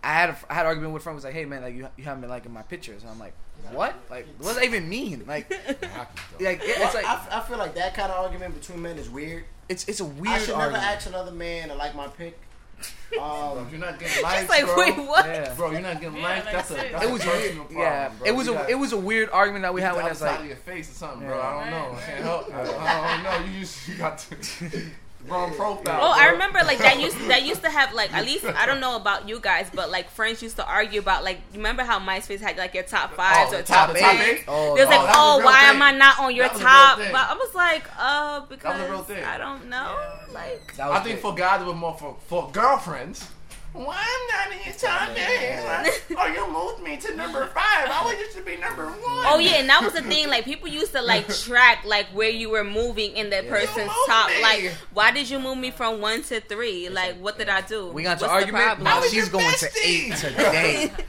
I 0.04 0.14
had 0.14 0.30
a, 0.30 0.38
I 0.50 0.54
had 0.54 0.62
an 0.62 0.68
argument 0.68 0.94
with 0.94 1.02
a 1.02 1.04
friend. 1.04 1.16
Was 1.16 1.26
like, 1.26 1.34
hey 1.34 1.46
man, 1.46 1.62
like 1.62 1.76
you 1.76 1.88
you 1.98 2.04
haven't 2.06 2.22
been 2.22 2.30
liking 2.30 2.54
my 2.54 2.62
pictures. 2.62 3.02
And 3.04 3.12
I'm 3.12 3.20
like, 3.20 3.34
what? 3.72 3.96
Like, 4.10 4.28
what 4.38 4.48
does 4.48 4.56
that 4.56 4.64
even 4.66 4.88
mean? 4.88 5.26
Like, 5.28 5.50
like 6.40 6.62
it, 6.62 6.62
it's 6.64 6.94
like 6.96 7.06
I, 7.06 7.28
I 7.32 7.40
feel 7.42 7.58
like 7.58 7.76
that 7.76 7.94
kind 7.94 8.12
of 8.12 8.24
argument 8.24 8.54
between 8.60 8.82
men 8.82 8.98
is 8.98 9.10
weird. 9.10 9.44
it's 9.68 9.88
it's 9.90 10.00
a 10.00 10.06
weird 10.06 10.28
I 10.36 10.38
should 10.40 10.56
argument. 10.56 10.82
never 10.84 10.94
ask 10.96 11.08
another 11.08 11.32
man 11.32 11.68
to 11.70 11.76
like 11.76 11.96
my 11.96 12.08
pic. 12.08 12.40
Bro, 13.12 13.22
Um, 13.22 13.66
if 13.66 13.72
you're 13.74 13.82
not 13.82 14.00
getting 14.00 14.24
likes, 14.24 14.40
She's 14.42 14.50
like, 14.50 14.64
bro, 14.64 14.78
wait, 14.78 14.98
what? 14.98 15.26
Yeah. 15.26 15.54
bro, 15.56 15.72
you're 15.72 15.82
not 15.82 16.00
getting 16.00 16.16
Yeah, 16.16 16.24
likes. 16.24 16.46
like 16.46 16.54
that's 16.56 16.72
a 16.72 16.74
I 16.74 16.78
said. 16.78 16.94
that's 16.94 17.04
It 17.04 17.10
a 17.10 17.12
was 17.12 17.22
personal 17.24 17.42
weird. 17.42 17.58
problem, 17.58 17.82
Yeah, 17.82 18.10
bro. 18.18 18.28
it 18.28 18.36
was 18.36 18.48
You 18.48 18.54
a 18.54 18.56
got- 18.58 18.70
it 18.70 18.76
was 18.76 18.92
a 18.94 18.98
weird 18.98 19.30
argument 19.32 19.64
that 19.64 19.74
we 19.74 19.82
had 19.82 19.92
the 19.92 19.96
when 19.98 20.06
other 20.06 20.12
it's 20.12 20.20
side 20.22 20.32
like 20.32 20.40
of 20.42 20.46
your 20.46 20.56
face 20.56 20.90
or 20.90 20.94
something, 20.94 21.28
bro. 21.28 21.42
I 21.42 21.60
don't 21.60 21.72
know. 21.72 21.98
I 21.98 22.02
can't 22.06 22.24
help. 22.24 22.54
I 22.54 22.64
don't, 22.64 22.80
I 22.80 23.24
don't 23.34 23.46
know. 23.48 23.52
You 23.54 23.60
just 23.60 23.88
you 23.90 23.96
got 23.96 24.18
to 24.20 24.36
wrong 25.30 25.54
profile. 25.54 26.00
Oh, 26.02 26.12
I 26.16 26.28
remember 26.30 26.60
like 26.66 26.80
that 26.80 27.00
used 27.00 27.18
that 27.30 27.44
used 27.46 27.62
to 27.64 27.70
have 27.70 27.94
like 27.94 28.14
at 28.14 28.26
least 28.26 28.46
I 28.46 28.66
don't 28.66 28.80
know 28.80 28.96
about 28.96 29.28
you 29.30 29.40
guys, 29.40 29.70
but 29.74 29.90
like 29.90 30.10
friends 30.10 30.42
used 30.42 30.56
to 30.58 30.66
argue 30.66 31.00
about 31.00 31.24
like 31.24 31.40
remember 31.54 31.84
how 31.84 32.00
MySpace 32.00 32.40
had 32.42 32.58
like 32.58 32.74
your 32.74 32.84
top 32.84 33.14
fives 33.14 33.54
Oh, 33.54 33.60
or 33.60 33.62
top, 33.64 33.90
top 33.90 33.96
ten? 33.98 34.22
eight? 34.22 34.44
Oh, 34.48 34.76
There's 34.76 34.90
no. 34.90 34.96
like, 34.98 35.06
that 35.08 35.18
was 35.18 35.42
oh, 35.42 35.46
why 35.46 35.60
thing. 35.62 35.70
am 35.76 35.82
I 35.82 35.92
not 35.92 36.20
on 36.20 36.36
your 36.36 36.48
That 36.48 36.54
was 36.54 36.62
a 36.62 36.66
real 36.66 36.74
top? 36.74 36.98
But 36.98 37.30
I 37.30 37.34
was 37.36 37.56
like, 37.56 37.84
uh, 37.98 38.40
because 38.42 38.64
That 38.64 38.80
was 38.80 38.90
a 38.90 38.92
real 38.92 39.04
thing. 39.04 39.24
I 39.24 39.38
don't 39.38 39.70
know. 39.70 39.98
Like, 40.34 40.80
I 40.80 41.00
think 41.00 41.16
good. 41.16 41.22
for 41.22 41.34
guys, 41.36 41.62
it 41.62 41.66
was 41.66 41.76
more 41.76 41.96
for 41.98 42.16
for 42.28 42.50
girlfriends. 42.52 43.30
Why 43.72 44.04
I'm 44.04 44.50
not 44.50 44.58
in 44.58 44.66
your 44.66 44.74
top 44.76 45.10
eight? 45.16 46.02
Oh, 46.18 46.26
you 46.28 46.52
moved 46.52 46.82
me 46.84 46.98
to 46.98 47.16
number 47.16 47.46
five. 47.54 47.88
I 47.90 48.02
was 48.04 48.18
used 48.20 48.36
to 48.38 48.42
be 48.44 48.58
number 48.58 48.88
one. 48.88 48.98
oh 49.04 49.38
yeah, 49.40 49.58
and 49.58 49.70
that 49.70 49.84
was 49.84 49.94
the 49.94 50.02
thing. 50.02 50.28
Like 50.28 50.44
people 50.46 50.68
used 50.68 50.92
to 50.94 51.02
like 51.02 51.28
track 51.30 51.86
like 51.86 52.08
where 52.08 52.30
you 52.30 52.50
were 52.50 52.64
moving 52.64 53.16
in 53.16 53.30
that 53.30 53.48
person's 53.48 53.92
top. 54.08 54.30
me. 54.30 54.42
Like, 54.42 54.74
why 54.94 55.12
did 55.12 55.30
you 55.30 55.40
move 55.40 55.58
me 55.60 55.70
from 55.72 56.02
one 56.02 56.24
to 56.24 56.42
three? 56.42 56.90
Like, 56.90 57.16
what 57.20 57.38
did 57.38 57.48
I 57.50 57.62
do? 57.62 57.90
we 57.92 58.04
got 58.04 58.18
to 58.20 58.26
What's 58.26 58.34
the 58.34 58.40
argument. 58.40 58.64
problem? 58.66 58.84
Now 58.86 59.02
she's 59.04 59.14
your 59.14 59.28
going 59.30 59.46
to 59.46 59.66
bestie. 59.66 59.86
eight 59.86 60.16
today. 60.16 60.92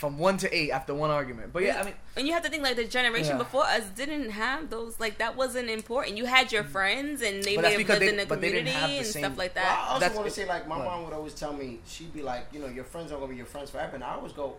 From 0.00 0.16
one 0.16 0.38
to 0.38 0.48
eight 0.56 0.70
after 0.70 0.94
one 0.94 1.10
argument. 1.10 1.52
But 1.52 1.62
yeah, 1.62 1.78
I 1.78 1.84
mean, 1.84 1.92
And 2.16 2.26
you 2.26 2.32
have 2.32 2.42
to 2.44 2.48
think 2.48 2.62
like 2.62 2.76
the 2.76 2.86
generation 2.86 3.32
Yeah. 3.32 3.44
before 3.44 3.64
us 3.64 3.84
didn't 3.94 4.30
have 4.30 4.70
those 4.70 4.98
like 4.98 5.18
that 5.18 5.36
wasn't 5.36 5.68
important. 5.68 6.16
You 6.16 6.24
had 6.24 6.50
your 6.50 6.64
mm. 6.64 6.68
friends 6.70 7.20
and 7.20 7.42
they 7.42 7.58
may 7.58 7.68
have 7.68 7.76
because 7.76 7.98
lived 7.98 8.02
they- 8.02 8.08
in 8.08 8.16
the 8.16 8.24
but 8.24 8.40
they 8.40 8.50
didn't 8.50 8.68
community 8.72 8.92
the 8.94 8.98
and 9.00 9.06
same- 9.06 9.24
stuff 9.24 9.36
like 9.36 9.54
Well, 9.54 9.64
that. 9.64 9.78
I 9.78 9.88
also 9.88 10.00
That's- 10.00 10.16
want 10.16 10.28
to 10.30 10.34
say, 10.34 10.46
like, 10.48 10.66
my 10.66 10.78
What? 10.78 10.86
mom 10.86 11.04
would 11.04 11.12
always 11.12 11.34
tell 11.34 11.52
me, 11.52 11.80
she'd 11.86 12.14
be 12.14 12.22
like, 12.22 12.46
you 12.50 12.60
know, 12.60 12.66
your 12.68 12.84
friends 12.84 13.12
aren't 13.12 13.20
gonna 13.20 13.32
be 13.34 13.36
your 13.36 13.44
friends 13.44 13.68
forever, 13.68 13.94
and 13.94 14.02
I 14.02 14.14
always 14.14 14.32
go, 14.32 14.56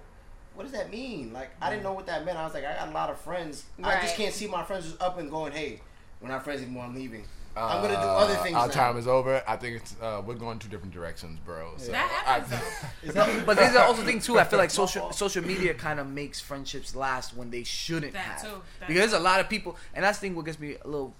what 0.53 0.61
does 0.61 0.73
that 0.73 0.91
mean? 0.91 1.33
Like, 1.33 1.49
I 1.59 1.71
didn't 1.71 1.81
mm. 1.81 1.85
know 1.85 1.93
what 1.93 2.05
that 2.05 2.23
meant. 2.23 2.37
I 2.37 2.43
was 2.45 2.53
like, 2.53 2.63
I 2.65 2.75
got 2.75 2.89
a 2.89 2.91
lot 2.91 3.09
of 3.09 3.19
friends. 3.19 3.63
I 3.83 3.99
just 4.01 4.15
can't 4.15 4.35
see 4.35 4.45
my 4.47 4.63
friends 4.63 4.85
just 4.85 5.01
up 5.01 5.17
and 5.17 5.31
going, 5.31 5.53
hey, 5.53 5.81
we're 6.21 6.29
not 6.29 6.43
friends 6.43 6.61
anymore. 6.61 6.83
I'm 6.83 6.93
leaving. 6.93 7.25
I'm 7.55 7.81
gonna 7.81 7.95
do 7.95 7.99
other 7.99 8.35
things. 8.35 8.55
Uh, 8.55 8.59
Our 8.59 8.67
now. 8.67 8.73
time 8.73 8.97
is 8.97 9.07
over. 9.07 9.43
I 9.47 9.57
think 9.57 9.77
it's 9.77 9.95
uh, 10.01 10.21
we're 10.25 10.35
going 10.35 10.57
two 10.59 10.69
different 10.69 10.93
directions, 10.93 11.37
bro. 11.45 11.73
So 11.77 11.91
That 11.91 12.09
happens 12.09 12.53
I- 12.53 13.11
though. 13.11 13.43
but 13.45 13.57
there's 13.57 13.75
also 13.75 14.03
thing 14.03 14.19
too. 14.19 14.39
I 14.39 14.43
feel 14.45 14.57
like 14.59 14.69
social 14.69 15.11
social 15.11 15.43
media 15.43 15.73
kind 15.73 15.99
of 15.99 16.07
makes 16.09 16.39
friendships 16.39 16.95
last 16.95 17.35
when 17.35 17.49
they 17.51 17.63
shouldn't 17.63 18.13
That 18.13 18.19
have. 18.19 18.41
too, 18.43 18.61
that 18.79 18.87
because 18.87 19.11
there's 19.11 19.13
a 19.21 19.23
lot 19.23 19.39
of 19.39 19.49
people, 19.49 19.75
and 19.93 20.03
that's 20.03 20.19
the 20.19 20.27
thing 20.27 20.35
what 20.35 20.45
gets 20.45 20.59
me 20.59 20.77
a 20.83 20.87
little 20.87 21.13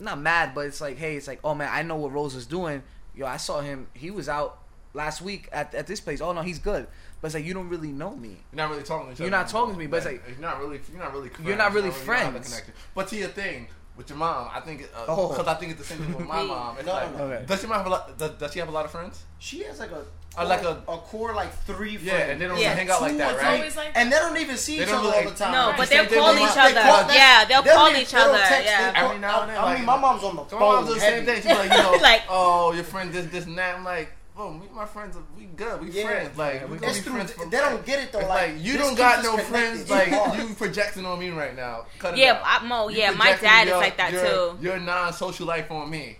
not 0.00 0.20
mad, 0.20 0.52
but 0.54 0.66
it's 0.66 0.80
like, 0.80 0.96
hey, 0.96 1.16
it's 1.16 1.26
like, 1.26 1.40
oh 1.42 1.54
man, 1.54 1.68
I 1.72 1.82
know 1.82 1.96
what 1.96 2.12
Rose 2.12 2.34
is 2.36 2.46
doing. 2.46 2.82
Yo, 3.16 3.26
I 3.26 3.36
saw 3.36 3.60
him. 3.60 3.88
He 3.94 4.10
was 4.12 4.28
out 4.28 4.58
last 4.94 5.20
week 5.20 5.48
at, 5.52 5.74
at 5.74 5.86
this 5.88 6.00
place. 6.00 6.20
Oh 6.20 6.32
no, 6.32 6.42
he's 6.42 6.58
good. 6.60 6.86
But 7.20 7.26
it's 7.26 7.34
like 7.34 7.44
you 7.44 7.52
don't 7.52 7.68
really 7.68 7.90
know 7.90 8.14
me. 8.14 8.28
You're 8.52 8.56
not 8.58 8.70
really 8.70 8.84
talking 8.84 9.08
to 9.08 9.12
each 9.14 9.18
You're 9.18 9.26
other. 9.26 9.36
not 9.38 9.48
talking 9.48 9.74
to 9.74 9.78
me, 9.80 9.88
but 9.88 9.96
it's 9.96 10.06
like- 10.06 10.22
you're 10.28 10.38
not 10.38 10.60
really, 10.60 10.80
you're 10.92 11.00
not 11.02 11.12
really, 11.12 11.28
friends. 11.30 11.48
You're 11.48 11.56
not 11.56 11.72
really 11.74 11.88
You 11.88 11.92
don't 11.92 12.06
have 12.06 12.18
a 12.28 12.30
friends. 12.30 12.48
connection. 12.48 12.74
But 12.94 13.08
to 13.08 13.16
your 13.16 13.28
thing 13.28 13.66
with 13.98 14.08
your 14.08 14.16
mom, 14.18 14.48
I 14.54 14.60
think, 14.60 14.78
because 14.82 14.92
Oh. 15.08 15.44
I 15.46 15.54
think 15.54 15.72
it's 15.72 15.80
the 15.82 15.86
same 15.86 15.98
thing 15.98 16.14
with 16.16 16.26
my 16.26 16.42
mom. 16.54 16.76
It's 16.78 16.86
No, 16.86 16.92
like, 16.94 17.12
no, 17.18 17.18
no. 17.28 17.34
Okay. 17.34 17.44
does 17.46 17.60
she 17.60 17.66
have 17.66 17.84
a 17.86 17.90
lot? 17.90 18.16
Does, 18.16 18.30
does 18.40 18.52
she 18.52 18.60
have 18.60 18.68
a 18.68 18.72
lot 18.72 18.84
of 18.86 18.90
friends? 18.92 19.24
She 19.40 19.64
has 19.64 19.78
like 19.80 19.90
a, 19.90 20.02
Uh, 20.38 20.46
like 20.46 20.62
a- 20.62 20.82
a 20.86 20.96
core 21.10 21.34
like 21.34 21.52
three 21.66 21.96
friends. 21.96 22.06
Yeah, 22.06 22.30
and 22.30 22.40
they 22.40 22.46
don't 22.46 22.58
Yeah. 22.58 22.74
hang 22.74 22.88
out 22.88 23.02
like 23.02 23.16
that, 23.18 23.36
right? 23.42 23.56
always 23.58 23.76
like 23.76 23.90
and 23.96 24.06
they 24.12 24.16
don't 24.24 24.36
even 24.38 24.56
see 24.56 24.76
They 24.78 24.84
each 24.84 24.88
other 24.90 25.08
really- 25.10 25.24
all 25.26 25.30
the 25.32 25.36
time. 25.42 25.52
No, 25.52 25.66
Right. 25.68 25.76
but 25.78 25.88
they'll 25.90 26.06
call 26.06 26.32
with 26.34 26.42
each 26.50 26.56
other. 26.62 26.74
They 26.74 26.80
call- 26.82 27.12
yeah, 27.22 27.44
they'll 27.44 27.62
they 27.62 27.70
don't 27.70 27.78
call 27.92 27.96
each 28.02 28.14
other. 28.14 28.38
text, 28.38 28.50
they 28.50 28.64
Yeah. 28.64 28.92
call- 28.92 29.04
Every 29.04 29.18
now 29.18 29.40
and 29.42 29.50
then, 29.50 29.58
I, 29.58 29.62
I 29.66 29.76
mean, 29.76 29.84
my 29.84 29.98
mom's 29.98 30.22
on 30.22 30.36
the 30.36 30.44
phone. 30.44 30.60
my 30.60 30.66
mom 30.66 30.74
phone. 30.76 30.84
does 30.86 30.94
the 30.94 31.00
same 31.00 31.24
thing. 31.26 31.36
She's 31.42 31.58
like, 31.62 31.72
you 31.72 31.82
know, 31.82 31.92
Like- 32.10 32.22
oh, 32.28 32.72
your 32.72 32.84
friend 32.84 33.12
this, 33.12 33.26
this, 33.34 33.44
and 33.46 33.58
that. 33.58 33.74
I'm 33.76 33.84
like, 33.84 34.12
oh, 34.38 34.52
me 34.52 34.66
and 34.66 34.74
my 34.74 34.86
friends, 34.86 35.16
are, 35.16 35.22
we 35.36 35.44
good, 35.44 35.82
we 35.82 35.90
yeah. 35.90 36.04
friends. 36.04 36.38
Like, 36.38 36.54
yeah, 36.54 36.66
we 36.66 36.78
it's 36.78 37.00
through, 37.00 37.14
friends 37.14 37.32
from, 37.32 37.50
they 37.50 37.58
don't 37.58 37.84
get 37.84 38.02
it 38.02 38.12
though. 38.12 38.20
Like, 38.20 38.54
like 38.54 38.54
you 38.58 38.78
don't 38.78 38.96
got 38.96 39.22
no 39.22 39.36
friends. 39.36 39.90
Like, 39.90 40.10
you 40.38 40.54
projecting 40.54 41.04
on 41.04 41.18
me 41.18 41.30
right 41.30 41.54
now. 41.54 41.86
Cut 41.98 42.14
it 42.14 42.20
yeah, 42.20 42.40
I, 42.44 42.64
Mo. 42.64 42.88
You 42.88 42.98
yeah, 42.98 43.10
my 43.10 43.36
dad 43.36 43.66
your, 43.66 43.76
is 43.76 43.82
like 43.82 43.96
that 43.96 44.12
your, 44.12 44.24
too. 44.24 44.58
Your 44.60 44.78
non-social 44.78 45.46
life 45.46 45.70
on 45.70 45.90
me. 45.90 46.18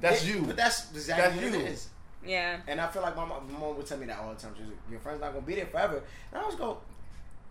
That's 0.00 0.24
it, 0.24 0.28
you. 0.28 0.42
But 0.42 0.56
that's 0.56 0.90
exactly 0.92 1.40
that's 1.40 1.54
you. 1.54 1.60
it 1.60 1.68
is. 1.72 1.88
Yeah. 2.26 2.58
And 2.66 2.80
I 2.80 2.88
feel 2.88 3.02
like 3.02 3.16
my 3.16 3.24
mom, 3.24 3.50
my 3.52 3.58
mom, 3.58 3.76
would 3.76 3.86
tell 3.86 3.98
me 3.98 4.06
that 4.06 4.18
all 4.18 4.32
the 4.32 4.40
time. 4.40 4.52
She's 4.56 4.66
like, 4.66 4.76
your 4.90 5.00
friend's 5.00 5.20
not 5.20 5.32
gonna 5.32 5.44
be 5.44 5.56
there 5.56 5.66
forever. 5.66 6.02
And 6.32 6.42
I 6.42 6.46
was 6.46 6.54
go, 6.54 6.78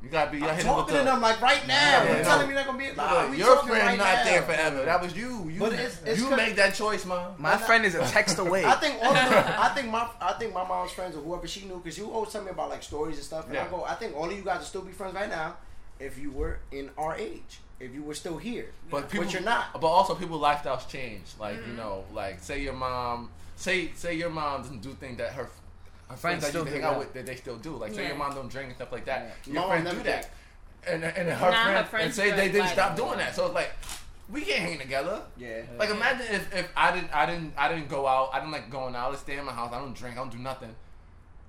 you 0.03 0.09
gotta 0.09 0.31
be. 0.31 0.43
I'm 0.43 0.59
talking 0.59 0.95
to 0.97 1.03
them 1.03 1.21
like 1.21 1.41
right 1.41 1.65
now. 1.65 2.03
Yeah, 2.03 2.17
you 2.17 2.23
telling 2.25 2.49
me 2.49 2.55
not 2.55 2.65
gonna 2.65 2.77
be. 2.77 2.91
Like, 2.91 3.38
your 3.38 3.57
friend 3.63 3.88
right 3.88 3.97
not 3.97 4.15
now. 4.15 4.23
there 4.25 4.41
forever. 4.41 4.84
That 4.84 5.01
was 5.01 5.15
you. 5.15 5.49
You, 5.49 5.59
but 5.59 5.73
it's, 5.73 6.01
it's 6.05 6.19
you 6.19 6.30
make 6.35 6.57
that 6.57 6.75
choice, 6.75 7.05
mom. 7.05 7.35
My 7.38 7.55
friend 7.55 7.85
is 7.85 7.95
a 7.95 8.05
text 8.07 8.38
away. 8.39 8.65
I 8.65 8.75
think 8.75 8.97
all. 9.01 9.13
the, 9.13 9.61
I 9.61 9.69
think 9.69 9.89
my. 9.89 10.09
I 10.19 10.34
think 10.34 10.53
my 10.53 10.67
mom's 10.67 10.91
friends 10.91 11.15
or 11.15 11.21
whoever 11.21 11.47
she 11.47 11.65
knew, 11.65 11.77
because 11.77 11.97
you 11.97 12.11
always 12.11 12.31
tell 12.31 12.43
me 12.43 12.51
about 12.51 12.69
like 12.69 12.84
stories 12.84 13.15
and 13.15 13.23
stuff. 13.23 13.45
And 13.45 13.55
yeah. 13.55 13.65
I 13.65 13.69
go, 13.69 13.85
I 13.85 13.95
think 13.95 14.15
all 14.15 14.30
of 14.30 14.35
you 14.35 14.43
guys 14.43 14.59
would 14.59 14.67
still 14.67 14.81
be 14.81 14.91
friends 14.91 15.13
right 15.13 15.30
now 15.30 15.55
if 15.99 16.17
you 16.17 16.31
were 16.31 16.59
in 16.71 16.89
our 16.97 17.15
age 17.15 17.59
if 17.80 17.93
you 17.93 18.03
were 18.03 18.13
still 18.13 18.38
here. 18.38 18.71
But, 18.89 19.09
people, 19.09 19.25
but 19.25 19.34
you're 19.34 19.43
not. 19.43 19.73
But 19.73 19.88
also, 19.88 20.15
people' 20.15 20.39
lifestyles 20.39 20.88
change. 20.88 21.23
Like 21.39 21.57
mm-hmm. 21.57 21.71
you 21.71 21.77
know, 21.77 22.03
like 22.13 22.39
say 22.39 22.61
your 22.61 22.73
mom, 22.73 23.30
say 23.55 23.91
say 23.95 24.15
your 24.15 24.30
mom 24.30 24.61
doesn't 24.61 24.81
do 24.81 24.93
things 24.93 25.17
that 25.17 25.34
her 25.34 25.49
friends, 26.07 26.21
friends 26.21 26.41
that 26.43 26.53
you 26.53 26.65
hang 26.65 26.84
out 26.84 26.99
with 26.99 27.13
that 27.13 27.25
they 27.25 27.35
still 27.35 27.57
do. 27.57 27.75
Like 27.75 27.91
yeah. 27.91 27.97
say 27.97 28.07
your 28.07 28.15
mom 28.15 28.35
don't 28.35 28.49
drink 28.49 28.67
and 28.67 28.75
stuff 28.75 28.91
like 28.91 29.05
that. 29.05 29.35
Yeah. 29.45 29.53
Your 29.53 29.61
Mom 29.61 29.69
friends 29.69 29.97
do 29.97 30.03
that. 30.03 30.30
And 30.85 31.03
and 31.03 31.30
her, 31.30 31.35
friend, 31.35 31.77
her 31.77 31.84
friends 31.85 32.05
and 32.05 32.13
say 32.13 32.35
they 32.35 32.51
didn't 32.51 32.69
stop 32.69 32.95
doing 32.95 33.17
that. 33.17 33.35
So 33.35 33.45
it's 33.45 33.55
like 33.55 33.71
we 34.30 34.41
can't 34.41 34.59
hang 34.59 34.80
together. 34.80 35.21
Yeah. 35.38 35.61
Like 35.77 35.89
imagine 35.89 36.27
if, 36.30 36.53
if 36.53 36.69
I 36.75 36.93
didn't 36.93 37.13
I 37.13 37.25
didn't 37.25 37.53
I 37.57 37.69
didn't 37.69 37.89
go 37.89 38.07
out. 38.07 38.30
I 38.34 38.39
didn't 38.39 38.51
like 38.51 38.69
going 38.69 38.95
out. 38.95 39.13
I 39.13 39.15
stay 39.17 39.38
in 39.38 39.45
my 39.45 39.53
house. 39.53 39.73
I 39.73 39.80
don't 39.80 39.95
drink. 39.95 40.17
I 40.17 40.19
don't 40.19 40.31
do 40.31 40.39
nothing 40.39 40.75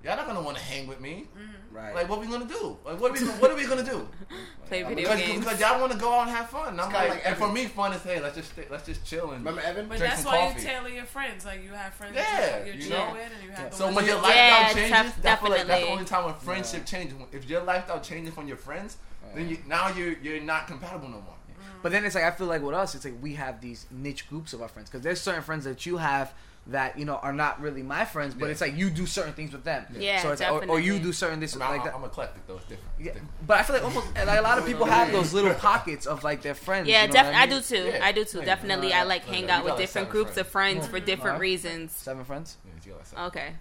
y'all 0.05 0.17
not 0.17 0.27
gonna 0.27 0.43
want 0.43 0.57
to 0.57 0.63
hang 0.63 0.87
with 0.87 1.01
me. 1.01 1.27
Mm-hmm. 1.37 1.77
Right. 1.77 1.95
Like, 1.95 2.09
what 2.09 2.21
we 2.21 2.27
gonna 2.27 2.45
do? 2.45 2.77
Like, 2.85 3.01
what 3.01 3.11
are 3.11 3.15
we, 3.15 3.21
what 3.41 3.51
are 3.51 3.57
we 3.57 3.67
gonna 3.67 3.83
do? 3.83 4.07
Play 4.67 4.83
video 4.83 4.97
because, 4.97 5.21
games. 5.21 5.45
Because 5.45 5.61
y'all 5.61 5.81
want 5.81 5.93
to 5.93 5.99
go 5.99 6.13
out 6.13 6.29
and 6.29 6.31
have 6.31 6.49
fun. 6.49 6.69
And 6.69 6.81
I'm 6.81 6.93
like, 6.93 7.09
like 7.09 7.23
and 7.27 7.37
for 7.37 7.51
me, 7.51 7.65
fun 7.65 7.93
is 7.93 8.03
hey, 8.03 8.21
let's 8.21 8.37
just 8.37 8.53
stay, 8.53 8.67
let's 8.71 8.87
just 8.87 9.05
chill 9.05 9.33
and. 9.33 9.45
Remember 9.45 9.63
Evan? 9.63 9.89
But 9.89 9.99
that's 9.99 10.25
why 10.25 10.39
coffee. 10.39 10.61
you 10.61 10.67
tailor 10.67 10.89
your 10.89 11.05
friends. 11.05 11.45
Like 11.45 11.65
you 11.65 11.71
have 11.71 11.95
friends. 11.95 12.15
Yeah. 12.15 12.41
That 12.41 12.67
you, 12.67 12.73
you 12.75 12.89
chill 12.89 12.99
know? 12.99 13.13
with, 13.13 13.33
and 13.35 13.45
you 13.45 13.51
have. 13.51 13.75
So 13.75 13.93
when 13.93 14.05
your 14.05 14.17
lifestyle 14.17 14.35
yeah, 14.35 14.73
changes, 14.73 15.15
that's 15.23 15.43
like 15.43 15.67
that's 15.67 15.85
the 15.85 15.91
only 15.91 16.05
time 16.05 16.25
when 16.27 16.35
friendship 16.35 16.81
yeah. 16.81 16.99
changes. 16.99 17.17
If 17.33 17.49
your 17.49 17.63
lifestyle 17.63 18.01
changes 18.01 18.35
from 18.35 18.47
your 18.47 18.57
friends, 18.59 18.99
yeah. 19.23 19.35
then 19.35 19.49
you, 19.49 19.59
now 19.67 19.89
you're 19.89 20.13
you're 20.23 20.41
not 20.41 20.67
compatible 20.67 21.09
no 21.09 21.15
more. 21.15 21.23
Mm-hmm. 21.23 21.79
But 21.83 21.93
then 21.93 22.05
it's 22.05 22.15
like 22.15 22.25
I 22.25 22.31
feel 22.31 22.47
like 22.47 22.63
with 22.63 22.75
us, 22.75 22.95
it's 22.95 23.05
like 23.05 23.21
we 23.21 23.35
have 23.35 23.61
these 23.61 23.87
niche 23.91 24.29
groups 24.29 24.53
of 24.53 24.63
our 24.63 24.69
friends 24.69 24.91
because 24.91 25.03
there's 25.03 25.21
certain 25.21 25.43
friends 25.43 25.65
that 25.65 25.87
you 25.87 25.97
have 25.97 26.35
that 26.69 26.99
you 26.99 27.05
know 27.05 27.17
are 27.17 27.33
not 27.33 27.61
really 27.61 27.83
my 27.83 28.05
friends, 28.05 28.35
but 28.35 28.47
yeah. 28.47 28.53
it's 28.53 28.61
like 28.61 28.77
you 28.77 28.89
do 28.91 29.07
certain 29.07 29.35
things 29.35 29.53
with 29.53 29.65
them. 29.65 29.85
Yeah, 29.99 30.23
so 30.23 30.31
it's 30.31 30.41
definitely. 30.41 30.69
Or, 30.69 30.73
or 30.73 30.81
you 30.81 30.99
do 30.99 31.13
certain 31.13 31.39
things 31.39 31.55
I 31.57 31.59
mean, 31.59 31.69
like 31.69 31.85
that. 31.85 31.95
I'm 31.95 32.05
eclectic 32.05 32.47
though. 32.47 32.57
It's 32.57 32.65
different. 32.65 32.91
It's 32.99 33.07
different. 33.09 33.29
But 33.47 33.59
I 33.59 33.63
feel 33.63 33.77
like 33.77 33.85
almost 33.85 34.15
like 34.15 34.39
a 34.39 34.43
lot 34.43 34.59
of 34.59 34.67
people 34.67 34.87
have 34.87 35.13
those 35.13 35.35
little 35.35 35.55
pockets 35.55 36.07
of 36.07 36.25
like 36.25 36.43
their 36.43 36.55
friends. 36.55 36.89
Yeah, 36.89 37.05
you 37.05 37.13
know 37.13 37.21
I, 37.21 37.25
mean? 37.25 37.35
I, 37.35 37.47
do 37.47 37.61
too. 37.61 37.91
Yeah. 37.93 38.05
I 38.05 38.13
do 38.13 38.25
too. 38.25 38.41
definitely, 38.41 38.93
I 38.93 39.03
like 39.03 39.25
hang 39.25 39.51
out 39.51 39.65
with 39.65 39.77
different 39.77 40.11
groups 40.11 40.33
friends. 40.33 40.47
of 40.47 40.49
friends 40.49 40.87
for 40.87 41.01
different 41.01 41.35
right. 41.35 41.41
reasons. 41.41 41.93
Seven 41.93 42.25
friends. 42.25 42.57
Seven. 42.83 43.25
Okay. 43.27 43.53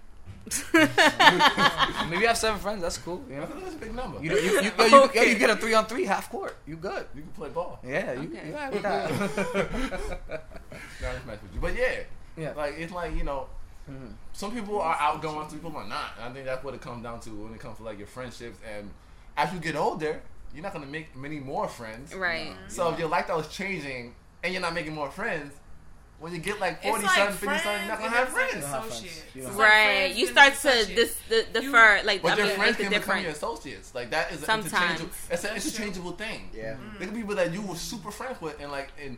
Maybe 0.74 2.22
you 2.22 2.28
have 2.28 2.38
seven 2.38 2.60
friends. 2.60 2.82
That's 2.82 2.98
cool. 2.98 3.24
You 3.30 3.38
know? 3.38 3.48
That's 3.62 3.76
a 3.76 3.78
big 3.78 3.96
number. 3.96 4.22
You, 4.22 4.32
you, 4.32 4.62
you, 4.62 4.72
you, 4.90 5.04
okay. 5.04 5.30
you, 5.32 5.38
get 5.40 5.50
a 5.50 5.56
three 5.56 5.74
on 5.74 5.86
three 5.86 6.04
half 6.06 6.30
court. 6.30 6.58
You 6.68 6.76
good. 6.76 7.06
You 7.16 7.22
can 7.22 7.32
play 7.32 7.50
ball. 7.50 7.80
Yeah, 7.86 8.14
you, 8.14 8.28
can. 8.28 8.48
you. 8.48 8.54
But 11.62 11.76
yeah, 11.76 12.02
yeah. 12.38 12.54
Like 12.54 12.76
it's 12.78 12.92
like 12.92 13.16
you 13.16 13.24
know, 13.24 13.48
mm-hmm. 13.90 14.08
some 14.34 14.52
people 14.52 14.82
are 14.82 14.96
outgoing, 15.00 15.50
some 15.50 15.60
people 15.60 15.76
are 15.78 15.88
not. 15.88 16.12
I 16.22 16.30
think 16.30 16.46
that's 16.46 16.64
what 16.64 16.74
it 16.74 16.82
comes 16.82 17.04
down 17.04 17.20
to 17.22 17.30
when 17.30 17.54
it 17.54 17.60
comes 17.60 17.78
to 17.78 17.84
like 17.84 17.98
your 17.98 18.08
friendships. 18.08 18.58
And 18.76 18.90
as 19.38 19.54
you 19.54 19.60
get 19.60 19.76
older, 19.76 20.22
you're 20.54 20.64
not 20.64 20.74
gonna 20.74 20.86
make 20.86 21.16
many 21.16 21.40
more 21.40 21.68
friends. 21.68 22.14
Right. 22.14 22.50
Mm-hmm. 22.50 22.70
So 22.70 22.92
if 22.92 23.00
your 23.00 23.10
lifestyle 23.10 23.40
is 23.40 23.48
changing 23.48 24.16
and 24.44 24.54
you're 24.54 24.62
not 24.62 24.74
making 24.74 24.94
more 24.94 25.10
friends, 25.10 25.54
when 26.24 26.32
you 26.32 26.40
get 26.40 26.58
like 26.58 26.82
40 26.82 27.04
like 27.04 27.16
something, 27.16 27.50
50 27.50 27.64
something, 27.64 27.72
you're 27.80 27.88
not 27.90 28.00
gonna 28.00 28.12
have 28.12 28.30
friends. 28.30 28.64
Associates. 28.64 29.50
Right. 29.52 30.08
Like 30.08 30.18
you 30.18 30.28
start 30.28 30.54
to 30.54 31.12
the, 31.28 31.46
defer 31.54 31.98
you, 31.98 32.04
like 32.04 32.22
But 32.22 32.38
your 32.38 32.48
mean, 32.48 32.56
friends 32.56 32.78
can 32.78 32.90
different. 32.90 33.06
become 33.06 33.24
your 33.24 33.32
associates. 33.32 33.94
Like 33.94 34.12
that 34.12 34.32
is 34.32 34.40
Sometimes. 34.40 34.72
an 34.72 34.80
interchangeable 34.80 35.16
it's 35.30 35.44
an 35.44 35.56
interchangeable 35.56 36.12
thing. 36.14 36.50
Yeah. 36.56 36.74
Mm-hmm. 36.76 36.98
There 36.98 37.08
can 37.08 37.16
be 37.16 37.22
people 37.22 37.36
that 37.36 37.52
you 37.52 37.62
were 37.62 37.76
super 37.76 38.10
friends 38.10 38.40
with 38.40 38.58
and 38.62 38.72
like 38.72 38.94
and 39.04 39.18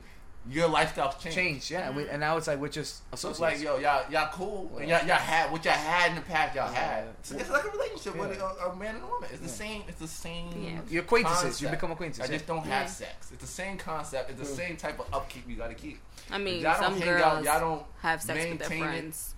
your 0.49 0.67
lifestyle's 0.67 1.15
changed. 1.15 1.38
Changed, 1.38 1.72
yeah. 1.72 1.88
And, 1.88 1.95
we, 1.95 2.03
and 2.03 2.11
mm-hmm. 2.11 2.19
now 2.19 2.38
it's 2.38 2.47
like 2.47 2.59
we're 2.59 2.69
just 2.69 3.01
associates. 3.11 3.39
like, 3.39 3.61
yo, 3.61 3.77
y'all, 3.77 4.09
y'all 4.11 4.30
cool. 4.31 4.72
Y'all, 4.80 4.88
y'all 4.88 5.15
had 5.15 5.51
what 5.51 5.65
y'all 5.65 5.73
had 5.73 6.11
in 6.11 6.15
the 6.15 6.22
past. 6.22 6.55
Y'all 6.55 6.72
had. 6.72 7.05
So 7.23 7.35
it's 7.35 7.49
like 7.49 7.63
a 7.63 7.69
relationship 7.69 8.15
yeah. 8.15 8.22
with 8.22 8.39
a, 8.39 8.69
a, 8.69 8.76
man 8.76 8.95
and 8.95 9.03
a 9.03 9.07
woman. 9.07 9.30
It's 9.31 9.41
the 9.41 9.49
same. 9.49 9.84
It's 9.88 9.99
the 9.99 10.07
same. 10.07 10.49
Yeah. 10.61 10.80
Your 10.89 11.03
acquaintances. 11.03 11.41
Concept. 11.41 11.61
You 11.61 11.69
become 11.69 11.91
acquaintances. 11.91 12.30
I 12.30 12.34
just 12.34 12.45
don't 12.45 12.65
yeah. 12.65 12.80
have 12.80 12.89
sex. 12.89 13.31
It's 13.31 13.41
the 13.41 13.47
same 13.47 13.77
concept. 13.77 14.30
It's 14.30 14.39
the 14.39 14.45
mm. 14.45 14.57
same 14.57 14.77
type 14.77 14.99
of 14.99 15.11
upkeep 15.13 15.49
you 15.49 15.55
got 15.55 15.69
to 15.69 15.76
keep. 15.76 15.99
I 16.30 16.38
mean, 16.38 16.61
y'all 16.61 16.80
some 16.80 16.99
girls 16.99 17.23
out, 17.23 17.43
y'all 17.43 17.59
don't 17.59 17.84
have 18.01 18.22
sex 18.22 18.45
with 18.49 18.59
their 18.59 18.69
friends. 18.69 19.30
It. 19.30 19.35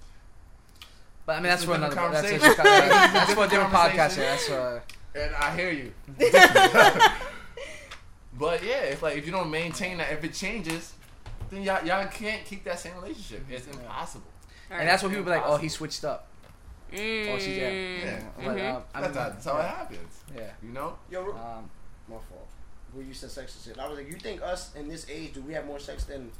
But 1.26 1.34
I 1.34 1.36
mean, 1.40 1.50
that's 1.50 1.64
for 1.66 1.76
another. 1.76 1.96
That's, 1.96 2.32
a, 2.32 2.38
that's 2.64 3.34
for 3.34 3.46
a 3.46 3.48
different 3.50 3.74
podcast. 3.74 4.18
Yeah, 4.18 4.24
That's 4.24 4.50
uh. 4.50 4.80
And 5.16 5.36
I 5.36 5.56
hear 5.56 5.72
you. 5.72 5.94
but 8.38 8.64
yeah, 8.64 8.82
it's 8.84 9.02
like 9.02 9.18
if 9.18 9.26
you 9.26 9.32
don't 9.32 9.50
maintain 9.50 9.98
that, 9.98 10.12
if 10.12 10.24
it 10.24 10.34
changes, 10.34 10.94
then 11.50 11.64
y'all, 11.64 11.86
y'all 11.86 12.08
can't 12.08 12.44
keep 12.46 12.64
that 12.66 12.80
same 12.80 12.96
relationship. 12.96 13.44
It's 13.50 13.68
impossible. 13.68 14.28
Right. 14.70 14.82
And 14.82 14.90
that's 14.90 15.04
what 15.04 15.10
people 15.10 15.26
be 15.26 15.32
like, 15.32 15.44
oh, 15.46 15.58
he 15.58 15.70
switched 15.70 16.04
up. 16.04 16.28
Mm. 16.92 17.34
Oh, 17.34 17.38
she's 17.38 17.58
yeah. 17.58 17.70
Yeah. 17.70 18.20
Mm-hmm. 18.40 18.76
Um, 18.76 18.84
that's, 18.94 19.14
that's, 19.14 19.46
how 19.46 19.58
yeah. 19.58 19.60
it 19.60 19.78
happens. 19.78 20.24
Yeah. 20.36 20.52
You 20.64 20.70
know? 20.70 20.98
Yo, 21.12 21.22
um, 21.32 21.70
my 22.08 22.16
fault. 22.16 22.48
Where 22.94 23.06
you 23.06 23.14
said 23.14 23.32
sex 23.32 23.56
and 23.56 23.64
shit. 23.64 23.84
I 23.84 23.88
was 23.88 23.98
like, 23.98 24.08
you 24.08 24.18
think 24.18 24.42
us 24.42 24.74
in 24.76 24.88
this 24.88 25.06
age, 25.10 25.34
do 25.34 25.42
we 25.42 25.54
have 25.54 25.66
more 25.66 25.80
sex 25.80 26.06
than 26.06 26.32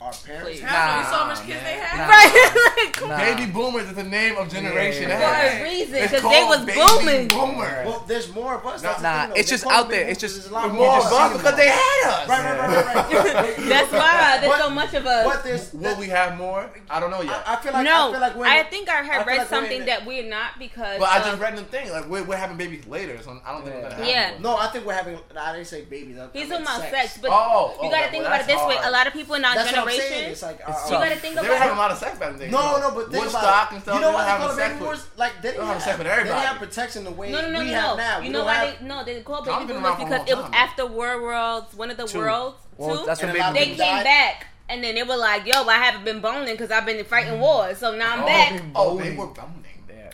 our 0.00 0.12
parents 0.12 0.48
Please. 0.48 0.60
have. 0.62 1.04
Nah, 1.04 1.18
so 1.18 1.26
much 1.26 1.46
kids 1.46 1.62
they 1.62 1.74
have. 1.74 1.98
Nah, 1.98 2.08
right? 2.08 2.94
like, 3.00 3.08
nah. 3.08 3.18
Baby 3.18 3.52
boomers 3.52 3.84
is 3.84 3.94
the 3.94 4.02
name 4.02 4.36
of 4.38 4.48
generation. 4.48 5.10
Yeah. 5.10 5.18
For 5.18 5.58
a 5.58 5.62
reason, 5.62 6.00
because 6.00 6.22
they 6.22 6.44
was 6.44 6.64
booming. 6.64 7.28
Boomers. 7.28 7.86
Well, 7.86 8.04
there's 8.06 8.32
more 8.32 8.54
of 8.54 8.66
us. 8.66 8.82
Nah, 8.82 8.98
nah 9.00 9.26
thing, 9.26 9.36
it's 9.36 9.50
just 9.50 9.66
out 9.66 9.90
there. 9.90 10.08
It's 10.08 10.20
just 10.20 10.50
more 10.50 10.62
of 10.62 11.04
us 11.04 11.36
because 11.36 11.56
they 11.56 11.68
had 11.68 12.00
us. 12.06 12.28
Right, 12.28 12.44
right, 12.44 12.58
right, 12.58 12.94
right. 12.94 13.56
That's 13.68 13.92
why 13.92 14.38
there's 14.40 14.58
so 14.58 14.70
much 14.70 14.94
of 14.94 15.04
us. 15.04 15.72
Will 15.74 15.98
we 15.98 16.08
have 16.08 16.38
more? 16.38 16.70
I 16.88 16.98
don't 16.98 17.10
know 17.10 17.20
yet. 17.20 17.42
I, 17.46 17.56
feel 17.56 17.72
like 17.72 17.84
no. 17.84 18.08
I, 18.08 18.10
feel 18.12 18.20
like 18.20 18.36
I 18.36 18.62
think 18.64 18.88
I 18.88 19.04
heard 19.04 19.26
read 19.26 19.48
something 19.48 19.84
that 19.84 20.06
we're 20.06 20.28
not 20.28 20.58
because. 20.58 20.98
But 20.98 21.10
I 21.10 21.18
just 21.18 21.40
read 21.40 21.58
the 21.58 21.64
thing 21.64 21.90
like 21.90 22.08
we're, 22.08 22.24
we're 22.24 22.36
having 22.36 22.56
babies 22.56 22.86
later, 22.86 23.20
so 23.22 23.38
I 23.44 23.52
don't 23.52 23.64
think 23.64 23.74
we're 23.74 23.82
gonna 23.82 23.94
have. 23.96 24.06
Yeah. 24.06 24.38
No, 24.40 24.56
I 24.56 24.68
think 24.68 24.86
we're 24.86 24.94
having. 24.94 25.18
I 25.38 25.52
didn't 25.52 25.66
say 25.66 25.82
babies. 25.82 26.16
He's 26.32 26.48
talking 26.48 26.62
about 26.62 26.88
sex, 26.88 27.18
but 27.20 27.30
oh, 27.30 27.76
you 27.82 27.88
oh, 27.88 27.90
gotta 27.90 28.10
think 28.10 28.24
about 28.24 28.40
it 28.40 28.46
this 28.46 28.64
way. 28.64 28.78
A 28.82 28.90
lot 28.90 29.06
of 29.06 29.12
people 29.12 29.34
in 29.34 29.44
our 29.44 29.54
generation 29.54 29.89
generation. 29.90 30.16
Saying, 30.16 30.32
it's 30.32 30.42
like, 30.42 30.60
uh, 30.66 30.72
uh, 30.72 30.84
you 30.86 30.90
got 30.92 31.08
to 31.08 31.16
think 31.16 31.32
about. 31.34 31.42
They 31.42 31.48
were 31.50 31.56
having 31.56 31.76
a 31.76 31.80
lot 31.80 31.90
of 31.90 31.98
sex 31.98 32.18
back 32.18 32.40
in. 32.40 32.50
No, 32.50 32.78
no, 32.78 32.90
but 32.94 33.10
think 33.10 33.24
Woodstock 33.24 33.72
and 33.72 33.82
stuff. 33.82 33.94
You 33.94 34.00
know 34.00 34.12
what? 34.12 34.26
Having 34.26 34.56
sex 34.56 34.72
baby 34.72 34.84
wars, 34.84 35.06
like 35.16 35.42
they 35.42 35.52
don't 35.52 35.66
have 35.66 35.82
sex 35.82 35.98
with 35.98 36.06
everybody. 36.06 36.40
They 36.40 36.46
have 36.46 36.58
protection 36.58 37.04
the 37.04 37.10
way 37.10 37.32
no, 37.32 37.42
no, 37.42 37.50
no, 37.50 37.58
we 37.58 37.66
no, 37.66 37.72
have 37.72 37.96
now. 37.96 38.20
You 38.20 38.30
know 38.30 38.44
why? 38.44 38.54
Have, 38.54 38.80
they, 38.80 38.86
no, 38.86 39.04
they 39.04 39.20
called 39.22 39.44
baby 39.44 39.72
boomers 39.72 39.96
because 39.96 40.28
it 40.28 40.36
was 40.36 40.50
after 40.52 40.86
World 40.86 41.22
Worlds, 41.22 41.74
one 41.74 41.90
of 41.90 41.96
the 41.96 42.06
worlds. 42.18 42.56
Well, 42.76 43.06
they 43.06 43.66
came 43.66 43.76
back. 43.76 44.46
And 44.68 44.84
then 44.84 44.94
they 44.94 45.02
were 45.02 45.16
like, 45.16 45.46
"Yo, 45.46 45.64
I 45.64 45.78
haven't 45.78 46.04
been 46.04 46.20
boning 46.20 46.54
because 46.54 46.70
I've 46.70 46.86
been 46.86 47.04
fighting 47.04 47.40
wars, 47.40 47.78
so 47.78 47.96
now 47.96 48.12
I'm 48.12 48.22
oh, 48.22 48.26
back." 48.26 48.62
Oh, 48.76 48.98
they 48.98 49.16
were 49.16 49.26
boning. 49.26 49.64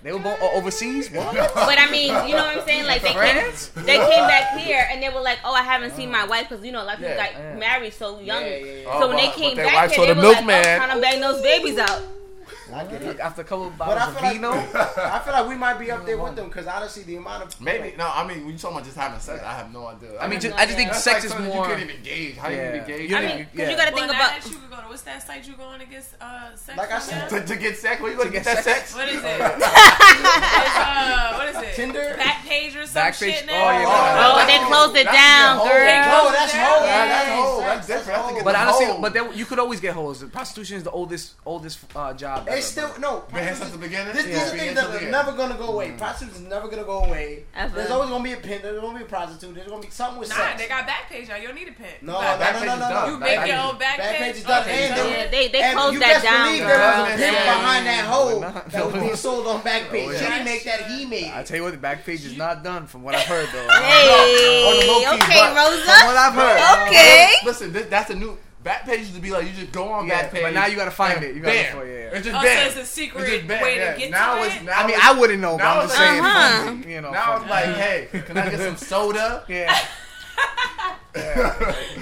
They 0.07 0.13
were 0.13 0.21
both 0.21 0.41
overseas. 0.41 1.11
What? 1.11 1.35
but 1.55 1.81
I 1.81 1.91
mean, 1.91 2.15
you 2.29 2.37
know 2.37 2.45
what 2.47 2.59
I'm 2.59 2.65
saying? 2.65 2.87
Like 2.87 3.03
they 3.03 3.09
came, 3.11 3.85
they 3.85 3.97
came 3.97 4.27
back 4.31 4.57
here 4.57 4.87
and 4.89 5.03
they 5.03 5.09
were 5.09 5.21
like, 5.21 5.41
"Oh, 5.45 5.53
I 5.53 5.63
haven't 5.63 5.97
seen 5.97 6.13
my 6.13 6.25
wife 6.25 6.49
because 6.49 6.65
you 6.65 6.71
know, 6.71 6.85
like 6.85 6.99
people 6.99 7.17
got 7.17 7.59
married 7.59 7.93
so 7.93 8.21
young." 8.21 8.41
Yeah, 8.41 8.57
yeah, 8.57 9.01
so 9.01 9.09
when 9.09 9.17
they 9.17 9.27
oh, 9.27 9.33
came 9.33 9.57
back, 9.57 9.91
here, 9.91 10.07
they 10.07 10.15
were 10.15 10.23
like, 10.23 10.47
man. 10.47 10.81
Oh, 10.81 10.85
"Trying 10.85 10.95
to 10.95 11.03
bang 11.03 11.21
those 11.21 11.43
babies 11.43 11.79
out." 11.79 12.03
I 12.73 12.85
get 12.85 13.03
it. 13.03 13.21
After 13.21 13.43
a 13.43 13.45
couple 13.45 13.69
of 13.69 13.79
bottles 13.79 14.17
of 14.17 14.23
like, 14.23 14.43
I 14.99 15.21
feel 15.21 15.33
like 15.33 15.49
we 15.49 15.55
might 15.55 15.79
be 15.79 15.91
up 15.91 16.05
there 16.05 16.19
with 16.19 16.37
them 16.37 16.47
because 16.49 16.67
honestly, 16.67 17.05
the 17.05 17.17
amount 17.17 17.45
of 17.45 17.61
maybe 17.61 17.85
like, 17.85 17.99
no. 17.99 18.11
I 18.13 18.27
mean, 18.27 18.45
when 18.45 18.53
you 18.53 18.59
talking 18.59 18.77
about 18.77 18.85
just 18.85 18.97
having 18.97 19.21
sex, 19.21 19.43
I 19.43 19.53
have 19.55 19.73
no 19.73 19.87
idea. 19.87 20.19
I, 20.21 20.27
mean, 20.27 20.41
just, 20.41 20.57
I 20.57 20.65
just 20.67 20.77
think 20.77 20.93
sex 20.95 21.29
like 21.29 21.41
is 21.41 21.47
more. 21.47 21.69
You 21.69 21.75
can't 21.75 21.91
even 21.91 22.03
gauge. 22.03 22.37
How 22.37 22.49
yeah. 22.49 22.57
you 22.57 22.75
even 22.75 22.87
gauge? 22.87 23.13
I 23.13 23.21
mean, 23.21 23.39
because 23.39 23.59
yeah. 23.59 23.71
you 23.71 23.77
got 23.77 23.89
to 23.89 23.95
think 23.95 24.09
well, 24.09 24.17
about. 24.17 24.47
You 24.47 24.59
go 24.71 24.77
to, 24.77 24.83
what's 24.89 25.03
that 25.03 25.27
site 25.27 25.47
you 25.47 25.55
going 25.55 25.81
to 25.81 25.87
get 25.87 26.07
uh, 26.21 26.55
sex? 26.55 26.79
Like 26.79 26.93
I 26.93 26.99
said, 26.99 27.29
to, 27.29 27.45
to, 27.45 27.57
get 27.57 27.77
sex, 27.77 28.01
where 28.01 28.11
you 28.11 28.17
going 28.17 28.29
to 28.29 28.33
get, 28.33 28.45
get 28.45 28.57
that 28.57 28.65
sex? 28.65 28.95
What 28.95 29.09
is 29.09 29.23
it? 29.23 29.41
uh, 29.41 31.35
what 31.35 31.49
is 31.49 31.57
it? 31.57 31.75
Tinder, 31.75 32.17
Backpage 32.19 32.77
or 32.77 32.87
some 32.87 33.03
Backpage? 33.03 33.33
shit 33.33 33.47
now. 33.47 33.53
Oh, 33.53 33.71
yeah. 33.71 33.85
oh, 33.87 34.43
oh 34.43 34.47
they 34.47 34.59
closed 34.67 34.97
it 34.97 35.05
down, 35.05 35.59
girl. 35.59 36.07
Oh, 36.19 36.33
that's 36.33 36.53
hoes. 36.53 36.87
That's 36.87 37.29
hoes. 37.31 37.61
That's 37.61 37.87
different. 37.87 38.45
But 38.45 38.57
honestly, 38.57 38.87
but 39.01 39.37
you 39.37 39.45
could 39.45 39.59
always 39.59 39.81
get 39.81 39.95
holes. 39.95 40.23
Prostitution 40.25 40.77
is 40.77 40.83
the 40.83 40.91
oldest 40.91 41.35
oldest 41.45 41.79
uh, 41.95 42.13
job. 42.15 42.49
It's 42.57 42.67
still 42.67 42.91
no. 42.99 43.21
Prostitutes 43.21 43.73
the 43.73 43.79
beginning. 43.79 44.15
This, 44.15 44.27
yeah. 44.27 44.45
is 44.45 44.53
the 44.53 44.59
thing 44.59 44.75
that's 44.75 45.03
never 45.03 45.33
gonna 45.33 45.57
go 45.57 45.69
away. 45.69 45.89
Mm-hmm. 45.89 45.99
Prostitutes 45.99 46.39
is 46.39 46.47
never 46.47 46.69
gonna 46.69 46.85
go 46.85 47.05
away. 47.05 47.45
Ever. 47.55 47.75
There's 47.75 47.91
always 47.91 48.11
gonna 48.11 48.25
be 48.25 48.33
a 48.33 48.37
pimp. 48.37 48.63
There's 48.63 48.81
gonna 48.81 48.99
be 48.99 49.05
a 49.05 49.09
prostitute. 49.09 49.55
There's 49.55 49.69
gonna 49.69 49.83
be 49.83 49.91
something 49.91 50.21
with 50.21 50.31
nah, 50.31 50.37
sex. 50.37 50.53
Nah, 50.53 50.57
they 50.59 50.69
got 50.69 50.89
Backpage 50.89 51.29
now. 51.29 51.37
You 51.37 51.49
don't 51.49 51.57
need 51.57 51.69
a 51.69 51.73
pimp. 51.73 52.03
No, 52.03 52.21
no, 52.21 52.39
no, 52.39 52.77
no, 52.77 52.89
no, 52.89 53.07
You 53.13 53.19
make 53.19 53.47
your 53.47 53.59
own 53.59 53.77
Backpage. 53.77 53.99
Backpage 53.99 54.35
is 54.37 54.45
done. 54.45 54.69
And 54.69 55.33
they 55.33 55.49
they 55.49 55.73
closed 55.73 56.01
that 56.01 56.23
down. 56.23 56.55
You 56.55 56.61
best 56.61 56.67
believe 56.67 56.67
there 56.67 56.79
was 56.79 57.13
a 57.13 57.17
pimp 57.17 57.39
behind 57.45 57.87
that 57.87 58.05
hole 58.07 58.41
that 58.41 58.87
was 58.87 58.95
being 58.95 59.17
sold 59.17 59.47
on 59.47 59.61
Backpage. 59.63 60.07
Oh, 60.07 60.13
she 60.13 60.25
didn't 60.25 60.45
make 60.45 60.63
that. 60.65 60.91
He 60.91 61.05
made. 61.05 61.33
I 61.33 61.43
tell 61.43 61.57
you 61.57 61.65
what, 61.65 61.73
the 61.73 61.79
Backpage 61.79 62.25
is 62.25 62.37
not 62.37 62.63
done 62.63 62.87
from 62.87 63.03
what 63.03 63.15
I've 63.15 63.27
heard 63.27 63.49
though. 63.53 63.67
Hey, 63.69 65.05
okay, 65.15 65.55
Rosa. 65.55 65.83
From 65.83 66.07
what 66.07 66.17
I've 66.17 66.35
heard. 66.35 66.87
Okay. 66.87 67.31
Listen, 67.45 67.73
that's 67.73 68.11
a 68.11 68.15
new 68.15 68.39
Backpage 68.67 68.99
used 68.99 69.15
to 69.15 69.21
be 69.21 69.31
like 69.31 69.47
you 69.47 69.53
just 69.53 69.71
go 69.71 69.89
on 69.91 70.09
Yeah, 70.09 70.29
Backpage, 70.29 70.43
but 70.43 70.53
now 70.53 70.67
you 70.67 70.75
gotta 70.75 70.91
find 70.91 71.23
it. 71.23 71.37
You 71.37 71.41
gotta 71.41 71.55
bam. 71.55 71.77
look 71.77 71.85
for 71.85 71.89
it, 71.89 71.95
yeah. 72.13 72.19
It's 72.19 72.27
just 72.27 72.37
Oh, 72.37 72.43
so 72.43 72.67
it's 72.67 72.77
a 72.77 72.85
secret 72.85 73.23
It's 73.23 73.31
just 73.31 73.47
bam, 73.47 73.63
way 73.63 73.75
to 73.79 73.95
get 73.97 74.11
now 74.11 74.35
to 74.35 74.43
it's 74.47 74.57
it? 74.57 74.65
now 74.65 74.73
I 74.83 74.87
mean, 74.89 74.97
I 75.01 75.19
wouldn't 75.19 75.41
know, 75.41 75.57
but 75.57 75.63
now 75.65 75.79
I'm 75.79 75.85
it's 75.85 75.95
just 75.95 75.99
saying. 76.05 76.25
Uh-huh. 76.25 76.89
You 76.89 77.01
know, 77.01 77.11
now 77.13 77.37
it's 77.37 77.49
like, 77.49 77.65
hey, 77.77 78.09
can 78.27 78.37
I 78.37 78.51
get 78.51 78.59
some 78.61 78.77
soda? 78.77 79.45
yeah. 79.49 79.85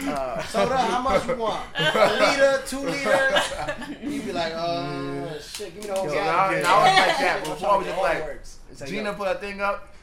Uh, 0.09 0.43
Soda, 0.43 0.77
how 0.77 1.01
much 1.03 1.27
you 1.29 1.37
want? 1.37 1.65
A 1.77 1.85
liter, 1.85 2.63
two 2.67 2.81
liters? 2.81 3.55
You'd 4.03 4.25
be 4.25 4.33
like, 4.33 4.53
uh, 4.55 5.39
shit, 5.39 5.73
give 5.75 5.85
me 5.85 5.89
the 5.91 5.95
whole 5.95 6.09
So 6.09 6.15
Yeah, 6.15 6.25
now, 6.25 6.51
yeah. 6.51 6.61
now 6.63 6.85
it's 6.85 6.99
like 6.99 7.19
that. 7.19 7.45
Before 7.45 7.69
I 7.69 7.77
was 7.77 7.87
to 7.87 7.93
just 7.93 8.03
like, 8.03 8.19
the 8.19 8.25
words. 8.25 8.59
it's 8.73 8.81
like, 8.81 8.91
Gina 8.91 9.13
put 9.13 9.29
a 9.29 9.35
thing 9.39 9.61
up, 9.61 9.95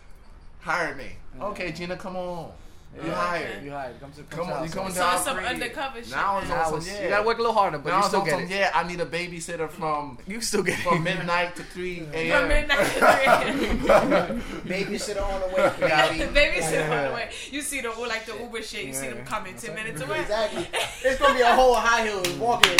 hire 0.61 0.95
me. 0.95 1.17
Okay, 1.41 1.71
Gina, 1.73 1.97
come 1.97 2.15
on. 2.15 2.51
You 2.93 3.07
Yeah. 3.07 3.15
hired. 3.15 3.63
you 3.63 3.72
hired. 3.72 3.99
Come 4.01 4.11
to 4.11 4.23
Come 4.23 4.49
on, 4.51 4.63
you 4.63 4.69
to 4.69 4.76
come 4.76 4.84
house. 4.91 4.93
to 5.23 5.30
So 5.30 5.35
some 5.35 5.38
undercover 5.45 5.99
shit. 6.03 6.11
Now 6.11 6.39
it's 6.39 6.49
now. 6.49 6.55
on 6.55 6.72
Now 6.73 6.80
some, 6.80 6.93
yeah. 6.95 7.03
You 7.03 7.09
gotta 7.09 7.26
work 7.26 7.38
a 7.38 7.41
little 7.41 7.53
harder, 7.55 7.77
but 7.77 7.89
now 7.89 7.97
you 7.99 8.03
still 8.03 8.22
get 8.26 8.31
some, 8.34 8.43
it. 8.43 8.49
yeah, 8.49 8.72
I 8.76 8.84
need 8.84 8.99
a 8.99 9.05
babysitter 9.05 9.69
from 9.69 10.18
You 10.27 10.41
still 10.41 10.61
get 10.61 10.77
it. 10.80 10.84
from 10.84 11.01
midnight 11.03 11.55
to 11.55 11.63
3 11.63 12.07
a.m. 12.13 12.39
From 12.39 12.47
midnight 12.49 12.77
to 12.80 12.85
three 12.85 13.89
a.m. 13.89 14.41
Babysitter 14.68 15.23
on 15.23 15.39
the 15.41 15.47
way. 15.55 15.69
three. 15.69 15.88
baby. 15.88 16.34
Baby 16.34 16.61
sit 16.61 16.81
on 16.89 17.07
the 17.07 17.13
way. 17.15 17.30
You 17.49 17.61
see 17.61 17.80
the 17.81 17.93
oh, 17.95 18.01
like 18.01 18.26
the 18.26 18.38
Uber 18.38 18.61
shit. 18.61 18.85
You 18.85 18.93
see 18.93 19.07
them 19.07 19.26
coming 19.26 19.55
ten 19.55 19.73
minutes 19.76 20.01
away. 20.01 20.19
Exactly. 20.22 20.68
It's 21.03 21.19
gonna 21.19 21.34
be 21.35 21.41
a 21.41 21.55
whole 21.55 21.76
high 21.76 22.03
heel 22.07 22.22
walking, 22.39 22.77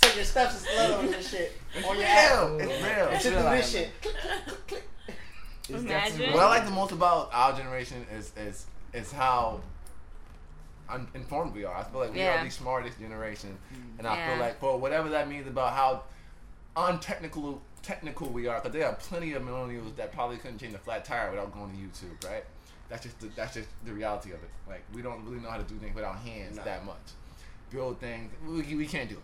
Take 0.00 0.16
your 0.16 0.24
steps 0.24 0.54
and 0.54 0.62
slow 0.88 0.98
on 1.00 1.06
this 1.06 1.30
shit 1.30 1.52
on 1.86 1.96
your 1.96 2.06
ass. 2.06 2.48
real. 2.50 2.58
It's 2.60 2.82
real. 2.82 3.18
To 3.18 3.30
do 3.30 3.36
real 3.36 3.50
this 3.50 3.70
shit. 3.72 4.00
Click, 4.00 4.14
click, 4.16 4.44
click, 4.46 4.66
click. 4.68 4.82
It's 5.68 5.82
Imagine. 5.82 6.32
What 6.32 6.42
I 6.42 6.46
like 6.48 6.64
the 6.64 6.70
most 6.72 6.92
about 6.92 7.28
our 7.32 7.52
generation 7.56 8.04
is 8.16 8.32
is 8.36 8.64
is 8.92 9.12
how 9.12 9.60
informed 11.14 11.54
we 11.54 11.64
are. 11.64 11.74
I 11.76 11.84
feel 11.84 12.00
like 12.00 12.12
we 12.12 12.18
Yeah. 12.20 12.40
are 12.40 12.44
the 12.44 12.50
smartest 12.50 12.98
generation, 12.98 13.56
and 13.98 14.06
I 14.06 14.16
Yeah. 14.16 14.26
feel 14.26 14.36
like 14.38 14.58
for 14.58 14.78
whatever 14.78 15.08
that 15.10 15.28
means 15.28 15.46
about 15.46 15.72
how 15.74 16.02
untechnical 16.76 17.62
technical 17.82 18.28
we 18.28 18.46
are, 18.46 18.60
because 18.60 18.72
there 18.72 18.86
are 18.86 18.94
plenty 18.94 19.32
of 19.32 19.42
millennials 19.42 19.96
that 19.96 20.12
probably 20.12 20.36
couldn't 20.36 20.58
change 20.58 20.74
a 20.74 20.78
flat 20.78 21.04
tire 21.04 21.30
without 21.30 21.52
going 21.54 21.70
to 21.70 21.76
YouTube, 21.76 22.28
right? 22.28 22.44
That's 22.90 23.04
just 23.04 23.18
the, 23.20 23.28
that's 23.28 23.54
just 23.54 23.68
the 23.84 23.92
reality 23.92 24.32
of 24.32 24.42
it. 24.42 24.50
Like 24.68 24.82
we 24.92 25.00
don't 25.00 25.24
really 25.24 25.40
know 25.40 25.48
how 25.50 25.56
to 25.56 25.62
do 25.64 25.76
things 25.76 25.94
with 25.94 26.04
our 26.04 26.14
hands 26.14 26.56
No. 26.56 26.64
that 26.64 26.84
much. 26.84 26.96
Build 27.70 28.00
things, 28.00 28.32
we, 28.44 28.74
we 28.74 28.86
can't 28.86 29.08
do 29.08 29.16
it. 29.16 29.22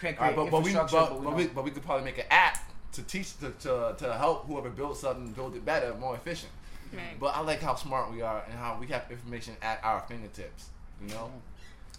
Can't 0.00 0.16
All 0.18 0.24
right, 0.26 0.34
create 0.34 0.50
but, 0.50 0.50
but 0.50 0.62
we 0.64 0.72
but, 0.72 0.80
infrastructure, 0.82 1.14
but, 1.14 1.24
but 1.24 1.34
we 1.34 1.46
but 1.48 1.64
we 1.64 1.70
could 1.72 1.82
probably 1.84 2.04
make 2.04 2.18
an 2.18 2.26
app 2.30 2.58
to 2.92 3.02
teach 3.02 3.38
to, 3.40 3.50
to, 3.50 3.94
to 3.98 4.14
help 4.14 4.46
whoever 4.46 4.70
builds 4.70 5.00
something 5.00 5.32
build 5.32 5.54
it 5.56 5.64
better, 5.64 5.92
more 5.94 6.14
efficient. 6.14 6.52
Right. 6.92 7.18
But 7.18 7.36
I 7.36 7.40
like 7.40 7.60
how 7.60 7.74
smart 7.74 8.12
we 8.12 8.22
are 8.22 8.42
and 8.48 8.58
how 8.58 8.76
we 8.80 8.86
have 8.88 9.04
information 9.10 9.56
at 9.62 9.80
our 9.82 10.00
fingertips. 10.08 10.70
You 11.02 11.08
know, 11.14 11.30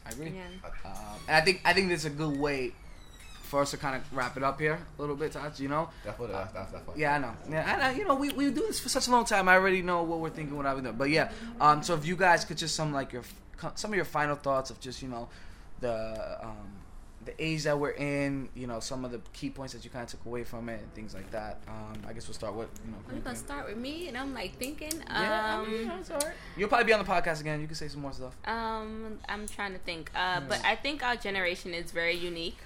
I 0.05 0.09
agree. 0.11 0.33
Yeah. 0.35 0.69
Um, 0.85 1.19
and 1.27 1.37
I 1.37 1.41
think 1.41 1.61
I 1.65 1.73
think 1.73 1.89
this 1.89 2.01
is 2.01 2.05
a 2.05 2.09
good 2.09 2.37
way 2.37 2.73
for 3.51 3.61
us 3.61 3.71
to 3.71 3.77
kind 3.77 3.95
of 3.95 4.15
wrap 4.15 4.37
it 4.37 4.43
up 4.43 4.59
here 4.59 4.79
a 4.97 5.01
little 5.01 5.15
bit, 5.15 5.33
Taj. 5.33 5.59
You 5.59 5.67
know? 5.67 5.89
that's 6.05 6.17
what 6.17 6.31
that's 6.31 6.53
that's, 6.53 6.71
that's. 6.71 6.97
Yeah, 6.97 7.15
I 7.15 7.17
know. 7.19 7.33
Yeah, 7.49 7.73
and 7.73 7.83
I, 7.83 7.91
you 7.93 8.05
know, 8.05 8.15
we, 8.15 8.29
we 8.29 8.45
do 8.45 8.61
this 8.61 8.79
for 8.79 8.89
such 8.89 9.07
a 9.07 9.11
long 9.11 9.25
time. 9.25 9.49
I 9.49 9.55
already 9.55 9.81
know 9.81 10.03
what 10.03 10.19
we're 10.19 10.29
thinking, 10.29 10.55
what 10.55 10.65
I'm 10.65 10.81
doing. 10.81 10.95
But 10.95 11.09
yeah, 11.09 11.31
um, 11.59 11.83
so 11.83 11.93
if 11.95 12.05
you 12.05 12.15
guys 12.15 12.45
could 12.45 12.57
just 12.57 12.75
some 12.75 12.93
like 12.93 13.11
your 13.11 13.23
some 13.75 13.91
of 13.91 13.95
your 13.95 14.05
final 14.05 14.35
thoughts 14.35 14.69
of 14.69 14.79
just 14.79 15.01
you 15.01 15.07
know 15.07 15.29
the 15.81 16.39
um 16.41 16.80
the 17.25 17.33
age 17.43 17.63
that 17.63 17.77
we're 17.77 17.91
in, 17.91 18.49
you 18.55 18.65
know, 18.65 18.79
some 18.79 19.05
of 19.05 19.11
the 19.11 19.21
key 19.33 19.49
points 19.49 19.73
that 19.73 19.83
you 19.83 19.91
kind 19.91 20.03
of 20.03 20.09
took 20.09 20.25
away 20.25 20.43
from 20.43 20.69
it 20.69 20.81
and 20.81 20.93
things 20.93 21.13
like 21.13 21.29
that. 21.31 21.59
Um, 21.67 22.01
I 22.07 22.13
guess 22.13 22.27
we'll 22.27 22.33
start 22.33 22.55
with 22.55 22.69
you 22.83 22.91
know. 22.91 22.97
We're 23.07 23.19
gonna 23.19 23.35
start 23.35 23.67
with 23.67 23.77
me, 23.77 24.07
and 24.07 24.17
I'm 24.17 24.33
like 24.33 24.55
thinking. 24.57 24.93
Um, 25.07 25.23
Yeah, 25.23 25.59
I 25.59 25.69
mean, 25.69 25.87
that's 25.87 26.09
all 26.11 26.17
right. 26.19 26.33
You'll 26.57 26.69
probably 26.69 26.85
be 26.85 26.93
on 26.93 27.03
the 27.03 27.11
podcast 27.11 27.39
again. 27.41 27.61
You 27.61 27.67
can 27.67 27.75
say 27.75 27.87
some 27.87 28.01
more 28.01 28.11
stuff. 28.13 28.35
Um, 28.45 29.19
I'm 29.29 29.47
trying 29.47 29.73
to 29.73 29.79
think. 29.79 30.09
Uh, 30.15 30.41
but 30.41 30.63
I 30.65 30.75
think 30.75 31.03
our 31.03 31.15
generation 31.15 31.73
is 31.73 31.91
very 31.91 32.15
unique, 32.15 32.57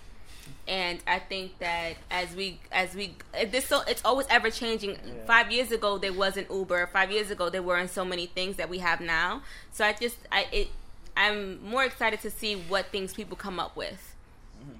and 0.67 0.99
I 1.05 1.19
think 1.19 1.59
that 1.59 1.95
as 2.09 2.33
we 2.35 2.59
as 2.71 2.95
we 2.95 3.15
this 3.51 3.67
so 3.67 3.81
it's 3.87 4.03
always 4.05 4.27
ever 4.29 4.49
changing. 4.49 4.97
Five 5.27 5.51
years 5.51 5.71
ago 5.71 5.97
there 5.97 6.13
wasn't 6.13 6.49
Uber. 6.49 6.87
Five 6.93 7.11
years 7.11 7.29
ago 7.29 7.49
there 7.49 7.63
weren't 7.63 7.89
so 7.89 8.05
many 8.05 8.25
things 8.25 8.55
that 8.55 8.69
we 8.69 8.77
have 8.79 9.01
now. 9.01 9.41
So 9.73 9.83
I 9.85 9.93
just 9.93 10.17
I 10.31 10.47
it 10.51 10.69
I'm 11.17 11.63
more 11.63 11.83
excited 11.83 12.21
to 12.21 12.29
see 12.31 12.55
what 12.55 12.87
things 12.87 13.13
people 13.13 13.35
come 13.37 13.59
up 13.59 13.75
with. 13.75 14.14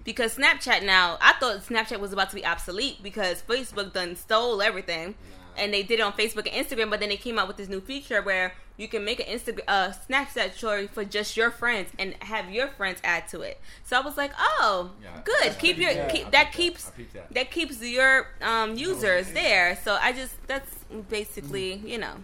Because 0.03 0.38
Snapchat 0.38 0.84
now, 0.84 1.18
I 1.22 1.34
thought 1.40 1.66
Snapchat 1.66 1.99
was 1.99 2.14
about 2.14 2.30
to 2.30 2.36
be 2.36 2.45
obsolete 2.45 3.02
because 3.02 3.41
Facebook 3.41 3.94
done 3.94 4.16
stole 4.16 4.62
everything, 4.62 5.16
and 5.57 5.74
they 5.74 5.82
did 5.84 5.99
it 5.99 6.03
on 6.03 6.14
Facebook 6.14 6.48
and 6.52 6.66
Instagram. 6.66 6.90
But 6.91 6.99
then 6.99 7.10
they 7.10 7.18
came 7.18 7.40
out 7.40 7.48
with 7.48 7.57
this 7.57 7.70
new 7.70 7.82
feature 7.82 8.22
where 8.22 8.53
you 8.78 8.88
can 8.88 9.03
make 9.06 9.20
an 9.20 9.26
Instagram, 9.26 9.62
uh, 9.68 9.94
Snapchat 10.10 10.53
story 10.53 10.86
for 10.88 11.06
just 11.06 11.36
your 11.38 11.49
friends 11.49 11.90
and 11.98 12.14
have 12.22 12.52
your 12.52 12.68
friends 12.68 12.99
add 13.03 13.28
to 13.30 13.41
it. 13.41 13.60
So 13.86 13.98
I 13.98 14.02
was 14.02 14.18
like, 14.18 14.32
oh, 14.38 14.91
Yeah. 15.02 15.22
good. 15.24 15.57
Keep 15.57 15.78
your 15.78 15.91
Yeah, 15.91 16.07
keep, 16.10 16.30
that 16.32 16.52
keeps 16.52 16.91
that. 17.14 17.34
that 17.34 17.52
keeps 17.52 17.82
your 17.82 18.28
um, 18.41 18.76
users 18.76 19.32
there. 19.32 19.80
So 19.84 19.98
I 19.99 20.12
just 20.12 20.36
that's 20.48 20.72
basically 21.10 21.76
you 21.86 21.98
know, 21.98 22.16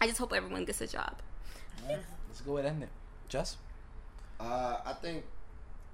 I 0.00 0.06
just 0.06 0.18
hope 0.18 0.32
everyone 0.32 0.64
gets 0.64 0.80
a 0.80 0.86
job. 0.86 1.14
Let's 1.88 2.40
go 2.46 2.56
ahead 2.58 2.72
and 2.72 2.74
end 2.74 2.84
it. 2.84 3.28
Jess? 3.28 3.56
Uh, 4.40 4.76
I 4.86 4.92
think 4.94 5.24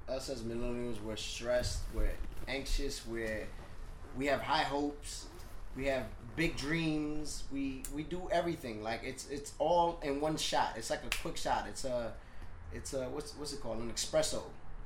us 0.09 0.29
as 0.29 0.43
millennials, 0.43 1.03
we're 1.03 1.17
stressed, 1.17 1.81
we're 1.95 2.11
anxious, 2.47 3.07
we're 3.07 3.47
we 4.17 4.27
have 4.27 4.41
high 4.41 4.63
hopes, 4.63 5.27
we 5.77 5.87
have 5.87 6.05
big 6.37 6.57
dreams. 6.57 7.45
We 7.53 7.83
we 7.95 8.03
do 8.05 8.29
everything 8.31 8.83
like 8.83 9.01
it's 9.05 9.29
it's 9.29 9.53
all 9.59 10.01
in 10.03 10.21
one 10.21 10.37
shot. 10.37 10.75
It's 10.77 10.91
like 10.91 11.03
a 11.05 11.17
quick 11.23 11.37
shot. 11.37 11.67
It's 11.69 11.85
a 11.85 12.13
it's 12.73 12.95
a 12.95 13.05
what's 13.09 13.33
what's 13.37 13.53
it 13.53 13.61
called? 13.61 13.79
An 13.79 13.91
espresso 13.91 14.43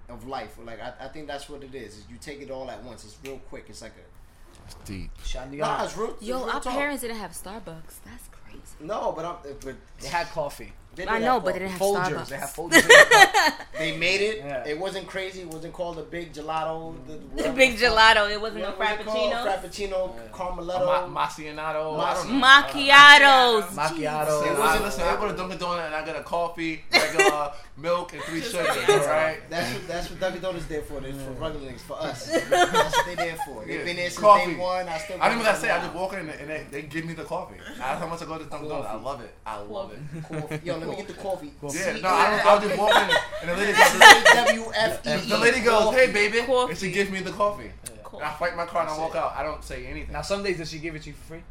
of 0.08 0.26
life. 0.26 0.58
Like 0.64 0.80
I, 0.82 0.92
I 1.00 1.08
think 1.08 1.26
that's 1.28 1.48
what 1.48 1.62
it 1.62 1.74
is. 1.74 1.98
is 1.98 2.04
You 2.10 2.16
take 2.20 2.40
it 2.40 2.50
all 2.50 2.70
at 2.70 2.82
once. 2.82 3.04
It's 3.04 3.16
real 3.24 3.38
quick. 3.48 3.66
It's 3.68 3.82
like 3.82 3.92
a 3.92 4.64
It's 4.66 4.74
deep. 4.84 5.10
Shandi 5.22 5.58
nah. 5.58 5.84
It's 5.84 5.96
real. 5.96 6.08
Yo, 6.08 6.14
it's 6.14 6.26
real 6.28 6.42
our 6.44 6.60
talk. 6.60 6.72
parents 6.74 7.02
didn't 7.02 7.18
have 7.18 7.32
Starbucks. 7.32 8.00
That's 8.04 8.28
crazy. 8.30 8.60
No, 8.80 9.12
but 9.14 9.24
I'm, 9.24 9.36
but 9.64 9.76
They 10.00 10.08
had 10.08 10.26
coffee. 10.28 10.72
They 10.94 11.06
I 11.06 11.18
know, 11.18 11.40
but 11.40 11.54
they 11.54 11.60
didn't 11.60 11.72
have 11.72 11.80
Folgers. 11.80 12.04
Starbucks. 12.06 12.28
They 12.28 12.36
have 12.36 12.52
Folgers. 12.54 13.56
They 13.78 13.96
made 13.96 14.20
it. 14.20 14.36
Yeah. 14.44 14.64
It 14.66 14.78
wasn't 14.78 15.06
crazy. 15.06 15.40
It 15.40 15.48
wasn't 15.48 15.72
called 15.72 15.98
a 15.98 16.02
big 16.02 16.32
gelato. 16.34 16.94
The, 17.06 17.42
The 17.44 17.48
big 17.52 17.78
gelato. 17.78 18.30
It 18.30 18.40
wasn't 18.40 18.62
no 18.62 18.70
What 18.72 18.78
was 18.78 19.00
it 19.00 19.04
called? 19.06 19.32
frappuccino. 19.32 19.46
Frappuccino, 19.62 20.30
A 20.82 21.08
ma- 21.08 21.26
macchiato. 21.26 21.96
I. 21.96 22.40
Macchiatos. 22.40 23.62
Macchiato. 23.74 24.46
It 24.52 24.58
wasn't, 24.58 24.84
listen, 24.84 25.02
I 25.04 25.16
go 25.16 25.28
to 25.28 25.36
Dunkin' 25.36 25.58
Donut 25.58 25.86
and 25.86 25.94
I 25.94 26.04
get 26.04 26.16
a 26.16 26.22
coffee, 26.22 26.84
regular 26.92 27.52
milk, 27.76 28.12
and 28.12 28.22
three 28.24 28.40
sugars, 28.40 28.66
right? 28.88 29.38
That's 29.48 29.72
what 29.74 29.88
that's 29.88 30.10
what 30.10 30.20
Dunkin' 30.20 30.42
Donuts 30.42 30.66
there 30.66 30.82
for. 30.82 31.00
They're 31.00 31.12
for 31.14 31.30
regular 31.32 31.70
niggas, 31.72 31.80
for 31.80 32.00
us. 32.00 32.26
That's 32.50 32.96
what 32.96 33.06
they 33.06 33.14
there 33.14 33.36
for. 33.46 33.64
They've 33.64 33.78
Yeah. 33.78 33.84
been 33.84 33.96
there 33.96 34.10
since 34.10 34.20
Coffee. 34.20 34.54
day 34.54 34.58
one. 34.60 34.88
I 34.88 34.98
still. 34.98 35.16
I 35.20 35.28
don't 35.28 35.38
even 35.38 35.46
gotta 35.46 35.58
say, 35.60 35.70
I 35.70 35.80
just 35.82 35.94
walk 35.94 36.12
in 36.12 36.28
and 36.28 36.50
they, 36.50 36.66
they 36.70 36.82
give 36.82 37.04
me 37.06 37.14
the 37.14 37.24
coffee. 37.24 37.56
That's 37.78 37.98
how 38.00 38.06
much 38.06 38.20
I 38.22 38.26
go 38.26 38.38
to 38.38 38.44
Dunkin' 38.44 38.68
Donuts. 38.68 38.88
I 38.90 38.94
love 38.96 39.20
it. 39.22 39.34
I 39.46 39.58
love 39.60 39.92
it. 39.92 40.22
Coffee. 40.28 40.60
Yo, 40.64 40.76
let 40.76 40.88
me 40.88 40.96
get 40.96 41.06
the 41.08 41.14
coffee. 41.14 41.52
coffee. 41.60 41.78
Yeah, 41.78 41.96
no, 42.02 42.08
I 42.08 42.30
just, 42.36 42.46
I'll 42.46 42.60
just 42.60 42.78
walk 42.78 42.90
in 42.94 43.16
and 43.40 43.50
the 43.50 43.56
lady 43.56 43.72
goes, 43.72 43.92
W 44.34 44.72
F 44.74 45.02
the 45.02 45.38
lady 45.38 45.60
goes, 45.60 45.94
hey 45.94 46.12
baby, 46.12 46.40
Coffee. 46.46 46.70
and 46.72 46.78
she 46.78 46.90
gives 46.92 47.10
me 47.10 47.20
the 47.20 47.32
coffee. 47.32 47.70
And 48.14 48.22
I 48.22 48.32
fight 48.34 48.54
my 48.56 48.66
car 48.66 48.82
and 48.82 48.90
I 48.90 48.98
walk 48.98 49.14
out. 49.16 49.32
I 49.34 49.42
don't 49.42 49.64
say 49.64 49.86
anything. 49.86 50.12
Now, 50.12 50.20
some 50.22 50.42
days 50.42 50.58
does 50.58 50.70
she 50.70 50.78
give 50.78 50.94
it 50.94 51.02
to 51.02 51.08
you 51.08 51.14
for 51.14 51.22
free? 51.28 51.42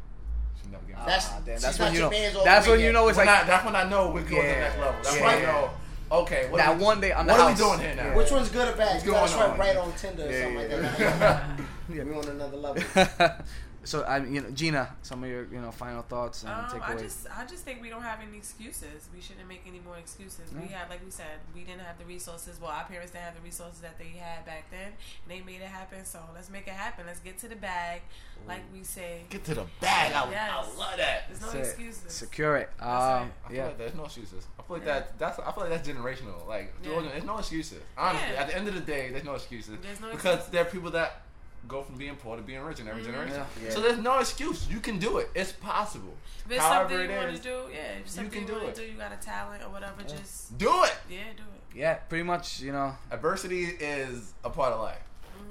She 0.62 0.70
never 0.70 0.84
gives 0.84 0.98
me 1.00 1.04
That's 1.04 1.28
Ah, 1.30 1.40
damn, 1.44 1.58
that's 1.60 1.78
when 1.80 1.92
you 1.92 2.00
know. 2.00 2.44
That's 2.44 2.66
when 2.68 2.78
way 2.78 2.84
you 2.86 2.92
know 2.92 3.08
it's 3.08 3.18
When 3.18 3.26
like 3.26 3.42
I, 3.42 3.46
that's 3.48 3.64
when 3.64 3.74
I 3.74 3.82
know 3.90 4.10
we're 4.12 4.22
going 4.22 4.42
to 4.42 4.48
the 4.48 4.54
next 4.60 4.78
level. 4.78 4.94
That's 5.02 5.16
Yeah. 5.16 5.22
when 5.26 5.34
I 5.38 5.42
know, 5.42 5.70
okay, 6.12 6.48
what 6.50 6.58
that 6.58 6.68
are 6.68 6.76
we, 6.76 6.84
one 6.84 7.00
day. 7.00 7.12
I'm 7.12 7.26
the 7.26 7.32
what 7.32 7.40
are 7.40 7.50
we 7.50 7.56
doing 7.56 7.80
here 7.80 7.94
now? 7.94 8.16
Which 8.16 8.30
one's 8.30 8.48
good 8.48 8.68
or 8.68 8.76
bad? 8.76 8.94
What's 8.94 9.04
You 9.04 9.12
gotta 9.12 9.28
swipe 9.28 9.58
right 9.58 9.76
on 9.76 9.92
Tinder 9.94 10.26
or 10.26 10.30
Yeah, 10.30 10.42
something 10.42 10.70
yeah, 10.70 10.76
like 10.76 10.98
that. 10.98 11.00
Yeah. 11.00 11.56
We 12.06 12.14
on 12.14 12.28
another 12.28 12.56
level. 12.56 12.82
so 13.84 14.04
I, 14.04 14.20
mean, 14.20 14.34
you 14.34 14.40
know, 14.40 14.50
Gina, 14.50 14.94
some 15.02 15.24
of 15.24 15.30
your, 15.30 15.44
you 15.46 15.60
know, 15.60 15.70
final 15.72 16.02
thoughts 16.02 16.42
and 16.42 16.52
Um, 16.52 16.80
I 16.82 16.94
just, 16.94 17.26
I 17.36 17.44
just 17.44 17.64
think 17.64 17.82
we 17.82 17.88
don't 17.88 18.02
have 18.02 18.20
any 18.26 18.36
excuses. 18.36 19.08
We 19.14 19.20
shouldn't 19.20 19.48
make 19.48 19.62
any 19.66 19.80
more 19.80 19.96
excuses. 19.98 20.52
We 20.52 20.68
had, 20.68 20.88
like 20.88 21.04
we 21.04 21.10
said, 21.10 21.40
we 21.54 21.62
didn't 21.62 21.80
have 21.82 21.98
the 21.98 22.04
resources. 22.04 22.60
Well, 22.60 22.70
our 22.70 22.84
parents 22.84 23.12
didn't 23.12 23.24
have 23.24 23.34
the 23.34 23.40
resources 23.40 23.80
that 23.80 23.98
they 23.98 24.16
had 24.18 24.44
back 24.46 24.70
then, 24.70 24.92
and 24.92 25.28
they 25.28 25.40
made 25.40 25.60
it 25.60 25.68
happen. 25.68 26.04
So 26.04 26.20
let's 26.34 26.50
make 26.50 26.66
it 26.66 26.74
happen. 26.74 27.06
Let's 27.06 27.20
get 27.20 27.38
to 27.38 27.48
the 27.48 27.56
bag, 27.56 28.02
like 28.46 28.62
we 28.72 28.84
say. 28.84 29.22
Get 29.30 29.44
to 29.44 29.54
the 29.54 29.66
bag. 29.80 30.12
I, 30.12 30.30
Yes. 30.30 30.50
I 30.52 30.78
love 30.78 30.96
that. 30.96 31.24
There's 31.28 31.40
no 31.40 31.46
That's 31.50 31.54
it. 31.68 31.70
excuses. 31.72 32.12
Secure 32.12 32.56
it. 32.56 32.70
Um, 32.80 32.88
right. 32.88 33.30
I 33.44 33.48
feel 33.48 33.56
yeah. 33.56 33.64
like 33.66 33.78
there's 33.78 33.94
no 33.94 34.04
excuses. 34.04 34.46
I 34.58 34.62
feel 34.62 34.76
like 34.76 34.86
Yeah. 34.86 34.92
that 35.00 35.18
that's 35.18 35.38
I 35.38 35.50
feel 35.52 35.64
like 35.64 35.70
that's 35.70 35.88
generational. 35.88 36.46
Like 36.46 36.72
Yeah. 36.82 37.00
There's 37.00 37.24
no 37.24 37.38
excuses. 37.38 37.82
Honestly, 37.98 38.28
Yeah. 38.32 38.40
at 38.40 38.46
the 38.48 38.56
end 38.56 38.68
of 38.68 38.74
the 38.74 38.80
day, 38.80 39.10
there's 39.10 39.24
no 39.24 39.34
excuses. 39.34 39.76
There's 39.82 40.00
no 40.00 40.10
because 40.10 40.34
excuses. 40.36 40.52
there 40.52 40.62
are 40.62 40.70
people 40.70 40.90
that 40.92 41.22
go 41.68 41.82
from 41.82 41.96
being 41.96 42.16
poor 42.16 42.36
to 42.36 42.42
being 42.42 42.60
rich 42.60 42.80
in 42.80 42.88
every 42.88 43.02
generation. 43.02 43.42
Yeah. 43.62 43.70
So 43.70 43.80
there's 43.80 43.98
no 43.98 44.18
excuse. 44.18 44.68
You 44.68 44.80
can 44.80 44.98
do 44.98 45.18
it. 45.18 45.30
It's 45.34 45.52
possible. 45.52 46.14
If 46.44 46.52
it's 46.52 46.60
However 46.60 46.88
something 46.90 47.10
it 47.10 47.12
you 47.12 47.16
want 47.16 47.36
to 47.36 47.42
do, 47.42 47.48
yeah. 47.72 47.78
If 47.98 48.00
it's 48.06 48.14
something 48.14 48.30
can 48.32 48.40
you, 48.42 48.46
do 48.48 48.52
want 48.54 48.68
it. 48.68 48.74
to 48.74 48.80
do, 48.82 48.86
you 48.92 48.98
got 48.98 49.12
a 49.12 49.16
talent 49.24 49.62
or 49.62 49.68
whatever. 49.70 50.02
Just 50.02 50.58
do 50.58 50.82
it. 50.84 50.94
yeah, 51.08 51.18
do 51.36 51.42
it. 51.42 51.76
Yeah, 51.78 51.94
pretty 51.94 52.24
much, 52.24 52.60
you 52.60 52.72
know. 52.72 52.94
Adversity 53.10 53.64
is 53.64 54.34
a 54.44 54.50
part 54.50 54.72
of 54.72 54.80
life. 54.80 54.98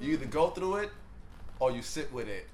You 0.00 0.12
either 0.14 0.26
go 0.26 0.50
through 0.50 0.76
it 0.76 0.90
or 1.58 1.70
you 1.72 1.82
sit 1.82 2.12
with 2.12 2.28
it 2.28 2.48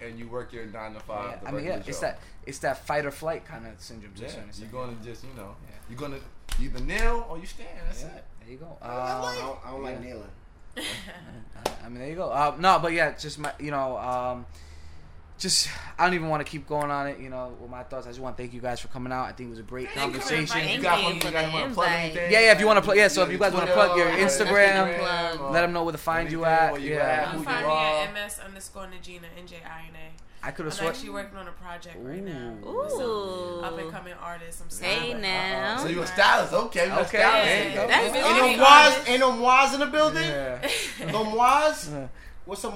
and 0.00 0.18
you 0.18 0.28
work 0.28 0.52
your 0.52 0.66
nine 0.66 0.94
to 0.94 1.00
five. 1.00 1.30
Yeah, 1.30 1.38
the 1.40 1.48
I 1.48 1.50
mean, 1.52 1.64
yeah, 1.64 1.82
it's 1.86 2.00
that 2.00 2.18
it's 2.46 2.58
that 2.60 2.84
fight 2.86 3.06
or 3.06 3.10
flight 3.10 3.44
kind 3.44 3.66
of 3.66 3.80
syndrome. 3.80 4.14
To 4.14 4.22
Yeah, 4.24 4.30
you're 4.58 4.68
gonna 4.68 4.96
just 5.04 5.22
you 5.24 5.30
know, 5.36 5.54
you're 5.88 5.98
gonna 5.98 6.18
either 6.60 6.80
kneel 6.80 7.26
or 7.30 7.38
you 7.38 7.46
stand. 7.46 7.68
That's 7.86 8.02
Yeah. 8.02 8.08
it. 8.08 8.24
There 8.40 8.50
you 8.50 8.56
go. 8.58 8.76
I 8.82 8.86
Uh, 8.88 9.34
don't, 9.40 9.58
I 9.64 9.70
don't 9.70 9.82
like 9.82 10.00
kneeling. 10.00 10.28
I 10.76 11.88
mean, 11.88 11.98
there 11.98 12.08
you 12.08 12.14
go. 12.16 12.30
Uh, 12.30 12.54
no, 12.58 12.78
but 12.80 12.92
yeah, 12.92 13.12
just 13.16 13.38
my, 13.38 13.52
you 13.60 13.70
know, 13.70 13.96
um, 13.98 14.46
just 15.38 15.68
I 15.98 16.04
don't 16.06 16.14
even 16.14 16.28
want 16.28 16.44
to 16.44 16.50
keep 16.50 16.68
going 16.68 16.90
on 16.90 17.08
it. 17.08 17.18
You 17.18 17.28
know, 17.28 17.54
with 17.60 17.70
my 17.70 17.82
thoughts. 17.82 18.06
I 18.06 18.10
just 18.10 18.20
want 18.20 18.36
to 18.36 18.42
thank 18.42 18.54
you 18.54 18.60
guys 18.60 18.80
for 18.80 18.88
coming 18.88 19.12
out. 19.12 19.24
I 19.24 19.32
think 19.32 19.48
it 19.48 19.50
was 19.50 19.58
a 19.58 19.62
great 19.62 19.88
Thank 19.90 20.12
conversation. 20.12 20.68
You 20.68 20.80
got 20.80 21.02
one? 21.02 21.16
you 21.16 21.20
You 21.20 21.30
guys 21.30 21.52
want 21.52 21.68
to 21.68 21.74
plug 21.74 21.88
anything? 21.90 22.32
Yeah, 22.32 22.40
yeah. 22.40 22.52
If 22.52 22.60
you 22.60 22.66
want 22.66 22.76
to 22.78 22.82
plug, 22.82 22.96
yeah. 22.96 23.08
So 23.08 23.22
if 23.24 23.32
you 23.32 23.38
guys 23.38 23.52
want 23.52 23.66
to 23.66 23.72
plug 23.72 23.96
your 23.96 24.06
Instagram, 24.06 24.96
Instagram, 24.98 25.50
let 25.50 25.62
them 25.62 25.72
know 25.72 25.82
where 25.84 25.92
to 25.92 25.98
find 25.98 26.30
you 26.30 26.44
anything, 26.44 26.76
at. 26.76 26.80
you 26.82 26.94
Yeah. 26.94 27.00
at, 27.00 27.32
You 27.32 27.38
who 27.38 27.44
can 27.44 27.52
you 27.54 27.60
find 27.60 27.66
me 27.66 27.72
are. 27.72 28.04
at 28.06 28.12
ms 28.14 28.38
underscore 28.44 28.84
Najina 28.86 29.26
N 29.36 29.46
J 29.46 29.56
I 29.66 29.80
N 29.88 29.94
A. 29.96 30.31
I 30.44 30.50
could 30.50 30.64
have 30.64 30.74
I'm 30.74 30.78
sworn. 30.78 30.92
actually 30.92 31.10
working 31.10 31.38
on 31.38 31.46
a 31.48 31.52
project 31.52 31.96
right 32.00 32.22
now. 32.24 32.54
Ooh. 32.66 32.82
with. 33.60 33.64
Up 33.64 33.78
and 33.78 33.90
coming 33.92 34.14
artists. 34.20 34.60
I'm 34.60 34.68
Hey 34.84 35.00
saying. 35.10 35.20
now. 35.20 35.78
So 35.78 35.88
you 35.88 36.02
a 36.02 36.06
stylist? 36.06 36.52
Okay, 36.52 36.86
you 36.86 36.92
a 36.92 37.00
Okay. 37.02 37.18
stylist. 37.18 37.44
There 37.44 37.68
you. 37.70 37.74
That's 37.76 38.16
Ain't 38.16 38.40
really 38.40 38.56
no 38.56 38.64
Moaz, 38.64 39.08
ain't 39.08 39.20
no 39.20 39.32
Moaz 39.32 39.74
in 39.74 39.80
the 39.80 39.86
building. 39.86 40.22
Yeah. 40.24 40.68
No 41.12 41.24
Moaz. 41.24 41.90
Yeah. 41.92 42.06
What's 42.44 42.60
some 42.62 42.72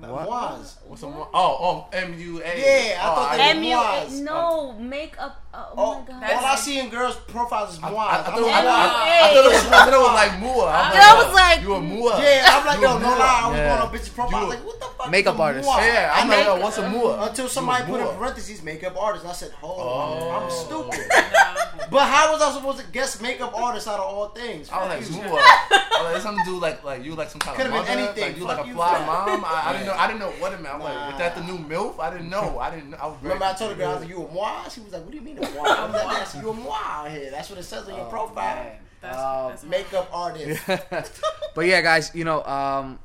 What? 0.00 0.28
Moaz? 0.28 0.76
What's 0.86 1.00
some? 1.02 1.12
Oh, 1.14 1.28
oh, 1.34 1.88
M 1.92 2.18
U 2.18 2.40
A. 2.42 2.44
Yeah, 2.44 3.00
I 3.02 3.10
oh, 3.10 3.14
thought 3.14 3.30
I, 3.32 3.36
they- 3.36 3.42
M 3.58 3.62
U 3.64 3.76
Moaz. 3.76 4.20
no 4.22 4.72
makeup. 4.78 5.36
Uh, 5.52 5.64
oh, 5.70 5.74
Oh, 5.76 6.00
my 6.00 6.06
god. 6.06 6.32
all 6.38 6.44
I 6.46 6.54
see 6.56 6.78
in 6.78 6.88
girls' 6.90 7.16
profiles 7.16 7.74
is 7.76 7.82
I, 7.82 7.90
Moaz. 7.90 7.96
I, 7.96 8.00
I, 8.00 8.16
I'm 8.18 8.24
thought, 8.24 8.38
it 8.38 8.42
was- 8.42 8.50
like, 8.50 8.64
I. 8.64 8.70
I, 8.70 9.30
I 9.30 9.34
thought 9.34 9.44
it 9.44 9.52
was, 9.52 9.66
I 9.66 9.70
thought 9.70 9.92
it 9.92 9.98
was 10.00 10.14
like 10.14 10.32
Mua. 10.40 10.66
I'm 10.68 10.92
I 10.94 11.24
was 11.24 11.34
like- 11.34 11.62
you 11.62 11.74
a 11.74 11.80
Mua? 11.80 12.18
Yeah, 12.22 12.46
I'm 12.48 12.66
like, 12.66 12.80
yo, 12.80 12.98
no 12.98 13.08
lie. 13.08 13.40
I 13.44 13.48
was 13.48 13.56
Yeah. 13.58 13.68
going 13.68 13.82
on 13.82 13.94
bitches' 13.94 14.14
profile. 14.14 14.36
I 14.40 14.44
was 14.44 14.54
like, 14.54 14.64
what 14.66 14.80
the 14.80 14.86
fuck? 14.86 15.10
Makeup 15.10 15.34
is 15.34 15.40
artist. 15.40 15.68
Moaz? 15.68 15.78
Yeah, 15.86 16.12
I'm 16.14 16.30
I 16.30 16.36
like, 16.36 16.46
yo, 16.46 16.54
make- 16.54 16.62
what's 16.64 16.78
a 16.78 16.88
Mua? 16.88 17.28
Until 17.28 17.48
somebody 17.48 17.84
put 17.84 18.00
a 18.00 18.10
in 18.10 18.16
parentheses 18.16 18.62
makeup 18.62 18.96
artist. 19.00 19.26
I 19.26 19.32
said, 19.32 19.50
hold 19.52 19.78
Oh. 19.80 20.28
on, 20.30 20.42
I'm 20.42 20.48
oh. 20.50 20.90
stupid. 20.90 21.10
But 21.90 22.06
how 22.08 22.32
was 22.32 22.40
I 22.42 22.52
supposed 22.52 22.78
to 22.78 22.86
guess 22.92 23.20
makeup 23.20 23.52
artist 23.58 23.88
out 23.88 23.98
of 23.98 24.06
all 24.06 24.28
things? 24.28 24.70
I 24.70 24.78
was 24.78 24.88
like, 24.88 25.02
Fuck 25.02 25.32
you. 25.32 25.38
I 25.38 26.02
was 26.04 26.12
like, 26.14 26.22
something 26.22 26.44
to 26.44 26.50
do 26.50 26.58
like 26.60 26.82
like 26.84 27.04
you 27.04 27.14
like 27.14 27.28
some 27.30 27.40
kind 27.40 27.52
of 27.52 27.56
Could've 27.66 27.78
of 27.80 27.86
been 27.86 27.98
mother, 27.98 28.10
anything. 28.10 28.22
like 28.24 28.36
you 28.38 28.46
Fuck 28.46 28.56
like 28.58 28.64
a 28.66 28.68
you 28.68 28.74
fly 28.74 29.06
mom. 29.06 29.44
I, 29.44 29.62
I 29.66 29.72
didn't 29.72 29.86
know. 29.86 29.94
I 29.94 30.06
didn't 30.06 30.20
know 30.20 30.30
what 30.40 30.52
it 30.52 30.60
meant. 30.60 30.74
I'm 30.76 30.80
like, 30.80 30.94
Nah. 30.94 31.10
is 31.12 31.18
that 31.18 31.34
the 31.36 31.42
new 31.44 31.58
milf? 31.58 31.98
I 31.98 32.10
didn't 32.10 32.30
know. 32.30 32.58
I 32.58 32.70
didn't. 32.74 32.90
know. 32.90 32.96
I 33.00 33.06
was 33.06 33.16
Remember 33.22 33.44
I 33.44 33.52
told 33.54 33.72
the 33.72 33.74
girl, 33.76 33.90
I 33.90 33.92
was 33.94 34.00
like, 34.02 34.10
you 34.10 34.24
a 34.24 34.32
moi? 34.32 34.68
She 34.68 34.80
was 34.80 34.92
like, 34.92 35.02
what 35.02 35.10
do 35.10 35.16
you 35.16 35.22
mean 35.22 35.38
a 35.38 35.50
moi? 35.50 35.64
I 35.64 35.84
was 35.86 35.94
like, 35.94 36.16
yes, 36.18 36.36
you 36.40 36.48
a 36.50 36.54
moi 36.54 36.74
out 36.76 37.10
here. 37.10 37.30
That's 37.30 37.50
what 37.50 37.58
it 37.58 37.64
says 37.64 37.88
on 37.88 37.94
your 37.96 38.06
profile. 38.06 38.54
man. 38.56 38.72
That's, 39.02 39.16
that's 39.16 39.64
Makeup 39.64 40.10
artist. 40.12 40.62
but 41.54 41.66
yeah, 41.66 41.80
guys, 41.80 42.10
you 42.14 42.24
know, 42.24 42.44
um, 42.44 42.98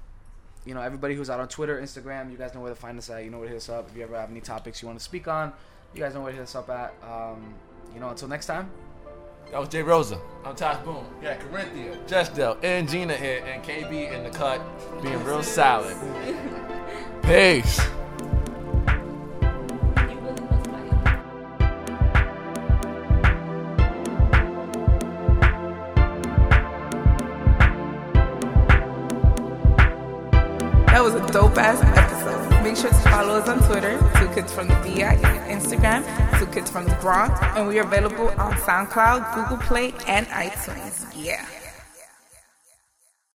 you 0.65 0.73
know, 0.73 0.81
everybody 0.81 1.15
who's 1.15 1.29
out 1.29 1.39
on 1.39 1.47
Twitter, 1.47 1.81
Instagram, 1.81 2.31
you 2.31 2.37
guys 2.37 2.53
know 2.53 2.59
where 2.61 2.69
to 2.71 2.75
find 2.75 2.97
us 2.97 3.09
at. 3.09 3.23
You 3.23 3.29
know 3.29 3.37
where 3.37 3.47
to 3.47 3.53
hit 3.53 3.57
us 3.57 3.69
up. 3.69 3.87
If 3.89 3.95
you 3.97 4.03
ever 4.03 4.15
have 4.19 4.29
any 4.29 4.41
topics 4.41 4.81
you 4.81 4.87
want 4.87 4.99
to 4.99 5.05
speak 5.05 5.27
on, 5.27 5.53
you 5.93 6.01
guys 6.01 6.13
know 6.13 6.21
where 6.21 6.31
to 6.31 6.37
hit 6.37 6.43
us 6.43 6.55
up 6.55 6.69
at. 6.69 6.93
Um, 7.03 7.53
you 7.95 8.01
know, 8.01 8.09
until 8.09 8.27
next 8.27 8.45
time. 8.45 8.69
That 9.51 9.59
was 9.59 9.69
Jay 9.69 9.81
Rosa. 9.81 10.19
I'm 10.43 10.55
Tosh 10.55 10.83
Boom. 10.83 11.05
Yeah, 11.23 11.37
Corinthia, 11.37 12.05
Justel, 12.07 12.57
and 12.61 12.89
Gina 12.89 13.15
here, 13.15 13.41
and 13.45 13.63
KB 13.63 14.11
in 14.11 14.23
the 14.23 14.29
cut, 14.29 14.61
being 15.01 15.23
real 15.23 15.41
solid. 15.41 15.95
Peace. 17.23 17.79
You 19.39 20.19
really 20.19 20.41
was 20.41 20.67
funny. 20.67 20.89
That 30.87 31.01
was 31.01 31.15
a 31.15 31.25
dope 31.31 31.57
ass 31.57 31.81
episode. 31.81 32.14
Make 32.75 32.81
sure 32.81 32.91
to 32.91 33.09
follow 33.09 33.35
us 33.35 33.47
on 33.47 33.59
Twitter, 33.69 33.97
Two 34.19 34.27
Kids 34.35 34.51
from 34.51 34.67
the 34.67 34.73
BI, 34.73 35.15
Instagram, 35.47 36.03
Two 36.37 36.45
Kids 36.47 36.69
from 36.69 36.83
the 36.83 36.95
Bronx, 36.95 37.39
and 37.55 37.69
we 37.69 37.79
are 37.79 37.83
available 37.83 38.27
on 38.31 38.51
SoundCloud, 38.51 39.33
Google 39.33 39.65
Play, 39.65 39.93
and 40.07 40.27
iTunes. 40.27 41.05
Yeah. 41.15 41.45